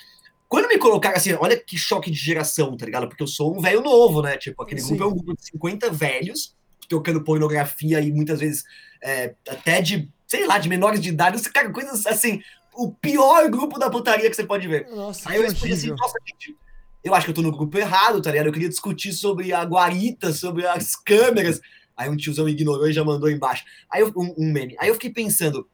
quando 0.47 0.67
me 0.67 0.77
colocaram 0.77 1.17
assim, 1.17 1.33
olha 1.33 1.57
que 1.57 1.75
choque 1.75 2.11
de 2.11 2.17
geração, 2.17 2.77
tá 2.77 2.85
ligado? 2.85 3.07
Porque 3.07 3.23
eu 3.23 3.27
sou 3.27 3.57
um 3.57 3.59
velho 3.59 3.81
novo, 3.81 4.21
né? 4.21 4.37
Tipo, 4.37 4.61
aquele 4.61 4.81
Sim. 4.81 4.89
grupo 4.89 5.03
é 5.03 5.07
um 5.07 5.15
grupo 5.15 5.35
de 5.35 5.47
50 5.47 5.89
velhos, 5.89 6.55
tocando 6.87 7.23
pornografia 7.23 7.99
e 8.01 8.11
muitas 8.11 8.39
vezes 8.39 8.63
é, 9.01 9.33
até 9.49 9.81
de, 9.81 10.11
sei 10.27 10.45
lá, 10.45 10.59
de 10.59 10.69
menores 10.69 11.01
de 11.01 11.09
idade. 11.09 11.41
Cara, 11.49 11.71
coisas 11.71 12.05
assim, 12.05 12.39
o 12.75 12.91
pior 12.91 13.49
grupo 13.49 13.79
da 13.79 13.89
putaria 13.89 14.29
que 14.29 14.35
você 14.35 14.43
pode 14.43 14.67
ver. 14.67 14.87
Nossa, 14.89 15.29
Aí 15.29 15.37
eu 15.37 15.43
respondi 15.43 15.73
assim, 15.73 15.87
nossa, 15.89 16.17
gente, 16.27 16.55
eu 17.03 17.13
acho 17.13 17.25
que 17.25 17.31
eu 17.31 17.35
tô 17.35 17.41
no 17.41 17.51
grupo 17.51 17.77
errado, 17.77 18.21
tá 18.21 18.31
ligado? 18.31 18.47
Eu 18.47 18.53
queria 18.53 18.69
discutir 18.69 19.13
sobre 19.13 19.53
a 19.53 19.63
guarita, 19.63 20.33
sobre 20.33 20.65
as 20.65 20.95
câmeras. 20.95 21.61
Aí 21.95 22.09
um 22.09 22.17
tiozão 22.17 22.49
ignorou 22.49 22.87
e 22.87 22.93
já 22.93 23.03
mandou 23.03 23.29
embaixo. 23.29 23.63
Aí 23.89 24.01
eu, 24.01 24.11
um, 24.15 24.33
um 24.37 24.51
meme. 24.51 24.75
Aí 24.79 24.89
eu 24.89 24.95
fiquei 24.95 25.11
pensando, 25.11 25.67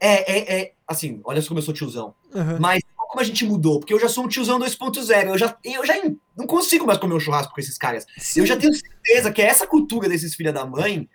é, 0.00 0.32
é, 0.32 0.60
é 0.60 0.72
assim, 0.86 1.20
olha 1.24 1.42
como 1.42 1.58
eu 1.58 1.62
sou 1.62 1.72
tiozão. 1.74 2.14
Uhum. 2.34 2.58
Mas 2.60 2.80
como 3.10 3.20
a 3.20 3.24
gente 3.24 3.44
mudou? 3.44 3.80
Porque 3.80 3.92
eu 3.92 3.98
já 3.98 4.08
sou 4.08 4.24
um 4.24 4.28
tiozão 4.28 4.58
2.0. 4.58 5.28
Eu 5.28 5.38
já, 5.38 5.56
eu 5.64 5.84
já 5.84 5.94
não 6.36 6.46
consigo 6.46 6.86
mais 6.86 6.98
comer 6.98 7.14
um 7.14 7.20
churrasco 7.20 7.52
com 7.52 7.60
esses 7.60 7.76
caras. 7.76 8.06
Sim. 8.18 8.40
Eu 8.40 8.46
já 8.46 8.56
tenho 8.56 8.72
certeza 8.72 9.32
que 9.32 9.42
essa 9.42 9.66
cultura 9.66 10.08
desses 10.08 10.34
filha 10.34 10.52
da 10.52 10.64
mãe 10.64 11.08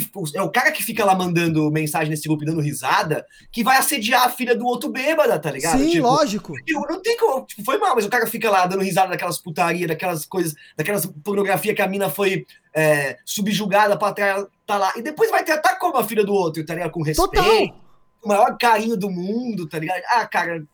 que 0.00 0.10
é 0.34 0.42
o 0.42 0.50
cara 0.50 0.72
que 0.72 0.82
fica 0.82 1.04
lá 1.04 1.14
mandando 1.14 1.70
mensagem 1.70 2.08
nesse 2.08 2.26
grupo 2.26 2.44
dando 2.44 2.60
risada, 2.60 3.26
que 3.50 3.62
vai 3.62 3.76
assediar 3.76 4.24
a 4.24 4.30
filha 4.30 4.56
do 4.56 4.64
outro 4.64 4.88
bêbada, 4.88 5.38
tá 5.38 5.50
ligado? 5.50 5.78
Sim, 5.78 5.90
tipo, 5.90 6.06
lógico. 6.06 6.54
Não 6.88 7.02
tem 7.02 7.16
como, 7.18 7.44
tipo, 7.44 7.62
foi 7.62 7.76
mal, 7.78 7.94
mas 7.94 8.06
o 8.06 8.08
cara 8.08 8.26
fica 8.26 8.50
lá 8.50 8.66
dando 8.66 8.82
risada 8.82 9.10
daquelas 9.10 9.38
putaria, 9.38 9.86
daquelas 9.86 10.24
coisas, 10.24 10.54
daquelas 10.76 11.04
pornografia 11.22 11.74
que 11.74 11.82
a 11.82 11.88
mina 11.88 12.08
foi 12.08 12.46
é, 12.74 13.18
subjugada 13.24 13.98
pra 13.98 14.12
trás, 14.12 14.46
tá 14.66 14.78
lá. 14.78 14.92
E 14.96 15.02
depois 15.02 15.30
vai 15.30 15.44
tratar 15.44 15.76
como 15.76 15.98
a 15.98 16.04
filha 16.04 16.24
do 16.24 16.32
outro, 16.32 16.64
tá 16.64 16.74
ligado? 16.74 16.90
Com 16.90 17.02
respeito, 17.02 17.30
Total. 17.30 17.82
o 18.24 18.28
maior 18.28 18.56
carinho 18.56 18.96
do 18.96 19.10
mundo, 19.10 19.68
tá 19.68 19.78
ligado? 19.78 20.02
Ah, 20.06 20.26
cara, 20.26 20.64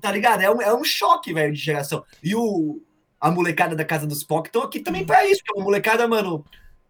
tá 0.00 0.10
ligado? 0.10 0.40
É 0.40 0.50
um, 0.50 0.62
é 0.62 0.74
um 0.74 0.84
choque, 0.84 1.34
velho, 1.34 1.52
de 1.52 1.60
geração. 1.60 2.02
E 2.22 2.34
o, 2.34 2.80
a 3.20 3.30
molecada 3.30 3.76
da 3.76 3.84
casa 3.84 4.06
dos 4.06 4.24
POC 4.24 4.46
estão 4.46 4.62
aqui 4.62 4.80
também 4.80 5.04
pra 5.04 5.26
isso, 5.26 5.42
que 5.44 5.52
é 5.52 5.54
uma 5.54 5.64
molecada, 5.64 6.08
mano 6.08 6.44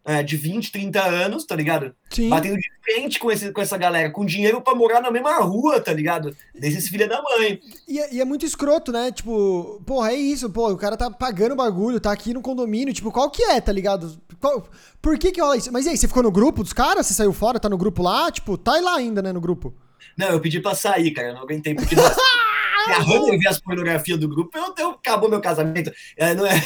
é, 0.05 0.21
de 0.21 0.37
20, 0.37 0.71
30 0.71 1.03
anos, 1.03 1.45
tá 1.45 1.55
ligado? 1.55 1.93
Sim. 2.11 2.29
Batendo 2.29 2.57
de 2.57 2.69
frente 2.83 3.19
com, 3.19 3.31
esse, 3.31 3.51
com 3.51 3.59
essa 3.59 3.75
galera, 3.75 4.11
com 4.11 4.23
dinheiro 4.23 4.61
pra 4.61 4.75
morar 4.75 5.01
na 5.01 5.09
mesma 5.09 5.39
rua, 5.39 5.81
tá 5.81 5.91
ligado? 5.91 6.35
Desses 6.53 6.87
filha 6.87 7.07
da 7.07 7.21
mãe. 7.23 7.59
E, 7.87 7.99
é, 7.99 8.13
e, 8.13 8.21
é 8.21 8.25
muito 8.25 8.45
escroto, 8.45 8.91
né? 8.91 9.11
Tipo, 9.11 9.81
porra, 9.83 10.11
é 10.11 10.15
isso, 10.15 10.47
pô, 10.51 10.69
o 10.69 10.77
cara 10.77 10.95
tá 10.95 11.09
pagando 11.09 11.55
bagulho, 11.55 11.99
tá 11.99 12.11
aqui 12.11 12.35
no 12.35 12.41
condomínio, 12.41 12.93
tipo, 12.93 13.11
qual 13.11 13.31
que 13.31 13.41
é, 13.43 13.59
tá 13.59 13.71
ligado? 13.71 14.15
Qual, 14.39 14.69
por 15.01 15.17
que 15.17 15.31
que 15.31 15.41
rola 15.41 15.57
isso? 15.57 15.73
Mas 15.73 15.87
e 15.87 15.89
aí, 15.89 15.97
você 15.97 16.07
ficou 16.07 16.21
no 16.21 16.31
grupo 16.31 16.61
dos 16.61 16.73
caras? 16.73 17.07
Você 17.07 17.15
saiu 17.15 17.33
fora, 17.33 17.59
tá 17.59 17.67
no 17.67 17.77
grupo 17.77 18.03
lá? 18.03 18.31
Tipo, 18.31 18.59
tá 18.59 18.79
lá 18.79 18.97
ainda, 18.97 19.23
né, 19.23 19.33
no 19.33 19.41
grupo? 19.41 19.73
Não, 20.15 20.27
eu 20.27 20.39
pedi 20.39 20.59
pra 20.59 20.75
sair, 20.75 21.11
cara, 21.11 21.29
eu 21.29 21.33
não 21.33 21.41
aguentei, 21.41 21.73
porque... 21.73 21.95
Nossa, 21.95 22.21
a 22.93 22.99
Hannah 23.01 23.37
ver 23.39 23.47
as 23.47 23.59
pornografias 23.59 24.19
do 24.19 24.29
grupo, 24.29 24.55
eu, 24.55 24.73
eu, 24.77 24.89
acabou 24.91 25.29
meu 25.29 25.41
casamento. 25.41 25.91
É, 26.15 26.35
não 26.35 26.45
é... 26.45 26.63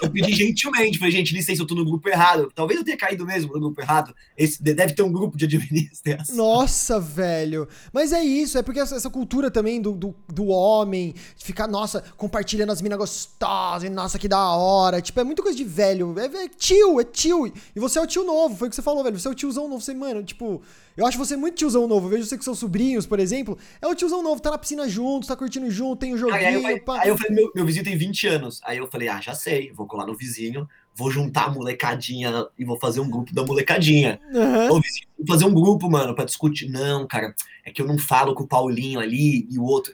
eu 0.00 0.10
pedi 0.10 0.32
gentilmente, 0.32 0.98
falei, 0.98 1.12
gente, 1.12 1.34
licença, 1.34 1.62
eu 1.62 1.66
tô 1.66 1.74
no 1.74 1.84
grupo 1.84 2.08
errado. 2.08 2.50
Talvez 2.54 2.78
eu 2.78 2.84
tenha 2.84 2.96
caído 2.96 3.24
mesmo 3.24 3.52
no 3.52 3.60
grupo 3.60 3.80
errado. 3.80 4.14
Esse, 4.36 4.62
deve 4.62 4.94
ter 4.94 5.02
um 5.02 5.12
grupo 5.12 5.36
de 5.36 5.44
administração. 5.44 6.36
Nossa, 6.36 7.00
velho. 7.00 7.68
Mas 7.92 8.12
é 8.12 8.22
isso, 8.22 8.58
é 8.58 8.62
porque 8.62 8.80
essa, 8.80 8.96
essa 8.96 9.10
cultura 9.10 9.50
também 9.50 9.80
do, 9.80 9.92
do, 9.92 10.14
do, 10.28 10.46
homem, 10.46 11.14
de 11.36 11.44
ficar, 11.44 11.66
nossa, 11.66 12.02
compartilhando 12.16 12.72
as 12.72 12.82
minas 12.82 12.98
gostosas, 12.98 13.90
nossa, 13.90 14.18
que 14.18 14.28
da 14.28 14.50
hora. 14.50 15.00
Tipo, 15.00 15.20
é 15.20 15.24
muita 15.24 15.42
coisa 15.42 15.56
de 15.56 15.64
velho. 15.64 16.14
É, 16.18 16.44
é 16.44 16.48
tio, 16.48 17.00
é 17.00 17.04
tio. 17.04 17.46
E 17.46 17.80
você 17.80 17.98
é 17.98 18.02
o 18.02 18.06
tio 18.06 18.24
novo, 18.24 18.56
foi 18.56 18.68
o 18.68 18.70
que 18.70 18.76
você 18.76 18.82
falou, 18.82 19.02
velho. 19.02 19.18
Você 19.18 19.28
é 19.28 19.30
o 19.30 19.34
tiozão 19.34 19.68
novo. 19.68 19.80
Você, 19.80 19.94
mano, 19.94 20.22
tipo, 20.22 20.62
eu 20.96 21.06
acho 21.06 21.18
você 21.18 21.36
muito 21.36 21.56
tiozão 21.56 21.86
novo. 21.86 22.06
Eu 22.06 22.10
vejo 22.10 22.24
você 22.26 22.36
com 22.36 22.42
seus 22.42 22.58
sobrinhos, 22.58 23.06
por 23.06 23.18
exemplo. 23.18 23.58
É 23.80 23.86
o 23.86 23.94
tiozão 23.94 24.22
novo, 24.22 24.40
tá 24.40 24.50
na 24.50 24.58
piscina 24.58 24.88
junto, 24.88 25.26
tá 25.26 25.36
curtindo 25.36 25.70
junto, 25.70 26.00
tem 26.00 26.12
o 26.12 26.14
um 26.14 26.18
joguinho. 26.18 26.38
Aí, 26.38 26.54
eu, 26.54 26.62
falei, 26.62 26.82
aí 27.00 27.08
eu 27.08 27.18
falei, 27.18 27.36
meu, 27.36 27.52
meu 27.54 27.66
vizinho 27.66 27.84
tem 27.84 27.96
20 27.96 28.26
anos. 28.26 28.60
Aí 28.64 28.78
eu 28.78 28.86
falei, 28.86 29.08
ah, 29.08 29.20
já 29.20 29.34
sei, 29.34 29.72
vou 29.72 29.86
colar 29.86 30.06
no 30.06 30.16
vizinho, 30.16 30.68
vou 30.94 31.10
juntar 31.10 31.46
a 31.46 31.50
molecadinha 31.50 32.46
e 32.58 32.64
vou 32.64 32.78
fazer 32.78 33.00
um 33.00 33.10
grupo 33.10 33.34
da 33.34 33.44
molecadinha. 33.44 34.20
Uhum. 34.32 34.68
Vou 34.68 34.82
fazer 35.26 35.44
um 35.44 35.54
grupo, 35.54 35.90
mano, 35.90 36.14
pra 36.14 36.24
discutir. 36.24 36.68
Não, 36.68 37.06
cara, 37.06 37.34
é 37.64 37.70
que 37.70 37.80
eu 37.80 37.86
não 37.86 37.98
falo 37.98 38.34
com 38.34 38.44
o 38.44 38.48
Paulinho 38.48 39.00
ali 39.00 39.46
e 39.50 39.58
o 39.58 39.64
outro. 39.64 39.92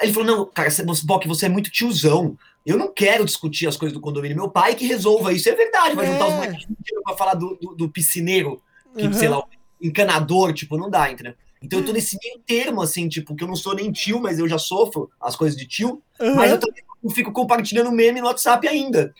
Ele 0.00 0.12
falou, 0.12 0.26
não, 0.26 0.46
cara, 0.46 0.70
você, 0.70 0.84
Bock, 1.04 1.28
você 1.28 1.46
é 1.46 1.48
muito 1.48 1.70
tiozão. 1.70 2.36
Eu 2.64 2.76
não 2.76 2.92
quero 2.92 3.24
discutir 3.24 3.68
as 3.68 3.76
coisas 3.76 3.94
do 3.94 4.00
condomínio. 4.00 4.36
Meu 4.36 4.50
pai 4.50 4.74
que 4.74 4.86
resolva 4.86 5.32
isso. 5.32 5.48
É 5.48 5.54
verdade, 5.54 5.94
vai 5.94 6.06
é. 6.06 6.12
juntar 6.12 6.26
os 6.26 6.34
moleques 6.34 6.66
pra 7.04 7.16
falar 7.16 7.34
do, 7.34 7.56
do, 7.56 7.74
do 7.76 7.88
piscineiro, 7.88 8.60
que, 8.96 9.06
uhum. 9.06 9.12
sei 9.12 9.28
lá, 9.28 9.44
encanador, 9.80 10.52
tipo, 10.52 10.76
não 10.76 10.90
dá, 10.90 11.10
entendeu? 11.10 11.34
Então 11.62 11.78
eu 11.78 11.84
tô 11.84 11.90
hum. 11.90 11.94
nesse 11.94 12.18
meio 12.22 12.38
termo, 12.46 12.82
assim, 12.82 13.08
tipo, 13.08 13.34
que 13.34 13.42
eu 13.42 13.48
não 13.48 13.56
sou 13.56 13.74
nem 13.74 13.90
tio, 13.90 14.20
mas 14.20 14.38
eu 14.38 14.48
já 14.48 14.58
sofro 14.58 15.10
as 15.20 15.34
coisas 15.34 15.58
de 15.58 15.66
tio, 15.66 16.02
uhum. 16.20 16.34
mas 16.34 16.50
eu 16.50 16.60
também 16.60 16.82
fico 17.14 17.32
compartilhando 17.32 17.92
meme 17.92 18.20
no 18.20 18.26
WhatsApp 18.26 18.66
ainda. 18.68 19.14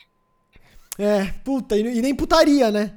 É, 0.98 1.26
puta, 1.44 1.76
e 1.76 2.00
nem 2.00 2.14
putaria, 2.14 2.70
né? 2.70 2.94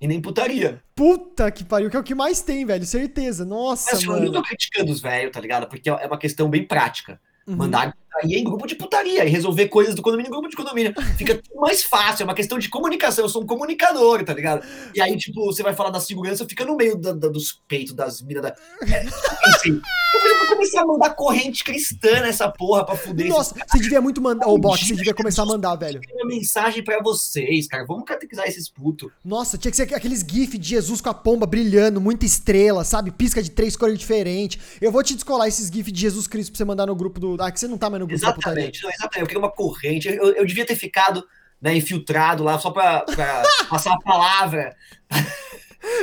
E 0.00 0.06
nem 0.08 0.20
putaria. 0.20 0.82
Puta 0.94 1.50
que 1.50 1.62
pariu, 1.62 1.90
que 1.90 1.96
é 1.96 2.00
o 2.00 2.04
que 2.04 2.14
mais 2.14 2.40
tem, 2.40 2.64
velho, 2.64 2.86
certeza. 2.86 3.44
Nossa, 3.44 3.90
mas, 3.92 4.04
mano. 4.04 4.26
Eu 4.26 4.32
não 4.32 4.40
tô 4.40 4.48
criticando 4.48 4.90
os 4.90 5.00
velhos, 5.00 5.30
tá 5.30 5.40
ligado? 5.40 5.68
Porque 5.68 5.90
é 5.90 6.06
uma 6.06 6.18
questão 6.18 6.48
bem 6.48 6.66
prática. 6.66 7.20
Uhum. 7.46 7.56
Mandar 7.56 7.94
putaria 8.10 8.38
em 8.38 8.44
grupo 8.44 8.66
de 8.66 8.74
putaria 8.74 9.24
e 9.24 9.28
resolver 9.28 9.68
coisas 9.68 9.94
do 9.94 10.02
condomínio 10.02 10.28
em 10.28 10.32
grupo 10.32 10.48
de 10.48 10.56
condomínio. 10.56 10.92
Fica 11.16 11.40
mais 11.54 11.82
fácil, 11.82 12.24
é 12.24 12.24
uma 12.24 12.34
questão 12.34 12.58
de 12.58 12.68
comunicação. 12.68 13.24
Eu 13.24 13.28
sou 13.28 13.42
um 13.42 13.46
comunicador, 13.46 14.24
tá 14.24 14.34
ligado? 14.34 14.66
E 14.94 15.00
aí, 15.00 15.16
tipo, 15.16 15.44
você 15.46 15.62
vai 15.62 15.74
falar 15.74 15.90
da 15.90 16.00
segurança, 16.00 16.46
fica 16.46 16.64
no 16.64 16.76
meio 16.76 16.96
da, 16.96 17.12
da, 17.12 17.28
dos 17.28 17.60
peitos 17.68 17.94
das 17.94 18.20
minas. 18.20 18.42
Da... 18.42 18.48
É, 18.88 19.06
assim, 19.54 19.80
eu 20.14 20.38
vou 20.38 20.56
começar 20.56 20.82
a 20.82 20.86
mandar 20.86 21.10
corrente 21.10 21.62
cristã 21.62 22.20
nessa 22.20 22.48
porra 22.48 22.84
pra 22.84 22.96
fuder. 22.96 23.28
Nossa, 23.28 23.54
você 23.66 23.78
devia 23.78 24.00
muito 24.00 24.20
mandar. 24.20 24.48
Ô, 24.48 24.58
Box, 24.58 24.86
você 24.86 24.94
devia 24.94 25.14
começar 25.14 25.42
a 25.42 25.46
mandar, 25.46 25.76
velho. 25.76 26.00
Uma 26.14 26.26
mensagem 26.26 26.82
pra 26.82 27.00
vocês, 27.02 27.68
cara. 27.68 27.84
Vamos 27.86 28.04
catequizar 28.04 28.46
esses 28.46 28.68
putos. 28.68 29.10
Nossa, 29.24 29.56
tinha 29.56 29.70
que 29.70 29.76
ser 29.76 29.94
aqueles 29.94 30.24
GIF 30.28 30.58
de 30.58 30.68
Jesus 30.68 31.00
com 31.00 31.08
a 31.08 31.14
pomba 31.14 31.46
brilhando, 31.46 32.00
muita 32.00 32.26
estrela, 32.26 32.84
sabe? 32.84 33.10
Pisca 33.10 33.42
de 33.42 33.50
três 33.50 33.76
cores 33.76 33.98
diferentes. 33.98 34.60
Eu 34.80 34.90
vou 34.90 35.02
te 35.02 35.14
descolar 35.14 35.46
esses 35.46 35.68
GIF 35.68 35.92
de 35.92 36.00
Jesus 36.00 36.26
Cristo 36.26 36.52
pra 36.52 36.58
você 36.58 36.64
mandar 36.64 36.86
no 36.86 36.94
grupo 36.94 37.20
do. 37.20 37.36
Ah, 37.40 37.50
que 37.50 37.60
você 37.60 37.68
não 37.68 37.78
tá 37.78 37.88
mais 37.88 37.99
grupo 38.06 38.22
exatamente, 38.22 38.82
não, 38.82 38.90
exatamente. 38.90 39.20
Eu 39.20 39.26
queria 39.26 39.38
uma 39.38 39.50
corrente. 39.50 40.08
Eu, 40.08 40.32
eu 40.34 40.46
devia 40.46 40.66
ter 40.66 40.76
ficado 40.76 41.26
né, 41.60 41.76
infiltrado 41.76 42.42
lá 42.42 42.58
só 42.58 42.70
pra, 42.70 43.00
pra 43.00 43.42
passar 43.68 43.94
a 43.94 43.98
palavra. 43.98 44.74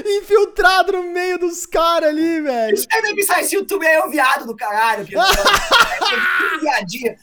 Infiltrado 0.05 0.91
no 0.91 1.03
meio 1.03 1.37
dos 1.37 1.65
caras 1.65 2.09
ali, 2.09 2.41
velho. 2.41 2.73
Isso 2.73 2.87
deve 2.87 3.15
pensar, 3.15 3.41
esse 3.41 3.55
YouTube 3.55 3.85
é 3.85 4.03
o 4.03 4.09
viado 4.09 4.45
do 4.45 4.55
caralho. 4.55 5.07
Que 6.07 6.15
é 6.15 6.59
viadinha. 6.59 7.17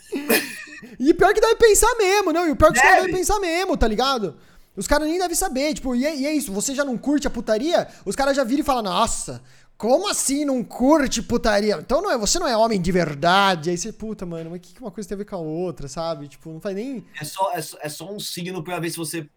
E 1.00 1.14
pior 1.14 1.32
que 1.32 1.40
deve 1.40 1.54
pensar 1.56 1.94
mesmo, 1.96 2.32
não? 2.32 2.46
E 2.46 2.50
o 2.50 2.56
pior 2.56 2.70
que 2.70 2.74
deve. 2.74 2.86
os 2.86 2.90
caras 2.90 3.06
devem 3.06 3.16
pensar 3.16 3.40
mesmo, 3.40 3.76
tá 3.76 3.88
ligado? 3.88 4.36
Os 4.76 4.88
caras 4.88 5.08
nem 5.08 5.18
devem 5.18 5.36
saber, 5.36 5.72
tipo, 5.72 5.94
e 5.94 6.04
é, 6.04 6.16
e 6.16 6.26
é, 6.26 6.32
isso, 6.34 6.52
você 6.52 6.74
já 6.74 6.84
não 6.84 6.98
curte 6.98 7.26
a 7.26 7.30
putaria? 7.30 7.86
Os 8.04 8.16
caras 8.16 8.36
já 8.36 8.42
viram 8.42 8.62
e 8.62 8.64
falam, 8.64 8.82
nossa, 8.82 9.40
como 9.76 10.08
assim 10.08 10.44
não 10.44 10.62
curte 10.62 11.22
putaria? 11.22 11.76
Então 11.80 12.00
não 12.00 12.10
é, 12.10 12.16
você 12.16 12.38
não 12.38 12.46
é 12.46 12.56
homem 12.56 12.80
de 12.80 12.92
verdade. 12.92 13.70
Aí 13.70 13.76
você, 13.76 13.92
puta, 13.92 14.24
mano, 14.24 14.50
mas 14.50 14.58
o 14.58 14.62
que, 14.62 14.80
uma 14.80 14.90
coisa 14.90 15.08
tem 15.08 15.16
a 15.16 15.18
ver 15.18 15.24
com 15.24 15.36
a 15.36 15.40
outra, 15.40 15.88
sabe? 15.88 16.28
Tipo, 16.28 16.52
não 16.52 16.60
faz 16.60 16.74
nem. 16.74 17.04
É 17.20 17.24
só, 17.24 17.52
é, 17.52 17.58
é 17.58 17.88
só 17.88 18.10
um 18.10 18.20
signo 18.20 18.62
pra 18.62 18.78
ver 18.78 18.90
se 18.90 18.96
você 18.96 19.28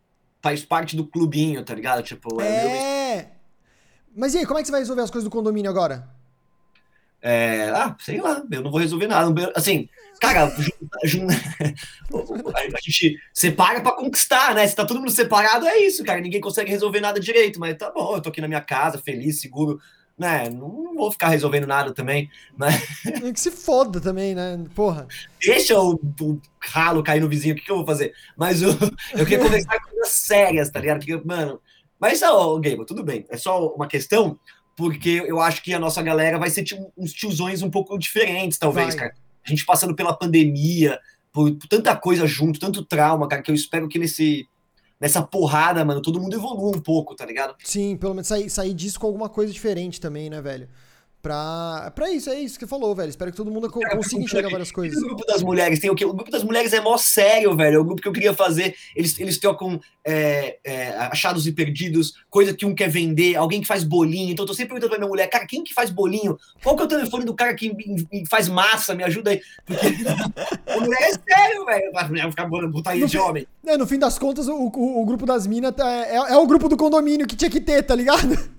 faz 0.41 0.63
parte 0.63 0.95
do 0.95 1.05
clubinho, 1.05 1.63
tá 1.63 1.73
ligado? 1.73 2.03
Tipo, 2.03 2.41
é. 2.41 3.17
é... 3.17 3.31
Mas 4.15 4.33
e 4.33 4.39
aí, 4.39 4.45
como 4.45 4.59
é 4.59 4.61
que 4.61 4.67
você 4.67 4.71
vai 4.71 4.81
resolver 4.81 5.01
as 5.01 5.11
coisas 5.11 5.29
do 5.29 5.31
condomínio 5.31 5.69
agora? 5.69 6.07
É. 7.21 7.69
Ah, 7.69 7.95
sei 7.99 8.21
lá, 8.21 8.43
eu 8.49 8.61
não 8.61 8.71
vou 8.71 8.79
resolver 8.79 9.07
nada. 9.07 9.51
Assim, 9.55 9.89
cara, 10.21 10.45
a 11.03 11.07
gente 11.07 11.25
separa 13.33 13.81
pra 13.81 13.93
conquistar, 13.93 14.53
né? 14.53 14.67
Se 14.67 14.75
tá 14.75 14.85
todo 14.85 14.99
mundo 14.99 15.11
separado, 15.11 15.67
é 15.67 15.79
isso, 15.79 16.03
cara. 16.03 16.21
Ninguém 16.21 16.39
consegue 16.39 16.69
resolver 16.69 17.01
nada 17.01 17.19
direito, 17.19 17.59
mas 17.59 17.75
tá 17.75 17.91
bom, 17.91 18.15
eu 18.15 18.21
tô 18.21 18.29
aqui 18.29 18.39
na 18.39 18.47
minha 18.47 18.61
casa, 18.61 18.99
feliz, 18.99 19.41
seguro, 19.41 19.79
né, 20.17 20.49
não 20.49 20.95
vou 20.95 21.11
ficar 21.11 21.29
resolvendo 21.29 21.67
nada 21.67 21.93
também, 21.93 22.29
né? 22.57 22.69
É 23.05 23.31
que 23.31 23.39
se 23.39 23.51
foda 23.51 24.01
também, 24.01 24.33
né? 24.33 24.65
Porra. 24.73 25.07
Deixa 25.39 25.79
o, 25.79 25.93
o 26.19 26.41
ralo 26.59 27.03
cair 27.03 27.19
no 27.19 27.29
vizinho, 27.29 27.53
o 27.53 27.57
que, 27.57 27.63
que 27.63 27.71
eu 27.71 27.77
vou 27.77 27.85
fazer? 27.85 28.13
Mas 28.35 28.61
eu, 28.61 28.69
eu 29.13 29.25
queria 29.25 29.39
conversar 29.39 29.79
com 29.79 29.91
coisas 29.91 30.13
sérias, 30.13 30.71
tá 30.71 30.79
ligado? 30.79 30.99
Porque, 30.99 31.21
mano, 31.23 31.61
mas, 31.99 32.21
ó, 32.23 32.55
oh, 32.55 32.59
Game, 32.59 32.83
tudo 32.85 33.03
bem. 33.03 33.25
É 33.29 33.37
só 33.37 33.67
uma 33.67 33.87
questão, 33.87 34.39
porque 34.75 35.23
eu 35.25 35.39
acho 35.39 35.63
que 35.63 35.73
a 35.73 35.79
nossa 35.79 36.01
galera 36.01 36.39
vai 36.39 36.49
ser 36.49 36.63
tipo, 36.63 36.91
uns 36.97 37.13
tiozões 37.13 37.61
um 37.61 37.69
pouco 37.69 37.97
diferentes, 37.97 38.57
talvez, 38.57 38.95
vai. 38.95 39.09
cara. 39.09 39.13
A 39.45 39.49
gente 39.49 39.65
passando 39.65 39.95
pela 39.95 40.17
pandemia, 40.17 40.99
por, 41.31 41.51
por 41.55 41.67
tanta 41.67 41.95
coisa 41.95 42.25
junto, 42.25 42.59
tanto 42.59 42.83
trauma, 42.83 43.27
cara, 43.27 43.41
que 43.41 43.51
eu 43.51 43.55
espero 43.55 43.87
que 43.87 43.99
nesse 43.99 44.47
nessa 44.99 45.21
porrada, 45.21 45.83
mano, 45.85 46.01
todo 46.01 46.19
mundo 46.19 46.35
evolua 46.35 46.75
um 46.75 46.81
pouco, 46.81 47.15
tá 47.15 47.25
ligado? 47.25 47.55
Sim, 47.63 47.95
pelo 47.97 48.13
menos 48.13 48.27
sair, 48.27 48.49
sair 48.49 48.73
disso 48.73 48.99
com 48.99 49.07
alguma 49.07 49.29
coisa 49.29 49.51
diferente 49.51 50.01
também, 50.01 50.29
né, 50.29 50.41
velho? 50.41 50.67
Pra, 51.21 51.91
pra 51.95 52.11
isso, 52.11 52.29
é 52.29 52.39
isso 52.39 52.57
que 52.57 52.65
você 52.65 52.69
falou, 52.69 52.95
velho. 52.95 53.09
Espero 53.09 53.31
que 53.31 53.37
todo 53.37 53.51
mundo 53.51 53.69
consiga 53.69 54.23
enxergar 54.23 54.49
várias 54.49 54.71
coisas. 54.71 55.01
O 55.01 55.07
grupo 55.07 55.25
das 55.25 55.41
mulheres 55.41 55.79
tem 55.79 55.89
o 55.89 55.95
quê? 55.95 56.05
O 56.05 56.13
grupo 56.13 56.31
das 56.31 56.43
mulheres 56.43 56.71
é 56.73 56.79
mó 56.79 56.95
sério, 56.97 57.55
velho. 57.55 57.75
É 57.75 57.79
o 57.79 57.83
grupo 57.83 58.01
que 58.01 58.07
eu 58.07 58.13
queria 58.13 58.33
fazer. 58.33 58.75
Eles, 58.95 59.19
eles 59.19 59.37
trocam 59.37 59.79
é, 60.05 60.57
é, 60.63 60.89
achados 61.11 61.47
e 61.47 61.51
perdidos, 61.51 62.13
coisa 62.29 62.53
que 62.53 62.65
um 62.65 62.73
quer 62.73 62.89
vender, 62.89 63.35
alguém 63.35 63.59
que 63.59 63.67
faz 63.67 63.83
bolinho. 63.83 64.31
Então 64.31 64.43
eu 64.43 64.47
tô 64.47 64.53
sempre 64.53 64.69
perguntando 64.69 64.91
pra 64.91 64.99
minha 64.99 65.09
mulher, 65.09 65.27
cara, 65.27 65.45
quem 65.45 65.63
que 65.63 65.73
faz 65.73 65.89
bolinho? 65.89 66.37
Qual 66.63 66.75
que 66.75 66.83
é 66.83 66.85
o 66.85 66.89
telefone 66.89 67.25
do 67.25 67.33
cara 67.33 67.53
que 67.55 67.75
faz 68.29 68.47
massa? 68.47 68.95
Me 68.95 69.03
ajuda 69.03 69.31
aí. 69.31 69.41
Porque 69.65 69.85
a 70.71 70.79
mulher 70.79 71.01
é 71.01 71.11
sério, 71.11 71.65
velho. 71.65 71.91
A 71.97 72.07
mulher 72.07 72.29
ficar 72.29 72.45
botar 72.45 72.91
aí 72.91 73.05
de 73.05 73.17
homem. 73.17 73.47
É, 73.65 73.75
no 73.75 73.87
fim 73.87 73.97
das 73.97 74.17
contas, 74.19 74.47
o, 74.47 74.53
o, 74.53 75.01
o 75.01 75.05
grupo 75.05 75.25
das 75.25 75.47
minas 75.47 75.73
é, 75.79 76.15
é, 76.15 76.15
é 76.15 76.37
o 76.37 76.47
grupo 76.47 76.69
do 76.69 76.77
condomínio 76.77 77.27
que 77.27 77.35
tinha 77.35 77.49
que 77.49 77.59
ter, 77.59 77.83
tá 77.83 77.95
ligado? 77.95 78.55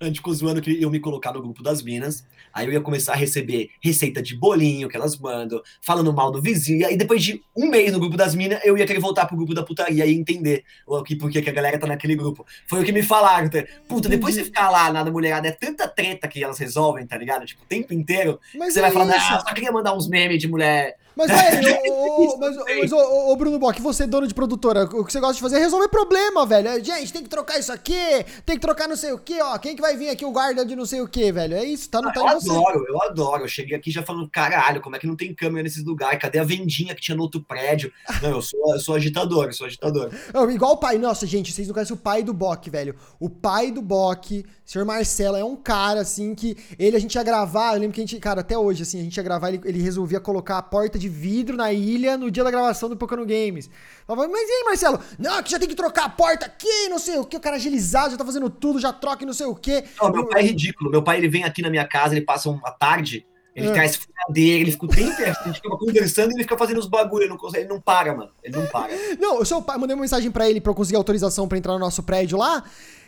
A 0.00 0.04
gente 0.06 0.16
ficou 0.16 0.34
zoando 0.34 0.60
que 0.60 0.82
eu 0.82 0.90
me 0.90 0.98
colocar 0.98 1.32
no 1.32 1.40
grupo 1.40 1.62
das 1.62 1.82
minas. 1.82 2.24
Aí 2.52 2.66
eu 2.66 2.72
ia 2.72 2.80
começar 2.80 3.12
a 3.12 3.16
receber 3.16 3.70
receita 3.80 4.22
de 4.22 4.34
bolinho 4.34 4.88
que 4.88 4.96
elas 4.96 5.16
mandam, 5.16 5.62
falando 5.80 6.12
mal 6.12 6.30
do 6.30 6.40
vizinho. 6.40 6.80
E 6.80 6.84
aí 6.84 6.96
depois 6.96 7.22
de 7.22 7.42
um 7.56 7.68
mês 7.68 7.92
no 7.92 8.00
grupo 8.00 8.16
das 8.16 8.34
minas, 8.34 8.60
eu 8.64 8.76
ia 8.76 8.86
querer 8.86 8.98
voltar 8.98 9.26
pro 9.26 9.36
grupo 9.36 9.54
da 9.54 9.62
putaria 9.62 10.04
e 10.06 10.14
entender 10.14 10.64
o 10.86 11.02
que, 11.02 11.14
porque 11.16 11.40
que 11.42 11.50
a 11.50 11.52
galera 11.52 11.78
tá 11.78 11.86
naquele 11.86 12.16
grupo. 12.16 12.44
Foi 12.66 12.82
o 12.82 12.84
que 12.84 12.92
me 12.92 13.02
falaram. 13.02 13.48
Tá? 13.48 13.64
Puta, 13.88 14.08
depois 14.08 14.34
de 14.34 14.44
ficar 14.44 14.70
lá 14.70 14.92
na 14.92 15.04
mulherada, 15.04 15.48
é 15.48 15.52
tanta 15.52 15.86
treta 15.86 16.26
que 16.26 16.42
elas 16.42 16.58
resolvem, 16.58 17.06
tá 17.06 17.16
ligado? 17.16 17.46
Tipo, 17.46 17.62
o 17.62 17.66
tempo 17.66 17.94
inteiro. 17.94 18.40
Mas 18.54 18.72
você 18.72 18.80
é 18.80 18.82
vai 18.82 18.90
falando, 18.90 19.12
ah, 19.12 19.40
só 19.40 19.54
queria 19.54 19.70
mandar 19.70 19.94
uns 19.94 20.08
memes 20.08 20.40
de 20.40 20.48
mulher 20.48 20.96
Mas, 21.16 21.28
velho, 21.28 21.78
ô, 21.88 22.36
mas, 22.38 22.56
mas 22.56 22.92
ô, 22.92 23.32
ô, 23.32 23.36
Bruno 23.36 23.58
Bock, 23.58 23.80
você, 23.80 24.06
dono 24.06 24.28
de 24.28 24.34
produtora, 24.34 24.84
o 24.84 25.02
que 25.02 25.10
você 25.10 25.18
gosta 25.18 25.34
de 25.34 25.40
fazer 25.40 25.56
é 25.56 25.60
resolver 25.60 25.88
problema, 25.88 26.44
velho. 26.44 26.68
É, 26.68 26.84
gente, 26.84 27.10
tem 27.10 27.22
que 27.22 27.28
trocar 27.28 27.58
isso 27.58 27.72
aqui, 27.72 28.24
tem 28.44 28.56
que 28.56 28.60
trocar 28.60 28.86
não 28.86 28.96
sei 28.96 29.12
o 29.12 29.18
que, 29.18 29.40
ó. 29.40 29.56
Quem 29.56 29.74
que 29.74 29.80
vai 29.80 29.96
vir 29.96 30.10
aqui, 30.10 30.26
o 30.26 30.30
guarda 30.30 30.64
de 30.64 30.76
não 30.76 30.84
sei 30.84 31.00
o 31.00 31.08
que, 31.08 31.32
velho? 31.32 31.54
É 31.54 31.64
isso, 31.64 31.88
tá, 31.88 32.02
não 32.02 32.12
tá 32.12 32.20
eu 32.20 32.28
adoro, 32.28 32.84
eu 32.86 33.02
adoro. 33.02 33.44
Eu 33.44 33.48
cheguei 33.48 33.74
aqui 33.74 33.90
já 33.90 34.02
falando, 34.02 34.28
caralho, 34.28 34.82
como 34.82 34.94
é 34.94 34.98
que 34.98 35.06
não 35.06 35.16
tem 35.16 35.34
câmera 35.34 35.62
nesses 35.62 35.82
lugares? 35.82 36.20
Cadê 36.20 36.38
a 36.38 36.44
vendinha 36.44 36.94
que 36.94 37.00
tinha 37.00 37.16
no 37.16 37.22
outro 37.22 37.40
prédio? 37.40 37.90
Não, 38.22 38.30
eu 38.30 38.42
sou, 38.42 38.74
eu 38.74 38.80
sou 38.80 38.94
agitador, 38.94 39.46
eu 39.46 39.52
sou 39.52 39.66
agitador. 39.66 40.10
Não, 40.32 40.50
igual 40.50 40.72
o 40.72 40.76
pai, 40.76 40.98
nossa, 40.98 41.26
gente, 41.26 41.52
vocês 41.52 41.68
não 41.68 41.74
conhecem 41.74 41.94
o 41.94 41.98
pai 41.98 42.22
do 42.22 42.32
Bock, 42.32 42.68
velho. 42.70 42.94
O 43.20 43.28
pai 43.28 43.70
do 43.70 43.82
Bock, 43.82 44.44
senhor 44.64 44.84
Marcelo, 44.84 45.36
é 45.36 45.44
um 45.44 45.56
cara, 45.56 46.00
assim, 46.00 46.34
que 46.34 46.56
ele, 46.78 46.96
a 46.96 47.00
gente 47.00 47.14
ia 47.14 47.22
gravar, 47.22 47.74
eu 47.74 47.80
lembro 47.80 47.94
que 47.94 48.00
a 48.00 48.04
gente, 48.04 48.18
cara, 48.18 48.40
até 48.40 48.56
hoje, 48.56 48.82
assim, 48.82 49.00
a 49.00 49.02
gente 49.02 49.16
ia 49.16 49.22
gravar, 49.22 49.48
ele, 49.48 49.60
ele 49.64 49.82
resolvia 49.82 50.18
colocar 50.18 50.58
a 50.58 50.62
porta 50.62 50.98
de 50.98 51.05
vidro 51.08 51.56
na 51.56 51.72
ilha 51.72 52.16
no 52.16 52.30
dia 52.30 52.44
da 52.44 52.50
gravação 52.50 52.88
do 52.88 52.96
Pokémon 52.96 53.24
Games. 53.24 53.70
Falava, 54.06 54.28
mas 54.28 54.48
e 54.48 54.52
aí, 54.52 54.64
Marcelo? 54.64 55.00
Não, 55.18 55.42
que 55.42 55.50
já 55.50 55.58
tem 55.58 55.68
que 55.68 55.74
trocar 55.74 56.04
a 56.04 56.08
porta 56.08 56.46
aqui, 56.46 56.88
não 56.88 56.98
sei 56.98 57.18
o 57.18 57.24
que, 57.24 57.36
o 57.36 57.40
cara 57.40 57.56
agilizado, 57.56 58.12
já 58.12 58.16
tá 58.16 58.24
fazendo 58.24 58.48
tudo, 58.48 58.78
já 58.78 58.92
troca 58.92 59.24
e 59.24 59.26
não 59.26 59.32
sei 59.32 59.46
o 59.46 59.54
que. 59.54 59.84
Não, 60.00 60.10
meu 60.10 60.26
pai 60.26 60.42
é 60.42 60.44
ridículo. 60.44 60.90
Meu 60.90 61.02
pai, 61.02 61.18
ele 61.18 61.28
vem 61.28 61.44
aqui 61.44 61.62
na 61.62 61.70
minha 61.70 61.86
casa, 61.86 62.14
ele 62.14 62.24
passa 62.24 62.48
uma 62.48 62.70
tarde, 62.70 63.26
ele 63.54 63.68
é. 63.68 63.72
traz 63.72 63.96
furadeira, 63.96 64.60
ele 64.60 64.72
fica 64.72 64.84
o 64.84 64.88
tempo 64.88 65.22
a 65.22 65.46
gente 65.46 65.60
fica 65.62 65.76
conversando 65.76 66.30
e 66.30 66.34
ele 66.34 66.42
fica 66.42 66.58
fazendo 66.58 66.78
os 66.78 66.86
bagulho, 66.86 67.22
ele 67.22 67.30
não, 67.30 67.38
consegue, 67.38 67.64
ele 67.64 67.72
não 67.72 67.80
para, 67.80 68.14
mano. 68.14 68.30
Ele 68.42 68.56
não 68.56 68.66
para. 68.66 68.92
Não, 69.18 69.40
o 69.40 69.46
seu 69.46 69.62
pai, 69.62 69.78
mandei 69.78 69.94
uma 69.96 70.02
mensagem 70.02 70.30
pra 70.30 70.48
ele 70.48 70.60
pra 70.60 70.70
eu 70.70 70.74
conseguir 70.74 70.96
autorização 70.96 71.48
pra 71.48 71.56
entrar 71.56 71.72
no 71.72 71.78
nosso 71.78 72.02
prédio 72.02 72.36
lá. 72.36 72.62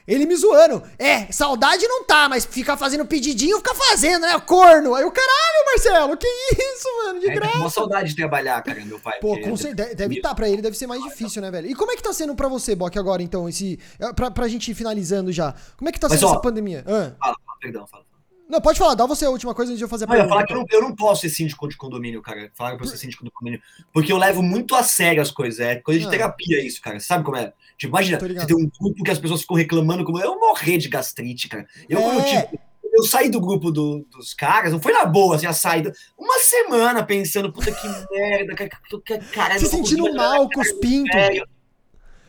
Ele 0.09 0.25
me 0.25 0.35
zoando. 0.35 0.83
É, 0.99 1.31
saudade 1.31 1.87
não 1.87 2.03
tá, 2.03 2.31
mas 2.31 2.47
ficar 2.47 2.79
fazendo 2.79 3.05
pedidinho, 3.05 3.59
fica 3.59 3.75
fazendo, 3.75 4.23
né? 4.23 4.41
Corno. 4.41 4.95
Aí 4.95 5.05
o 5.05 5.13
caralho, 5.13 5.67
Marcelo, 5.67 6.17
que 6.17 6.27
isso, 6.27 6.89
mano? 7.05 7.21
De 7.21 7.29
é, 7.29 7.35
graça. 7.35 7.59
uma 7.59 7.69
saudade 7.69 8.09
de 8.09 8.17
trabalhar, 8.17 8.63
cara, 8.63 8.83
meu 8.87 8.99
pai. 8.99 9.19
Pô, 9.21 9.39
com 9.39 9.55
certeza. 9.55 9.95
Deve 9.95 10.17
estar 10.17 10.31
tá, 10.31 10.35
pra 10.35 10.49
ele, 10.49 10.63
deve 10.63 10.79
ser 10.79 10.87
mais 10.87 11.03
difícil, 11.03 11.43
né, 11.43 11.51
velho? 11.51 11.69
E 11.69 11.75
como 11.75 11.93
é 11.93 11.97
que 11.97 12.03
tá 12.03 12.15
sendo 12.15 12.35
pra 12.35 12.49
você, 12.49 12.75
Bock, 12.75 12.99
agora, 12.99 13.23
então, 13.23 13.47
esse. 13.47 13.79
É, 14.01 14.11
pra, 14.15 14.31
pra 14.31 14.49
gente 14.49 14.71
ir 14.71 14.75
finalizando 14.75 15.31
já. 15.31 15.55
Como 15.77 15.91
é 15.91 15.93
que 15.93 16.01
tá 16.01 16.09
sendo 16.09 16.23
mas, 16.23 16.31
ó, 16.31 16.33
essa 16.33 16.41
pandemia? 16.41 16.83
Ah. 16.87 17.13
Fala, 17.21 17.37
perdão, 17.61 17.87
fala. 17.87 18.08
Não, 18.49 18.63
pode 18.63 18.79
falar, 18.79 18.95
dá 18.95 19.05
você 19.05 19.27
a 19.27 19.31
última 19.31 19.55
coisa 19.55 19.71
antes 19.71 19.79
de 19.79 19.85
eu 19.85 19.89
fazer 19.89 20.05
a 20.05 20.09
pergunta. 20.09 20.27
Eu, 20.27 20.29
falar 20.31 20.47
que 20.47 20.53
eu, 20.55 20.57
não, 20.57 20.67
eu 20.71 20.81
não 20.81 20.97
posso 20.97 21.21
ser 21.21 21.29
síndico 21.29 21.69
de 21.69 21.77
condomínio, 21.77 22.23
cara. 22.23 22.51
Falar 22.55 22.77
pra 22.77 22.87
eu 22.87 22.89
ser 22.89 22.97
síndico 22.97 23.23
de 23.23 23.31
condomínio. 23.31 23.61
Porque 23.93 24.11
eu 24.11 24.17
levo 24.17 24.43
muito 24.43 24.75
a 24.75 24.83
sério 24.83 25.21
as 25.21 25.31
coisas. 25.31 25.61
É 25.61 25.77
coisa 25.77 26.01
de 26.01 26.07
ah. 26.07 26.11
terapia 26.11 26.65
isso, 26.65 26.81
cara. 26.81 26.99
Sabe 26.99 27.25
como 27.25 27.37
é? 27.37 27.53
Tipo, 27.77 27.91
imagina, 27.91 28.19
você 28.19 28.47
tem 28.47 28.57
um 28.57 28.71
grupo 28.81 29.05
que 29.05 29.11
as 29.11 29.19
pessoas 29.19 29.43
ficam 29.43 29.57
reclamando 29.57 30.03
como 30.03 30.19
eu 30.19 30.41
morrer 30.41 30.79
de 30.79 30.89
gastrite, 30.89 31.47
cara. 31.47 31.67
Eu, 31.89 32.01
é. 32.01 32.17
eu, 32.17 32.25
tipo, 32.25 32.61
eu 32.91 33.05
saí 33.05 33.29
do 33.29 33.41
grupo 33.41 33.71
do, 33.71 34.07
dos 34.11 34.33
caras, 34.33 34.73
não 34.73 34.81
foi 34.81 34.93
na 34.93 35.05
boa, 35.05 35.37
assim, 35.37 35.47
a 35.47 35.53
saída. 35.53 35.93
Uma 36.17 36.39
semana 36.39 37.05
pensando, 37.05 37.53
puta 37.53 37.71
que 37.71 37.87
merda, 38.11 38.55
que, 38.55 39.19
cara. 39.31 39.59
Se 39.59 39.67
sentindo 39.67 40.13
mal 40.15 40.49
com 40.49 40.61
os 40.61 40.73
pintos. 40.73 41.13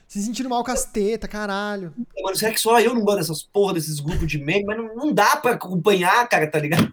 Se 0.10 0.23
sentindo 0.23 0.49
mal 0.49 0.64
com 0.64 0.72
as 0.72 0.86
tetas, 0.86 1.30
caralho. 1.30 1.94
Mano, 2.23 2.36
será 2.36 2.52
que 2.52 2.60
só 2.60 2.81
eu 2.81 2.95
não 2.95 3.03
mando 3.03 3.19
essas 3.19 3.44
porra 3.44 3.76
desses 3.76 3.99
grupos 3.99 4.27
de 4.27 4.40
meme? 4.40 4.65
Mas 4.65 4.77
não, 4.77 4.95
não 4.95 5.14
dá 5.14 5.36
pra 5.36 5.52
acompanhar, 5.52 6.27
cara, 6.27 6.49
tá 6.49 6.57
ligado? 6.57 6.91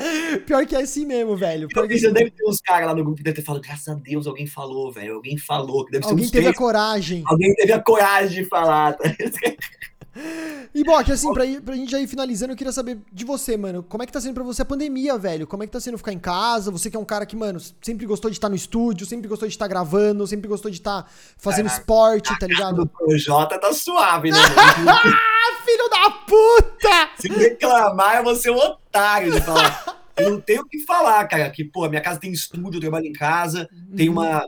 Pior 0.44 0.66
que 0.66 0.76
é 0.76 0.82
assim 0.82 1.06
mesmo, 1.06 1.34
velho. 1.38 1.66
Pior 1.68 1.88
que 1.88 1.98
você 1.98 2.12
deve 2.12 2.30
ter 2.30 2.46
uns 2.46 2.60
caras 2.60 2.88
lá 2.88 2.94
no 2.94 3.02
grupo 3.02 3.16
que 3.16 3.22
deve 3.22 3.36
ter 3.36 3.42
falado, 3.42 3.62
graças 3.62 3.88
a 3.88 3.94
Deus, 3.94 4.26
alguém 4.26 4.46
falou, 4.46 4.92
velho. 4.92 5.14
Alguém 5.14 5.38
falou. 5.38 5.86
Que 5.86 5.92
deve 5.92 6.04
alguém 6.04 6.26
teve 6.26 6.42
três... 6.42 6.46
a 6.48 6.58
coragem. 6.58 7.22
Alguém 7.26 7.54
teve 7.54 7.72
a 7.72 7.80
coragem 7.80 8.42
de 8.42 8.48
falar. 8.48 8.92
Tá? 8.98 9.04
E, 10.74 10.84
Bok, 10.84 11.10
assim, 11.10 11.32
pra, 11.32 11.44
ir, 11.44 11.60
pra 11.60 11.74
gente 11.74 11.90
já 11.90 12.00
ir 12.00 12.06
finalizando, 12.06 12.52
eu 12.52 12.56
queria 12.56 12.72
saber 12.72 12.98
de 13.12 13.24
você, 13.24 13.56
mano. 13.56 13.82
Como 13.82 14.02
é 14.02 14.06
que 14.06 14.12
tá 14.12 14.20
sendo 14.20 14.34
pra 14.34 14.44
você 14.44 14.62
a 14.62 14.64
pandemia, 14.64 15.16
velho? 15.16 15.46
Como 15.46 15.62
é 15.62 15.66
que 15.66 15.72
tá 15.72 15.80
sendo 15.80 15.98
ficar 15.98 16.12
em 16.12 16.18
casa? 16.18 16.70
Você 16.70 16.90
que 16.90 16.96
é 16.96 17.00
um 17.00 17.04
cara 17.04 17.24
que, 17.24 17.36
mano, 17.36 17.60
sempre 17.80 18.06
gostou 18.06 18.30
de 18.30 18.36
estar 18.36 18.48
no 18.48 18.54
estúdio, 18.54 19.06
sempre 19.06 19.28
gostou 19.28 19.48
de 19.48 19.54
estar 19.54 19.68
gravando, 19.68 20.26
sempre 20.26 20.48
gostou 20.48 20.70
de 20.70 20.78
estar 20.78 21.10
fazendo 21.38 21.66
Caraca, 21.66 21.80
esporte, 21.80 22.38
tá 22.38 22.46
ligado? 22.46 22.90
O 23.00 23.16
Jota 23.16 23.58
tá 23.58 23.72
suave, 23.72 24.30
né? 24.30 24.38
Filho 25.64 25.88
da 25.90 26.10
puta! 26.10 27.10
Se 27.18 27.28
reclamar, 27.28 28.18
eu 28.18 28.24
vou 28.24 28.36
ser 28.36 28.50
um 28.50 28.58
otário 28.58 29.32
de 29.32 29.40
falar. 29.40 30.00
Eu 30.16 30.30
não 30.30 30.40
tenho 30.40 30.62
o 30.62 30.66
que 30.66 30.80
falar, 30.84 31.26
cara. 31.26 31.50
Que, 31.50 31.64
pô, 31.64 31.88
minha 31.88 32.00
casa 32.00 32.20
tem 32.20 32.30
estúdio, 32.30 32.76
eu 32.76 32.80
trabalho 32.80 33.06
em 33.06 33.12
casa, 33.12 33.68
uhum. 33.72 33.96
tem 33.96 34.08
uma 34.08 34.44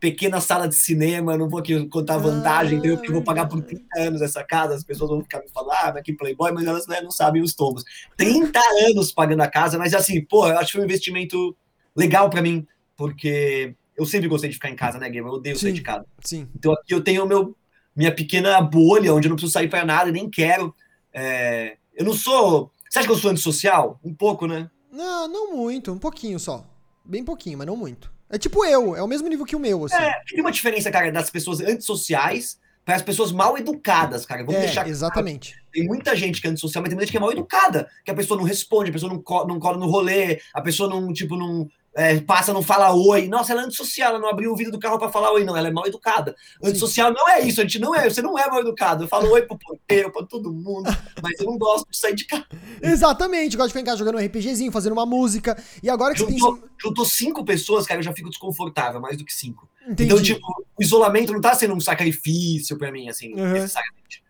pequena 0.00 0.40
sala 0.40 0.66
de 0.66 0.74
cinema, 0.74 1.36
não 1.36 1.48
vou 1.48 1.60
aqui 1.60 1.86
contar 1.86 2.16
vantagem, 2.16 2.78
ah, 2.78 2.96
porque 2.96 3.08
eu 3.08 3.12
vou 3.12 3.22
pagar 3.22 3.46
por 3.46 3.62
30 3.62 3.84
anos 3.98 4.22
essa 4.22 4.42
casa, 4.42 4.74
as 4.74 4.82
pessoas 4.82 5.10
vão 5.10 5.22
ficar 5.22 5.40
me 5.40 5.48
falando, 5.50 5.72
ah, 5.72 6.02
que 6.02 6.14
Playboy, 6.14 6.50
mas 6.52 6.64
elas 6.64 6.86
né, 6.86 7.02
não 7.02 7.10
sabem 7.10 7.42
os 7.42 7.54
tomos. 7.54 7.84
30 8.16 8.58
anos 8.88 9.12
pagando 9.12 9.42
a 9.42 9.46
casa, 9.46 9.78
mas 9.78 9.92
assim, 9.92 10.24
pô, 10.24 10.48
eu 10.48 10.58
acho 10.58 10.68
que 10.68 10.72
foi 10.72 10.80
um 10.80 10.84
investimento 10.84 11.54
legal 11.94 12.30
para 12.30 12.40
mim, 12.40 12.66
porque 12.96 13.74
eu 13.94 14.06
sempre 14.06 14.26
gostei 14.26 14.48
de 14.48 14.54
ficar 14.54 14.70
em 14.70 14.76
casa, 14.76 14.98
né, 14.98 15.10
Game? 15.10 15.28
Eu 15.28 15.34
odeio 15.34 15.56
sim, 15.56 15.66
sair 15.66 15.72
de 15.74 15.82
casa. 15.82 16.06
Sim. 16.24 16.48
Então 16.56 16.72
aqui 16.72 16.94
eu 16.94 17.02
tenho 17.02 17.26
meu, 17.26 17.54
minha 17.94 18.14
pequena 18.14 18.58
bolha, 18.62 19.12
onde 19.12 19.28
eu 19.28 19.30
não 19.30 19.36
preciso 19.36 19.52
sair 19.52 19.68
para 19.68 19.84
nada, 19.84 20.10
nem 20.10 20.30
quero. 20.30 20.74
É, 21.12 21.76
eu 21.94 22.06
não 22.06 22.14
sou. 22.14 22.72
Você 22.88 22.98
acha 22.98 23.06
que 23.06 23.12
eu 23.12 23.18
sou 23.18 23.30
antissocial? 23.30 24.00
Um 24.02 24.14
pouco, 24.14 24.46
né? 24.46 24.70
Não, 24.90 25.28
não 25.28 25.54
muito, 25.54 25.92
um 25.92 25.98
pouquinho 25.98 26.38
só. 26.40 26.64
Bem 27.04 27.22
pouquinho, 27.22 27.58
mas 27.58 27.66
não 27.66 27.76
muito. 27.76 28.10
É 28.30 28.38
tipo 28.38 28.64
eu, 28.64 28.94
é 28.94 29.02
o 29.02 29.08
mesmo 29.08 29.28
nível 29.28 29.44
que 29.44 29.56
o 29.56 29.60
meu, 29.60 29.84
assim. 29.84 29.96
É, 29.96 30.22
tem 30.28 30.40
uma 30.40 30.52
diferença, 30.52 30.90
cara, 30.90 31.10
das 31.10 31.30
pessoas 31.30 31.60
antissociais 31.60 32.58
para 32.84 32.96
as 32.96 33.02
pessoas 33.02 33.32
mal 33.32 33.58
educadas, 33.58 34.24
cara. 34.24 34.44
Vamos 34.44 34.60
é, 34.60 34.64
deixar 34.64 34.88
Exatamente. 34.88 35.54
Tem 35.72 35.84
muita 35.84 36.16
gente 36.16 36.40
que 36.40 36.46
é 36.46 36.50
antissocial, 36.50 36.82
mas 36.82 36.90
tem 36.90 36.96
muita 36.96 37.06
gente 37.06 37.12
que 37.12 37.16
é 37.16 37.20
mal 37.20 37.32
educada, 37.32 37.88
que 38.04 38.10
a 38.10 38.14
pessoa 38.14 38.38
não 38.38 38.44
responde, 38.44 38.90
a 38.90 38.92
pessoa 38.92 39.12
não, 39.12 39.20
co 39.20 39.46
não 39.46 39.58
cola 39.58 39.76
no 39.76 39.86
rolê, 39.86 40.40
a 40.54 40.60
pessoa 40.60 40.88
não, 40.88 41.12
tipo, 41.12 41.36
não, 41.36 41.68
é, 41.94 42.20
passa, 42.20 42.52
não 42.52 42.62
fala 42.62 42.94
oi. 42.94 43.26
Nossa, 43.28 43.52
ela 43.52 43.62
é 43.62 43.64
antissocial, 43.64 44.10
ela 44.10 44.18
não 44.18 44.28
abriu 44.28 44.52
o 44.52 44.56
vidro 44.56 44.72
do 44.72 44.78
carro 44.78 44.98
para 44.98 45.10
falar 45.10 45.32
oi, 45.32 45.44
não, 45.44 45.56
ela 45.56 45.68
é 45.68 45.70
mal 45.70 45.86
educada. 45.86 46.36
Antissocial 46.62 47.12
não 47.12 47.28
é 47.28 47.40
isso, 47.40 47.60
a 47.60 47.64
gente 47.64 47.78
não 47.78 47.94
é, 47.94 48.08
você 48.08 48.22
não 48.22 48.38
é 48.38 48.46
mal 48.48 48.60
educado. 48.60 49.04
Eu 49.04 49.08
falo 49.08 49.30
oi 49.30 49.42
pro 49.42 49.58
porteiro, 49.58 50.12
pra 50.12 50.24
todo 50.24 50.52
mundo, 50.52 50.84
mas 51.22 51.38
eu 51.40 51.46
não 51.46 51.58
gosto 51.58 51.90
de 51.90 51.96
sair 51.96 52.14
de 52.14 52.26
casa. 52.26 52.46
Exatamente, 52.80 53.56
gosto 53.56 53.68
de 53.68 53.72
ficar 53.72 53.80
em 53.80 53.84
casa 53.84 53.98
jogando 53.98 54.16
um 54.16 54.24
RPGzinho, 54.24 54.72
fazendo 54.72 54.92
uma 54.92 55.06
música. 55.06 55.60
E 55.82 55.90
agora 55.90 56.14
que 56.14 56.20
juntou, 56.20 56.54
você 56.54 56.60
tem. 56.60 56.70
Juntou 56.82 57.04
cinco 57.04 57.44
pessoas, 57.44 57.86
cara, 57.86 58.00
eu 58.00 58.04
já 58.04 58.12
fico 58.12 58.30
desconfortável, 58.30 59.00
mais 59.00 59.16
do 59.16 59.24
que 59.24 59.32
cinco. 59.32 59.68
Entendi. 59.82 60.04
Então, 60.04 60.22
tipo, 60.22 60.46
o 60.78 60.82
isolamento 60.82 61.32
não 61.32 61.40
tá 61.40 61.54
sendo 61.54 61.74
um 61.74 61.80
sacrifício 61.80 62.78
para 62.78 62.92
mim, 62.92 63.08
assim, 63.08 63.34
uhum. 63.34 63.52
necessariamente 63.52 64.22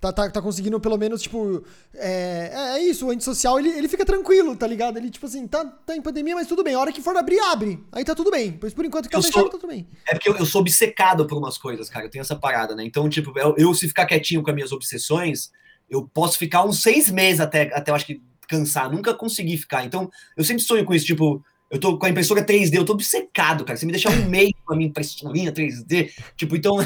tá, 0.00 0.12
tá, 0.12 0.30
tá 0.30 0.42
conseguindo 0.42 0.78
pelo 0.80 0.96
menos, 0.96 1.22
tipo. 1.22 1.64
É, 1.94 2.50
é, 2.52 2.78
é 2.78 2.82
isso, 2.82 3.06
o 3.06 3.10
antissocial 3.10 3.58
ele, 3.58 3.70
ele 3.70 3.88
fica 3.88 4.04
tranquilo, 4.04 4.56
tá 4.56 4.66
ligado? 4.66 4.96
Ele, 4.96 5.10
tipo 5.10 5.26
assim, 5.26 5.46
tá, 5.46 5.64
tá 5.64 5.96
em 5.96 6.02
pandemia, 6.02 6.34
mas 6.34 6.46
tudo 6.46 6.62
bem. 6.62 6.74
A 6.74 6.80
hora 6.80 6.92
que 6.92 7.02
for 7.02 7.16
abrir, 7.16 7.38
abre. 7.40 7.82
Aí 7.92 8.04
tá 8.04 8.14
tudo 8.14 8.30
bem. 8.30 8.52
Pois 8.52 8.72
por 8.72 8.84
enquanto 8.84 9.08
que 9.08 9.12
tá 9.12 9.22
fechado, 9.22 9.44
tá 9.44 9.58
tudo 9.58 9.68
bem. 9.68 9.86
É 10.06 10.14
porque 10.14 10.28
eu, 10.28 10.36
eu, 10.36 10.46
sou 10.46 10.60
obcecado 10.60 11.26
por 11.26 11.36
umas 11.36 11.58
coisas, 11.58 11.88
cara. 11.88 12.06
Eu 12.06 12.10
tenho 12.10 12.22
essa 12.22 12.36
parada, 12.36 12.74
né? 12.74 12.84
Então, 12.84 13.08
tipo, 13.08 13.36
eu, 13.38 13.54
eu 13.58 13.74
se 13.74 13.88
ficar 13.88 14.06
quietinho 14.06 14.42
com 14.42 14.50
as 14.50 14.54
minhas 14.54 14.72
obsessões, 14.72 15.50
eu 15.90 16.06
posso 16.06 16.38
ficar 16.38 16.64
uns 16.64 16.80
seis 16.80 17.10
meses 17.10 17.40
até, 17.40 17.74
até 17.74 17.90
eu 17.90 17.94
acho 17.94 18.06
que 18.06 18.22
cansar. 18.48 18.90
Nunca 18.90 19.12
consegui 19.14 19.56
ficar. 19.56 19.84
Então, 19.84 20.10
eu 20.36 20.44
sempre 20.44 20.62
sonho 20.62 20.84
com 20.84 20.94
isso, 20.94 21.06
tipo. 21.06 21.44
Eu 21.70 21.78
tô 21.78 21.98
com 21.98 22.06
a 22.06 22.08
impressora 22.08 22.42
3D, 22.42 22.76
eu 22.76 22.84
tô 22.84 22.94
obcecado, 22.94 23.62
cara. 23.62 23.76
Você 23.76 23.84
me 23.84 23.92
deixar 23.92 24.10
um 24.10 24.24
mês 24.24 24.52
com 24.64 24.72
a 24.72 24.76
minha 24.76 24.88
impressorinha 24.88 25.52
3D, 25.52 26.10
tipo, 26.34 26.56
então 26.56 26.78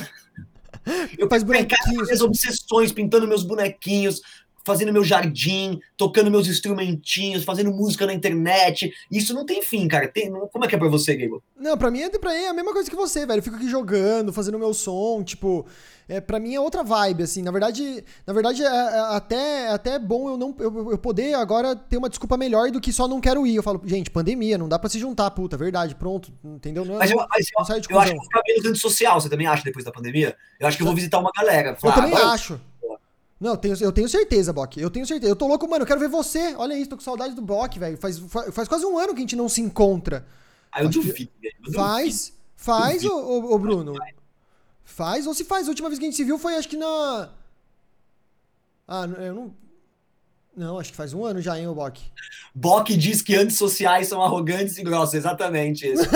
eu 1.19 1.29
faz 1.29 1.43
bonequinhos. 1.43 2.07
Minhas 2.07 2.21
obsessões, 2.21 2.93
pintando 2.93 3.27
meus 3.29 3.43
bonequinhos, 3.43 4.21
fazendo 4.65 4.93
meu 4.93 5.05
jardim, 5.05 5.81
tocando 5.97 6.31
meus 6.31 6.49
instrumentinhos, 6.49 7.45
fazendo 7.45 7.73
música 7.73 8.07
na 8.07 8.15
internet. 8.15 8.93
Isso 9.11 9.35
não 9.35 9.45
tem 9.45 9.63
fim, 9.63 9.89
cara. 9.89 10.09
Tem, 10.09 10.31
como 10.31 10.65
é 10.65 10.69
que 10.69 10.75
é 10.75 10.79
pra 10.79 10.89
você, 10.89 11.17
Gable? 11.17 11.41
Não, 11.57 11.77
pra 11.77 11.91
mim, 11.91 12.03
é, 12.03 12.11
pra 12.11 12.33
mim 12.33 12.41
é 12.41 12.49
a 12.49 12.55
mesma 12.55 12.73
coisa 12.73 12.91
que 12.91 12.97
você, 12.97 13.27
velho. 13.27 13.39
Eu 13.39 13.43
fico 13.43 13.57
aqui 13.57 13.69
jogando, 13.69 14.33
fazendo 14.33 14.59
meu 14.59 14.73
som, 14.75 15.23
tipo... 15.23 15.67
É, 16.09 16.21
pra 16.21 16.41
mim 16.41 16.55
é 16.55 16.61
outra 16.61 16.83
vibe, 16.83 17.23
assim. 17.23 17.43
Na 17.43 17.51
verdade, 17.51 18.05
na 18.27 18.33
verdade 18.33 18.63
é, 18.63 18.67
é 18.67 19.01
até, 19.17 19.63
é 19.63 19.69
até 19.71 19.99
bom 19.99 20.29
eu 20.29 20.37
não 20.37 20.55
eu, 20.59 20.91
eu, 20.91 20.99
poder 20.99 21.35
agora 21.35 21.77
ter 21.77 21.97
uma 21.97 22.09
desculpa 22.09 22.37
melhor 22.37 22.71
do 22.71 22.81
que 22.81 22.93
só 22.93 23.07
não 23.07 23.21
quero 23.21 23.47
ir. 23.47 23.57
Eu 23.57 23.63
falo, 23.63 23.81
gente, 23.85 24.11
pandemia, 24.11 24.59
não 24.59 24.69
dá 24.69 24.79
pra 24.79 24.91
se 24.91 24.99
juntar, 24.99 25.31
puta, 25.31 25.57
verdade, 25.57 25.95
pronto, 25.95 26.33
entendeu? 26.45 26.85
Não, 26.85 26.97
mas 26.97 27.11
eu, 27.11 27.17
mas 27.17 27.47
não, 27.57 27.65
eu, 27.65 27.73
eu 27.73 27.77
acho 27.77 27.89
que 27.89 27.95
eu 27.95 28.17
vou 28.17 28.25
ficar 28.25 28.43
menos 28.47 28.67
antissocial, 28.67 29.21
você 29.21 29.29
também 29.29 29.47
acha, 29.47 29.63
depois 29.65 29.85
da 29.85 29.93
pandemia? 29.93 30.37
Eu 30.59 30.67
acho 30.67 30.77
que 30.77 30.83
eu 30.83 30.87
vou 30.87 30.95
visitar 30.95 31.19
uma 31.19 31.31
galera. 31.35 31.77
Falar, 31.77 31.97
eu 31.97 32.03
também 32.03 32.19
ah, 32.19 32.33
acho. 32.33 32.61
Não, 33.43 33.51
eu 33.51 33.57
tenho, 33.57 33.75
eu 33.81 33.91
tenho 33.91 34.09
certeza, 34.09 34.53
Bok. 34.53 34.81
Eu 34.81 34.89
tenho 34.89 35.05
certeza. 35.05 35.33
Eu 35.33 35.35
tô 35.35 35.49
louco, 35.49 35.69
mano. 35.69 35.83
Eu 35.83 35.87
quero 35.87 35.99
ver 35.99 36.09
você. 36.09 36.55
Olha 36.55 36.79
isso, 36.79 36.91
tô 36.91 36.97
com 36.97 37.03
saudade 37.03 37.35
do 37.35 37.43
Bok, 37.43 37.77
velho. 37.77 37.99
Faz, 37.99 38.17
faz 38.53 38.69
quase 38.69 38.87
um 38.87 38.97
ano 38.97 39.13
que 39.13 39.19
a 39.19 39.23
gente 39.23 39.35
não 39.35 39.49
se 39.49 39.61
encontra. 39.61 40.25
Ah, 40.71 40.85
eu 40.85 40.89
duvido, 40.89 41.29
velho. 41.41 41.75
Faz, 41.75 42.33
faz, 42.55 43.05
ô, 43.05 43.13
ô, 43.13 43.53
ô, 43.53 43.59
Bruno. 43.59 43.95
Faz, 44.85 45.27
ou 45.27 45.35
se 45.35 45.43
faz. 45.45 45.67
A 45.67 45.71
última 45.71 45.89
vez 45.89 45.99
que 45.99 46.05
a 46.05 46.09
gente 46.09 46.17
se 46.17 46.23
viu 46.23 46.39
foi, 46.39 46.55
acho 46.55 46.69
que 46.69 46.77
na. 46.77 47.31
Ah, 48.87 49.07
eu 49.19 49.35
não. 49.35 49.55
Não, 50.57 50.79
acho 50.79 50.91
que 50.91 50.97
faz 50.97 51.13
um 51.13 51.25
ano 51.25 51.41
já, 51.41 51.59
hein, 51.59 51.67
o 51.67 51.75
Bok. 51.75 52.01
Bok 52.55 52.97
diz 52.97 53.23
que 53.23 53.35
antissociais 53.35 54.07
são 54.07 54.23
arrogantes 54.23 54.79
e 54.79 54.85
grossos, 54.85 55.15
exatamente 55.15 55.91
isso. 55.91 56.05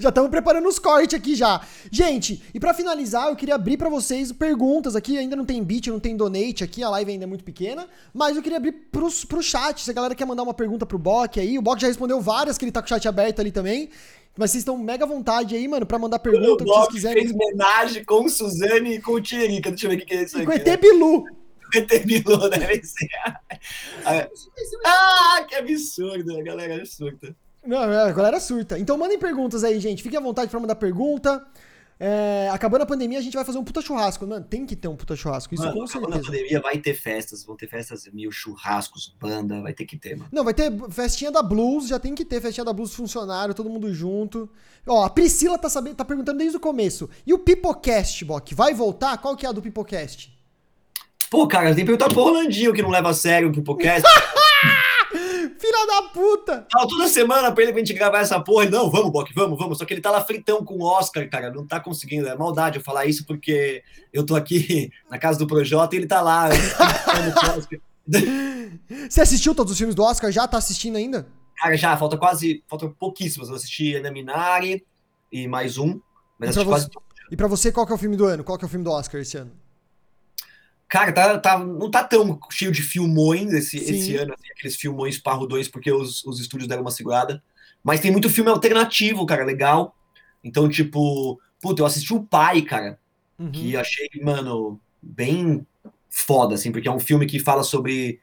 já 0.02 0.08
estamos 0.08 0.30
preparando 0.30 0.66
os 0.66 0.78
cortes 0.78 1.14
aqui 1.14 1.34
já. 1.34 1.60
Gente, 1.90 2.42
e 2.54 2.58
para 2.58 2.72
finalizar, 2.72 3.28
eu 3.28 3.36
queria 3.36 3.54
abrir 3.54 3.76
para 3.76 3.88
vocês 3.88 4.32
perguntas 4.32 4.96
aqui. 4.96 5.18
Ainda 5.18 5.36
não 5.36 5.44
tem 5.44 5.62
beat, 5.62 5.88
não 5.88 6.00
tem 6.00 6.16
donate 6.16 6.64
aqui, 6.64 6.82
a 6.82 6.88
live 6.90 7.12
ainda 7.12 7.24
é 7.24 7.26
muito 7.26 7.44
pequena. 7.44 7.86
Mas 8.12 8.36
eu 8.36 8.42
queria 8.42 8.58
abrir 8.58 8.72
pros, 8.72 9.24
pro 9.24 9.42
chat. 9.42 9.82
Se 9.82 9.90
a 9.90 9.94
galera 9.94 10.14
quer 10.14 10.24
mandar 10.24 10.42
uma 10.42 10.54
pergunta 10.54 10.86
pro 10.86 10.98
Bok 10.98 11.38
aí, 11.38 11.58
o 11.58 11.62
Bok 11.62 11.80
já 11.80 11.86
respondeu 11.86 12.20
várias, 12.20 12.56
que 12.56 12.64
ele 12.64 12.72
tá 12.72 12.80
com 12.80 12.86
o 12.86 12.88
chat 12.88 13.06
aberto 13.06 13.40
ali 13.40 13.52
também. 13.52 13.90
Mas 14.36 14.52
vocês 14.52 14.62
estão 14.62 14.78
mega 14.78 15.04
à 15.04 15.08
vontade 15.08 15.54
aí, 15.54 15.68
mano, 15.68 15.84
pra 15.84 15.98
mandar 15.98 16.18
pergunta, 16.18 16.64
o 16.64 16.66
que 16.66 16.72
vocês 16.72 16.88
quiserem. 16.88 17.24
fez 17.24 17.34
homenagem 17.34 18.04
com 18.04 18.28
Suzane 18.28 18.94
e 18.94 19.00
com 19.00 19.12
o 19.12 19.20
Tiririca. 19.20 19.70
Deixa 19.70 19.86
eu 19.86 19.90
ver 19.90 19.96
o 19.96 20.06
que 20.06 20.14
é 20.14 20.22
isso 20.22 20.36
aqui. 20.36 20.44
E 20.44 20.46
com 20.46 20.52
ET 20.52 20.80
Bilu. 20.80 21.24
ET 21.74 22.06
Bilu, 22.06 22.48
deve 22.48 22.82
ser. 22.84 23.08
Ah, 24.84 25.44
que 25.46 25.56
absurdo, 25.56 26.38
a 26.38 26.42
galera 26.42 26.80
é 26.80 26.84
surta. 26.84 27.34
Não, 27.64 27.82
é, 27.82 28.08
a 28.08 28.12
galera 28.12 28.40
surta. 28.40 28.78
Então 28.78 28.96
mandem 28.96 29.18
perguntas 29.18 29.64
aí, 29.64 29.78
gente. 29.80 30.02
Fiquem 30.02 30.18
à 30.18 30.22
vontade 30.22 30.50
pra 30.50 30.60
mandar 30.60 30.76
pergunta. 30.76 31.44
É, 32.02 32.48
acabando 32.50 32.80
a 32.80 32.86
pandemia, 32.86 33.18
a 33.18 33.22
gente 33.22 33.34
vai 33.34 33.44
fazer 33.44 33.58
um 33.58 33.64
puta 33.64 33.82
churrasco. 33.82 34.26
Mano, 34.26 34.42
tem 34.42 34.64
que 34.64 34.74
ter 34.74 34.88
um 34.88 34.96
puta 34.96 35.14
churrasco. 35.14 35.52
Isso 35.52 35.62
mano, 35.62 35.80
com 35.80 35.86
certeza. 35.86 36.06
Acabando 36.06 36.26
a 36.26 36.30
pandemia, 36.32 36.60
vai 36.60 36.78
ter 36.78 36.94
festas. 36.94 37.44
Vão 37.44 37.54
ter 37.54 37.68
festas 37.68 38.08
mil, 38.10 38.32
churrascos, 38.32 39.14
banda. 39.20 39.60
Vai 39.60 39.74
ter 39.74 39.84
que 39.84 39.98
ter, 39.98 40.16
mano. 40.16 40.30
Não, 40.32 40.42
vai 40.42 40.54
ter 40.54 40.72
festinha 40.90 41.30
da 41.30 41.42
Blues. 41.42 41.88
Já 41.88 41.98
tem 41.98 42.14
que 42.14 42.24
ter 42.24 42.40
festinha 42.40 42.64
da 42.64 42.72
Blues 42.72 42.94
funcionário, 42.94 43.52
todo 43.52 43.68
mundo 43.68 43.92
junto. 43.92 44.48
Ó, 44.86 45.04
a 45.04 45.10
Priscila 45.10 45.58
tá, 45.58 45.68
sabendo, 45.68 45.96
tá 45.96 46.04
perguntando 46.04 46.38
desde 46.38 46.56
o 46.56 46.60
começo. 46.60 47.10
E 47.26 47.34
o 47.34 47.38
Pipocast, 47.38 48.24
Bok? 48.24 48.54
Vai 48.54 48.72
voltar? 48.72 49.18
Qual 49.18 49.36
que 49.36 49.44
é 49.44 49.50
a 49.50 49.52
do 49.52 49.60
Pipocast? 49.60 50.34
Pô, 51.30 51.46
cara, 51.46 51.66
tem 51.66 51.84
que 51.84 51.84
perguntar 51.84 52.08
pro 52.08 52.22
Rolandinho 52.22 52.72
que 52.72 52.80
não 52.80 52.88
leva 52.88 53.10
a 53.10 53.14
sério 53.14 53.50
o 53.50 53.52
Pipocast. 53.52 54.02
Filha 55.60 55.86
da 55.86 56.02
puta! 56.08 56.66
Tava 56.70 56.88
toda 56.88 57.06
semana 57.06 57.52
pra 57.52 57.62
ele 57.62 57.72
pra 57.72 57.80
gente 57.80 57.92
gravar 57.92 58.20
essa 58.20 58.40
porra. 58.40 58.64
Ele, 58.64 58.72
não, 58.72 58.90
vamos, 58.90 59.12
Bok, 59.12 59.30
vamos, 59.34 59.58
vamos. 59.58 59.76
Só 59.76 59.84
que 59.84 59.92
ele 59.92 60.00
tá 60.00 60.10
lá 60.10 60.24
fritão 60.24 60.64
com 60.64 60.76
o 60.76 60.82
Oscar, 60.82 61.28
cara. 61.28 61.50
Não 61.50 61.66
tá 61.66 61.78
conseguindo. 61.78 62.26
É 62.26 62.34
maldade 62.34 62.78
eu 62.78 62.82
falar 62.82 63.04
isso 63.04 63.26
porque 63.26 63.82
eu 64.10 64.24
tô 64.24 64.34
aqui 64.34 64.90
na 65.10 65.18
casa 65.18 65.38
do 65.38 65.46
Projota 65.46 65.94
e 65.94 65.98
ele 65.98 66.06
tá 66.06 66.22
lá. 66.22 66.48
Você 69.06 69.20
assistiu 69.20 69.54
todos 69.54 69.72
os 69.72 69.78
filmes 69.78 69.94
do 69.94 70.02
Oscar? 70.02 70.32
Já 70.32 70.48
tá 70.48 70.56
assistindo 70.56 70.96
ainda? 70.96 71.28
Cara, 71.58 71.76
já, 71.76 71.94
falta 71.94 72.16
quase. 72.16 72.64
Falta 72.66 72.88
pouquíssimos. 72.88 73.50
Eu 73.50 73.56
assisti 73.56 73.94
Ana 73.94 74.10
Minari 74.10 74.82
e 75.30 75.46
mais 75.46 75.76
um. 75.76 76.00
Mas 76.38 76.56
e, 76.56 76.64
pra 76.64 76.64
você, 76.64 76.88
e 77.32 77.36
pra 77.36 77.48
você, 77.48 77.70
qual 77.70 77.84
que 77.84 77.92
é 77.92 77.94
o 77.94 77.98
filme 77.98 78.16
do 78.16 78.24
ano? 78.24 78.42
Qual 78.42 78.56
que 78.56 78.64
é 78.64 78.66
o 78.66 78.70
filme 78.70 78.84
do 78.84 78.90
Oscar 78.90 79.20
esse 79.20 79.36
ano? 79.36 79.52
Cara, 80.90 81.12
tá, 81.12 81.38
tá, 81.38 81.56
não 81.56 81.88
tá 81.88 82.02
tão 82.02 82.36
cheio 82.50 82.72
de 82.72 82.82
filmões 82.82 83.52
esse, 83.52 83.76
esse 83.76 84.16
ano, 84.16 84.34
assim, 84.34 84.50
aqueles 84.50 84.74
filmões 84.74 85.18
parrudões, 85.18 85.68
porque 85.68 85.92
os, 85.92 86.24
os 86.24 86.40
estúdios 86.40 86.68
deram 86.68 86.82
uma 86.82 86.90
segurada. 86.90 87.40
Mas 87.82 88.00
tem 88.00 88.10
muito 88.10 88.28
filme 88.28 88.50
alternativo, 88.50 89.24
cara, 89.24 89.44
legal. 89.44 89.94
Então, 90.42 90.68
tipo, 90.68 91.40
puta, 91.62 91.80
eu 91.80 91.86
assisti 91.86 92.12
o 92.12 92.24
Pai, 92.24 92.62
cara, 92.62 92.98
uhum. 93.38 93.52
que 93.52 93.76
achei, 93.76 94.08
mano, 94.20 94.80
bem 95.00 95.64
foda, 96.08 96.56
assim, 96.56 96.72
porque 96.72 96.88
é 96.88 96.92
um 96.92 96.98
filme 96.98 97.24
que 97.24 97.38
fala 97.38 97.62
sobre 97.62 98.18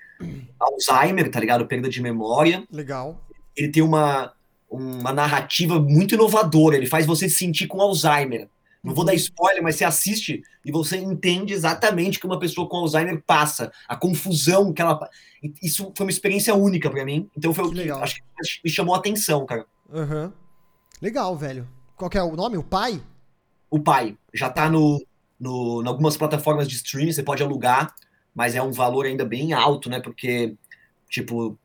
Alzheimer, 0.59 1.31
tá 1.31 1.39
ligado? 1.39 1.65
Perda 1.67 1.87
de 1.87 2.01
memória. 2.01 2.67
Legal. 2.69 3.25
Ele 3.55 3.69
tem 3.69 3.81
uma, 3.81 4.33
uma 4.69 5.13
narrativa 5.13 5.79
muito 5.79 6.15
inovadora, 6.15 6.75
ele 6.75 6.85
faz 6.85 7.05
você 7.05 7.29
se 7.29 7.35
sentir 7.35 7.67
com 7.67 7.81
Alzheimer. 7.81 8.49
Não 8.87 8.95
vou 8.95 9.03
dar 9.03 9.13
spoiler, 9.15 9.61
mas 9.61 9.75
você 9.75 9.83
assiste 9.83 10.41
e 10.63 10.71
você 10.71 10.95
entende 10.95 11.53
exatamente 11.53 12.17
o 12.17 12.21
que 12.21 12.25
uma 12.25 12.39
pessoa 12.39 12.69
com 12.69 12.77
Alzheimer 12.77 13.21
passa, 13.27 13.69
a 13.85 13.97
confusão 13.97 14.71
que 14.71 14.81
ela. 14.81 14.97
Isso 15.61 15.91
foi 15.93 16.05
uma 16.05 16.11
experiência 16.11 16.55
única 16.55 16.89
para 16.89 17.03
mim. 17.03 17.29
Então 17.37 17.53
foi 17.53 17.65
o 17.65 17.71
que 17.71 17.91
acho 17.91 18.15
que 18.15 18.61
me 18.63 18.69
chamou 18.69 18.95
a 18.95 18.99
atenção, 18.99 19.45
cara. 19.45 19.65
Uhum. 19.89 20.31
Legal, 21.01 21.35
velho. 21.35 21.67
Qual 21.97 22.09
é 22.13 22.23
o 22.23 22.35
nome? 22.37 22.57
O 22.57 22.63
Pai? 22.63 23.01
O 23.69 23.77
Pai. 23.77 24.17
Já 24.33 24.49
tá 24.49 24.69
no, 24.69 25.05
no, 25.37 25.83
em 25.83 25.87
algumas 25.87 26.15
plataformas 26.15 26.65
de 26.65 26.75
streaming, 26.75 27.11
você 27.11 27.23
pode 27.23 27.43
alugar, 27.43 27.93
mas 28.33 28.55
é 28.55 28.61
um 28.61 28.71
valor 28.71 29.05
ainda 29.05 29.25
bem 29.25 29.51
alto, 29.51 29.89
né? 29.89 29.99
Porque, 29.99 30.55
tipo, 31.09 31.59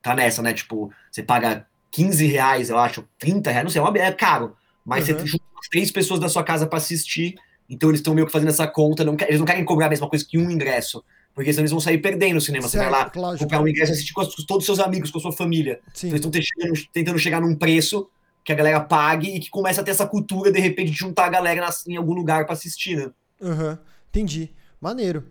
tá 0.00 0.14
nessa, 0.14 0.40
né? 0.40 0.54
Tipo, 0.54 0.90
você 1.10 1.22
paga 1.22 1.66
15 1.90 2.24
reais, 2.24 2.70
eu 2.70 2.78
acho, 2.78 3.06
30 3.18 3.50
reais, 3.50 3.64
não 3.64 3.70
sei, 3.70 4.02
é, 4.02 4.06
é 4.06 4.12
caro. 4.12 4.56
Mas 4.84 5.08
uhum. 5.08 5.18
você 5.18 5.26
junta 5.26 5.44
três 5.70 5.90
pessoas 5.90 6.20
da 6.20 6.28
sua 6.28 6.42
casa 6.42 6.66
para 6.66 6.78
assistir, 6.78 7.34
então 7.68 7.88
eles 7.88 8.00
estão 8.00 8.14
meio 8.14 8.26
que 8.26 8.32
fazendo 8.32 8.48
essa 8.48 8.66
conta, 8.66 9.04
não, 9.04 9.16
eles 9.26 9.38
não 9.38 9.46
querem 9.46 9.64
cobrar 9.64 9.86
a 9.86 9.90
mesma 9.90 10.08
coisa 10.08 10.24
que 10.28 10.36
um 10.36 10.50
ingresso, 10.50 11.02
porque 11.34 11.52
senão 11.52 11.62
eles 11.62 11.70
vão 11.70 11.80
sair 11.80 11.98
perdendo 11.98 12.34
no 12.34 12.40
cinema. 12.40 12.68
Certo, 12.68 12.84
você 12.84 12.90
vai 12.90 13.02
lá 13.02 13.10
lógico. 13.14 13.44
comprar 13.44 13.62
um 13.62 13.68
ingresso 13.68 13.92
e 13.92 13.94
assistir 13.94 14.12
com, 14.12 14.22
todos 14.24 14.62
os 14.62 14.66
seus 14.66 14.80
amigos, 14.80 15.10
com 15.10 15.18
a 15.18 15.22
sua 15.22 15.32
família. 15.32 15.80
Então 15.96 16.30
eles 16.30 16.46
estão 16.46 16.88
tentando 16.92 17.18
chegar 17.18 17.40
num 17.40 17.54
preço 17.54 18.08
que 18.44 18.52
a 18.52 18.56
galera 18.56 18.80
pague 18.80 19.36
e 19.36 19.40
que 19.40 19.48
começa 19.48 19.80
a 19.80 19.84
ter 19.84 19.92
essa 19.92 20.06
cultura, 20.06 20.50
de 20.50 20.58
repente, 20.58 20.90
de 20.90 20.98
juntar 20.98 21.26
a 21.26 21.30
galera 21.30 21.68
em 21.86 21.96
algum 21.96 22.12
lugar 22.12 22.44
para 22.44 22.54
assistir, 22.54 22.96
né? 22.96 23.10
Uhum. 23.40 23.78
Entendi. 24.10 24.50
Maneiro. 24.80 25.24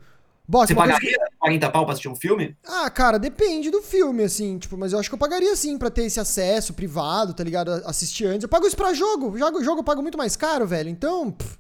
Bom, 0.52 0.68
Você 0.68 0.76
pagaria 0.76 1.14
que... 1.14 1.36
40 1.40 1.70
pau 1.70 1.86
pra 1.86 1.94
assistir 1.94 2.10
um 2.10 2.16
filme? 2.16 2.58
Ah, 2.68 2.90
cara, 2.90 3.18
depende 3.18 3.72
do 3.72 3.82
filme, 3.82 4.22
assim, 4.22 4.58
tipo, 4.58 4.78
mas 4.78 4.92
eu 4.92 5.00
acho 5.00 5.08
que 5.08 5.16
eu 5.16 5.18
pagaria 5.18 5.56
sim 5.56 5.78
pra 5.78 5.90
ter 5.90 6.04
esse 6.04 6.20
acesso 6.20 6.74
privado, 6.74 7.34
tá 7.34 7.42
ligado? 7.42 7.72
Assistir 7.86 8.26
antes. 8.26 8.44
Eu 8.44 8.50
pago 8.50 8.68
isso 8.68 8.76
pra 8.76 8.94
jogo. 8.94 9.38
Jogo, 9.38 9.64
jogo 9.64 9.80
eu 9.80 9.84
pago 9.86 10.02
muito 10.02 10.18
mais 10.18 10.36
caro, 10.36 10.68
velho. 10.68 10.90
Então, 10.90 11.32
pff, 11.32 11.58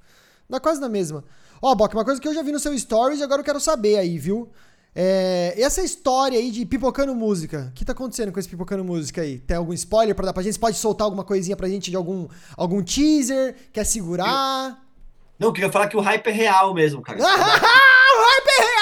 dá 0.50 0.60
quase 0.60 0.82
na 0.82 0.90
mesma. 0.90 1.24
Ó, 1.62 1.74
Bok, 1.74 1.96
uma 1.96 2.04
coisa 2.04 2.20
que 2.20 2.28
eu 2.28 2.34
já 2.34 2.42
vi 2.42 2.52
no 2.52 2.60
seu 2.60 2.78
stories 2.78 3.22
e 3.22 3.24
agora 3.24 3.40
eu 3.40 3.46
quero 3.46 3.62
saber 3.62 3.98
aí, 3.98 4.18
viu? 4.18 4.50
É, 4.94 5.54
essa 5.56 5.82
história 5.82 6.38
aí 6.38 6.52
de 6.52 6.66
pipocando 6.66 7.16
música, 7.16 7.70
o 7.72 7.74
que 7.74 7.86
tá 7.86 7.94
acontecendo 7.94 8.34
com 8.34 8.42
esse 8.42 8.50
pipocando 8.50 8.84
música 8.84 9.22
aí? 9.22 9.40
Tem 9.40 9.56
algum 9.56 9.72
spoiler 9.72 10.14
pra 10.14 10.26
dar 10.26 10.34
pra 10.34 10.44
gente? 10.44 10.56
Você 10.56 10.60
pode 10.60 10.76
soltar 10.76 11.06
alguma 11.06 11.24
coisinha 11.24 11.56
pra 11.56 11.70
gente 11.70 11.90
de 11.90 11.96
algum, 11.96 12.28
algum 12.58 12.84
teaser? 12.84 13.56
Quer 13.72 13.86
segurar? 13.86 14.72
Eu... 14.72 14.92
Não, 15.40 15.48
eu 15.48 15.54
queria 15.54 15.72
falar 15.72 15.88
que 15.88 15.96
o 15.96 16.02
hype 16.02 16.28
é 16.28 16.32
real 16.32 16.74
mesmo, 16.74 17.02
cara. 17.02 17.18
o 17.24 17.24
hype 17.24 18.50
é 18.60 18.64
real! 18.64 18.81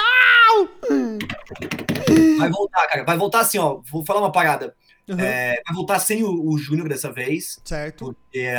Vai 2.37 2.49
voltar, 2.49 2.87
cara. 2.87 3.03
Vai 3.03 3.17
voltar 3.17 3.39
assim, 3.41 3.57
ó. 3.57 3.81
Vou 3.89 4.05
falar 4.05 4.19
uma 4.19 4.31
parada. 4.31 4.75
Uhum. 5.07 5.19
É, 5.19 5.61
vai 5.65 5.75
voltar 5.75 5.99
sem 5.99 6.23
o, 6.23 6.49
o 6.49 6.57
Júnior 6.57 6.87
dessa 6.87 7.11
vez. 7.11 7.59
Certo. 7.65 8.05
Porque, 8.05 8.53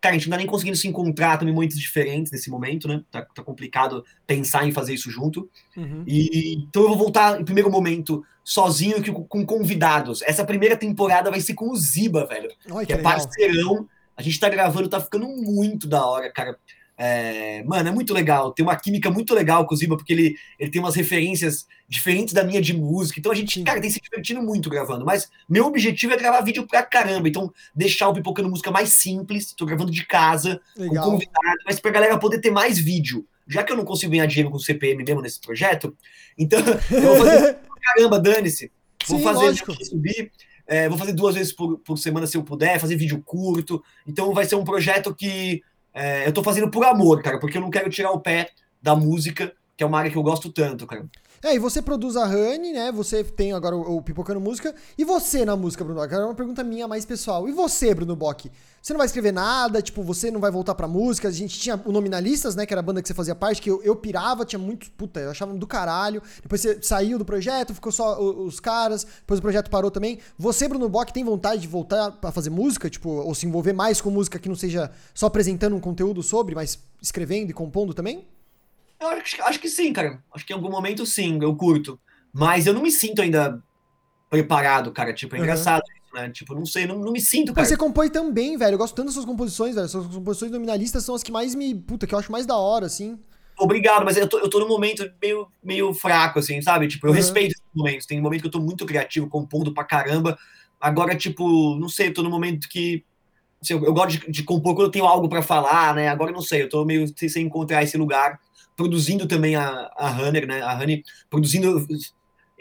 cara, 0.00 0.14
a 0.14 0.18
gente 0.18 0.28
não 0.28 0.32
tá 0.32 0.38
nem 0.38 0.46
conseguindo 0.46 0.76
se 0.76 0.88
encontrar 0.88 1.38
também 1.38 1.54
momentos 1.54 1.78
diferentes 1.78 2.32
nesse 2.32 2.50
momento, 2.50 2.88
né? 2.88 3.02
Tá, 3.10 3.22
tá 3.22 3.42
complicado 3.42 4.04
pensar 4.26 4.66
em 4.66 4.72
fazer 4.72 4.94
isso 4.94 5.10
junto. 5.10 5.48
Uhum. 5.76 6.04
E, 6.06 6.64
então 6.68 6.82
eu 6.82 6.88
vou 6.88 6.98
voltar 6.98 7.40
em 7.40 7.44
primeiro 7.44 7.70
momento 7.70 8.24
sozinho 8.44 9.02
com, 9.12 9.24
com 9.24 9.46
convidados. 9.46 10.22
Essa 10.22 10.44
primeira 10.44 10.76
temporada 10.76 11.30
vai 11.30 11.40
ser 11.40 11.54
com 11.54 11.70
o 11.70 11.76
Ziba, 11.76 12.26
velho. 12.26 12.50
Ai, 12.74 12.84
que, 12.84 12.92
que 12.92 12.98
é 12.98 13.02
parceirão. 13.02 13.88
A 14.16 14.22
gente 14.22 14.38
tá 14.38 14.48
gravando, 14.48 14.88
tá 14.88 15.00
ficando 15.00 15.26
muito 15.26 15.86
da 15.86 16.04
hora, 16.04 16.30
cara. 16.30 16.58
É, 17.04 17.64
mano, 17.64 17.88
é 17.88 17.92
muito 17.92 18.14
legal. 18.14 18.52
Tem 18.52 18.64
uma 18.64 18.76
química 18.76 19.10
muito 19.10 19.34
legal 19.34 19.66
com 19.66 19.74
o 19.74 19.76
Ziba, 19.76 19.96
porque 19.96 20.12
ele, 20.12 20.36
ele 20.56 20.70
tem 20.70 20.80
umas 20.80 20.94
referências 20.94 21.66
diferentes 21.88 22.32
da 22.32 22.44
minha 22.44 22.62
de 22.62 22.72
música. 22.72 23.18
Então 23.18 23.32
a 23.32 23.34
gente, 23.34 23.60
cara, 23.64 23.80
tem 23.80 23.90
se 23.90 24.00
divertindo 24.00 24.40
muito 24.40 24.70
gravando. 24.70 25.04
Mas 25.04 25.28
meu 25.48 25.66
objetivo 25.66 26.12
é 26.12 26.16
gravar 26.16 26.42
vídeo 26.42 26.64
pra 26.64 26.80
caramba. 26.84 27.28
Então, 27.28 27.52
deixar 27.74 28.08
o 28.08 28.14
Pipocando 28.14 28.48
Música 28.48 28.70
mais 28.70 28.90
simples. 28.90 29.52
Tô 29.52 29.66
gravando 29.66 29.90
de 29.90 30.06
casa, 30.06 30.60
legal. 30.76 31.04
com 31.04 31.10
convidado, 31.10 31.58
mas 31.66 31.80
pra 31.80 31.90
galera 31.90 32.16
poder 32.20 32.40
ter 32.40 32.52
mais 32.52 32.78
vídeo. 32.78 33.26
Já 33.48 33.64
que 33.64 33.72
eu 33.72 33.76
não 33.76 33.84
consigo 33.84 34.12
ganhar 34.12 34.26
dinheiro 34.26 34.52
com 34.52 34.56
o 34.56 34.60
CPM 34.60 35.02
mesmo 35.02 35.20
nesse 35.20 35.40
projeto, 35.40 35.96
então 36.38 36.60
eu 36.60 37.00
vou 37.00 37.26
fazer 37.26 37.58
caramba, 37.82 38.20
dane-se. 38.20 38.70
Vou 39.08 39.18
Sim, 39.18 39.24
fazer 39.24 39.56
subir. 39.84 40.30
É, 40.68 40.88
vou 40.88 40.96
fazer 40.96 41.12
duas 41.12 41.34
vezes 41.34 41.52
por, 41.52 41.78
por 41.78 41.98
semana 41.98 42.28
se 42.28 42.36
eu 42.36 42.44
puder, 42.44 42.78
fazer 42.78 42.94
vídeo 42.94 43.20
curto. 43.26 43.82
Então 44.06 44.32
vai 44.32 44.44
ser 44.44 44.54
um 44.54 44.64
projeto 44.64 45.12
que 45.12 45.62
é, 45.94 46.26
eu 46.26 46.32
tô 46.32 46.42
fazendo 46.42 46.70
por 46.70 46.84
amor, 46.84 47.22
cara, 47.22 47.38
porque 47.38 47.56
eu 47.58 47.62
não 47.62 47.70
quero 47.70 47.90
tirar 47.90 48.12
o 48.12 48.20
pé 48.20 48.50
da 48.80 48.96
música, 48.96 49.52
que 49.76 49.84
é 49.84 49.86
uma 49.86 49.98
área 49.98 50.10
que 50.10 50.16
eu 50.16 50.22
gosto 50.22 50.52
tanto, 50.52 50.86
cara. 50.86 51.06
É, 51.44 51.56
e 51.56 51.58
você 51.58 51.82
produz 51.82 52.16
a 52.16 52.24
Honey, 52.24 52.72
né? 52.72 52.92
Você 52.92 53.24
tem 53.24 53.52
agora 53.52 53.76
o, 53.76 53.96
o 53.96 54.02
Pipocando 54.02 54.38
Música. 54.38 54.72
E 54.96 55.04
você 55.04 55.44
na 55.44 55.56
música, 55.56 55.82
Bruno? 55.82 56.00
Agora 56.00 56.22
é 56.22 56.24
uma 56.24 56.36
pergunta 56.36 56.62
minha 56.62 56.86
mais 56.86 57.04
pessoal. 57.04 57.48
E 57.48 57.52
você, 57.52 57.92
Bruno 57.92 58.14
Bock? 58.14 58.48
Você 58.80 58.92
não 58.92 58.98
vai 58.98 59.06
escrever 59.06 59.32
nada? 59.32 59.82
Tipo, 59.82 60.04
você 60.04 60.30
não 60.30 60.38
vai 60.38 60.52
voltar 60.52 60.76
pra 60.76 60.86
música? 60.86 61.26
A 61.26 61.32
gente 61.32 61.58
tinha 61.58 61.82
o 61.84 61.90
Nominalistas, 61.90 62.54
né? 62.54 62.64
Que 62.64 62.72
era 62.72 62.78
a 62.78 62.82
banda 62.82 63.02
que 63.02 63.08
você 63.08 63.14
fazia 63.14 63.34
parte, 63.34 63.60
que 63.60 63.68
eu, 63.68 63.82
eu 63.82 63.96
pirava, 63.96 64.44
tinha 64.44 64.58
muito. 64.58 64.88
Puta, 64.92 65.18
eu 65.18 65.32
achava 65.32 65.52
do 65.52 65.66
caralho. 65.66 66.22
Depois 66.40 66.60
você 66.60 66.80
saiu 66.80 67.18
do 67.18 67.24
projeto, 67.24 67.74
ficou 67.74 67.90
só 67.90 68.22
os, 68.22 68.54
os 68.54 68.60
caras. 68.60 69.02
Depois 69.02 69.40
o 69.40 69.42
projeto 69.42 69.68
parou 69.68 69.90
também. 69.90 70.20
Você, 70.38 70.68
Bruno 70.68 70.88
Bock, 70.88 71.12
tem 71.12 71.24
vontade 71.24 71.62
de 71.62 71.66
voltar 71.66 72.16
a 72.22 72.30
fazer 72.30 72.50
música? 72.50 72.88
Tipo, 72.88 73.10
ou 73.10 73.34
se 73.34 73.46
envolver 73.46 73.72
mais 73.72 74.00
com 74.00 74.10
música 74.10 74.38
que 74.38 74.48
não 74.48 74.54
seja 74.54 74.92
só 75.12 75.26
apresentando 75.26 75.74
um 75.74 75.80
conteúdo 75.80 76.22
sobre, 76.22 76.54
mas 76.54 76.78
escrevendo 77.02 77.50
e 77.50 77.52
compondo 77.52 77.92
também? 77.92 78.28
Eu 79.02 79.08
acho, 79.08 79.42
acho 79.42 79.58
que 79.58 79.68
sim, 79.68 79.92
cara. 79.92 80.22
Acho 80.32 80.46
que 80.46 80.52
em 80.52 80.56
algum 80.56 80.70
momento 80.70 81.04
sim, 81.04 81.38
eu 81.42 81.54
curto. 81.56 81.98
Mas 82.32 82.66
eu 82.66 82.72
não 82.72 82.82
me 82.82 82.90
sinto 82.90 83.20
ainda 83.20 83.60
preparado, 84.30 84.92
cara. 84.92 85.12
Tipo, 85.12 85.34
é 85.34 85.38
uhum. 85.38 85.44
engraçado 85.44 85.82
isso, 85.82 86.14
né? 86.14 86.30
Tipo, 86.30 86.54
não 86.54 86.64
sei, 86.64 86.86
não, 86.86 86.98
não 86.98 87.12
me 87.12 87.20
sinto, 87.20 87.48
cara. 87.52 87.62
Mas 87.62 87.68
você 87.68 87.76
compõe 87.76 88.08
também, 88.08 88.56
velho. 88.56 88.74
Eu 88.74 88.78
gosto 88.78 88.94
tanto 88.94 89.06
das 89.06 89.14
suas 89.14 89.26
composições, 89.26 89.74
velho. 89.74 89.88
Suas 89.88 90.06
composições 90.06 90.52
nominalistas 90.52 91.04
são 91.04 91.14
as 91.14 91.22
que 91.22 91.32
mais 91.32 91.54
me. 91.54 91.74
Puta, 91.74 92.06
que 92.06 92.14
eu 92.14 92.18
acho 92.18 92.30
mais 92.30 92.46
da 92.46 92.56
hora, 92.56 92.86
assim. 92.86 93.18
Obrigado, 93.58 94.04
mas 94.04 94.16
eu 94.16 94.28
tô, 94.28 94.38
eu 94.38 94.48
tô 94.48 94.60
num 94.60 94.68
momento 94.68 95.08
meio, 95.20 95.46
meio 95.62 95.92
fraco, 95.92 96.38
assim, 96.38 96.62
sabe? 96.62 96.88
Tipo, 96.88 97.06
eu 97.06 97.10
uhum. 97.10 97.16
respeito 97.16 97.52
esses 97.52 97.64
momentos. 97.74 98.06
Tem 98.06 98.18
um 98.18 98.22
momento 98.22 98.40
que 98.40 98.46
eu 98.46 98.52
tô 98.52 98.60
muito 98.60 98.86
criativo, 98.86 99.28
compondo 99.28 99.74
pra 99.74 99.84
caramba. 99.84 100.38
Agora, 100.80 101.14
tipo, 101.16 101.76
não 101.76 101.88
sei, 101.88 102.08
eu 102.08 102.14
tô 102.14 102.22
num 102.22 102.30
momento 102.30 102.68
que 102.68 103.04
assim, 103.62 103.74
eu, 103.74 103.84
eu, 103.84 103.92
gosto 103.92 104.18
de, 104.18 104.30
de, 104.30 104.42
compor 104.42 104.74
quando 104.74 104.86
eu 104.86 104.90
tenho 104.90 105.06
algo 105.06 105.28
para 105.28 105.42
falar, 105.42 105.94
né? 105.94 106.08
Agora 106.08 106.32
não 106.32 106.42
sei, 106.42 106.62
eu 106.62 106.68
tô 106.68 106.84
meio 106.84 107.06
sem 107.16 107.46
encontrar 107.46 107.82
esse 107.82 107.96
lugar. 107.96 108.40
Produzindo 108.76 109.26
também 109.26 109.54
a, 109.54 109.90
a 109.96 110.08
Runner, 110.08 110.46
né? 110.46 110.62
A 110.62 110.78
Honey 110.78 111.02
produzindo. 111.28 111.86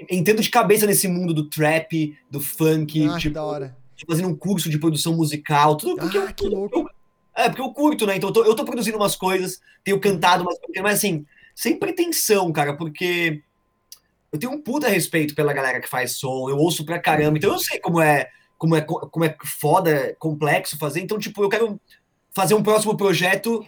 Entendo 0.10 0.42
de 0.42 0.50
cabeça 0.50 0.86
nesse 0.86 1.08
mundo 1.08 1.34
do 1.34 1.48
trap, 1.48 2.18
do 2.30 2.40
funk, 2.40 3.08
ah, 3.08 3.18
tipo, 3.18 3.36
da 3.36 3.44
hora. 3.44 3.78
fazendo 4.08 4.30
um 4.30 4.36
curso 4.36 4.70
de 4.70 4.80
produção 4.80 5.16
musical, 5.16 5.76
tudo 5.76 5.96
porque 5.96 6.18
ah, 6.18 6.22
eu, 6.22 6.34
que 6.34 6.48
louco. 6.48 6.80
Eu, 6.80 6.90
é, 7.36 7.48
porque 7.48 7.62
eu 7.62 7.72
curto, 7.72 8.06
né? 8.06 8.16
Então 8.16 8.30
eu 8.30 8.34
tô, 8.34 8.44
eu 8.44 8.56
tô 8.56 8.66
produzindo 8.66 8.98
umas 8.98 9.16
coisas, 9.16 9.62
tenho 9.84 10.00
cantado 10.00 10.44
umas 10.44 10.60
coisas, 10.60 10.82
mas 10.82 10.98
assim, 10.98 11.26
sem 11.56 11.78
pretensão, 11.78 12.52
cara, 12.52 12.76
porque 12.76 13.42
eu 14.32 14.40
tenho 14.40 14.52
um 14.52 14.62
puta 14.62 14.88
respeito 14.88 15.36
pela 15.36 15.54
galera 15.54 15.80
que 15.80 15.90
faz 15.90 16.14
som, 16.14 16.50
eu 16.50 16.58
ouço 16.58 16.86
pra 16.86 17.00
caramba, 17.00 17.38
então 17.38 17.52
eu 17.52 17.60
sei 17.60 17.80
como 17.80 18.02
é, 18.02 18.30
como 18.58 18.76
é, 18.76 18.82
como 18.82 19.26
é 19.26 19.36
foda, 19.44 20.16
complexo 20.20 20.78
fazer, 20.78 21.02
então, 21.02 21.20
tipo, 21.20 21.44
eu 21.44 21.50
quero 21.50 21.80
fazer 22.32 22.54
um 22.54 22.64
próximo 22.64 22.96
projeto 22.96 23.66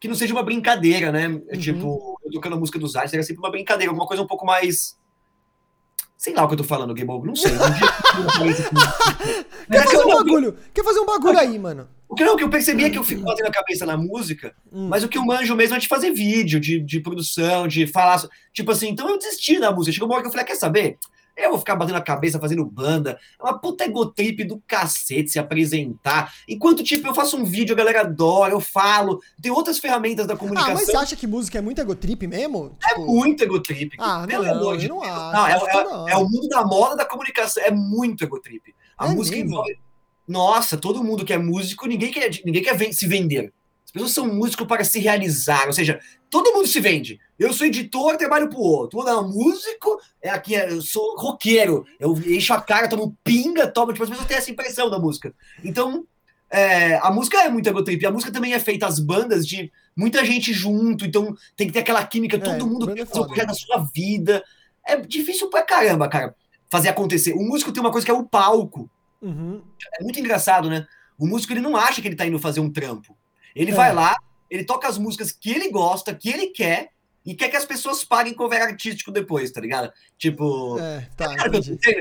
que 0.00 0.08
não 0.08 0.14
seja 0.14 0.32
uma 0.32 0.42
brincadeira, 0.42 1.12
né? 1.12 1.28
Uhum. 1.28 1.58
Tipo, 1.58 2.18
eu 2.24 2.32
tocando 2.32 2.56
a 2.56 2.58
música 2.58 2.78
dos 2.78 2.96
artes, 2.96 3.12
era 3.12 3.22
sempre 3.22 3.42
uma 3.42 3.50
brincadeira, 3.50 3.90
alguma 3.90 4.06
coisa 4.06 4.22
um 4.22 4.26
pouco 4.26 4.46
mais. 4.46 4.98
Sei 6.16 6.34
lá 6.34 6.44
o 6.44 6.48
que 6.48 6.54
eu 6.54 6.58
tô 6.58 6.64
falando, 6.64 6.94
Game 6.94 7.10
Over, 7.10 7.28
não 7.28 7.36
sei. 7.36 7.52
Quer 9.70 9.84
fazer 9.84 10.04
um 10.04 10.14
bagulho? 10.14 10.56
Quer 10.74 10.84
fazer 10.84 11.00
um 11.00 11.06
bagulho 11.06 11.38
aí, 11.38 11.58
mano? 11.58 11.88
O 12.08 12.14
que 12.14 12.24
não, 12.24 12.34
o 12.34 12.36
que 12.36 12.42
eu 12.42 12.50
percebi 12.50 12.84
é 12.84 12.90
que 12.90 12.98
eu 12.98 13.04
fico 13.04 13.22
fazendo 13.22 13.46
a 13.46 13.52
cabeça 13.52 13.86
na 13.86 13.96
música, 13.96 14.54
hum. 14.72 14.88
mas 14.88 15.04
o 15.04 15.08
que 15.08 15.16
eu 15.16 15.24
manjo 15.24 15.54
mesmo 15.54 15.76
é 15.76 15.78
de 15.78 15.86
fazer 15.86 16.10
vídeo, 16.10 16.58
de, 16.58 16.80
de 16.80 17.00
produção, 17.00 17.68
de 17.68 17.86
falar. 17.86 18.20
Tipo 18.52 18.72
assim, 18.72 18.88
então 18.88 19.08
eu 19.08 19.18
desisti 19.18 19.60
da 19.60 19.70
música. 19.70 19.92
Chegou 19.92 20.08
uma 20.08 20.14
hora 20.14 20.22
que 20.22 20.28
eu 20.28 20.32
falei, 20.32 20.44
ah, 20.44 20.46
quer 20.48 20.56
saber? 20.56 20.98
Eu 21.36 21.50
vou 21.50 21.58
ficar 21.58 21.76
batendo 21.76 21.96
a 21.96 22.02
cabeça 22.02 22.38
fazendo 22.38 22.64
banda. 22.64 23.18
É 23.38 23.42
uma 23.42 23.58
puta 23.58 23.84
egotrip 23.84 24.44
do 24.44 24.62
cacete 24.66 25.30
se 25.30 25.38
apresentar. 25.38 26.34
Enquanto, 26.48 26.82
tipo, 26.82 27.06
eu 27.06 27.14
faço 27.14 27.36
um 27.36 27.44
vídeo, 27.44 27.72
a 27.72 27.76
galera 27.76 28.00
adora, 28.02 28.52
eu 28.52 28.60
falo. 28.60 29.20
Tem 29.40 29.50
outras 29.50 29.78
ferramentas 29.78 30.26
da 30.26 30.36
comunicação. 30.36 30.72
Ah, 30.72 30.74
mas 30.74 30.86
você 30.86 30.96
acha 30.96 31.16
que 31.16 31.26
música 31.26 31.58
é 31.58 31.62
muito 31.62 31.80
egotrip 31.80 32.26
mesmo? 32.26 32.76
É 32.84 32.88
tipo... 32.88 33.06
Muito 33.06 33.42
egotrip. 33.42 33.96
Ah, 33.98 34.24
Pelo 34.26 34.44
não, 34.44 34.54
amor 34.54 34.76
de 34.76 34.88
não 34.88 35.00
Deus. 35.00 35.12
Não, 35.12 35.46
é, 35.46 35.52
é, 35.52 36.12
é, 36.12 36.16
o 36.16 36.28
mundo 36.28 36.48
da 36.48 36.64
moda 36.64 36.96
da 36.96 37.04
comunicação. 37.04 37.62
É 37.62 37.70
muito 37.70 38.24
egotrip. 38.24 38.74
A 38.98 39.06
é 39.06 39.10
música 39.10 39.36
mesmo? 39.36 39.50
envolve 39.52 39.78
nossa, 40.30 40.76
todo 40.76 41.02
mundo 41.02 41.24
que 41.24 41.32
é 41.32 41.38
músico, 41.38 41.88
ninguém 41.88 42.12
quer, 42.12 42.30
ninguém 42.44 42.62
quer 42.62 42.92
se 42.92 43.08
vender. 43.08 43.52
As 43.84 43.90
pessoas 43.90 44.12
são 44.12 44.32
músicos 44.32 44.64
para 44.64 44.84
se 44.84 45.00
realizar, 45.00 45.66
ou 45.66 45.72
seja, 45.72 45.98
todo 46.30 46.52
mundo 46.52 46.68
se 46.68 46.80
vende. 46.80 47.20
Eu 47.38 47.52
sou 47.52 47.66
editor, 47.66 48.16
trabalho 48.16 48.48
pro 48.48 48.60
outro. 48.60 49.02
Não, 49.02 49.28
músico, 49.28 50.00
é 50.22 50.30
aqui, 50.30 50.54
é, 50.54 50.70
eu 50.70 50.80
sou 50.80 51.16
roqueiro. 51.18 51.84
Eu 51.98 52.16
encho 52.16 52.54
a 52.54 52.60
cara, 52.60 52.88
tomo 52.88 53.16
pinga, 53.24 53.66
tomo. 53.66 53.92
Tipo, 53.92 54.04
as 54.04 54.10
pessoas 54.10 54.28
têm 54.28 54.36
essa 54.36 54.50
impressão 54.50 54.88
da 54.88 54.98
música. 54.98 55.34
Então, 55.64 56.06
é, 56.48 56.96
a 56.98 57.10
música 57.10 57.38
é 57.38 57.48
muito 57.48 57.68
egotrip. 57.68 58.06
A 58.06 58.10
música 58.12 58.32
também 58.32 58.54
é 58.54 58.60
feita, 58.60 58.86
as 58.86 59.00
bandas, 59.00 59.46
de 59.46 59.72
muita 59.96 60.24
gente 60.24 60.52
junto. 60.52 61.04
Então, 61.04 61.34
tem 61.56 61.66
que 61.66 61.72
ter 61.72 61.80
aquela 61.80 62.06
química, 62.06 62.38
todo 62.38 62.64
é, 62.64 62.68
mundo 62.68 62.94
quer 62.94 63.06
fazer 63.06 63.20
o 63.20 63.26
projeto 63.26 63.48
da 63.48 63.54
sua 63.54 63.88
vida. 63.92 64.44
É 64.86 64.96
difícil 64.96 65.50
pra 65.50 65.62
caramba, 65.62 66.08
cara, 66.08 66.34
fazer 66.70 66.88
acontecer. 66.88 67.32
O 67.32 67.42
músico 67.42 67.72
tem 67.72 67.82
uma 67.82 67.92
coisa 67.92 68.04
que 68.04 68.10
é 68.10 68.14
o 68.14 68.24
palco. 68.24 68.88
Uhum. 69.20 69.60
É 69.98 70.02
muito 70.02 70.18
engraçado, 70.18 70.70
né? 70.70 70.86
O 71.18 71.26
músico 71.26 71.52
ele 71.52 71.60
não 71.60 71.76
acha 71.76 72.00
que 72.00 72.08
ele 72.08 72.16
tá 72.16 72.26
indo 72.26 72.38
fazer 72.38 72.60
um 72.60 72.70
trampo. 72.70 73.16
Ele 73.54 73.72
é. 73.72 73.74
vai 73.74 73.92
lá, 73.92 74.16
ele 74.50 74.64
toca 74.64 74.88
as 74.88 74.98
músicas 74.98 75.32
que 75.32 75.50
ele 75.50 75.70
gosta, 75.70 76.14
que 76.14 76.28
ele 76.28 76.48
quer, 76.48 76.90
e 77.24 77.34
quer 77.34 77.50
que 77.50 77.56
as 77.56 77.66
pessoas 77.66 78.02
paguem 78.02 78.32
cover 78.32 78.62
artístico 78.62 79.12
depois, 79.12 79.50
tá 79.50 79.60
ligado? 79.60 79.92
Tipo. 80.18 80.78
É, 80.78 81.06
tá, 81.16 81.36
cara, 81.36 81.50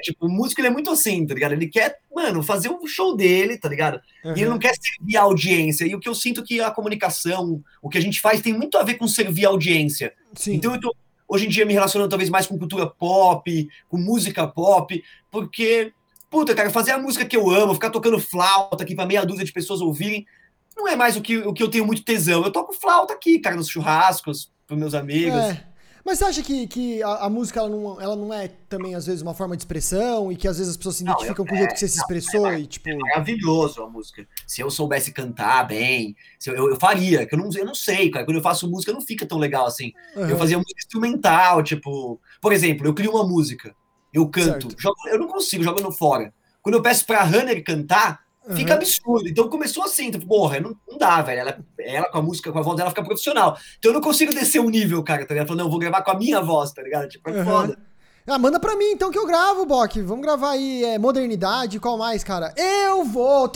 tipo, 0.01 0.25
o 0.25 0.29
músico 0.29 0.61
ele 0.61 0.69
é 0.69 0.71
muito 0.71 0.89
assim, 0.89 1.25
tá 1.27 1.33
ligado? 1.33 1.51
Ele 1.51 1.67
quer, 1.67 1.99
mano, 2.13 2.41
fazer 2.41 2.69
o 2.69 2.81
um 2.81 2.87
show 2.87 3.15
dele, 3.15 3.57
tá 3.57 3.67
ligado? 3.67 3.99
Uhum. 4.23 4.31
E 4.35 4.41
ele 4.41 4.49
não 4.49 4.57
quer 4.57 4.73
servir 4.79 5.17
a 5.17 5.23
audiência. 5.23 5.85
E 5.85 5.93
o 5.93 5.99
que 5.99 6.07
eu 6.07 6.15
sinto 6.15 6.43
que 6.43 6.61
a 6.61 6.71
comunicação, 6.71 7.61
o 7.81 7.89
que 7.89 7.97
a 7.97 8.01
gente 8.01 8.21
faz, 8.21 8.41
tem 8.41 8.53
muito 8.53 8.77
a 8.77 8.83
ver 8.83 8.95
com 8.95 9.07
servir 9.07 9.45
a 9.45 9.49
audiência. 9.49 10.13
Sim. 10.33 10.55
Então 10.55 10.73
eu 10.73 10.79
tô, 10.79 10.95
hoje 11.27 11.47
em 11.47 11.49
dia, 11.49 11.65
me 11.65 11.73
relacionando 11.73 12.09
talvez 12.09 12.29
mais 12.29 12.47
com 12.47 12.57
cultura 12.57 12.87
pop, 12.87 13.67
com 13.89 13.97
música 13.97 14.47
pop, 14.47 15.03
porque 15.29 15.93
Puta, 16.29 16.53
cara, 16.53 16.69
fazer 16.69 16.91
a 16.91 16.99
música 16.99 17.25
que 17.25 17.35
eu 17.35 17.49
amo, 17.49 17.73
ficar 17.73 17.89
tocando 17.89 18.19
flauta 18.19 18.83
aqui 18.83 18.93
pra 18.93 19.05
meia 19.05 19.25
dúzia 19.25 19.43
de 19.43 19.51
pessoas 19.51 19.81
ouvirem, 19.81 20.27
não 20.79 20.87
é 20.87 20.95
mais 20.95 21.15
o 21.15 21.21
que, 21.21 21.37
o 21.37 21.53
que 21.53 21.61
eu 21.61 21.69
tenho 21.69 21.85
muito 21.85 22.03
tesão. 22.03 22.43
Eu 22.43 22.51
toco 22.51 22.73
flauta 22.73 23.13
aqui, 23.13 23.39
cara, 23.39 23.55
nos 23.55 23.67
churrascos, 23.67 24.51
pros 24.65 24.79
meus 24.79 24.93
amigos. 24.93 25.37
É. 25.37 25.69
Mas 26.05 26.17
você 26.17 26.25
acha 26.25 26.41
que, 26.41 26.65
que 26.65 27.03
a, 27.03 27.25
a, 27.25 27.29
música 27.29 27.59
ela 27.59 27.69
não, 27.69 28.01
ela 28.01 28.15
não 28.15 28.33
é 28.33 28.47
também, 28.47 28.95
às 28.95 29.05
vezes, 29.05 29.21
uma 29.21 29.33
forma 29.33 29.55
de 29.55 29.61
expressão 29.61 30.31
e 30.31 30.35
que 30.35 30.47
às 30.47 30.57
vezes 30.57 30.71
as 30.71 30.77
pessoas 30.77 30.95
se 30.95 31.03
identificam 31.03 31.45
não, 31.45 31.45
eu, 31.45 31.49
com 31.49 31.53
o 31.53 31.57
jeito 31.57 31.73
que 31.73 31.79
você 31.79 31.87
se 31.87 31.99
expressou 31.99 32.47
é, 32.47 32.61
e, 32.61 32.65
tipo... 32.65 32.89
É 32.89 32.95
maravilhoso 32.95 33.83
a 33.83 33.89
música. 33.89 34.25
Se 34.47 34.61
eu 34.61 34.71
soubesse 34.71 35.11
cantar 35.11 35.67
bem, 35.67 36.15
eu, 36.47 36.55
eu, 36.55 36.69
eu, 36.69 36.79
faria, 36.79 37.25
que 37.27 37.35
eu 37.35 37.39
não, 37.39 37.49
eu 37.53 37.65
não 37.65 37.75
sei, 37.75 38.09
cara. 38.09 38.25
Quando 38.25 38.37
eu 38.37 38.43
faço 38.43 38.69
música, 38.69 38.93
não 38.93 39.01
fica 39.01 39.25
tão 39.25 39.37
legal 39.37 39.67
assim. 39.67 39.91
Uhum. 40.15 40.29
Eu 40.29 40.37
fazia 40.37 40.57
música 40.57 40.79
instrumental, 40.79 41.61
tipo... 41.61 42.19
Por 42.41 42.53
exemplo, 42.53 42.87
eu 42.87 42.93
crio 42.93 43.11
uma 43.11 43.27
música, 43.27 43.75
eu 44.13 44.27
canto, 44.29 44.69
jogo, 44.79 44.95
eu 45.07 45.19
não 45.19 45.27
consigo 45.27 45.63
jogando 45.63 45.91
fora. 45.91 46.33
Quando 46.61 46.75
eu 46.75 46.81
peço 46.81 47.05
pra 47.05 47.23
Runner 47.23 47.63
cantar, 47.63 48.21
fica 48.55 48.73
uhum. 48.73 48.77
absurdo. 48.77 49.29
Então 49.29 49.49
começou 49.49 49.83
assim, 49.83 50.07
então, 50.07 50.21
porra, 50.21 50.59
não, 50.59 50.75
não 50.87 50.97
dá, 50.97 51.21
velho. 51.21 51.41
Ela, 51.41 51.59
ela 51.79 52.09
com 52.09 52.17
a 52.17 52.21
música, 52.21 52.51
com 52.51 52.59
a 52.59 52.61
voz 52.61 52.77
dela 52.77 52.89
fica 52.89 53.03
profissional. 53.03 53.57
Então 53.77 53.91
eu 53.91 53.95
não 53.95 54.01
consigo 54.01 54.33
descer 54.33 54.59
o 54.59 54.69
nível, 54.69 55.03
cara, 55.03 55.25
tá 55.25 55.33
ligado? 55.33 55.47
Falando, 55.47 55.59
não, 55.59 55.67
eu 55.67 55.71
vou 55.71 55.79
gravar 55.79 56.01
com 56.01 56.11
a 56.11 56.17
minha 56.17 56.41
voz, 56.41 56.71
tá 56.71 56.81
ligado? 56.81 57.07
Tipo, 57.07 57.29
é 57.29 57.39
uhum. 57.39 57.45
foda. 57.45 57.89
Ah, 58.29 58.37
manda 58.37 58.59
pra 58.59 58.75
mim 58.75 58.91
então 58.91 59.09
que 59.09 59.17
eu 59.17 59.25
gravo, 59.25 59.65
Bok. 59.65 60.01
Vamos 60.03 60.23
gravar 60.23 60.51
aí 60.51 60.83
é, 60.83 60.99
modernidade, 60.99 61.79
qual 61.79 61.97
mais, 61.97 62.23
cara? 62.23 62.53
Eu 62.55 63.03
vou 63.03 63.51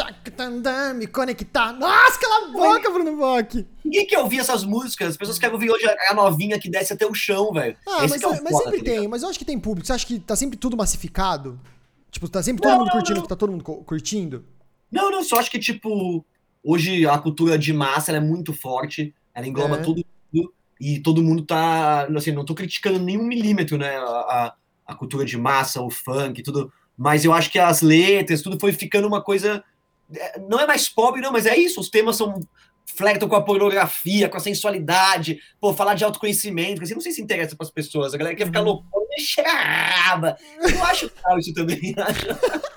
me 0.96 1.06
conectar. 1.06 1.74
Nossa, 1.74 2.20
cala 2.20 2.48
a 2.48 2.52
boca, 2.52 2.90
Bruno 2.90 3.16
Bok. 3.16 3.68
Ninguém 3.86 4.08
quer 4.08 4.18
ouvir 4.18 4.40
essas 4.40 4.64
músicas. 4.64 5.10
As 5.10 5.18
pessoas 5.18 5.38
querem 5.38 5.54
ouvir 5.54 5.70
hoje 5.70 5.86
a 6.10 6.14
novinha 6.16 6.60
que 6.60 6.72
desce 6.72 6.92
até 6.92 7.06
o 7.06 7.14
chão, 7.14 7.52
velho. 7.54 7.78
Ah, 7.88 8.04
Esse 8.04 8.18
mas, 8.18 8.24
é, 8.24 8.38
é 8.38 8.42
mas 8.42 8.58
sempre 8.58 8.78
tá 8.80 8.84
tem. 8.86 9.08
Mas 9.08 9.22
eu 9.22 9.30
acho 9.30 9.38
que 9.38 9.46
tem 9.46 9.60
público. 9.60 9.86
Você 9.86 9.94
acha 9.94 10.08
que 10.08 10.20
tá 10.20 10.36
sempre 10.36 10.58
tudo 10.58 10.76
massificado? 10.76 11.60
Tipo, 12.10 12.28
tá 12.28 12.42
sempre 12.42 12.64
todo 12.64 12.72
não, 12.72 12.80
mundo 12.80 12.92
curtindo, 12.92 13.20
não. 13.20 13.28
tá 13.28 13.36
todo 13.36 13.52
mundo 13.52 13.64
curtindo? 13.64 14.46
Não, 14.94 15.10
não, 15.10 15.24
só 15.24 15.40
acho 15.40 15.50
que, 15.50 15.58
tipo, 15.58 16.24
hoje 16.64 17.04
a 17.08 17.18
cultura 17.18 17.58
de 17.58 17.74
massa 17.74 18.12
é 18.12 18.20
muito 18.20 18.54
forte, 18.54 19.12
ela 19.34 19.48
engloba 19.48 19.78
é. 19.78 19.82
tudo, 19.82 20.06
tudo, 20.32 20.54
e 20.80 21.00
todo 21.00 21.24
mundo 21.24 21.44
tá, 21.44 22.08
assim, 22.16 22.32
não 22.32 22.46
tô 22.46 22.54
criticando 22.54 23.00
nenhum 23.00 23.24
milímetro, 23.24 23.76
né, 23.76 23.98
a, 23.98 24.54
a 24.86 24.94
cultura 24.94 25.26
de 25.26 25.36
massa, 25.36 25.82
o 25.82 25.90
funk, 25.90 26.44
tudo, 26.44 26.72
mas 26.96 27.26
eu 27.26 27.34
acho 27.34 27.50
que 27.50 27.58
as 27.58 27.82
letras, 27.82 28.44
tudo 28.44 28.60
foi 28.60 28.72
ficando 28.72 29.08
uma 29.08 29.20
coisa, 29.20 29.64
é, 30.16 30.40
não 30.40 30.60
é 30.60 30.68
mais 30.68 30.88
pobre, 30.88 31.22
não, 31.22 31.32
mas 31.32 31.48
é 31.48 31.58
isso, 31.58 31.80
os 31.80 31.90
temas 31.90 32.16
são 32.16 32.40
flertam 32.86 33.28
com 33.28 33.36
a 33.36 33.42
pornografia, 33.42 34.30
com 34.30 34.38
a 34.38 34.42
sensualidade, 34.42 35.40
pô, 35.60 35.74
falar 35.74 35.96
de 35.96 36.04
autoconhecimento, 36.04 36.84
assim, 36.84 36.94
não 36.94 37.02
sei 37.02 37.14
se 37.14 37.22
interessa 37.22 37.56
para 37.56 37.66
as 37.66 37.72
pessoas, 37.72 38.14
a 38.14 38.18
galera 38.18 38.36
quer 38.36 38.46
ficar 38.46 38.60
uhum. 38.60 38.66
loucona, 38.66 39.06
cheirava. 39.18 40.38
Eu 40.62 40.84
acho 40.84 41.06
legal 41.06 41.40
isso 41.40 41.54
também, 41.54 41.96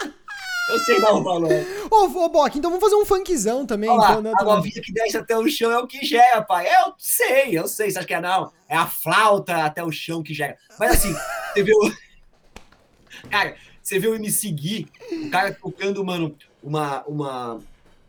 Eu 0.69 0.79
sei 0.81 1.01
dar 1.01 1.15
o 1.15 1.23
valor. 1.23 1.51
Ô, 1.91 2.25
ô 2.25 2.29
Bock, 2.29 2.59
então 2.59 2.71
vamos 2.71 2.85
fazer 2.85 2.97
um 2.97 3.07
funkzão 3.07 3.65
também. 3.65 3.89
Olha 3.89 4.05
então, 4.05 4.23
né, 4.23 4.33
a 4.37 4.45
novinha 4.45 4.83
que 4.83 4.93
desce 4.93 5.17
até 5.17 5.37
o 5.37 5.49
chão 5.49 5.71
é 5.71 5.79
o 5.79 5.87
que 5.87 6.05
gera, 6.05 6.43
pai. 6.43 6.67
Eu 6.67 6.95
sei, 6.99 7.57
eu 7.57 7.69
sei. 7.69 7.91
Você 7.91 7.99
acha 7.99 8.07
que 8.07 8.15
é 8.15 8.21
não? 8.21 8.53
É 8.69 8.77
a 8.77 8.87
flauta 8.87 9.65
até 9.65 9.83
o 9.83 9.93
chão 9.93 10.23
que 10.23 10.35
gera. 10.35 10.57
Mas 10.79 10.93
assim, 10.93 11.15
você 11.53 11.63
viu... 11.63 11.77
Cara, 13.31 13.57
você 13.83 13.99
viu 13.99 14.13
o 14.13 14.15
MC 14.15 14.51
Gui, 14.51 14.89
o 15.11 15.31
cara 15.31 15.53
tocando, 15.53 16.05
mano, 16.05 16.37
uma, 16.63 17.03
uma, 17.05 17.59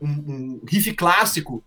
um, 0.02 0.08
um 0.08 0.62
riff 0.68 0.94
clássico 0.94 1.64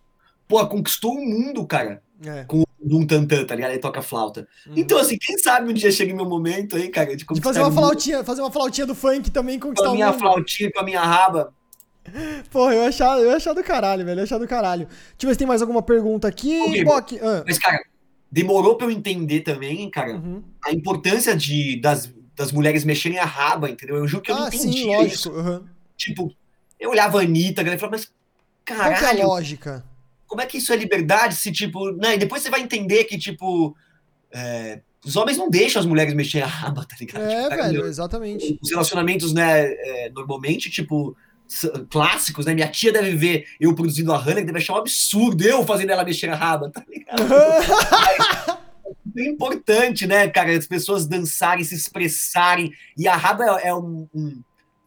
pô, 0.50 0.66
conquistou 0.66 1.14
o 1.14 1.24
mundo, 1.24 1.64
cara. 1.64 2.02
É. 2.26 2.44
Com 2.44 2.64
um 2.82 3.06
tantã, 3.06 3.44
tá 3.44 3.54
ligado? 3.54 3.70
Ele 3.70 3.78
toca 3.78 4.02
flauta. 4.02 4.46
Uhum. 4.66 4.74
Então, 4.76 4.98
assim, 4.98 5.18
quem 5.18 5.38
sabe 5.38 5.70
um 5.70 5.72
dia 5.74 5.90
chega 5.90 6.14
meu 6.14 6.24
momento 6.24 6.76
aí, 6.76 6.88
cara, 6.88 7.14
de, 7.16 7.24
de 7.24 7.40
fazer 7.40 7.60
uma 7.60 7.72
flautinha, 7.72 8.24
fazer 8.24 8.40
uma 8.40 8.50
flautinha 8.50 8.86
do 8.86 8.94
funk 8.94 9.30
também 9.30 9.58
conquistar 9.58 9.86
com 9.86 9.92
a 9.92 9.94
minha 9.94 10.12
flautinha, 10.12 10.72
com 10.72 10.80
a 10.80 10.84
minha 10.84 11.00
raba. 11.00 11.52
Porra, 12.50 12.74
eu 12.74 12.82
ia 12.82 12.88
achar, 12.88 13.18
eu 13.18 13.30
ia 13.30 13.36
achar 13.36 13.52
do 13.52 13.62
caralho, 13.62 14.04
velho. 14.04 14.18
Eu 14.18 14.22
ia 14.22 14.24
achar 14.24 14.38
do 14.38 14.48
caralho. 14.48 14.86
Deixa 14.86 15.14
eu 15.22 15.28
ver 15.28 15.34
se 15.34 15.38
tem 15.38 15.46
mais 15.46 15.60
alguma 15.60 15.82
pergunta 15.82 16.26
aqui. 16.26 16.60
Okay, 16.62 16.84
Boc, 16.84 17.12
ah. 17.22 17.44
Mas, 17.46 17.58
cara, 17.58 17.78
demorou 18.30 18.76
pra 18.76 18.86
eu 18.86 18.90
entender 18.90 19.40
também, 19.40 19.88
cara, 19.90 20.14
uhum. 20.14 20.42
a 20.64 20.72
importância 20.72 21.36
de, 21.36 21.80
das, 21.80 22.12
das 22.34 22.52
mulheres 22.52 22.84
mexerem 22.84 23.18
a 23.18 23.24
raba, 23.24 23.68
entendeu? 23.68 23.96
Eu 23.96 24.08
juro 24.08 24.22
que 24.22 24.30
eu 24.30 24.36
ah, 24.36 24.40
não 24.40 24.48
entendi 24.48 24.78
sim, 24.78 24.86
lógico. 24.86 25.14
isso. 25.14 25.30
Uhum. 25.32 25.64
Tipo, 25.96 26.32
eu 26.78 26.90
olhava 26.90 27.18
a 27.18 27.22
Anitta, 27.22 27.60
a 27.60 27.64
galera 27.64 27.78
falava, 27.78 27.98
mas 27.98 28.10
caralho. 28.64 28.96
Qual 28.96 28.98
que 28.98 29.20
é 29.20 29.22
a 29.22 29.26
lógica? 29.26 29.84
Como 30.30 30.40
é 30.40 30.46
que 30.46 30.58
isso 30.58 30.72
é 30.72 30.76
liberdade 30.76 31.34
se, 31.34 31.50
tipo, 31.50 31.90
né? 31.90 32.14
E 32.14 32.18
depois 32.18 32.40
você 32.40 32.48
vai 32.48 32.60
entender 32.60 33.02
que, 33.02 33.18
tipo, 33.18 33.76
é, 34.32 34.80
os 35.04 35.16
homens 35.16 35.36
não 35.36 35.50
deixam 35.50 35.80
as 35.80 35.86
mulheres 35.86 36.14
mexer 36.14 36.40
a 36.40 36.46
raba, 36.46 36.84
tá 36.84 36.94
ligado? 37.00 37.24
É, 37.24 37.42
tipo, 37.42 37.56
velho, 37.56 37.84
exatamente. 37.84 38.56
Os 38.62 38.70
relacionamentos, 38.70 39.34
né, 39.34 39.72
é, 39.72 40.10
normalmente, 40.14 40.70
tipo, 40.70 41.16
clássicos, 41.90 42.46
né? 42.46 42.54
Minha 42.54 42.68
tia 42.68 42.92
deve 42.92 43.16
ver 43.16 43.44
eu 43.58 43.74
produzindo 43.74 44.12
a 44.12 44.18
Hannah, 44.18 44.44
deve 44.44 44.58
achar 44.58 44.74
um 44.74 44.78
absurdo 44.78 45.42
eu 45.42 45.66
fazendo 45.66 45.90
ela 45.90 46.04
mexer 46.04 46.28
a 46.28 46.36
raba, 46.36 46.70
tá 46.70 46.84
ligado? 46.88 47.24
é 49.18 49.24
importante, 49.24 50.06
né, 50.06 50.28
cara, 50.28 50.56
as 50.56 50.68
pessoas 50.68 51.08
dançarem, 51.08 51.64
se 51.64 51.74
expressarem, 51.74 52.72
e 52.96 53.08
a 53.08 53.16
raba 53.16 53.58
é, 53.58 53.66
é 53.70 53.74
um, 53.74 54.08
um, 54.14 54.42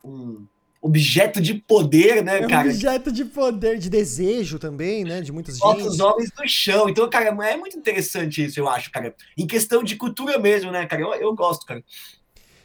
um 0.06 0.48
objeto 0.84 1.39
de 1.39 1.53
poder, 1.53 2.22
né, 2.22 2.41
é 2.41 2.45
um 2.45 2.49
cara? 2.49 2.68
objeto 2.68 3.10
de 3.10 3.23
poder, 3.23 3.80
de 3.80 3.89
desejo 3.89 4.60
também, 4.60 5.05
né? 5.05 5.22
De 5.22 5.31
muitas 5.31 5.57
Bota 5.57 5.81
os 5.81 5.97
homens 6.01 6.30
no 6.38 6.45
chão. 6.45 6.89
Então, 6.89 7.10
cara, 7.10 7.30
é 7.30 7.55
muito 7.55 7.77
interessante 7.77 8.43
isso, 8.43 8.60
eu 8.60 8.68
acho, 8.68 8.91
cara. 8.91 9.15
Em 9.38 9.47
questão 9.47 9.81
de 9.81 9.95
cultura 9.95 10.38
mesmo, 10.38 10.72
né, 10.72 10.85
cara? 10.85 11.01
Eu, 11.01 11.14
eu 11.14 11.34
gosto, 11.34 11.65
cara. 11.65 11.81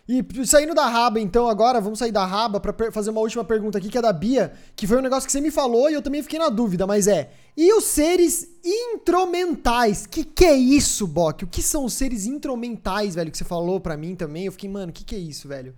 E 0.09 0.25
saindo 0.45 0.75
da 0.75 0.89
raba, 0.89 1.21
então, 1.21 1.47
agora, 1.47 1.81
vamos 1.81 2.01
sair 2.01 2.11
da 2.11 2.27
raba 2.27 2.59
para 2.59 2.91
fazer 2.91 3.11
uma 3.11 3.21
última 3.21 3.45
pergunta 3.45 3.79
aqui, 3.79 3.89
que 3.89 3.99
é 3.99 4.03
da 4.03 4.13
Bia, 4.13 4.53
que 4.75 4.87
foi 4.87 4.99
um 4.99 5.03
negócio 5.03 5.27
que 5.27 5.33
você 5.33 5.41
me 5.41 5.51
falou 5.51 5.89
e 5.89 5.95
eu 5.95 6.03
também 6.03 6.23
fiquei 6.23 6.41
na 6.41 6.49
dúvida, 6.49 6.89
mas 6.89 7.07
é. 7.07 7.31
E 7.57 7.73
os 7.73 7.85
seres 7.85 8.49
intromentais? 8.65 10.07
Que 10.07 10.25
que 10.25 10.45
é 10.45 10.57
isso, 10.57 11.07
Bok? 11.07 11.45
O 11.45 11.47
que 11.47 11.63
são 11.63 11.85
os 11.85 11.93
seres 11.93 12.27
intromentais, 12.27 13.15
velho, 13.15 13.31
que 13.31 13.39
você 13.39 13.45
falou 13.45 13.79
para 13.79 13.97
mim 13.97 14.17
também? 14.17 14.47
Eu 14.47 14.53
fiquei, 14.53 14.69
mano, 14.69 14.91
o 14.91 14.93
que 14.93 15.05
que 15.05 15.15
é 15.15 15.19
isso, 15.19 15.47
velho? 15.47 15.73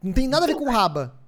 Não 0.00 0.12
tem 0.12 0.28
nada 0.28 0.44
a 0.44 0.46
ver 0.46 0.54
com 0.54 0.70
raba. 0.70 1.19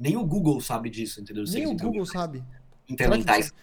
Nem 0.00 0.16
o 0.16 0.24
Google 0.24 0.58
sabe 0.62 0.88
disso, 0.88 1.20
entendeu? 1.20 1.44
Nem 1.46 1.66
o 1.66 1.76
Google 1.76 2.06
sabe. 2.06 2.42
Intermentais. 2.88 3.50
Tem 3.50 3.60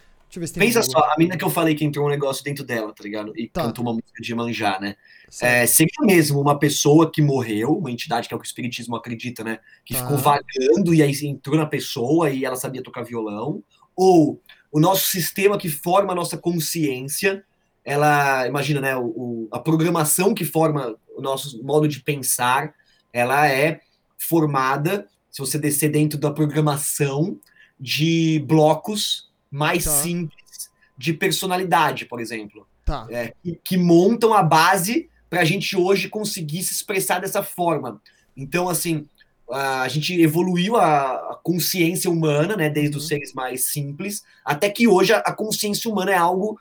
Pensa 0.54 0.82
só, 0.82 0.98
a 0.98 1.14
mina 1.18 1.38
que 1.38 1.44
eu 1.44 1.48
falei 1.48 1.74
que 1.74 1.84
entrou 1.84 2.06
um 2.06 2.10
negócio 2.10 2.44
dentro 2.44 2.62
dela, 2.62 2.92
tá 2.92 3.02
ligado? 3.02 3.32
E 3.34 3.48
tá. 3.48 3.62
cantou 3.62 3.82
uma 3.82 3.94
música 3.94 4.22
de 4.22 4.34
manjar, 4.34 4.78
né? 4.78 4.94
É, 5.40 5.66
seria 5.66 6.02
mesmo 6.02 6.38
uma 6.38 6.58
pessoa 6.58 7.10
que 7.10 7.22
morreu, 7.22 7.78
uma 7.78 7.90
entidade 7.90 8.28
que 8.28 8.34
é 8.34 8.36
o 8.36 8.40
que 8.40 8.44
o 8.44 8.46
Espiritismo 8.46 8.94
acredita, 8.94 9.42
né? 9.42 9.58
Que 9.86 9.94
tá. 9.94 10.00
ficou 10.00 10.18
vagando 10.18 10.94
e 10.94 11.02
aí 11.02 11.12
entrou 11.22 11.56
na 11.56 11.64
pessoa 11.64 12.30
e 12.30 12.44
ela 12.44 12.56
sabia 12.56 12.82
tocar 12.82 13.04
violão. 13.04 13.64
Ou 13.96 14.40
o 14.70 14.78
nosso 14.78 15.08
sistema 15.08 15.56
que 15.56 15.70
forma 15.70 16.12
a 16.12 16.16
nossa 16.16 16.36
consciência, 16.36 17.42
ela, 17.82 18.46
imagina, 18.46 18.82
né? 18.82 18.96
O, 18.96 19.06
o, 19.06 19.48
a 19.50 19.58
programação 19.58 20.34
que 20.34 20.44
forma 20.44 20.94
o 21.16 21.22
nosso 21.22 21.62
modo 21.64 21.88
de 21.88 22.00
pensar, 22.00 22.74
ela 23.14 23.48
é 23.48 23.80
formada, 24.18 25.08
se 25.30 25.40
você 25.40 25.58
descer 25.58 25.90
dentro 25.90 26.18
da 26.18 26.30
programação, 26.30 27.38
de 27.78 28.44
blocos 28.46 29.30
mais 29.50 29.84
tá. 29.84 29.90
simples 29.90 30.70
de 30.96 31.12
personalidade, 31.12 32.06
por 32.06 32.20
exemplo. 32.20 32.66
Tá. 32.84 33.06
É, 33.10 33.32
que, 33.42 33.60
que, 33.62 33.76
montam 33.76 34.32
a 34.34 34.42
base 34.42 35.08
para 35.30 35.40
a 35.40 35.44
gente 35.44 35.76
hoje 35.76 36.08
conseguir 36.08 36.62
se 36.62 36.72
expressar 36.72 37.20
dessa 37.20 37.42
forma. 37.42 38.00
Então, 38.36 38.68
assim, 38.68 39.06
a 39.50 39.86
gente 39.88 40.20
evoluiu 40.20 40.76
a, 40.76 41.38
consciência 41.42 42.10
humana, 42.10 42.56
né, 42.56 42.68
desde 42.68 42.96
uhum. 42.96 43.02
os 43.02 43.06
seres 43.06 43.32
mais 43.32 43.66
simples, 43.66 44.24
até 44.44 44.68
que 44.68 44.88
hoje 44.88 45.12
a 45.12 45.32
consciência 45.32 45.90
humana 45.90 46.10
é 46.12 46.16
algo 46.16 46.60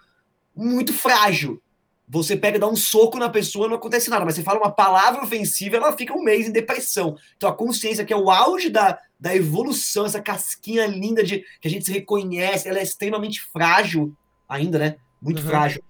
muito 0.55 0.93
frágil. 0.93 1.61
Você 2.09 2.37
pega 2.37 2.55
e 2.55 2.59
dá 2.59 2.67
um 2.67 2.75
soco 2.75 3.19
na 3.19 3.29
pessoa, 3.29 3.67
não 3.67 3.75
acontece 3.75 4.09
nada, 4.09 4.23
mas 4.23 4.35
você 4.35 4.43
fala 4.43 4.59
uma 4.59 4.71
palavra 4.71 5.23
ofensiva, 5.23 5.75
ela 5.75 5.91
fica 5.91 6.13
um 6.13 6.23
mês 6.23 6.47
em 6.47 6.51
depressão. 6.51 7.17
Então 7.35 7.49
a 7.49 7.53
consciência, 7.53 8.05
que 8.05 8.13
é 8.13 8.17
o 8.17 8.31
auge 8.31 8.69
da, 8.69 8.97
da 9.19 9.35
evolução, 9.35 10.05
essa 10.05 10.21
casquinha 10.21 10.85
linda 10.85 11.21
de 11.21 11.43
que 11.59 11.67
a 11.67 11.69
gente 11.69 11.85
se 11.85 11.91
reconhece, 11.91 12.69
ela 12.69 12.79
é 12.79 12.83
extremamente 12.83 13.41
frágil 13.41 14.15
ainda, 14.47 14.79
né? 14.79 14.95
Muito 15.21 15.41
uhum. 15.41 15.47
frágil. 15.47 15.83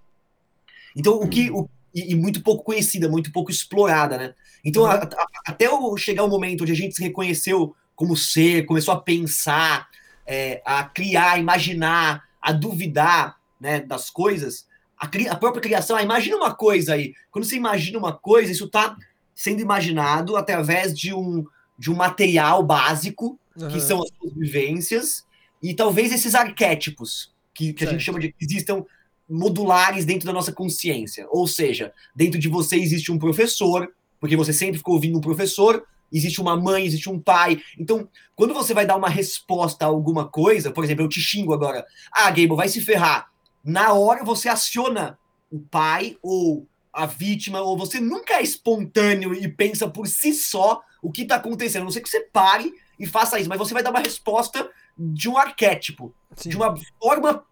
Então 0.95 1.13
o 1.21 1.29
que. 1.29 1.51
O, 1.51 1.69
e, 1.93 2.11
e, 2.11 2.15
muito 2.15 2.41
pouco 2.41 2.63
conhecida, 2.63 3.07
muito 3.07 3.31
pouco 3.31 3.49
explorada, 3.49 4.17
né? 4.17 4.33
Então, 4.63 4.83
uhum. 4.83 4.89
a, 4.89 4.95
a, 4.95 5.27
até 5.47 5.69
o, 5.69 5.97
chegar 5.97 6.23
o 6.23 6.27
momento 6.27 6.61
onde 6.61 6.71
a 6.71 6.75
gente 6.75 6.95
se 6.95 7.01
reconheceu 7.01 7.75
como 7.95 8.15
ser, 8.15 8.65
começou 8.65 8.93
a 8.93 9.01
pensar, 9.01 9.87
é, 10.25 10.61
a 10.63 10.83
criar, 10.83 11.39
imaginar, 11.39 12.23
a 12.39 12.51
duvidar 12.51 13.37
né, 13.59 13.79
das 13.79 14.11
coisas, 14.11 14.66
a, 14.99 15.05
a 15.31 15.35
própria 15.35 15.61
criação. 15.61 15.95
Ah, 15.95 16.01
imagina 16.01 16.35
uma 16.35 16.53
coisa 16.53 16.93
aí. 16.93 17.13
Quando 17.31 17.45
você 17.45 17.55
imagina 17.55 17.97
uma 17.97 18.13
coisa, 18.13 18.51
isso 18.51 18.65
está 18.65 18.95
sendo 19.35 19.61
imaginado 19.61 20.35
através 20.35 20.97
de 20.97 21.13
um, 21.13 21.45
de 21.77 21.91
um 21.91 21.95
material 21.95 22.63
básico, 22.63 23.39
uhum. 23.55 23.67
que 23.67 23.79
são 23.79 24.01
as 24.01 24.09
suas 24.17 24.33
vivências, 24.33 25.25
e 25.61 25.73
talvez 25.73 26.11
esses 26.11 26.33
arquétipos, 26.33 27.31
que, 27.53 27.73
que 27.73 27.85
a 27.85 27.89
gente 27.89 28.03
chama 28.03 28.19
de 28.19 28.31
que 28.31 28.43
existam 28.43 28.83
modulares 29.29 30.05
dentro 30.05 30.25
da 30.25 30.33
nossa 30.33 30.51
consciência. 30.51 31.27
Ou 31.29 31.47
seja, 31.47 31.93
dentro 32.15 32.39
de 32.39 32.47
você 32.47 32.77
existe 32.77 33.11
um 33.11 33.19
professor, 33.19 33.91
porque 34.19 34.35
você 34.35 34.53
sempre 34.53 34.77
ficou 34.77 34.95
ouvindo 34.95 35.17
um 35.17 35.21
professor, 35.21 35.85
existe 36.11 36.39
uma 36.39 36.55
mãe, 36.55 36.85
existe 36.85 37.09
um 37.09 37.19
pai. 37.19 37.61
Então, 37.77 38.07
quando 38.35 38.53
você 38.53 38.73
vai 38.73 38.85
dar 38.85 38.95
uma 38.95 39.09
resposta 39.09 39.85
a 39.85 39.87
alguma 39.87 40.27
coisa, 40.27 40.71
por 40.71 40.83
exemplo, 40.83 41.03
eu 41.03 41.09
te 41.09 41.19
xingo 41.19 41.53
agora, 41.53 41.85
ah, 42.11 42.29
Gable, 42.29 42.55
vai 42.55 42.69
se 42.69 42.81
ferrar 42.81 43.29
na 43.67 43.91
hora 43.91 44.23
você 44.23 44.47
aciona 44.47 45.19
o 45.51 45.59
pai 45.59 46.17
ou 46.23 46.65
a 46.93 47.05
vítima, 47.05 47.61
ou 47.61 47.77
você 47.77 47.99
nunca 47.99 48.35
é 48.35 48.41
espontâneo 48.41 49.33
e 49.33 49.45
pensa 49.49 49.89
por 49.89 50.07
si 50.07 50.33
só 50.33 50.81
o 51.01 51.11
que 51.11 51.23
está 51.23 51.35
acontecendo. 51.35 51.81
A 51.81 51.83
não 51.83 51.91
sei 51.91 52.01
que 52.01 52.07
você 52.07 52.21
pare 52.21 52.73
e 52.97 53.05
faça 53.05 53.37
isso, 53.37 53.49
mas 53.49 53.57
você 53.57 53.73
vai 53.73 53.83
dar 53.83 53.89
uma 53.89 53.99
resposta 53.99 54.71
de 54.97 55.27
um 55.27 55.37
arquétipo, 55.37 56.15
Sim. 56.33 56.49
de 56.49 56.55
uma 56.55 56.73
forma 56.97 57.43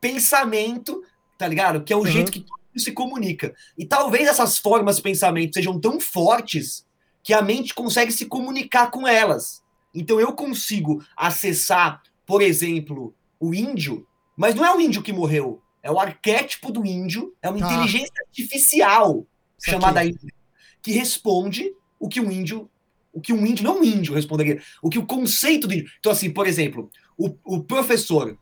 pensamento, 0.00 1.04
tá 1.36 1.46
ligado? 1.46 1.84
Que 1.84 1.92
é 1.92 1.96
o 1.96 2.00
uhum. 2.00 2.06
jeito 2.06 2.32
que 2.32 2.40
tudo 2.40 2.80
se 2.80 2.92
comunica. 2.92 3.54
E 3.76 3.84
talvez 3.84 4.28
essas 4.28 4.56
formas 4.56 4.96
de 4.96 5.02
pensamento 5.02 5.52
sejam 5.52 5.78
tão 5.78 6.00
fortes 6.00 6.86
que 7.22 7.34
a 7.34 7.42
mente 7.42 7.74
consegue 7.74 8.12
se 8.12 8.24
comunicar 8.24 8.90
com 8.90 9.06
elas. 9.06 9.62
Então 9.94 10.18
eu 10.18 10.32
consigo 10.32 11.04
acessar, 11.14 12.02
por 12.24 12.40
exemplo, 12.40 13.14
o 13.38 13.54
índio 13.54 14.06
mas 14.40 14.54
não 14.54 14.64
é 14.64 14.74
o 14.74 14.80
índio 14.80 15.02
que 15.02 15.12
morreu. 15.12 15.62
É 15.82 15.90
o 15.90 16.00
arquétipo 16.00 16.72
do 16.72 16.86
índio, 16.86 17.34
é 17.42 17.50
uma 17.50 17.58
tá. 17.58 17.66
inteligência 17.66 18.24
artificial 18.26 19.26
Isso 19.58 19.70
chamada 19.70 20.00
aqui. 20.00 20.12
índio, 20.12 20.34
que 20.80 20.92
responde 20.92 21.74
o 21.98 22.08
que 22.08 22.22
um 22.22 22.32
índio, 22.32 22.70
o 23.12 23.20
que 23.20 23.34
um 23.34 23.44
índio, 23.44 23.64
não 23.64 23.80
um 23.80 23.84
índio 23.84 24.14
responderia, 24.14 24.62
o 24.82 24.88
que 24.88 24.98
o 24.98 25.04
conceito 25.04 25.66
do 25.66 25.74
índio. 25.74 25.90
Então, 25.98 26.10
assim, 26.10 26.30
por 26.30 26.46
exemplo, 26.46 26.90
o, 27.18 27.36
o 27.44 27.62
professor, 27.62 28.38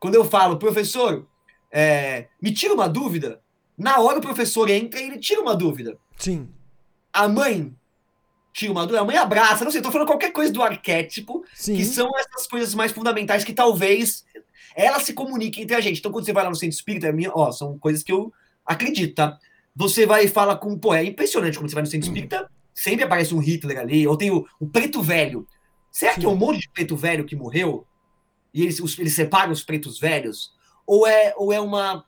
quando 0.00 0.16
eu 0.16 0.24
falo, 0.24 0.58
professor, 0.58 1.28
é, 1.70 2.26
me 2.42 2.52
tira 2.52 2.74
uma 2.74 2.88
dúvida, 2.88 3.40
na 3.78 4.00
hora 4.00 4.18
o 4.18 4.22
professor 4.22 4.68
entra 4.68 5.00
e 5.00 5.06
ele 5.06 5.18
tira 5.20 5.40
uma 5.40 5.54
dúvida. 5.54 5.96
Sim. 6.18 6.48
A 7.12 7.28
mãe 7.28 7.72
tira 8.52 8.72
uma 8.72 8.82
dúvida, 8.82 9.00
a 9.00 9.04
mãe 9.04 9.16
abraça, 9.16 9.64
não 9.64 9.70
sei, 9.70 9.80
tô 9.80 9.92
falando 9.92 10.08
qualquer 10.08 10.32
coisa 10.32 10.52
do 10.52 10.60
arquétipo, 10.60 11.44
Sim. 11.54 11.76
que 11.76 11.84
são 11.84 12.10
essas 12.18 12.48
coisas 12.48 12.74
mais 12.74 12.90
fundamentais 12.90 13.44
que 13.44 13.52
talvez 13.52 14.24
ela 14.76 15.00
se 15.00 15.14
comunica 15.14 15.60
entre 15.60 15.74
a 15.74 15.80
gente. 15.80 15.98
Então, 15.98 16.12
quando 16.12 16.26
você 16.26 16.32
vai 16.32 16.44
lá 16.44 16.50
no 16.50 16.56
centro 16.56 16.76
espírita, 16.76 17.06
é 17.06 17.12
minha, 17.12 17.32
ó, 17.34 17.50
são 17.50 17.78
coisas 17.78 18.02
que 18.02 18.12
eu 18.12 18.32
acredito, 18.64 19.14
tá? 19.14 19.38
Você 19.74 20.06
vai 20.06 20.26
e 20.26 20.28
fala 20.28 20.56
com. 20.56 20.78
Pô, 20.78 20.94
é 20.94 21.02
impressionante 21.02 21.58
quando 21.58 21.70
você 21.70 21.74
vai 21.74 21.82
no 21.82 21.88
centro 21.88 22.06
espírita, 22.06 22.50
sempre 22.74 23.04
aparece 23.04 23.34
um 23.34 23.38
Hitler 23.38 23.78
ali, 23.78 24.06
ou 24.06 24.16
tem 24.16 24.30
o, 24.30 24.46
o 24.60 24.68
preto 24.68 25.02
velho. 25.02 25.46
Será 25.90 26.12
Sim. 26.12 26.20
que 26.20 26.26
é 26.26 26.28
um 26.28 26.36
monte 26.36 26.60
de 26.60 26.68
preto 26.68 26.94
velho 26.94 27.24
que 27.24 27.34
morreu? 27.34 27.86
E 28.52 28.62
eles, 28.62 28.78
os, 28.80 28.98
eles 28.98 29.14
separam 29.14 29.52
os 29.52 29.64
pretos 29.64 29.98
velhos? 29.98 30.52
Ou 30.86 31.06
é, 31.06 31.34
ou 31.36 31.52
é 31.52 31.60
uma 31.60 32.04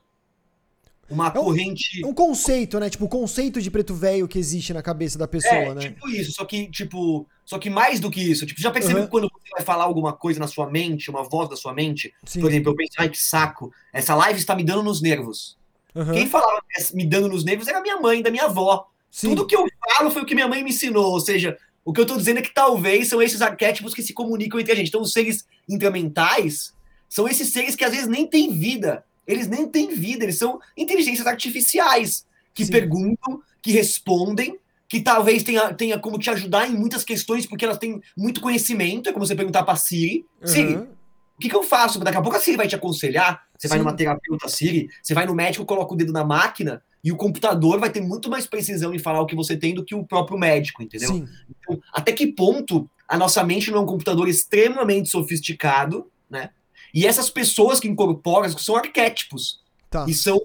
uma 1.10 1.28
é 1.28 1.38
um, 1.38 1.44
corrente. 1.44 2.04
Um 2.04 2.12
conceito, 2.12 2.78
né? 2.78 2.90
Tipo, 2.90 3.06
o 3.06 3.08
conceito 3.08 3.62
de 3.62 3.70
preto 3.70 3.94
velho 3.94 4.28
que 4.28 4.38
existe 4.38 4.72
na 4.72 4.82
cabeça 4.82 5.18
da 5.18 5.26
pessoa, 5.26 5.54
é, 5.54 5.74
né? 5.74 5.80
Tipo 5.80 6.08
isso, 6.08 6.32
só 6.32 6.44
que, 6.44 6.70
tipo, 6.70 7.26
só 7.44 7.58
que 7.58 7.70
mais 7.70 7.98
do 7.98 8.10
que 8.10 8.20
isso. 8.20 8.44
Tipo, 8.44 8.60
já 8.60 8.70
percebeu 8.70 9.04
uhum. 9.04 9.08
quando 9.08 9.30
você 9.30 9.50
vai 9.52 9.62
falar 9.62 9.84
alguma 9.84 10.12
coisa 10.12 10.38
na 10.38 10.46
sua 10.46 10.68
mente, 10.68 11.10
uma 11.10 11.22
voz 11.22 11.48
da 11.48 11.56
sua 11.56 11.72
mente? 11.72 12.12
Sim. 12.24 12.40
Por 12.40 12.50
exemplo, 12.50 12.72
eu 12.72 12.76
penso, 12.76 12.92
ai 12.98 13.08
que 13.08 13.18
saco, 13.18 13.72
essa 13.92 14.14
live 14.14 14.38
está 14.38 14.54
me 14.54 14.62
dando 14.62 14.82
nos 14.82 15.00
nervos. 15.00 15.56
Uhum. 15.94 16.12
Quem 16.12 16.26
falava 16.26 16.60
me 16.92 17.06
dando 17.06 17.28
nos 17.28 17.44
nervos 17.44 17.66
era 17.66 17.80
minha 17.80 17.98
mãe, 17.98 18.22
da 18.22 18.30
minha 18.30 18.44
avó. 18.44 18.86
Sim. 19.10 19.30
Tudo 19.30 19.46
que 19.46 19.56
eu 19.56 19.66
falo 19.96 20.10
foi 20.10 20.22
o 20.22 20.26
que 20.26 20.34
minha 20.34 20.46
mãe 20.46 20.62
me 20.62 20.70
ensinou. 20.70 21.10
Ou 21.12 21.20
seja, 21.20 21.56
o 21.84 21.92
que 21.92 22.00
eu 22.00 22.06
tô 22.06 22.16
dizendo 22.16 22.38
é 22.38 22.42
que 22.42 22.52
talvez 22.52 23.08
são 23.08 23.22
esses 23.22 23.40
arquétipos 23.40 23.94
que 23.94 24.02
se 24.02 24.12
comunicam 24.12 24.60
entre 24.60 24.72
a 24.72 24.76
gente. 24.76 24.88
Então, 24.88 25.00
os 25.00 25.12
seres 25.12 25.46
intramentais 25.66 26.74
são 27.08 27.26
esses 27.26 27.48
seres 27.48 27.74
que 27.74 27.84
às 27.84 27.92
vezes 27.92 28.06
nem 28.06 28.26
têm 28.26 28.52
vida 28.52 29.02
eles 29.28 29.46
nem 29.46 29.68
têm 29.68 29.94
vida, 29.94 30.24
eles 30.24 30.38
são 30.38 30.58
inteligências 30.76 31.26
artificiais 31.26 32.26
que 32.54 32.64
Sim. 32.64 32.72
perguntam, 32.72 33.42
que 33.62 33.70
respondem, 33.70 34.58
que 34.88 35.00
talvez 35.00 35.42
tenha, 35.42 35.72
tenha 35.74 35.98
como 35.98 36.18
te 36.18 36.30
ajudar 36.30 36.68
em 36.68 36.74
muitas 36.74 37.04
questões, 37.04 37.44
porque 37.44 37.64
elas 37.64 37.76
têm 37.76 38.00
muito 38.16 38.40
conhecimento. 38.40 39.08
É 39.08 39.12
como 39.12 39.24
você 39.26 39.36
perguntar 39.36 39.62
para 39.62 39.76
Siri: 39.76 40.24
uhum. 40.40 40.46
Siri, 40.46 40.74
o 40.76 41.40
que, 41.40 41.50
que, 41.50 41.54
eu 41.54 41.62
faço? 41.62 42.00
Daqui 42.00 42.16
a 42.16 42.22
pouco 42.22 42.36
a 42.36 42.40
Siri 42.40 42.56
vai 42.56 42.66
te 42.66 42.74
aconselhar. 42.74 43.46
Você 43.56 43.68
Sim. 43.68 43.74
vai 43.74 43.78
numa 43.78 43.92
terapeuta 43.92 44.48
Siri, 44.48 44.88
você 45.02 45.12
vai 45.12 45.26
no 45.26 45.34
médico, 45.34 45.66
coloca 45.66 45.92
o 45.92 45.96
dedo 45.96 46.12
na 46.12 46.24
máquina 46.24 46.82
e 47.04 47.12
o 47.12 47.16
computador 47.16 47.78
vai 47.78 47.90
ter 47.90 48.00
muito 48.00 48.30
mais 48.30 48.46
precisão 48.46 48.94
em 48.94 48.98
falar 48.98 49.20
o 49.20 49.26
que 49.26 49.36
você 49.36 49.56
tem 49.56 49.74
do 49.74 49.84
que 49.84 49.94
o 49.94 50.04
próprio 50.04 50.38
médico, 50.38 50.82
entendeu? 50.82 51.12
Sim. 51.12 51.28
Então, 51.48 51.80
até 51.92 52.12
que 52.12 52.26
ponto 52.26 52.90
a 53.06 53.16
nossa 53.16 53.44
mente 53.44 53.70
não 53.70 53.78
é 53.78 53.82
um 53.82 53.86
computador 53.86 54.28
extremamente 54.28 55.08
sofisticado, 55.08 56.10
né? 56.30 56.50
E 56.98 57.06
essas 57.06 57.30
pessoas 57.30 57.78
que 57.78 57.86
incorporam 57.86 58.50
são 58.58 58.74
arquétipos. 58.74 59.60
Tá. 59.88 60.04
E 60.08 60.12
são. 60.12 60.40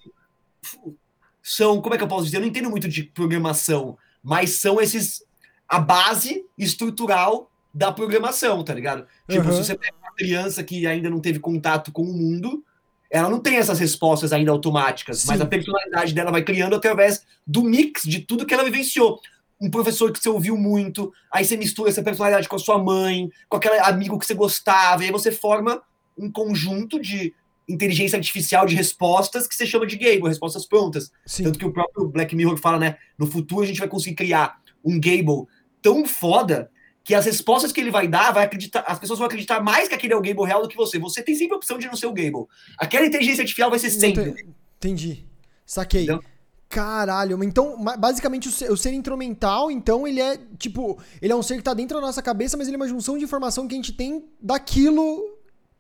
São, 1.42 1.82
como 1.82 1.96
é 1.96 1.98
que 1.98 2.04
eu 2.04 2.08
posso 2.08 2.26
dizer? 2.26 2.38
Eu 2.38 2.42
não 2.42 2.48
entendo 2.48 2.70
muito 2.70 2.88
de 2.88 3.02
programação, 3.06 3.98
mas 4.22 4.52
são 4.52 4.80
esses. 4.80 5.24
a 5.68 5.80
base 5.80 6.46
estrutural 6.56 7.50
da 7.74 7.92
programação, 7.92 8.64
tá 8.64 8.72
ligado? 8.72 9.08
Tipo, 9.28 9.48
uhum. 9.48 9.52
se 9.52 9.66
você 9.66 9.76
pega 9.76 9.96
uma 10.00 10.14
criança 10.14 10.64
que 10.64 10.86
ainda 10.86 11.10
não 11.10 11.20
teve 11.20 11.40
contato 11.40 11.92
com 11.92 12.04
o 12.04 12.14
mundo, 12.14 12.64
ela 13.10 13.32
não 13.32 13.40
tem 13.40 13.56
essas 13.56 13.80
respostas 13.80 14.32
ainda 14.32 14.52
automáticas, 14.52 15.22
Sim. 15.22 15.30
mas 15.30 15.42
a 15.42 15.48
personalidade 15.48 16.14
dela 16.14 16.30
vai 16.30 16.44
criando 16.44 16.76
através 16.76 17.26
do 17.48 17.64
mix 17.64 18.04
de 18.04 18.20
tudo 18.20 18.46
que 18.46 18.54
ela 18.54 18.64
vivenciou. 18.64 19.20
um 19.60 19.72
professor 19.72 20.12
que 20.12 20.20
você 20.20 20.30
ouviu 20.30 20.56
muito, 20.56 21.12
aí 21.32 21.44
você 21.44 21.58
mistura 21.58 21.90
essa 21.90 22.04
personalidade 22.04 22.48
com 22.48 22.58
a 22.58 22.60
sua 22.60 22.78
mãe, 22.78 23.32
com 23.50 23.58
aquele 23.58 23.80
amigo 23.80 24.20
que 24.20 24.26
você 24.26 24.36
gostava, 24.36 25.02
e 25.02 25.08
aí 25.08 25.12
você 25.12 25.32
forma 25.32 25.82
um 26.18 26.32
conjunto 26.32 27.00
de 27.00 27.34
inteligência 27.68 28.18
artificial 28.18 28.66
de 28.66 28.76
respostas 28.76 29.48
que 29.48 29.56
você 29.56 29.66
chama 29.66 29.88
de 29.88 29.98
Gable, 29.98 30.28
respostas 30.28 30.66
prontas. 30.66 31.12
Sim. 31.26 31.44
Tanto 31.44 31.60
que 31.60 31.66
o 31.66 31.72
próprio 31.72 32.08
Black 32.08 32.36
Mirror 32.36 32.58
fala, 32.58 32.80
né? 32.80 32.98
No 33.18 33.26
futuro 33.26 33.64
a 33.64 33.66
gente 33.66 33.80
vai 33.80 33.88
conseguir 33.88 34.16
criar 34.16 34.62
um 34.84 35.00
Gable 35.00 35.48
tão 35.82 36.06
foda 36.06 36.70
que 37.04 37.14
as 37.14 37.26
respostas 37.26 37.72
que 37.72 37.82
ele 37.82 37.92
vai 37.92 38.08
dar, 38.08 38.32
vai 38.32 38.46
acreditar, 38.46 38.84
as 38.88 38.98
pessoas 38.98 39.20
vão 39.20 39.26
acreditar 39.26 39.62
mais 39.62 39.90
que 39.90 39.96
aquele 39.96 40.14
é 40.14 40.16
o 40.16 40.22
Gable 40.22 40.46
real 40.46 40.62
do 40.62 40.70
que 40.70 40.76
você. 40.76 40.98
Você 41.00 41.22
tem 41.22 41.36
sempre 41.36 41.54
a 41.54 41.58
opção 41.58 41.78
de 41.78 41.88
não 41.88 41.96
ser 41.96 42.08
o 42.08 42.14
Gable. 42.14 42.48
Aquela 42.78 43.06
inteligência 43.06 43.42
artificial 43.42 43.70
vai 43.70 43.80
ser 43.80 43.90
sempre. 43.90 44.46
Entendi. 44.78 45.26
Saquei. 45.66 46.04
Então, 46.04 46.22
Caralho, 46.74 47.44
então, 47.44 47.78
basicamente, 48.00 48.48
o 48.48 48.52
ser, 48.52 48.72
o 48.72 48.76
ser, 48.76 48.94
instrumental, 48.94 49.70
então, 49.70 50.08
ele 50.08 50.20
é, 50.20 50.40
tipo, 50.58 50.98
ele 51.22 51.32
é 51.32 51.36
um 51.36 51.44
ser 51.44 51.58
que 51.58 51.64
tá 51.64 51.72
dentro 51.72 51.98
da 51.98 52.02
nossa 52.02 52.20
cabeça, 52.20 52.58
mas 52.58 52.68
ele 52.68 52.76
é 52.76 52.80
uma 52.80 52.88
junção 52.88 53.16
de 53.16 53.24
informação 53.24 53.68
que 53.68 53.76
a 53.76 53.78
gente 53.78 53.94
tem 53.94 54.26
daquilo 54.42 55.33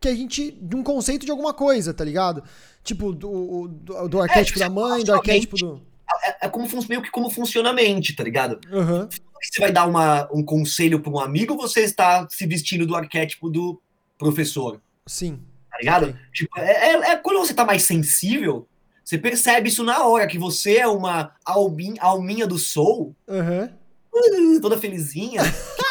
que 0.03 0.09
a 0.09 0.15
gente. 0.15 0.51
de 0.51 0.75
um 0.75 0.83
conceito 0.83 1.25
de 1.25 1.31
alguma 1.31 1.53
coisa, 1.53 1.93
tá 1.93 2.03
ligado? 2.03 2.43
Tipo, 2.83 3.13
do, 3.13 3.67
do, 3.69 4.07
do 4.09 4.21
arquétipo 4.21 4.59
é, 4.59 4.61
da 4.61 4.69
mãe, 4.69 5.03
do 5.03 5.13
arquétipo 5.13 5.55
do. 5.55 5.81
É, 6.25 6.45
é 6.45 6.49
como, 6.49 6.67
meio 6.89 7.01
que 7.01 7.09
como 7.09 7.29
funciona 7.29 7.69
a 7.69 7.73
mente, 7.73 8.15
tá 8.15 8.23
ligado? 8.23 8.59
Uhum. 8.69 9.07
Você 9.09 9.59
vai 9.59 9.71
dar 9.71 9.87
uma, 9.87 10.29
um 10.33 10.43
conselho 10.43 10.99
pra 10.99 11.11
um 11.11 11.19
amigo, 11.19 11.55
você 11.55 11.81
está 11.81 12.27
se 12.29 12.45
vestindo 12.45 12.85
do 12.85 12.95
arquétipo 12.95 13.49
do 13.49 13.81
professor. 14.17 14.81
Sim. 15.07 15.39
Tá 15.71 15.77
ligado? 15.79 16.03
Okay. 16.09 16.15
Tipo, 16.33 16.59
é, 16.59 16.71
é, 16.71 17.11
é 17.11 17.17
quando 17.17 17.39
você 17.39 17.53
tá 17.53 17.65
mais 17.65 17.83
sensível 17.83 18.67
você 19.03 19.17
percebe 19.17 19.67
isso 19.67 19.83
na 19.83 20.05
hora, 20.05 20.27
que 20.27 20.37
você 20.37 20.77
é 20.77 20.87
uma 20.87 21.33
almin, 21.43 21.95
alminha 21.99 22.47
do 22.47 22.57
soul, 22.57 23.13
uhum. 23.27 23.69
toda 24.61 24.77
felizinha, 24.77 25.41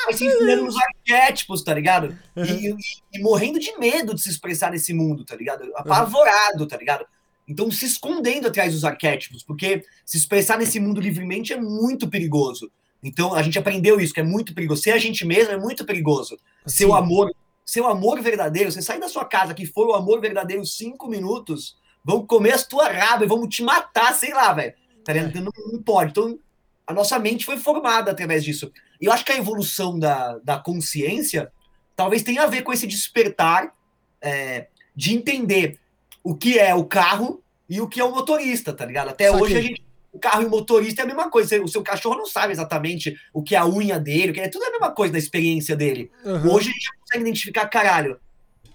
vai 0.05 0.13
se 0.13 0.27
ensinando 0.27 0.65
nos 0.65 0.77
arquétipos, 0.77 1.63
tá 1.63 1.75
ligado? 1.75 2.17
E, 2.37 2.69
e, 2.69 2.77
e, 3.15 3.23
morrendo 3.23 3.59
de 3.59 3.77
medo 3.79 4.15
de 4.15 4.23
se 4.23 4.29
expressar 4.29 4.71
nesse 4.71 4.93
mundo, 4.93 5.25
tá 5.25 5.37
ligado? 5.37 5.71
Apavorado, 5.75 6.67
tá 6.67 6.77
ligado? 6.77 7.05
Então, 7.47 7.71
se 7.71 7.85
escondendo 7.85 8.49
atrás 8.49 8.73
dos 8.73 8.85
arquétipos, 8.85 9.43
porque 9.43 9.85
se 10.05 10.17
expressar 10.17 10.59
nesse 10.59 10.79
mundo 10.79 11.01
livremente 11.01 11.53
é 11.53 11.61
muito 11.61 12.09
perigoso. 12.09 12.71
Então, 13.03 13.35
a 13.35 13.43
gente 13.43 13.59
aprendeu 13.59 14.01
isso, 14.01 14.15
que 14.15 14.21
é 14.21 14.25
muito 14.25 14.55
perigoso. 14.55 14.83
Ser 14.83 14.93
a 14.93 14.99
gente 14.99 15.27
mesmo 15.27 15.53
é 15.53 15.59
muito 15.59 15.85
perigoso. 15.85 16.39
Sim. 16.65 16.77
Seu 16.77 16.95
amor, 16.95 17.35
seu 17.65 17.89
amor 17.89 18.21
verdadeiro, 18.23 18.71
você 18.71 18.81
sair 18.81 19.01
da 19.01 19.09
sua 19.09 19.25
casa 19.25 19.55
que 19.55 19.67
foi 19.67 19.87
o 19.87 19.95
amor 19.95 20.21
verdadeiro 20.21 20.65
cinco 20.65 21.09
minutos, 21.09 21.77
vão 22.05 22.25
comer 22.25 22.53
as 22.53 22.67
tuas 22.67 22.95
rabas, 22.95 23.29
vamos 23.29 23.55
te 23.55 23.63
matar, 23.63 24.15
sei 24.15 24.33
lá, 24.33 24.53
velho. 24.53 24.75
Tá 25.05 25.13
ligado? 25.13 25.35
Não, 25.41 25.53
não, 25.73 25.83
pode. 25.83 26.13
Então, 26.13 26.39
a 26.87 26.93
nossa 26.93 27.19
mente 27.19 27.45
foi 27.45 27.57
formada 27.57 28.11
através 28.11 28.45
disso. 28.45 28.73
E 29.01 29.07
eu 29.07 29.13
acho 29.13 29.25
que 29.25 29.33
a 29.33 29.37
evolução 29.37 29.99
da, 29.99 30.39
da 30.39 30.59
consciência 30.59 31.51
talvez 31.95 32.23
tenha 32.23 32.43
a 32.43 32.47
ver 32.47 32.63
com 32.63 32.73
esse 32.73 32.87
despertar 32.87 33.73
é, 34.21 34.69
de 34.95 35.15
entender 35.15 35.79
o 36.23 36.35
que 36.35 36.59
é 36.59 36.75
o 36.75 36.85
carro 36.85 37.43
e 37.69 37.81
o 37.81 37.89
que 37.89 38.01
é 38.01 38.05
o 38.05 38.13
motorista, 38.13 38.73
tá 38.73 38.85
ligado? 38.85 39.09
Até 39.09 39.31
hoje 39.31 39.57
a 39.57 39.61
gente. 39.61 39.83
O 40.13 40.19
carro 40.19 40.43
e 40.43 40.45
o 40.45 40.51
motorista 40.51 41.01
é 41.01 41.05
a 41.05 41.07
mesma 41.07 41.31
coisa. 41.31 41.59
O 41.63 41.69
seu 41.69 41.83
cachorro 41.83 42.19
não 42.19 42.27
sabe 42.27 42.53
exatamente 42.53 43.17
o 43.33 43.43
que 43.43 43.55
é 43.55 43.59
a 43.59 43.67
unha 43.67 43.99
dele, 43.99 44.31
o 44.31 44.35
que 44.35 44.41
é 44.41 44.49
tudo 44.49 44.67
é 44.67 44.69
a 44.69 44.73
mesma 44.73 44.91
coisa 44.91 45.11
da 45.11 45.19
experiência 45.19 45.75
dele. 45.75 46.11
Uhum. 46.23 46.53
Hoje 46.53 46.69
a 46.69 46.73
gente 46.73 46.91
consegue 47.01 47.23
identificar, 47.23 47.67
caralho, 47.67 48.21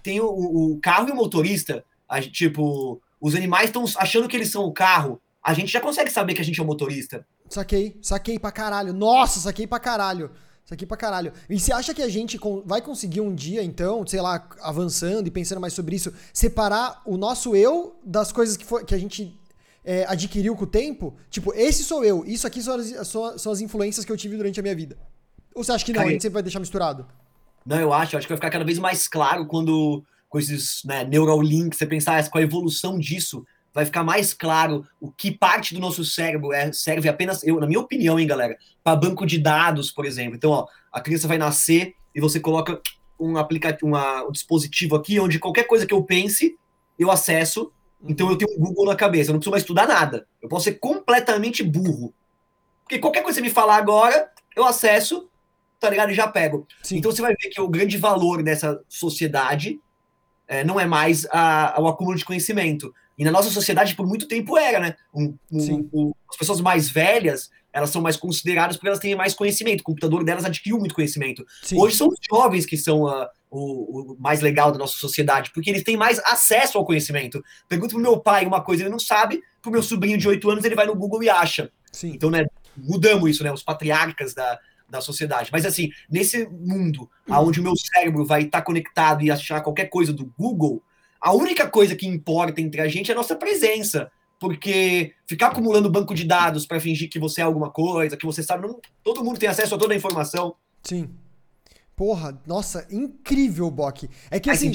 tem 0.02 0.20
o, 0.20 0.26
o 0.26 0.80
carro 0.82 1.08
e 1.08 1.12
o 1.12 1.14
motorista, 1.14 1.84
a, 2.08 2.20
tipo, 2.20 3.00
os 3.20 3.36
animais 3.36 3.66
estão 3.66 3.84
achando 3.96 4.26
que 4.26 4.36
eles 4.36 4.50
são 4.50 4.64
o 4.64 4.72
carro. 4.72 5.22
A 5.40 5.54
gente 5.54 5.70
já 5.70 5.80
consegue 5.80 6.10
saber 6.10 6.34
que 6.34 6.40
a 6.40 6.44
gente 6.44 6.58
é 6.58 6.62
o 6.62 6.66
motorista. 6.66 7.24
Saquei, 7.48 7.98
saquei 8.02 8.38
pra 8.38 8.52
caralho. 8.52 8.92
Nossa, 8.92 9.40
saquei 9.40 9.66
pra 9.66 9.78
caralho. 9.78 10.30
Saquei 10.64 10.86
pra 10.86 10.96
caralho. 10.98 11.32
E 11.48 11.58
você 11.58 11.72
acha 11.72 11.94
que 11.94 12.02
a 12.02 12.08
gente 12.08 12.38
vai 12.66 12.82
conseguir 12.82 13.22
um 13.22 13.34
dia, 13.34 13.62
então, 13.62 14.06
sei 14.06 14.20
lá, 14.20 14.46
avançando 14.60 15.26
e 15.26 15.30
pensando 15.30 15.60
mais 15.60 15.72
sobre 15.72 15.96
isso, 15.96 16.12
separar 16.32 17.00
o 17.06 17.16
nosso 17.16 17.56
eu 17.56 17.98
das 18.04 18.30
coisas 18.30 18.54
que, 18.54 18.66
foi, 18.66 18.84
que 18.84 18.94
a 18.94 18.98
gente 18.98 19.34
é, 19.82 20.04
adquiriu 20.06 20.54
com 20.54 20.64
o 20.64 20.66
tempo? 20.66 21.16
Tipo, 21.30 21.54
esse 21.54 21.82
sou 21.82 22.04
eu, 22.04 22.22
isso 22.26 22.46
aqui 22.46 22.62
são 22.62 22.74
as, 22.74 23.08
são 23.40 23.50
as 23.50 23.60
influências 23.62 24.04
que 24.04 24.12
eu 24.12 24.16
tive 24.16 24.36
durante 24.36 24.60
a 24.60 24.62
minha 24.62 24.74
vida. 24.74 24.98
Ou 25.54 25.64
você 25.64 25.72
acha 25.72 25.84
que 25.84 25.92
não? 25.92 26.00
Cara, 26.00 26.10
a 26.10 26.12
gente 26.12 26.20
sempre 26.20 26.34
vai 26.34 26.42
deixar 26.42 26.60
misturado? 26.60 27.06
Não, 27.64 27.80
eu 27.80 27.92
acho. 27.92 28.14
Eu 28.14 28.18
acho 28.18 28.26
que 28.26 28.32
vai 28.32 28.38
ficar 28.38 28.50
cada 28.50 28.64
vez 28.64 28.78
mais 28.78 29.08
claro 29.08 29.46
quando 29.46 30.04
com 30.28 30.38
esses 30.38 30.82
né, 30.84 31.04
neural 31.04 31.40
links, 31.40 31.78
você 31.78 31.86
pensar 31.86 32.28
com 32.28 32.36
a 32.36 32.42
evolução 32.42 32.98
disso, 32.98 33.44
vai 33.78 33.84
ficar 33.84 34.02
mais 34.02 34.34
claro 34.34 34.84
o 35.00 35.08
que 35.08 35.30
parte 35.30 35.72
do 35.72 35.78
nosso 35.80 36.04
cérebro 36.04 36.52
é, 36.52 36.72
serve 36.72 37.08
apenas, 37.08 37.44
eu, 37.44 37.60
na 37.60 37.66
minha 37.66 37.78
opinião, 37.78 38.18
hein, 38.18 38.26
galera, 38.26 38.58
para 38.82 38.96
banco 38.96 39.24
de 39.24 39.38
dados, 39.38 39.92
por 39.92 40.04
exemplo. 40.04 40.34
Então, 40.34 40.50
ó, 40.50 40.66
a 40.92 41.00
criança 41.00 41.28
vai 41.28 41.38
nascer 41.38 41.94
e 42.12 42.20
você 42.20 42.40
coloca 42.40 42.80
um 43.20 43.36
aplicativo, 43.36 43.96
um 43.96 44.32
dispositivo 44.32 44.96
aqui 44.96 45.20
onde 45.20 45.38
qualquer 45.38 45.62
coisa 45.62 45.86
que 45.86 45.94
eu 45.94 46.02
pense, 46.02 46.58
eu 46.98 47.08
acesso. 47.08 47.70
Então 48.02 48.28
eu 48.28 48.36
tenho 48.36 48.50
um 48.52 48.60
Google 48.60 48.86
na 48.86 48.96
cabeça, 48.96 49.30
eu 49.30 49.34
não 49.34 49.38
preciso 49.38 49.52
mais 49.52 49.62
estudar 49.62 49.86
nada. 49.86 50.26
Eu 50.42 50.48
posso 50.48 50.64
ser 50.64 50.74
completamente 50.74 51.62
burro. 51.62 52.12
Porque 52.82 52.98
qualquer 52.98 53.22
coisa 53.22 53.40
que 53.40 53.44
você 53.44 53.48
me 53.48 53.54
falar 53.54 53.76
agora, 53.76 54.28
eu 54.56 54.64
acesso, 54.64 55.28
tá 55.78 55.88
ligado? 55.88 56.10
E 56.10 56.14
já 56.14 56.26
pego. 56.26 56.66
Sim. 56.82 56.96
Então 56.96 57.12
você 57.12 57.22
vai 57.22 57.34
ver 57.40 57.48
que 57.48 57.60
o 57.60 57.68
grande 57.68 57.96
valor 57.96 58.42
dessa 58.42 58.80
sociedade 58.88 59.80
é, 60.48 60.64
não 60.64 60.80
é 60.80 60.86
mais 60.86 61.26
a, 61.30 61.76
o 61.78 61.86
acúmulo 61.86 62.16
de 62.16 62.24
conhecimento. 62.24 62.92
E 63.18 63.24
na 63.24 63.32
nossa 63.32 63.50
sociedade, 63.50 63.96
por 63.96 64.06
muito 64.06 64.28
tempo, 64.28 64.56
era, 64.56 64.78
né? 64.78 64.96
Um, 65.12 65.36
um, 65.50 65.90
um, 65.92 66.12
as 66.30 66.36
pessoas 66.36 66.60
mais 66.60 66.88
velhas, 66.88 67.50
elas 67.72 67.90
são 67.90 68.00
mais 68.00 68.16
consideradas 68.16 68.76
porque 68.76 68.88
elas 68.88 69.00
têm 69.00 69.16
mais 69.16 69.34
conhecimento. 69.34 69.80
O 69.80 69.84
computador 69.84 70.22
delas 70.22 70.44
adquiriu 70.44 70.78
muito 70.78 70.94
conhecimento. 70.94 71.44
Sim. 71.62 71.78
Hoje 71.78 71.96
são 71.96 72.08
os 72.08 72.18
jovens 72.30 72.64
que 72.64 72.76
são 72.76 73.02
uh, 73.02 73.26
o, 73.50 74.12
o, 74.12 74.16
mais 74.20 74.40
legal 74.40 74.70
da 74.70 74.78
nossa 74.78 74.96
sociedade, 74.96 75.50
porque 75.52 75.68
eles 75.68 75.82
têm 75.82 75.96
mais 75.96 76.20
acesso 76.20 76.78
ao 76.78 76.84
conhecimento. 76.84 77.42
Pergunta 77.68 77.94
pro 77.94 78.02
meu 78.02 78.20
pai 78.20 78.46
uma 78.46 78.62
coisa, 78.62 78.84
ele 78.84 78.90
não 78.90 79.00
sabe, 79.00 79.42
pro 79.60 79.72
meu 79.72 79.82
sobrinho 79.82 80.16
de 80.16 80.28
8 80.28 80.50
anos, 80.50 80.64
ele 80.64 80.76
vai 80.76 80.86
no 80.86 80.94
Google 80.94 81.22
e 81.24 81.28
acha. 81.28 81.70
Sim. 81.90 82.12
Então, 82.14 82.30
né, 82.30 82.46
mudamos 82.76 83.30
isso, 83.30 83.42
né? 83.42 83.52
Os 83.52 83.64
patriarcas 83.64 84.32
da, 84.32 84.58
da 84.88 85.00
sociedade. 85.00 85.50
Mas 85.52 85.66
assim, 85.66 85.90
nesse 86.08 86.46
mundo 86.46 87.10
uhum. 87.28 87.48
onde 87.48 87.60
o 87.60 87.62
meu 87.62 87.74
cérebro 87.76 88.24
vai 88.24 88.42
estar 88.42 88.60
tá 88.60 88.64
conectado 88.64 89.22
e 89.22 89.30
achar 89.30 89.60
qualquer 89.60 89.86
coisa 89.86 90.12
do 90.12 90.32
Google, 90.38 90.82
a 91.20 91.32
única 91.32 91.68
coisa 91.68 91.96
que 91.96 92.06
importa 92.06 92.60
entre 92.60 92.80
a 92.80 92.88
gente 92.88 93.10
é 93.10 93.14
a 93.14 93.16
nossa 93.16 93.34
presença. 93.36 94.10
Porque 94.40 95.12
ficar 95.26 95.48
acumulando 95.48 95.90
banco 95.90 96.14
de 96.14 96.24
dados 96.24 96.64
para 96.64 96.78
fingir 96.78 97.10
que 97.10 97.18
você 97.18 97.40
é 97.40 97.44
alguma 97.44 97.70
coisa, 97.70 98.16
que 98.16 98.24
você 98.24 98.40
sabe, 98.40 98.68
não, 98.68 98.80
todo 99.02 99.24
mundo 99.24 99.38
tem 99.38 99.48
acesso 99.48 99.74
a 99.74 99.78
toda 99.78 99.92
a 99.92 99.96
informação. 99.96 100.54
Sim. 100.82 101.10
Porra, 101.96 102.40
nossa, 102.46 102.86
incrível, 102.88 103.68
Bock. 103.68 104.08
É 104.30 104.38
que 104.38 104.48
assim, 104.48 104.72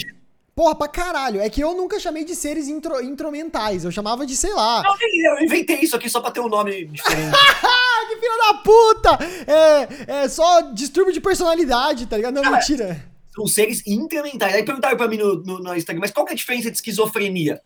Porra, 0.56 0.76
pra 0.76 0.88
caralho. 0.88 1.42
É 1.42 1.50
que 1.50 1.62
eu 1.62 1.74
nunca 1.74 2.00
chamei 2.00 2.24
de 2.24 2.36
seres 2.36 2.68
intro, 2.68 3.02
intromentais. 3.02 3.84
Eu 3.84 3.92
chamava 3.92 4.26
de, 4.26 4.36
sei 4.38 4.54
lá. 4.54 4.84
Não, 4.84 4.96
eu 5.38 5.44
inventei 5.44 5.80
isso 5.80 5.96
aqui 5.96 6.10
só 6.10 6.22
pra 6.22 6.30
ter 6.30 6.42
um 6.42 6.48
nome 6.48 6.86
diferente. 6.86 7.32
que 8.08 8.18
filha 8.18 8.38
da 8.38 8.54
puta! 8.56 9.20
É, 9.48 10.24
é 10.24 10.30
só 10.30 10.62
distúrbio 10.72 11.14
de 11.14 11.20
personalidade, 11.20 12.06
tá 12.06 12.18
ligado? 12.18 12.36
Não, 12.36 12.44
Cara, 12.44 12.58
mentira. 12.58 13.13
São 13.34 13.48
seres 13.48 13.86
incrementais. 13.88 14.54
Aí 14.54 14.64
perguntaram 14.64 14.98
pra 14.98 15.08
mim 15.08 15.18
no, 15.18 15.44
no, 15.44 15.60
no, 15.60 15.76
Instagram, 15.76 16.02
mas 16.02 16.12
qual 16.12 16.26
que 16.26 16.32
é 16.32 16.36
a 16.36 16.38
diferença 16.38 16.70
de 16.70 16.78
esquizofrenia? 16.78 17.62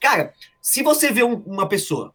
Cara, 0.00 0.32
se 0.60 0.82
você 0.82 1.10
vê 1.12 1.22
um, 1.22 1.34
uma 1.46 1.68
pessoa, 1.68 2.14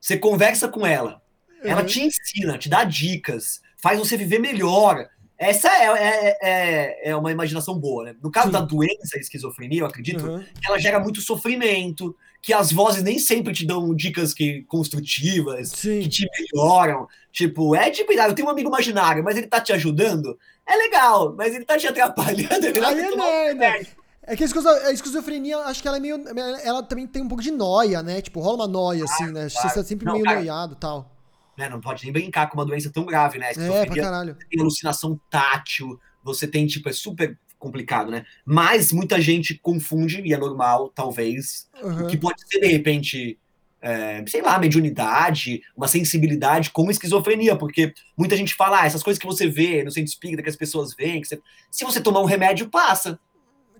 você 0.00 0.16
conversa 0.18 0.68
com 0.68 0.86
ela, 0.86 1.22
uhum. 1.62 1.70
ela 1.70 1.84
te 1.84 2.02
ensina, 2.02 2.58
te 2.58 2.68
dá 2.68 2.84
dicas, 2.84 3.60
faz 3.76 3.98
você 3.98 4.16
viver 4.16 4.38
melhor, 4.38 5.08
essa 5.38 5.68
é, 5.68 5.84
é, 5.84 6.38
é, 6.42 7.10
é, 7.10 7.16
uma 7.16 7.30
imaginação 7.30 7.78
boa, 7.78 8.04
né? 8.04 8.16
No 8.22 8.30
caso 8.30 8.46
Sim. 8.46 8.52
da 8.52 8.60
doença, 8.60 9.18
esquizofrenia, 9.18 9.80
eu 9.80 9.86
acredito, 9.86 10.26
uhum. 10.26 10.42
que 10.42 10.66
ela 10.66 10.78
gera 10.78 10.98
muito 10.98 11.20
sofrimento, 11.20 12.16
que 12.40 12.54
as 12.54 12.72
vozes 12.72 13.02
nem 13.02 13.18
sempre 13.18 13.52
te 13.52 13.66
dão 13.66 13.94
dicas 13.94 14.32
que 14.32 14.62
construtivas, 14.62 15.70
Sim. 15.70 16.00
que 16.00 16.08
te 16.08 16.26
melhoram. 16.38 17.06
Tipo, 17.32 17.74
é 17.74 17.90
tipo, 17.90 18.12
eu 18.12 18.34
tenho 18.34 18.48
um 18.48 18.50
amigo 18.50 18.68
imaginário, 18.68 19.22
mas 19.22 19.36
ele 19.36 19.46
tá 19.46 19.60
te 19.60 19.72
ajudando. 19.74 20.38
É 20.66 20.76
legal, 20.76 21.34
mas 21.36 21.54
ele 21.54 21.64
tá 21.64 21.78
te 21.78 21.86
atrapalhando. 21.86 22.66
Ele 22.66 22.84
Aí 22.84 23.00
é 23.00 23.54
merda. 23.54 23.86
É 24.28 24.34
que 24.34 24.42
a 24.42 24.92
esquizofrenia, 24.92 25.58
acho 25.58 25.80
que 25.80 25.86
ela 25.86 25.98
é 25.98 26.00
meio. 26.00 26.20
Ela 26.64 26.82
também 26.82 27.06
tem 27.06 27.22
um 27.22 27.28
pouco 27.28 27.42
de 27.42 27.52
noia, 27.52 28.02
né? 28.02 28.20
Tipo, 28.20 28.40
rola 28.40 28.64
uma 28.64 28.66
noia, 28.66 29.04
assim, 29.04 29.26
né? 29.26 29.48
Claro. 29.48 29.68
Você 29.68 29.74
tá 29.74 29.84
sempre 29.84 30.04
Não, 30.04 30.14
meio 30.14 30.24
cara, 30.24 30.38
noiado 30.38 30.74
e 30.74 30.76
tal 30.76 31.16
né? 31.56 31.68
Não 31.68 31.80
pode 31.80 32.04
nem 32.04 32.12
brincar 32.12 32.48
com 32.48 32.58
uma 32.58 32.66
doença 32.66 32.90
tão 32.90 33.04
grave, 33.04 33.38
né? 33.38 33.50
É, 33.52 33.86
pra 33.86 33.96
caralho. 33.96 34.34
Você 34.34 34.46
tem 34.48 34.60
alucinação 34.60 35.18
tátil, 35.30 35.98
você 36.22 36.46
tem, 36.46 36.66
tipo, 36.66 36.88
é 36.88 36.92
super 36.92 37.38
complicado, 37.58 38.10
né? 38.10 38.24
Mas 38.44 38.92
muita 38.92 39.20
gente 39.20 39.54
confunde, 39.54 40.20
e 40.20 40.32
é 40.32 40.36
normal, 40.36 40.90
talvez, 40.94 41.68
uhum. 41.82 42.04
o 42.04 42.06
que 42.06 42.16
pode 42.16 42.46
ser, 42.46 42.60
de 42.60 42.66
repente, 42.66 43.38
é, 43.80 44.24
sei 44.26 44.42
lá, 44.42 44.58
mediunidade, 44.58 45.62
uma 45.76 45.88
sensibilidade 45.88 46.70
com 46.70 46.90
esquizofrenia, 46.90 47.56
porque 47.56 47.94
muita 48.16 48.36
gente 48.36 48.54
fala, 48.54 48.82
ah, 48.82 48.86
essas 48.86 49.02
coisas 49.02 49.18
que 49.18 49.26
você 49.26 49.46
vê 49.48 49.84
no 49.84 49.90
centro 49.90 50.10
espírita, 50.10 50.42
que 50.42 50.48
as 50.48 50.56
pessoas 50.56 50.94
veem, 50.94 51.20
que 51.20 51.28
você... 51.28 51.40
se 51.70 51.84
você 51.84 52.00
tomar 52.00 52.20
um 52.20 52.26
remédio, 52.26 52.68
passa. 52.68 53.18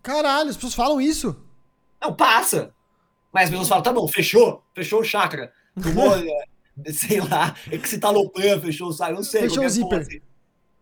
Caralho, 0.03 0.51
as 0.51 0.57
pessoas 0.57 0.75
falam 0.75 1.01
isso? 1.01 1.37
Não, 2.01 2.15
passa. 2.15 2.73
Mas 3.33 3.45
as 3.45 3.51
pessoas 3.51 3.69
falam, 3.69 3.83
tá 3.83 3.93
bom, 3.93 4.07
fechou, 4.07 4.63
fechou 4.75 5.01
o 5.01 5.05
chakra. 5.05 5.53
Tomou, 5.83 6.15
é, 6.17 6.93
Sei 6.93 7.21
lá, 7.21 7.57
é 7.71 7.79
que 7.79 7.89
você 7.89 7.99
tá 7.99 8.13
fechou 8.61 8.89
o 8.89 8.93
saco, 8.93 9.15
não 9.15 9.23
sei. 9.23 9.43
Fechou 9.43 9.65
o 9.65 9.69
zíper. 9.69 10.01
Assim. 10.01 10.21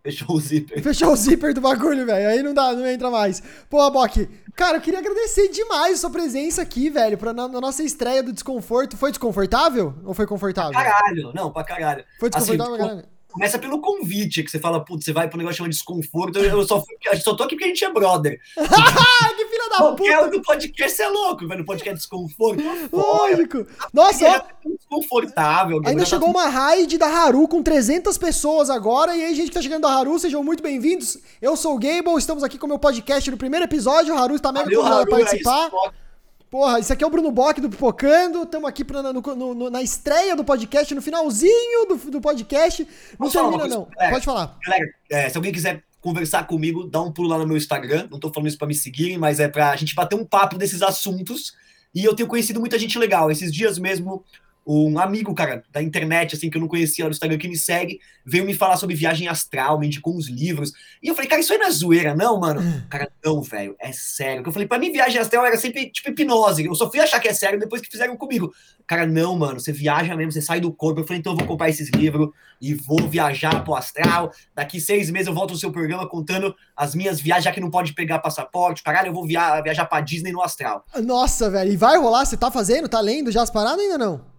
Fechou 0.05 0.37
o 0.37 0.41
zíper. 0.41 0.83
Fechou 0.83 1.13
o 1.13 1.17
zíper 1.17 1.55
do 1.55 1.63
bagulho, 1.63 2.05
velho. 2.05 2.29
Aí 2.29 2.43
não 2.43 2.53
dá, 2.53 2.75
não 2.75 2.87
entra 2.87 3.11
mais. 3.11 3.43
Pô, 3.71 3.91
Bok, 3.91 4.29
cara, 4.55 4.77
eu 4.77 4.81
queria 4.83 4.99
agradecer 4.99 5.49
demais 5.49 5.95
a 5.95 5.97
sua 5.97 6.11
presença 6.11 6.61
aqui, 6.61 6.91
velho, 6.91 7.17
pra, 7.17 7.33
na, 7.33 7.49
na, 7.49 7.59
nossa 7.59 7.83
estreia 7.83 8.23
do 8.23 8.31
Desconforto. 8.31 8.99
Foi 8.99 9.11
desconfortável 9.11 9.95
ou 10.05 10.13
foi 10.13 10.27
confortável? 10.27 10.73
Pra 10.73 10.85
caralho, 10.85 11.33
não, 11.35 11.51
pra 11.51 11.65
caralho. 11.65 12.05
Foi 12.21 12.29
desconfortável, 12.29 12.75
assim, 12.75 12.83
caralho? 12.83 13.14
Começa 13.35 13.59
pelo 13.59 13.81
convite, 13.81 14.45
que 14.45 14.51
você 14.51 14.61
fala, 14.61 14.85
putz, 14.85 15.05
você 15.05 15.13
vai 15.13 15.29
pro 15.29 15.37
negócio 15.37 15.57
chamado 15.57 15.73
desconforto. 15.73 16.39
Eu 16.39 16.63
só, 16.63 16.81
eu 17.05 17.17
só 17.17 17.35
tô 17.35 17.43
aqui 17.43 17.57
porque 17.57 17.65
a 17.65 17.67
gente 17.67 17.85
é 17.85 17.93
brother. 17.93 18.41
que 18.55 19.47
filha 19.47 19.71
da 19.71 19.77
Qualquer 19.79 20.19
puta! 20.19 20.31
do 20.31 20.43
podcast 20.43 21.03
é 21.03 21.09
louco, 21.09 21.49
vai 21.49 21.57
no 21.57 21.65
podcast 21.65 21.97
desconforto. 21.97 22.63
Lógico. 22.93 23.67
Nossa, 23.93 24.25
ó. 24.65 24.69
Desconfortável. 24.69 25.83
Ainda 25.85 26.05
chegou 26.05 26.31
uma 26.31 26.47
raid 26.47 26.97
da 26.97 27.09
Haru 27.09 27.49
com 27.49 27.61
300 27.61 28.17
pessoas 28.19 28.71
agora. 28.71 29.17
E 29.17 29.25
aí, 29.25 29.35
gente 29.35 29.49
que 29.49 29.55
tá 29.55 29.63
chegando 29.63 29.83
da 29.83 29.93
Haru, 29.93 30.17
sejam 30.17 30.45
muito 30.45 30.63
bem-vindos. 30.63 31.19
Eu 31.43 31.57
sou 31.57 31.75
o 31.75 31.79
Gable, 31.81 32.17
estamos 32.17 32.45
aqui 32.45 32.57
com 32.57 32.67
o 32.67 32.69
meu 32.69 32.79
podcast 32.79 33.29
no 33.33 33.37
primeiro 33.37 33.65
episódio. 33.65 34.15
O 34.15 34.17
Haru 34.17 34.37
está 34.37 34.53
mega 34.53 34.71
convidado 34.71 35.03
a 35.03 35.07
participar. 35.07 35.73
É 35.87 36.04
Porra, 36.51 36.79
isso 36.79 36.93
aqui 36.93 37.03
é 37.03 37.07
o 37.07 37.11
Bruno 37.11 37.31
Bock 37.33 37.61
do 37.61 37.69
Pipocando. 37.69 38.45
Estamos 38.45 38.69
aqui 38.69 38.85
pra, 38.85 39.03
no, 39.03 39.55
no, 39.55 39.71
na 39.71 39.83
estreia 39.83 40.37
do 40.37 40.45
podcast, 40.45 40.95
no 40.95 41.03
finalzinho 41.03 41.87
do, 41.87 41.97
do 42.11 42.21
podcast. 42.21 42.87
Não 43.19 43.27
Posso 43.27 43.39
termina, 43.39 43.67
não. 43.67 43.89
Galera, 43.91 44.13
Pode 44.13 44.25
falar. 44.25 44.59
Galera, 44.65 44.95
é, 45.11 45.29
se 45.29 45.37
alguém 45.37 45.53
quiser 45.53 45.83
conversar 46.01 46.47
comigo, 46.47 46.85
dá 46.85 47.01
um 47.01 47.11
pulo 47.11 47.29
lá 47.29 47.39
no 47.39 47.47
meu 47.47 47.57
Instagram. 47.57 48.07
Não 48.11 48.21
tô 48.21 48.33
falando 48.33 48.49
isso 48.49 48.59
pra 48.59 48.69
me 48.69 48.75
seguirem, 48.75 49.19
mas 49.19 49.41
é 49.41 49.49
pra 49.49 49.75
gente 49.75 49.95
bater 49.95 50.15
um 50.15 50.25
papo 50.25 50.57
desses 50.57 50.83
assuntos. 50.83 51.55
E 51.95 52.05
eu 52.05 52.15
tenho 52.15 52.29
conhecido 52.29 52.61
muita 52.61 52.79
gente 52.79 52.99
legal. 52.99 53.31
Esses 53.31 53.53
dias 53.53 53.79
mesmo, 53.79 54.25
um 54.67 54.99
amigo, 54.99 55.35
cara, 55.35 55.63
da 55.71 55.83
internet, 55.83 56.35
assim, 56.35 56.49
que 56.49 56.57
eu 56.57 56.61
não 56.61 56.69
conhecia 56.69 57.05
no 57.05 57.11
Instagram, 57.11 57.39
que 57.39 57.49
me 57.49 57.57
segue, 57.57 58.01
veio 58.25 58.45
me 58.45 58.55
falar 58.55 58.77
sobre 58.77 58.97
viagem 58.97 59.29
astral, 59.29 59.79
me 59.79 59.87
indicou 59.87 60.17
uns 60.17 60.29
livros. 60.29 60.73
E 61.03 61.09
eu 61.09 61.15
falei, 61.15 61.29
cara, 61.29 61.41
isso 61.41 61.53
aí 61.53 61.59
não 61.59 61.67
é 61.67 61.71
zoeira, 61.71 62.15
não, 62.15 62.41
mano? 62.41 62.61
Hum. 62.61 62.83
Cara, 62.89 63.11
não, 63.25 63.43
velho, 63.43 63.77
é 63.79 63.93
sério. 63.93 64.43
Eu 64.45 64.53
falei, 64.53 64.67
pra 64.67 64.79
mim, 64.79 64.91
viagem 64.91 65.21
astral 65.21 65.45
era 65.45 65.57
sempre, 65.59 65.91
tipo, 65.91 66.11
hipnose. 66.11 66.65
Eu 66.65 66.75
só 66.75 66.91
fui 66.91 67.01
achar 67.01 67.21
que 67.21 67.29
é 67.29 67.35
sério 67.35 67.59
depois 67.59 67.83
que 67.83 67.91
fizeram 67.91 68.17
comigo. 68.17 68.53
Cara, 68.87 69.07
não, 69.07 69.37
mano, 69.37 69.61
você 69.61 69.73
viaja 69.73 70.17
mesmo, 70.17 70.33
você 70.33 70.43
sai 70.43 70.61
do 70.61 70.73
corpo. 70.73 71.01
Eu 71.01 71.07
falei, 71.07 71.21
então 71.21 71.33
eu 71.33 71.39
vou 71.39 71.47
comprar 71.47 71.69
esses 71.69 71.91
livros 71.91 72.31
e 72.61 72.75
vou 72.75 73.07
viajar 73.09 73.65
pro 73.65 73.75
astral. 73.75 74.33
Daqui 74.55 74.81
seis 74.81 75.11
meses 75.11 75.27
eu 75.27 75.35
volto 75.35 75.53
no 75.53 75.59
seu 75.59 75.71
programa 75.71 76.09
contando 76.09 76.55
as 76.77 76.95
minhas 76.95 77.21
viagens, 77.21 77.45
já 77.45 77.53
que 77.53 77.61
não 77.61 77.71
pode 77.71 77.95
pegar 77.95 78.19
passaporte. 78.19 78.83
Caralho, 78.83 79.09
eu 79.09 79.15
vou 79.15 79.27
via 79.27 79.61
viajar 79.61 79.85
pra 79.85 80.01
Disney 80.01 80.33
no 80.33 80.43
astral. 80.43 80.85
Nossa, 81.03 81.51
velho, 81.51 81.73
e 81.73 81.77
vai 81.77 81.99
rolar? 81.99 82.25
Você 82.25 82.37
tá 82.37 82.51
fazendo? 82.51 82.89
Tá 82.89 83.01
lendo 83.01 83.31
já 83.31 83.43
as 83.43 83.51
paradas 83.51 83.81
ainda 83.81 83.99
não? 83.99 84.34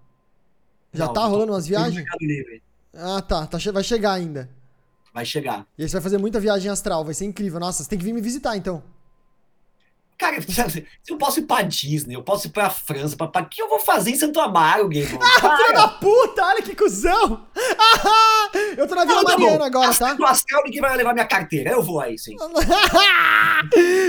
Já 0.96 1.06
não, 1.06 1.14
tá 1.14 1.26
rolando 1.26 1.54
umas 1.54 1.68
viagens? 1.68 2.06
Ah, 2.94 3.22
tá, 3.22 3.46
tá. 3.46 3.58
Vai 3.72 3.84
chegar 3.84 4.14
ainda. 4.14 4.50
Vai 5.14 5.26
chegar. 5.26 5.66
E 5.78 5.84
aí 5.84 5.90
você 5.90 5.94
vai 5.94 6.02
fazer 6.02 6.18
muita 6.18 6.40
viagem 6.40 6.70
astral, 6.70 7.06
vai 7.06 7.14
ser 7.14 7.26
incrível. 7.26 7.60
Nossa, 7.60 7.84
você 7.84 7.90
tem 7.90 7.98
que 7.98 8.04
vir 8.06 8.14
me 8.14 8.22
visitar 8.22 8.58
então. 8.58 8.84
Cara, 10.18 10.42
se 10.42 10.86
eu 11.10 11.18
posso 11.18 11.40
ir 11.40 11.44
pra 11.44 11.62
Disney, 11.62 12.16
eu 12.16 12.24
posso 12.24 12.48
ir 12.48 12.50
pra 12.50 12.70
França, 12.70 13.18
pra, 13.18 13.28
pra 13.28 13.46
que 13.46 13.62
eu 13.62 13.70
vou 13.70 13.80
fazer 13.80 14.12
em 14.12 14.16
Santo 14.16 14.40
Amaro, 14.40 14.88
Game 14.88 15.08
Ah, 15.22 15.58
filha 15.58 15.74
da 15.74 15.88
puta, 15.88 16.46
olha 16.46 16.62
que 16.62 16.76
cuzão! 16.76 17.46
eu 18.78 18.88
tô 18.88 18.96
na 18.96 19.04
Vila 19.04 19.18
não, 19.18 19.24
tá 19.26 19.38
Mariana 19.38 19.66
agora, 19.66 19.94
tá? 19.96 20.16
No 20.16 20.26
astral 20.26 20.64
ninguém 20.64 20.82
vai 20.82 20.96
levar 20.96 21.14
minha 21.14 21.28
carteira, 21.28 21.72
eu 21.72 21.84
vou 21.84 22.00
aí, 22.00 22.18
sim. 22.18 22.36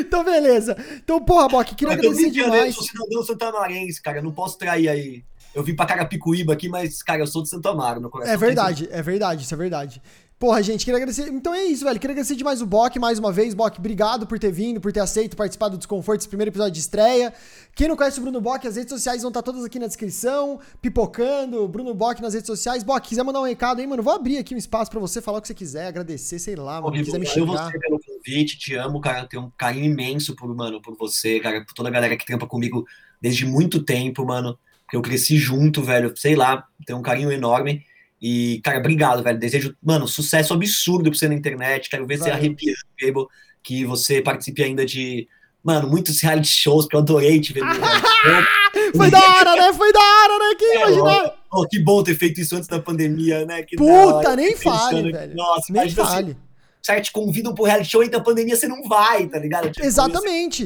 então, 0.00 0.24
beleza. 0.24 0.76
Então, 0.96 1.24
porra, 1.24 1.48
Bock, 1.48 1.74
queria 1.74 1.94
agradecer 1.94 2.30
demais. 2.30 2.66
Eu 2.66 2.72
sou 2.72 2.84
cidadão 2.84 3.22
santamarense, 3.24 4.00
cara, 4.00 4.18
eu 4.18 4.22
não 4.22 4.32
posso 4.32 4.56
trair 4.58 4.88
aí. 4.88 5.24
Eu 5.56 5.62
vim 5.62 5.74
pra 5.74 5.86
Carapicuíba 5.86 6.52
aqui, 6.52 6.68
mas, 6.68 7.02
cara, 7.02 7.22
eu 7.22 7.26
sou 7.26 7.42
de 7.42 7.48
Santo 7.48 7.66
Amaro, 7.66 7.98
meu 7.98 8.10
coração. 8.10 8.34
É 8.34 8.36
verdade, 8.36 8.86
é 8.92 9.00
verdade, 9.00 9.42
isso 9.42 9.54
é 9.54 9.56
verdade. 9.56 10.02
Porra, 10.38 10.62
gente, 10.62 10.84
queria 10.84 10.98
agradecer. 10.98 11.28
Então 11.28 11.54
é 11.54 11.64
isso, 11.64 11.82
velho. 11.82 11.98
Queria 11.98 12.12
agradecer 12.12 12.36
demais 12.36 12.60
o 12.60 12.66
Bok 12.66 12.98
mais 12.98 13.18
uma 13.18 13.32
vez. 13.32 13.54
Bok, 13.54 13.78
obrigado 13.78 14.26
por 14.26 14.38
ter 14.38 14.52
vindo, 14.52 14.82
por 14.82 14.92
ter 14.92 15.00
aceito 15.00 15.34
participar 15.34 15.68
do 15.68 15.78
Desconforto, 15.78 16.20
esse 16.20 16.28
primeiro 16.28 16.50
episódio 16.50 16.72
de 16.72 16.80
estreia. 16.80 17.32
Quem 17.74 17.88
não 17.88 17.96
conhece 17.96 18.18
o 18.18 18.22
Bruno 18.22 18.38
Bok, 18.38 18.68
as 18.68 18.76
redes 18.76 18.92
sociais 18.92 19.22
vão 19.22 19.30
estar 19.30 19.40
todas 19.40 19.64
aqui 19.64 19.78
na 19.78 19.86
descrição. 19.86 20.60
Pipocando, 20.82 21.66
Bruno 21.66 21.94
Bok 21.94 22.20
nas 22.20 22.34
redes 22.34 22.48
sociais. 22.48 22.82
Bok, 22.82 23.08
quiser 23.08 23.22
mandar 23.22 23.40
um 23.40 23.46
recado 23.46 23.80
aí, 23.80 23.86
mano, 23.86 24.02
vou 24.02 24.12
abrir 24.12 24.36
aqui 24.36 24.54
um 24.54 24.58
espaço 24.58 24.90
para 24.90 25.00
você 25.00 25.22
falar 25.22 25.38
o 25.38 25.40
que 25.40 25.48
você 25.48 25.54
quiser, 25.54 25.86
agradecer, 25.86 26.38
sei 26.38 26.54
lá, 26.54 26.82
mano. 26.82 27.02
quiser 27.02 27.18
me 27.18 27.24
xingar. 27.24 27.70
você 27.70 27.78
pelo 27.78 27.98
convite, 27.98 28.58
te 28.58 28.74
amo, 28.74 29.00
cara. 29.00 29.20
Eu 29.20 29.28
tenho 29.28 29.42
um 29.44 29.50
carinho 29.56 29.86
imenso 29.86 30.36
por, 30.36 30.54
mano, 30.54 30.82
por 30.82 30.94
você, 30.98 31.40
cara, 31.40 31.64
por 31.64 31.72
toda 31.72 31.88
a 31.88 31.92
galera 31.92 32.14
que 32.14 32.26
trampa 32.26 32.46
comigo 32.46 32.84
desde 33.22 33.46
muito 33.46 33.82
tempo, 33.82 34.22
mano 34.26 34.58
porque 34.86 34.96
eu 34.96 35.02
cresci 35.02 35.36
junto, 35.36 35.82
velho, 35.82 36.12
sei 36.16 36.36
lá, 36.36 36.64
tenho 36.86 36.98
um 36.98 37.02
carinho 37.02 37.32
enorme. 37.32 37.84
E, 38.22 38.60
cara, 38.62 38.78
obrigado, 38.78 39.22
velho. 39.22 39.38
Desejo, 39.38 39.76
mano, 39.82 40.06
sucesso 40.06 40.54
absurdo 40.54 41.10
pra 41.10 41.18
você 41.18 41.28
na 41.28 41.34
internet. 41.34 41.90
Quero 41.90 42.06
ver 42.06 42.16
Vai. 42.16 42.28
você 42.28 42.30
arrepiando, 42.32 42.78
Gable, 43.00 43.26
que 43.62 43.84
você 43.84 44.22
participe 44.22 44.62
ainda 44.62 44.86
de, 44.86 45.28
mano, 45.62 45.88
muitos 45.88 46.20
reality 46.22 46.48
shows, 46.48 46.84
porque 46.84 46.96
eu 46.96 47.00
adorei 47.00 47.40
te 47.40 47.52
ver 47.52 47.62
Foi 48.96 49.10
da 49.10 49.18
hora, 49.18 49.56
né? 49.56 49.72
Foi 49.72 49.92
da 49.92 50.00
hora, 50.00 50.38
né? 50.38 50.54
Que 50.56 50.64
é, 50.64 50.76
imaginar. 50.76 51.34
Oh, 51.52 51.66
que 51.66 51.78
bom 51.80 52.02
ter 52.02 52.14
feito 52.14 52.40
isso 52.40 52.54
antes 52.54 52.68
da 52.68 52.80
pandemia, 52.80 53.44
né? 53.44 53.62
Que 53.62 53.76
Puta, 53.76 54.36
nem 54.36 54.56
fale, 54.56 55.10
velho. 55.10 55.34
Nossa, 55.34 55.72
nem 55.72 55.90
fale. 55.90 56.30
Assim, 56.30 56.36
os 56.80 56.86
caras 56.86 57.06
te 57.06 57.12
convidam 57.12 57.54
pro 57.54 57.64
reality 57.64 57.90
show 57.90 58.04
e 58.04 58.08
da 58.08 58.20
pandemia 58.20 58.54
você 58.54 58.68
não 58.68 58.82
vai, 58.84 59.26
tá 59.26 59.38
ligado? 59.38 59.70
Tipo, 59.70 59.84
Exatamente. 59.84 60.64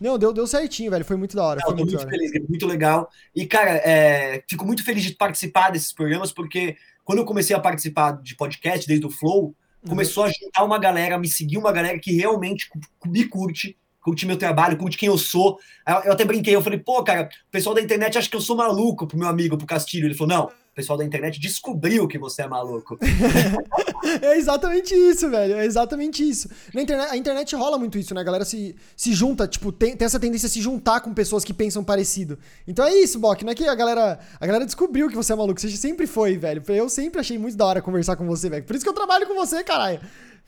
Não, 0.00 0.18
deu, 0.18 0.32
deu 0.32 0.46
certinho, 0.46 0.90
velho. 0.90 1.04
Foi 1.04 1.16
muito 1.16 1.36
da 1.36 1.44
hora. 1.44 1.60
Não, 1.60 1.68
foi 1.68 1.76
muito, 1.76 1.96
muito 1.96 2.08
feliz, 2.08 2.48
muito 2.48 2.66
legal. 2.66 3.10
E, 3.34 3.46
cara, 3.46 3.70
é, 3.84 4.42
fico 4.48 4.64
muito 4.64 4.84
feliz 4.84 5.02
de 5.02 5.14
participar 5.14 5.70
desses 5.70 5.92
programas, 5.92 6.32
porque 6.32 6.76
quando 7.04 7.18
eu 7.18 7.24
comecei 7.24 7.56
a 7.56 7.60
participar 7.60 8.20
de 8.22 8.36
podcast 8.36 8.86
desde 8.86 9.06
o 9.06 9.10
Flow, 9.10 9.46
uhum. 9.46 9.54
começou 9.88 10.24
a 10.24 10.28
juntar 10.28 10.64
uma 10.64 10.78
galera, 10.78 11.18
me 11.18 11.28
seguir 11.28 11.58
uma 11.58 11.72
galera 11.72 11.98
que 11.98 12.12
realmente 12.12 12.68
me 13.06 13.24
curte, 13.24 13.76
curte 14.00 14.26
meu 14.26 14.36
trabalho, 14.36 14.76
curte 14.76 14.98
quem 14.98 15.08
eu 15.08 15.18
sou. 15.18 15.58
Eu 16.04 16.12
até 16.12 16.24
brinquei, 16.24 16.54
eu 16.54 16.62
falei, 16.62 16.78
pô, 16.78 17.02
cara, 17.02 17.28
o 17.48 17.50
pessoal 17.50 17.74
da 17.74 17.80
internet 17.80 18.18
acha 18.18 18.28
que 18.28 18.36
eu 18.36 18.40
sou 18.40 18.56
maluco 18.56 19.06
pro 19.06 19.18
meu 19.18 19.28
amigo, 19.28 19.56
pro 19.56 19.66
Castilho. 19.66 20.06
Ele 20.06 20.14
falou, 20.14 20.36
não, 20.36 20.50
pessoal 20.78 20.96
da 20.96 21.04
internet 21.04 21.40
descobriu 21.40 22.06
que 22.06 22.16
você 22.16 22.42
é 22.42 22.46
maluco. 22.46 22.96
é 24.22 24.36
exatamente 24.36 24.94
isso, 24.94 25.28
velho. 25.28 25.56
É 25.56 25.64
exatamente 25.64 26.22
isso. 26.22 26.48
Na 26.72 26.82
internet, 26.82 27.10
a 27.10 27.16
internet 27.16 27.56
rola 27.56 27.76
muito 27.76 27.98
isso, 27.98 28.14
né? 28.14 28.20
A 28.20 28.24
galera 28.24 28.44
se, 28.44 28.76
se 28.96 29.12
junta, 29.12 29.48
tipo, 29.48 29.72
tem, 29.72 29.96
tem 29.96 30.06
essa 30.06 30.20
tendência 30.20 30.46
a 30.46 30.50
se 30.50 30.60
juntar 30.60 31.00
com 31.00 31.12
pessoas 31.12 31.42
que 31.42 31.52
pensam 31.52 31.82
parecido. 31.82 32.38
Então 32.64 32.84
é 32.84 32.94
isso, 32.94 33.18
Bok. 33.18 33.44
Não 33.44 33.50
é 33.50 33.56
que 33.56 33.66
a 33.66 33.74
galera, 33.74 34.20
a 34.38 34.46
galera 34.46 34.64
descobriu 34.64 35.08
que 35.08 35.16
você 35.16 35.32
é 35.32 35.36
maluco. 35.36 35.60
Você 35.60 35.68
sempre 35.70 36.06
foi, 36.06 36.38
velho. 36.38 36.62
Eu 36.68 36.88
sempre 36.88 37.20
achei 37.20 37.36
muito 37.36 37.56
da 37.56 37.66
hora 37.66 37.82
conversar 37.82 38.14
com 38.14 38.24
você, 38.24 38.48
velho. 38.48 38.62
Por 38.62 38.76
isso 38.76 38.84
que 38.84 38.88
eu 38.88 38.94
trabalho 38.94 39.26
com 39.26 39.34
você, 39.34 39.64
caralho. 39.64 39.98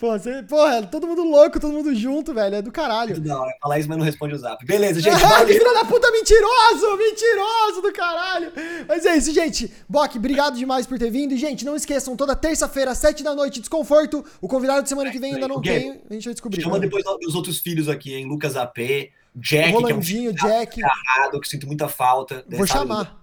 Pô, 0.00 0.18
você, 0.18 0.42
porra, 0.44 0.82
todo 0.86 1.06
mundo 1.06 1.22
louco, 1.22 1.60
todo 1.60 1.74
mundo 1.74 1.94
junto, 1.94 2.32
velho. 2.32 2.54
É 2.54 2.62
do 2.62 2.72
caralho. 2.72 3.20
Não, 3.20 3.44
falar 3.60 3.78
isso, 3.78 3.86
mas 3.86 3.98
não 3.98 4.04
responde 4.04 4.34
o 4.34 4.38
zap. 4.38 4.64
Beleza, 4.64 4.98
gente. 4.98 5.14
Filho 5.46 5.74
da 5.74 5.84
puta 5.84 6.10
mentiroso! 6.10 6.96
Mentiroso 6.96 7.82
do 7.82 7.92
caralho! 7.92 8.50
Mas 8.88 9.04
é 9.04 9.14
isso, 9.18 9.30
gente. 9.34 9.70
Bok, 9.86 10.16
obrigado 10.16 10.56
demais 10.56 10.86
por 10.86 10.98
ter 10.98 11.10
vindo. 11.10 11.34
E, 11.34 11.36
gente, 11.36 11.66
não 11.66 11.76
esqueçam, 11.76 12.16
toda 12.16 12.34
terça-feira, 12.34 12.94
sete 12.94 13.22
da 13.22 13.34
noite, 13.34 13.60
desconforto. 13.60 14.24
O 14.40 14.48
convidado 14.48 14.82
de 14.82 14.88
semana 14.88 15.10
que 15.10 15.18
vem 15.18 15.34
ainda 15.34 15.46
não 15.46 15.60
tem. 15.60 16.00
A 16.08 16.14
gente 16.14 16.24
vai 16.24 16.32
descobrir. 16.32 16.62
Chama 16.62 16.78
né? 16.78 16.86
depois 16.86 17.04
os 17.26 17.34
outros 17.34 17.58
filhos 17.58 17.86
aqui, 17.86 18.14
hein? 18.14 18.24
Lucas 18.24 18.56
AP, 18.56 18.78
Jack, 19.34 19.70
Rolandinho, 19.70 20.34
que 20.34 20.40
é 20.40 20.46
um 20.46 20.60
Jack. 20.60 20.80
Errado, 20.80 21.40
que 21.40 21.48
sinto 21.48 21.66
muita 21.66 21.88
falta. 21.88 22.42
Vou 22.48 22.66
chamar. 22.66 23.19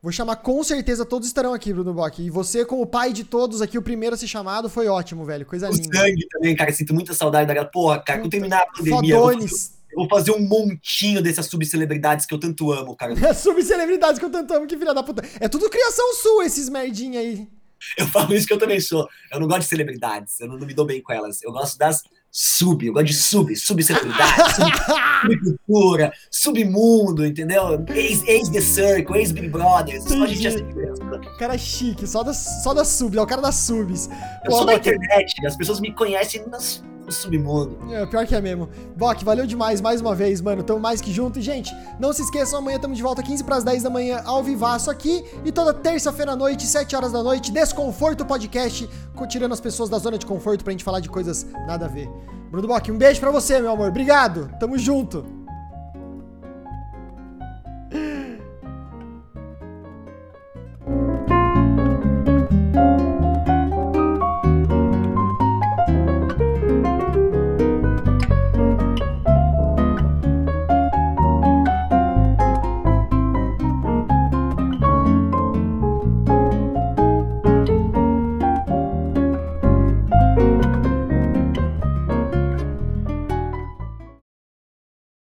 Vou 0.00 0.12
chamar 0.12 0.36
com 0.36 0.62
certeza, 0.62 1.04
todos 1.04 1.26
estarão 1.26 1.52
aqui, 1.52 1.72
Bruno 1.72 1.92
Bock. 1.92 2.22
E 2.22 2.30
você, 2.30 2.64
como 2.64 2.86
pai 2.86 3.12
de 3.12 3.24
todos 3.24 3.60
aqui, 3.60 3.76
o 3.76 3.82
primeiro 3.82 4.14
a 4.14 4.18
ser 4.18 4.28
chamado, 4.28 4.68
foi 4.68 4.86
ótimo, 4.86 5.24
velho. 5.24 5.44
Coisa 5.44 5.68
o 5.68 5.72
linda. 5.72 5.98
sangue 5.98 6.26
também, 6.28 6.54
cara. 6.54 6.72
Sinto 6.72 6.94
muita 6.94 7.12
saudade 7.14 7.48
da 7.48 7.54
galera. 7.54 7.70
Porra, 7.72 7.98
cara, 7.98 8.20
quando 8.20 8.30
terminar 8.30 8.62
a 8.62 8.66
pandemia. 8.66 9.14
Eu 9.14 9.20
vou, 9.20 9.32
fazer, 9.32 9.54
eu 9.90 9.96
vou 9.96 10.08
fazer 10.08 10.30
um 10.30 10.40
montinho 10.40 11.20
dessas 11.20 11.46
subcelebridades 11.46 12.26
que 12.26 12.32
eu 12.34 12.38
tanto 12.38 12.70
amo, 12.72 12.94
cara. 12.94 13.14
subcelebridades 13.34 14.20
que 14.20 14.24
eu 14.24 14.30
tanto 14.30 14.54
amo, 14.54 14.68
que 14.68 14.78
filha 14.78 14.94
da 14.94 15.02
puta. 15.02 15.22
É 15.40 15.48
tudo 15.48 15.68
criação 15.68 16.14
sua, 16.14 16.46
esses 16.46 16.68
merdinha 16.68 17.18
aí. 17.18 17.48
Eu 17.96 18.06
falo 18.06 18.34
isso 18.34 18.46
que 18.46 18.52
eu 18.52 18.58
também 18.58 18.80
sou. 18.80 19.08
Eu 19.32 19.40
não 19.40 19.48
gosto 19.48 19.62
de 19.62 19.68
celebridades. 19.68 20.38
Eu 20.38 20.46
não, 20.46 20.58
não 20.58 20.66
me 20.66 20.74
dou 20.74 20.84
bem 20.84 21.02
com 21.02 21.12
elas. 21.12 21.42
Eu 21.42 21.50
gosto 21.50 21.76
das 21.76 22.02
sub, 22.30 22.86
eu 22.86 22.92
gosto 22.92 23.06
de 23.06 23.14
sub, 23.14 23.56
subcelebridade, 23.56 24.54
subcultura, 25.26 26.12
submundo, 26.30 27.26
entendeu? 27.26 27.84
Ex-The 27.88 28.60
Circle, 28.60 29.16
ex-Big 29.16 29.48
Brothers, 29.48 30.04
só 30.04 30.22
a 30.22 30.26
gente 30.26 30.46
é 30.46 30.50
assim 30.50 30.64
Cara 31.38 31.58
chique, 31.58 32.06
só 32.06 32.22
da, 32.22 32.32
só 32.32 32.74
da 32.74 32.84
sub, 32.84 33.16
é 33.16 33.20
o 33.20 33.26
cara 33.26 33.42
da 33.42 33.52
subs. 33.52 34.08
Eu 34.44 34.50
Pô, 34.50 34.58
sou 34.58 34.66
da 34.66 34.74
internet, 34.74 35.34
as 35.46 35.56
pessoas 35.56 35.80
me 35.80 35.92
conhecem 35.92 36.46
nas 36.48 36.82
do 37.08 37.14
submundo. 37.14 37.78
É, 37.92 38.06
pior 38.06 38.26
que 38.26 38.34
é 38.34 38.40
mesmo. 38.40 38.68
Bok, 38.96 39.24
valeu 39.24 39.46
demais 39.46 39.80
mais 39.80 40.00
uma 40.00 40.14
vez, 40.14 40.40
mano. 40.40 40.62
Tamo 40.62 40.78
mais 40.78 41.00
que 41.00 41.10
junto. 41.12 41.38
E, 41.38 41.42
gente, 41.42 41.74
não 41.98 42.12
se 42.12 42.22
esqueçam, 42.22 42.58
amanhã 42.60 42.78
tamo 42.78 42.94
de 42.94 43.02
volta 43.02 43.22
15 43.22 43.42
para 43.42 43.56
as 43.56 43.64
10 43.64 43.82
da 43.82 43.90
manhã 43.90 44.22
ao 44.24 44.42
vivaço 44.42 44.90
aqui. 44.90 45.24
E 45.44 45.50
toda 45.50 45.74
terça-feira 45.74 46.32
à 46.32 46.36
noite, 46.36 46.66
7 46.66 46.94
horas 46.94 47.12
da 47.12 47.22
noite, 47.22 47.50
Desconforto 47.50 48.24
Podcast, 48.24 48.88
tirando 49.28 49.52
as 49.52 49.60
pessoas 49.60 49.90
da 49.90 49.98
zona 49.98 50.16
de 50.18 50.26
conforto 50.26 50.62
pra 50.62 50.70
gente 50.70 50.84
falar 50.84 51.00
de 51.00 51.08
coisas 51.08 51.46
nada 51.66 51.86
a 51.86 51.88
ver. 51.88 52.08
Bruno 52.50 52.68
Bok, 52.68 52.90
um 52.90 52.98
beijo 52.98 53.20
pra 53.20 53.30
você, 53.30 53.60
meu 53.60 53.72
amor. 53.72 53.88
Obrigado. 53.88 54.50
Tamo 54.60 54.78
junto. 54.78 55.24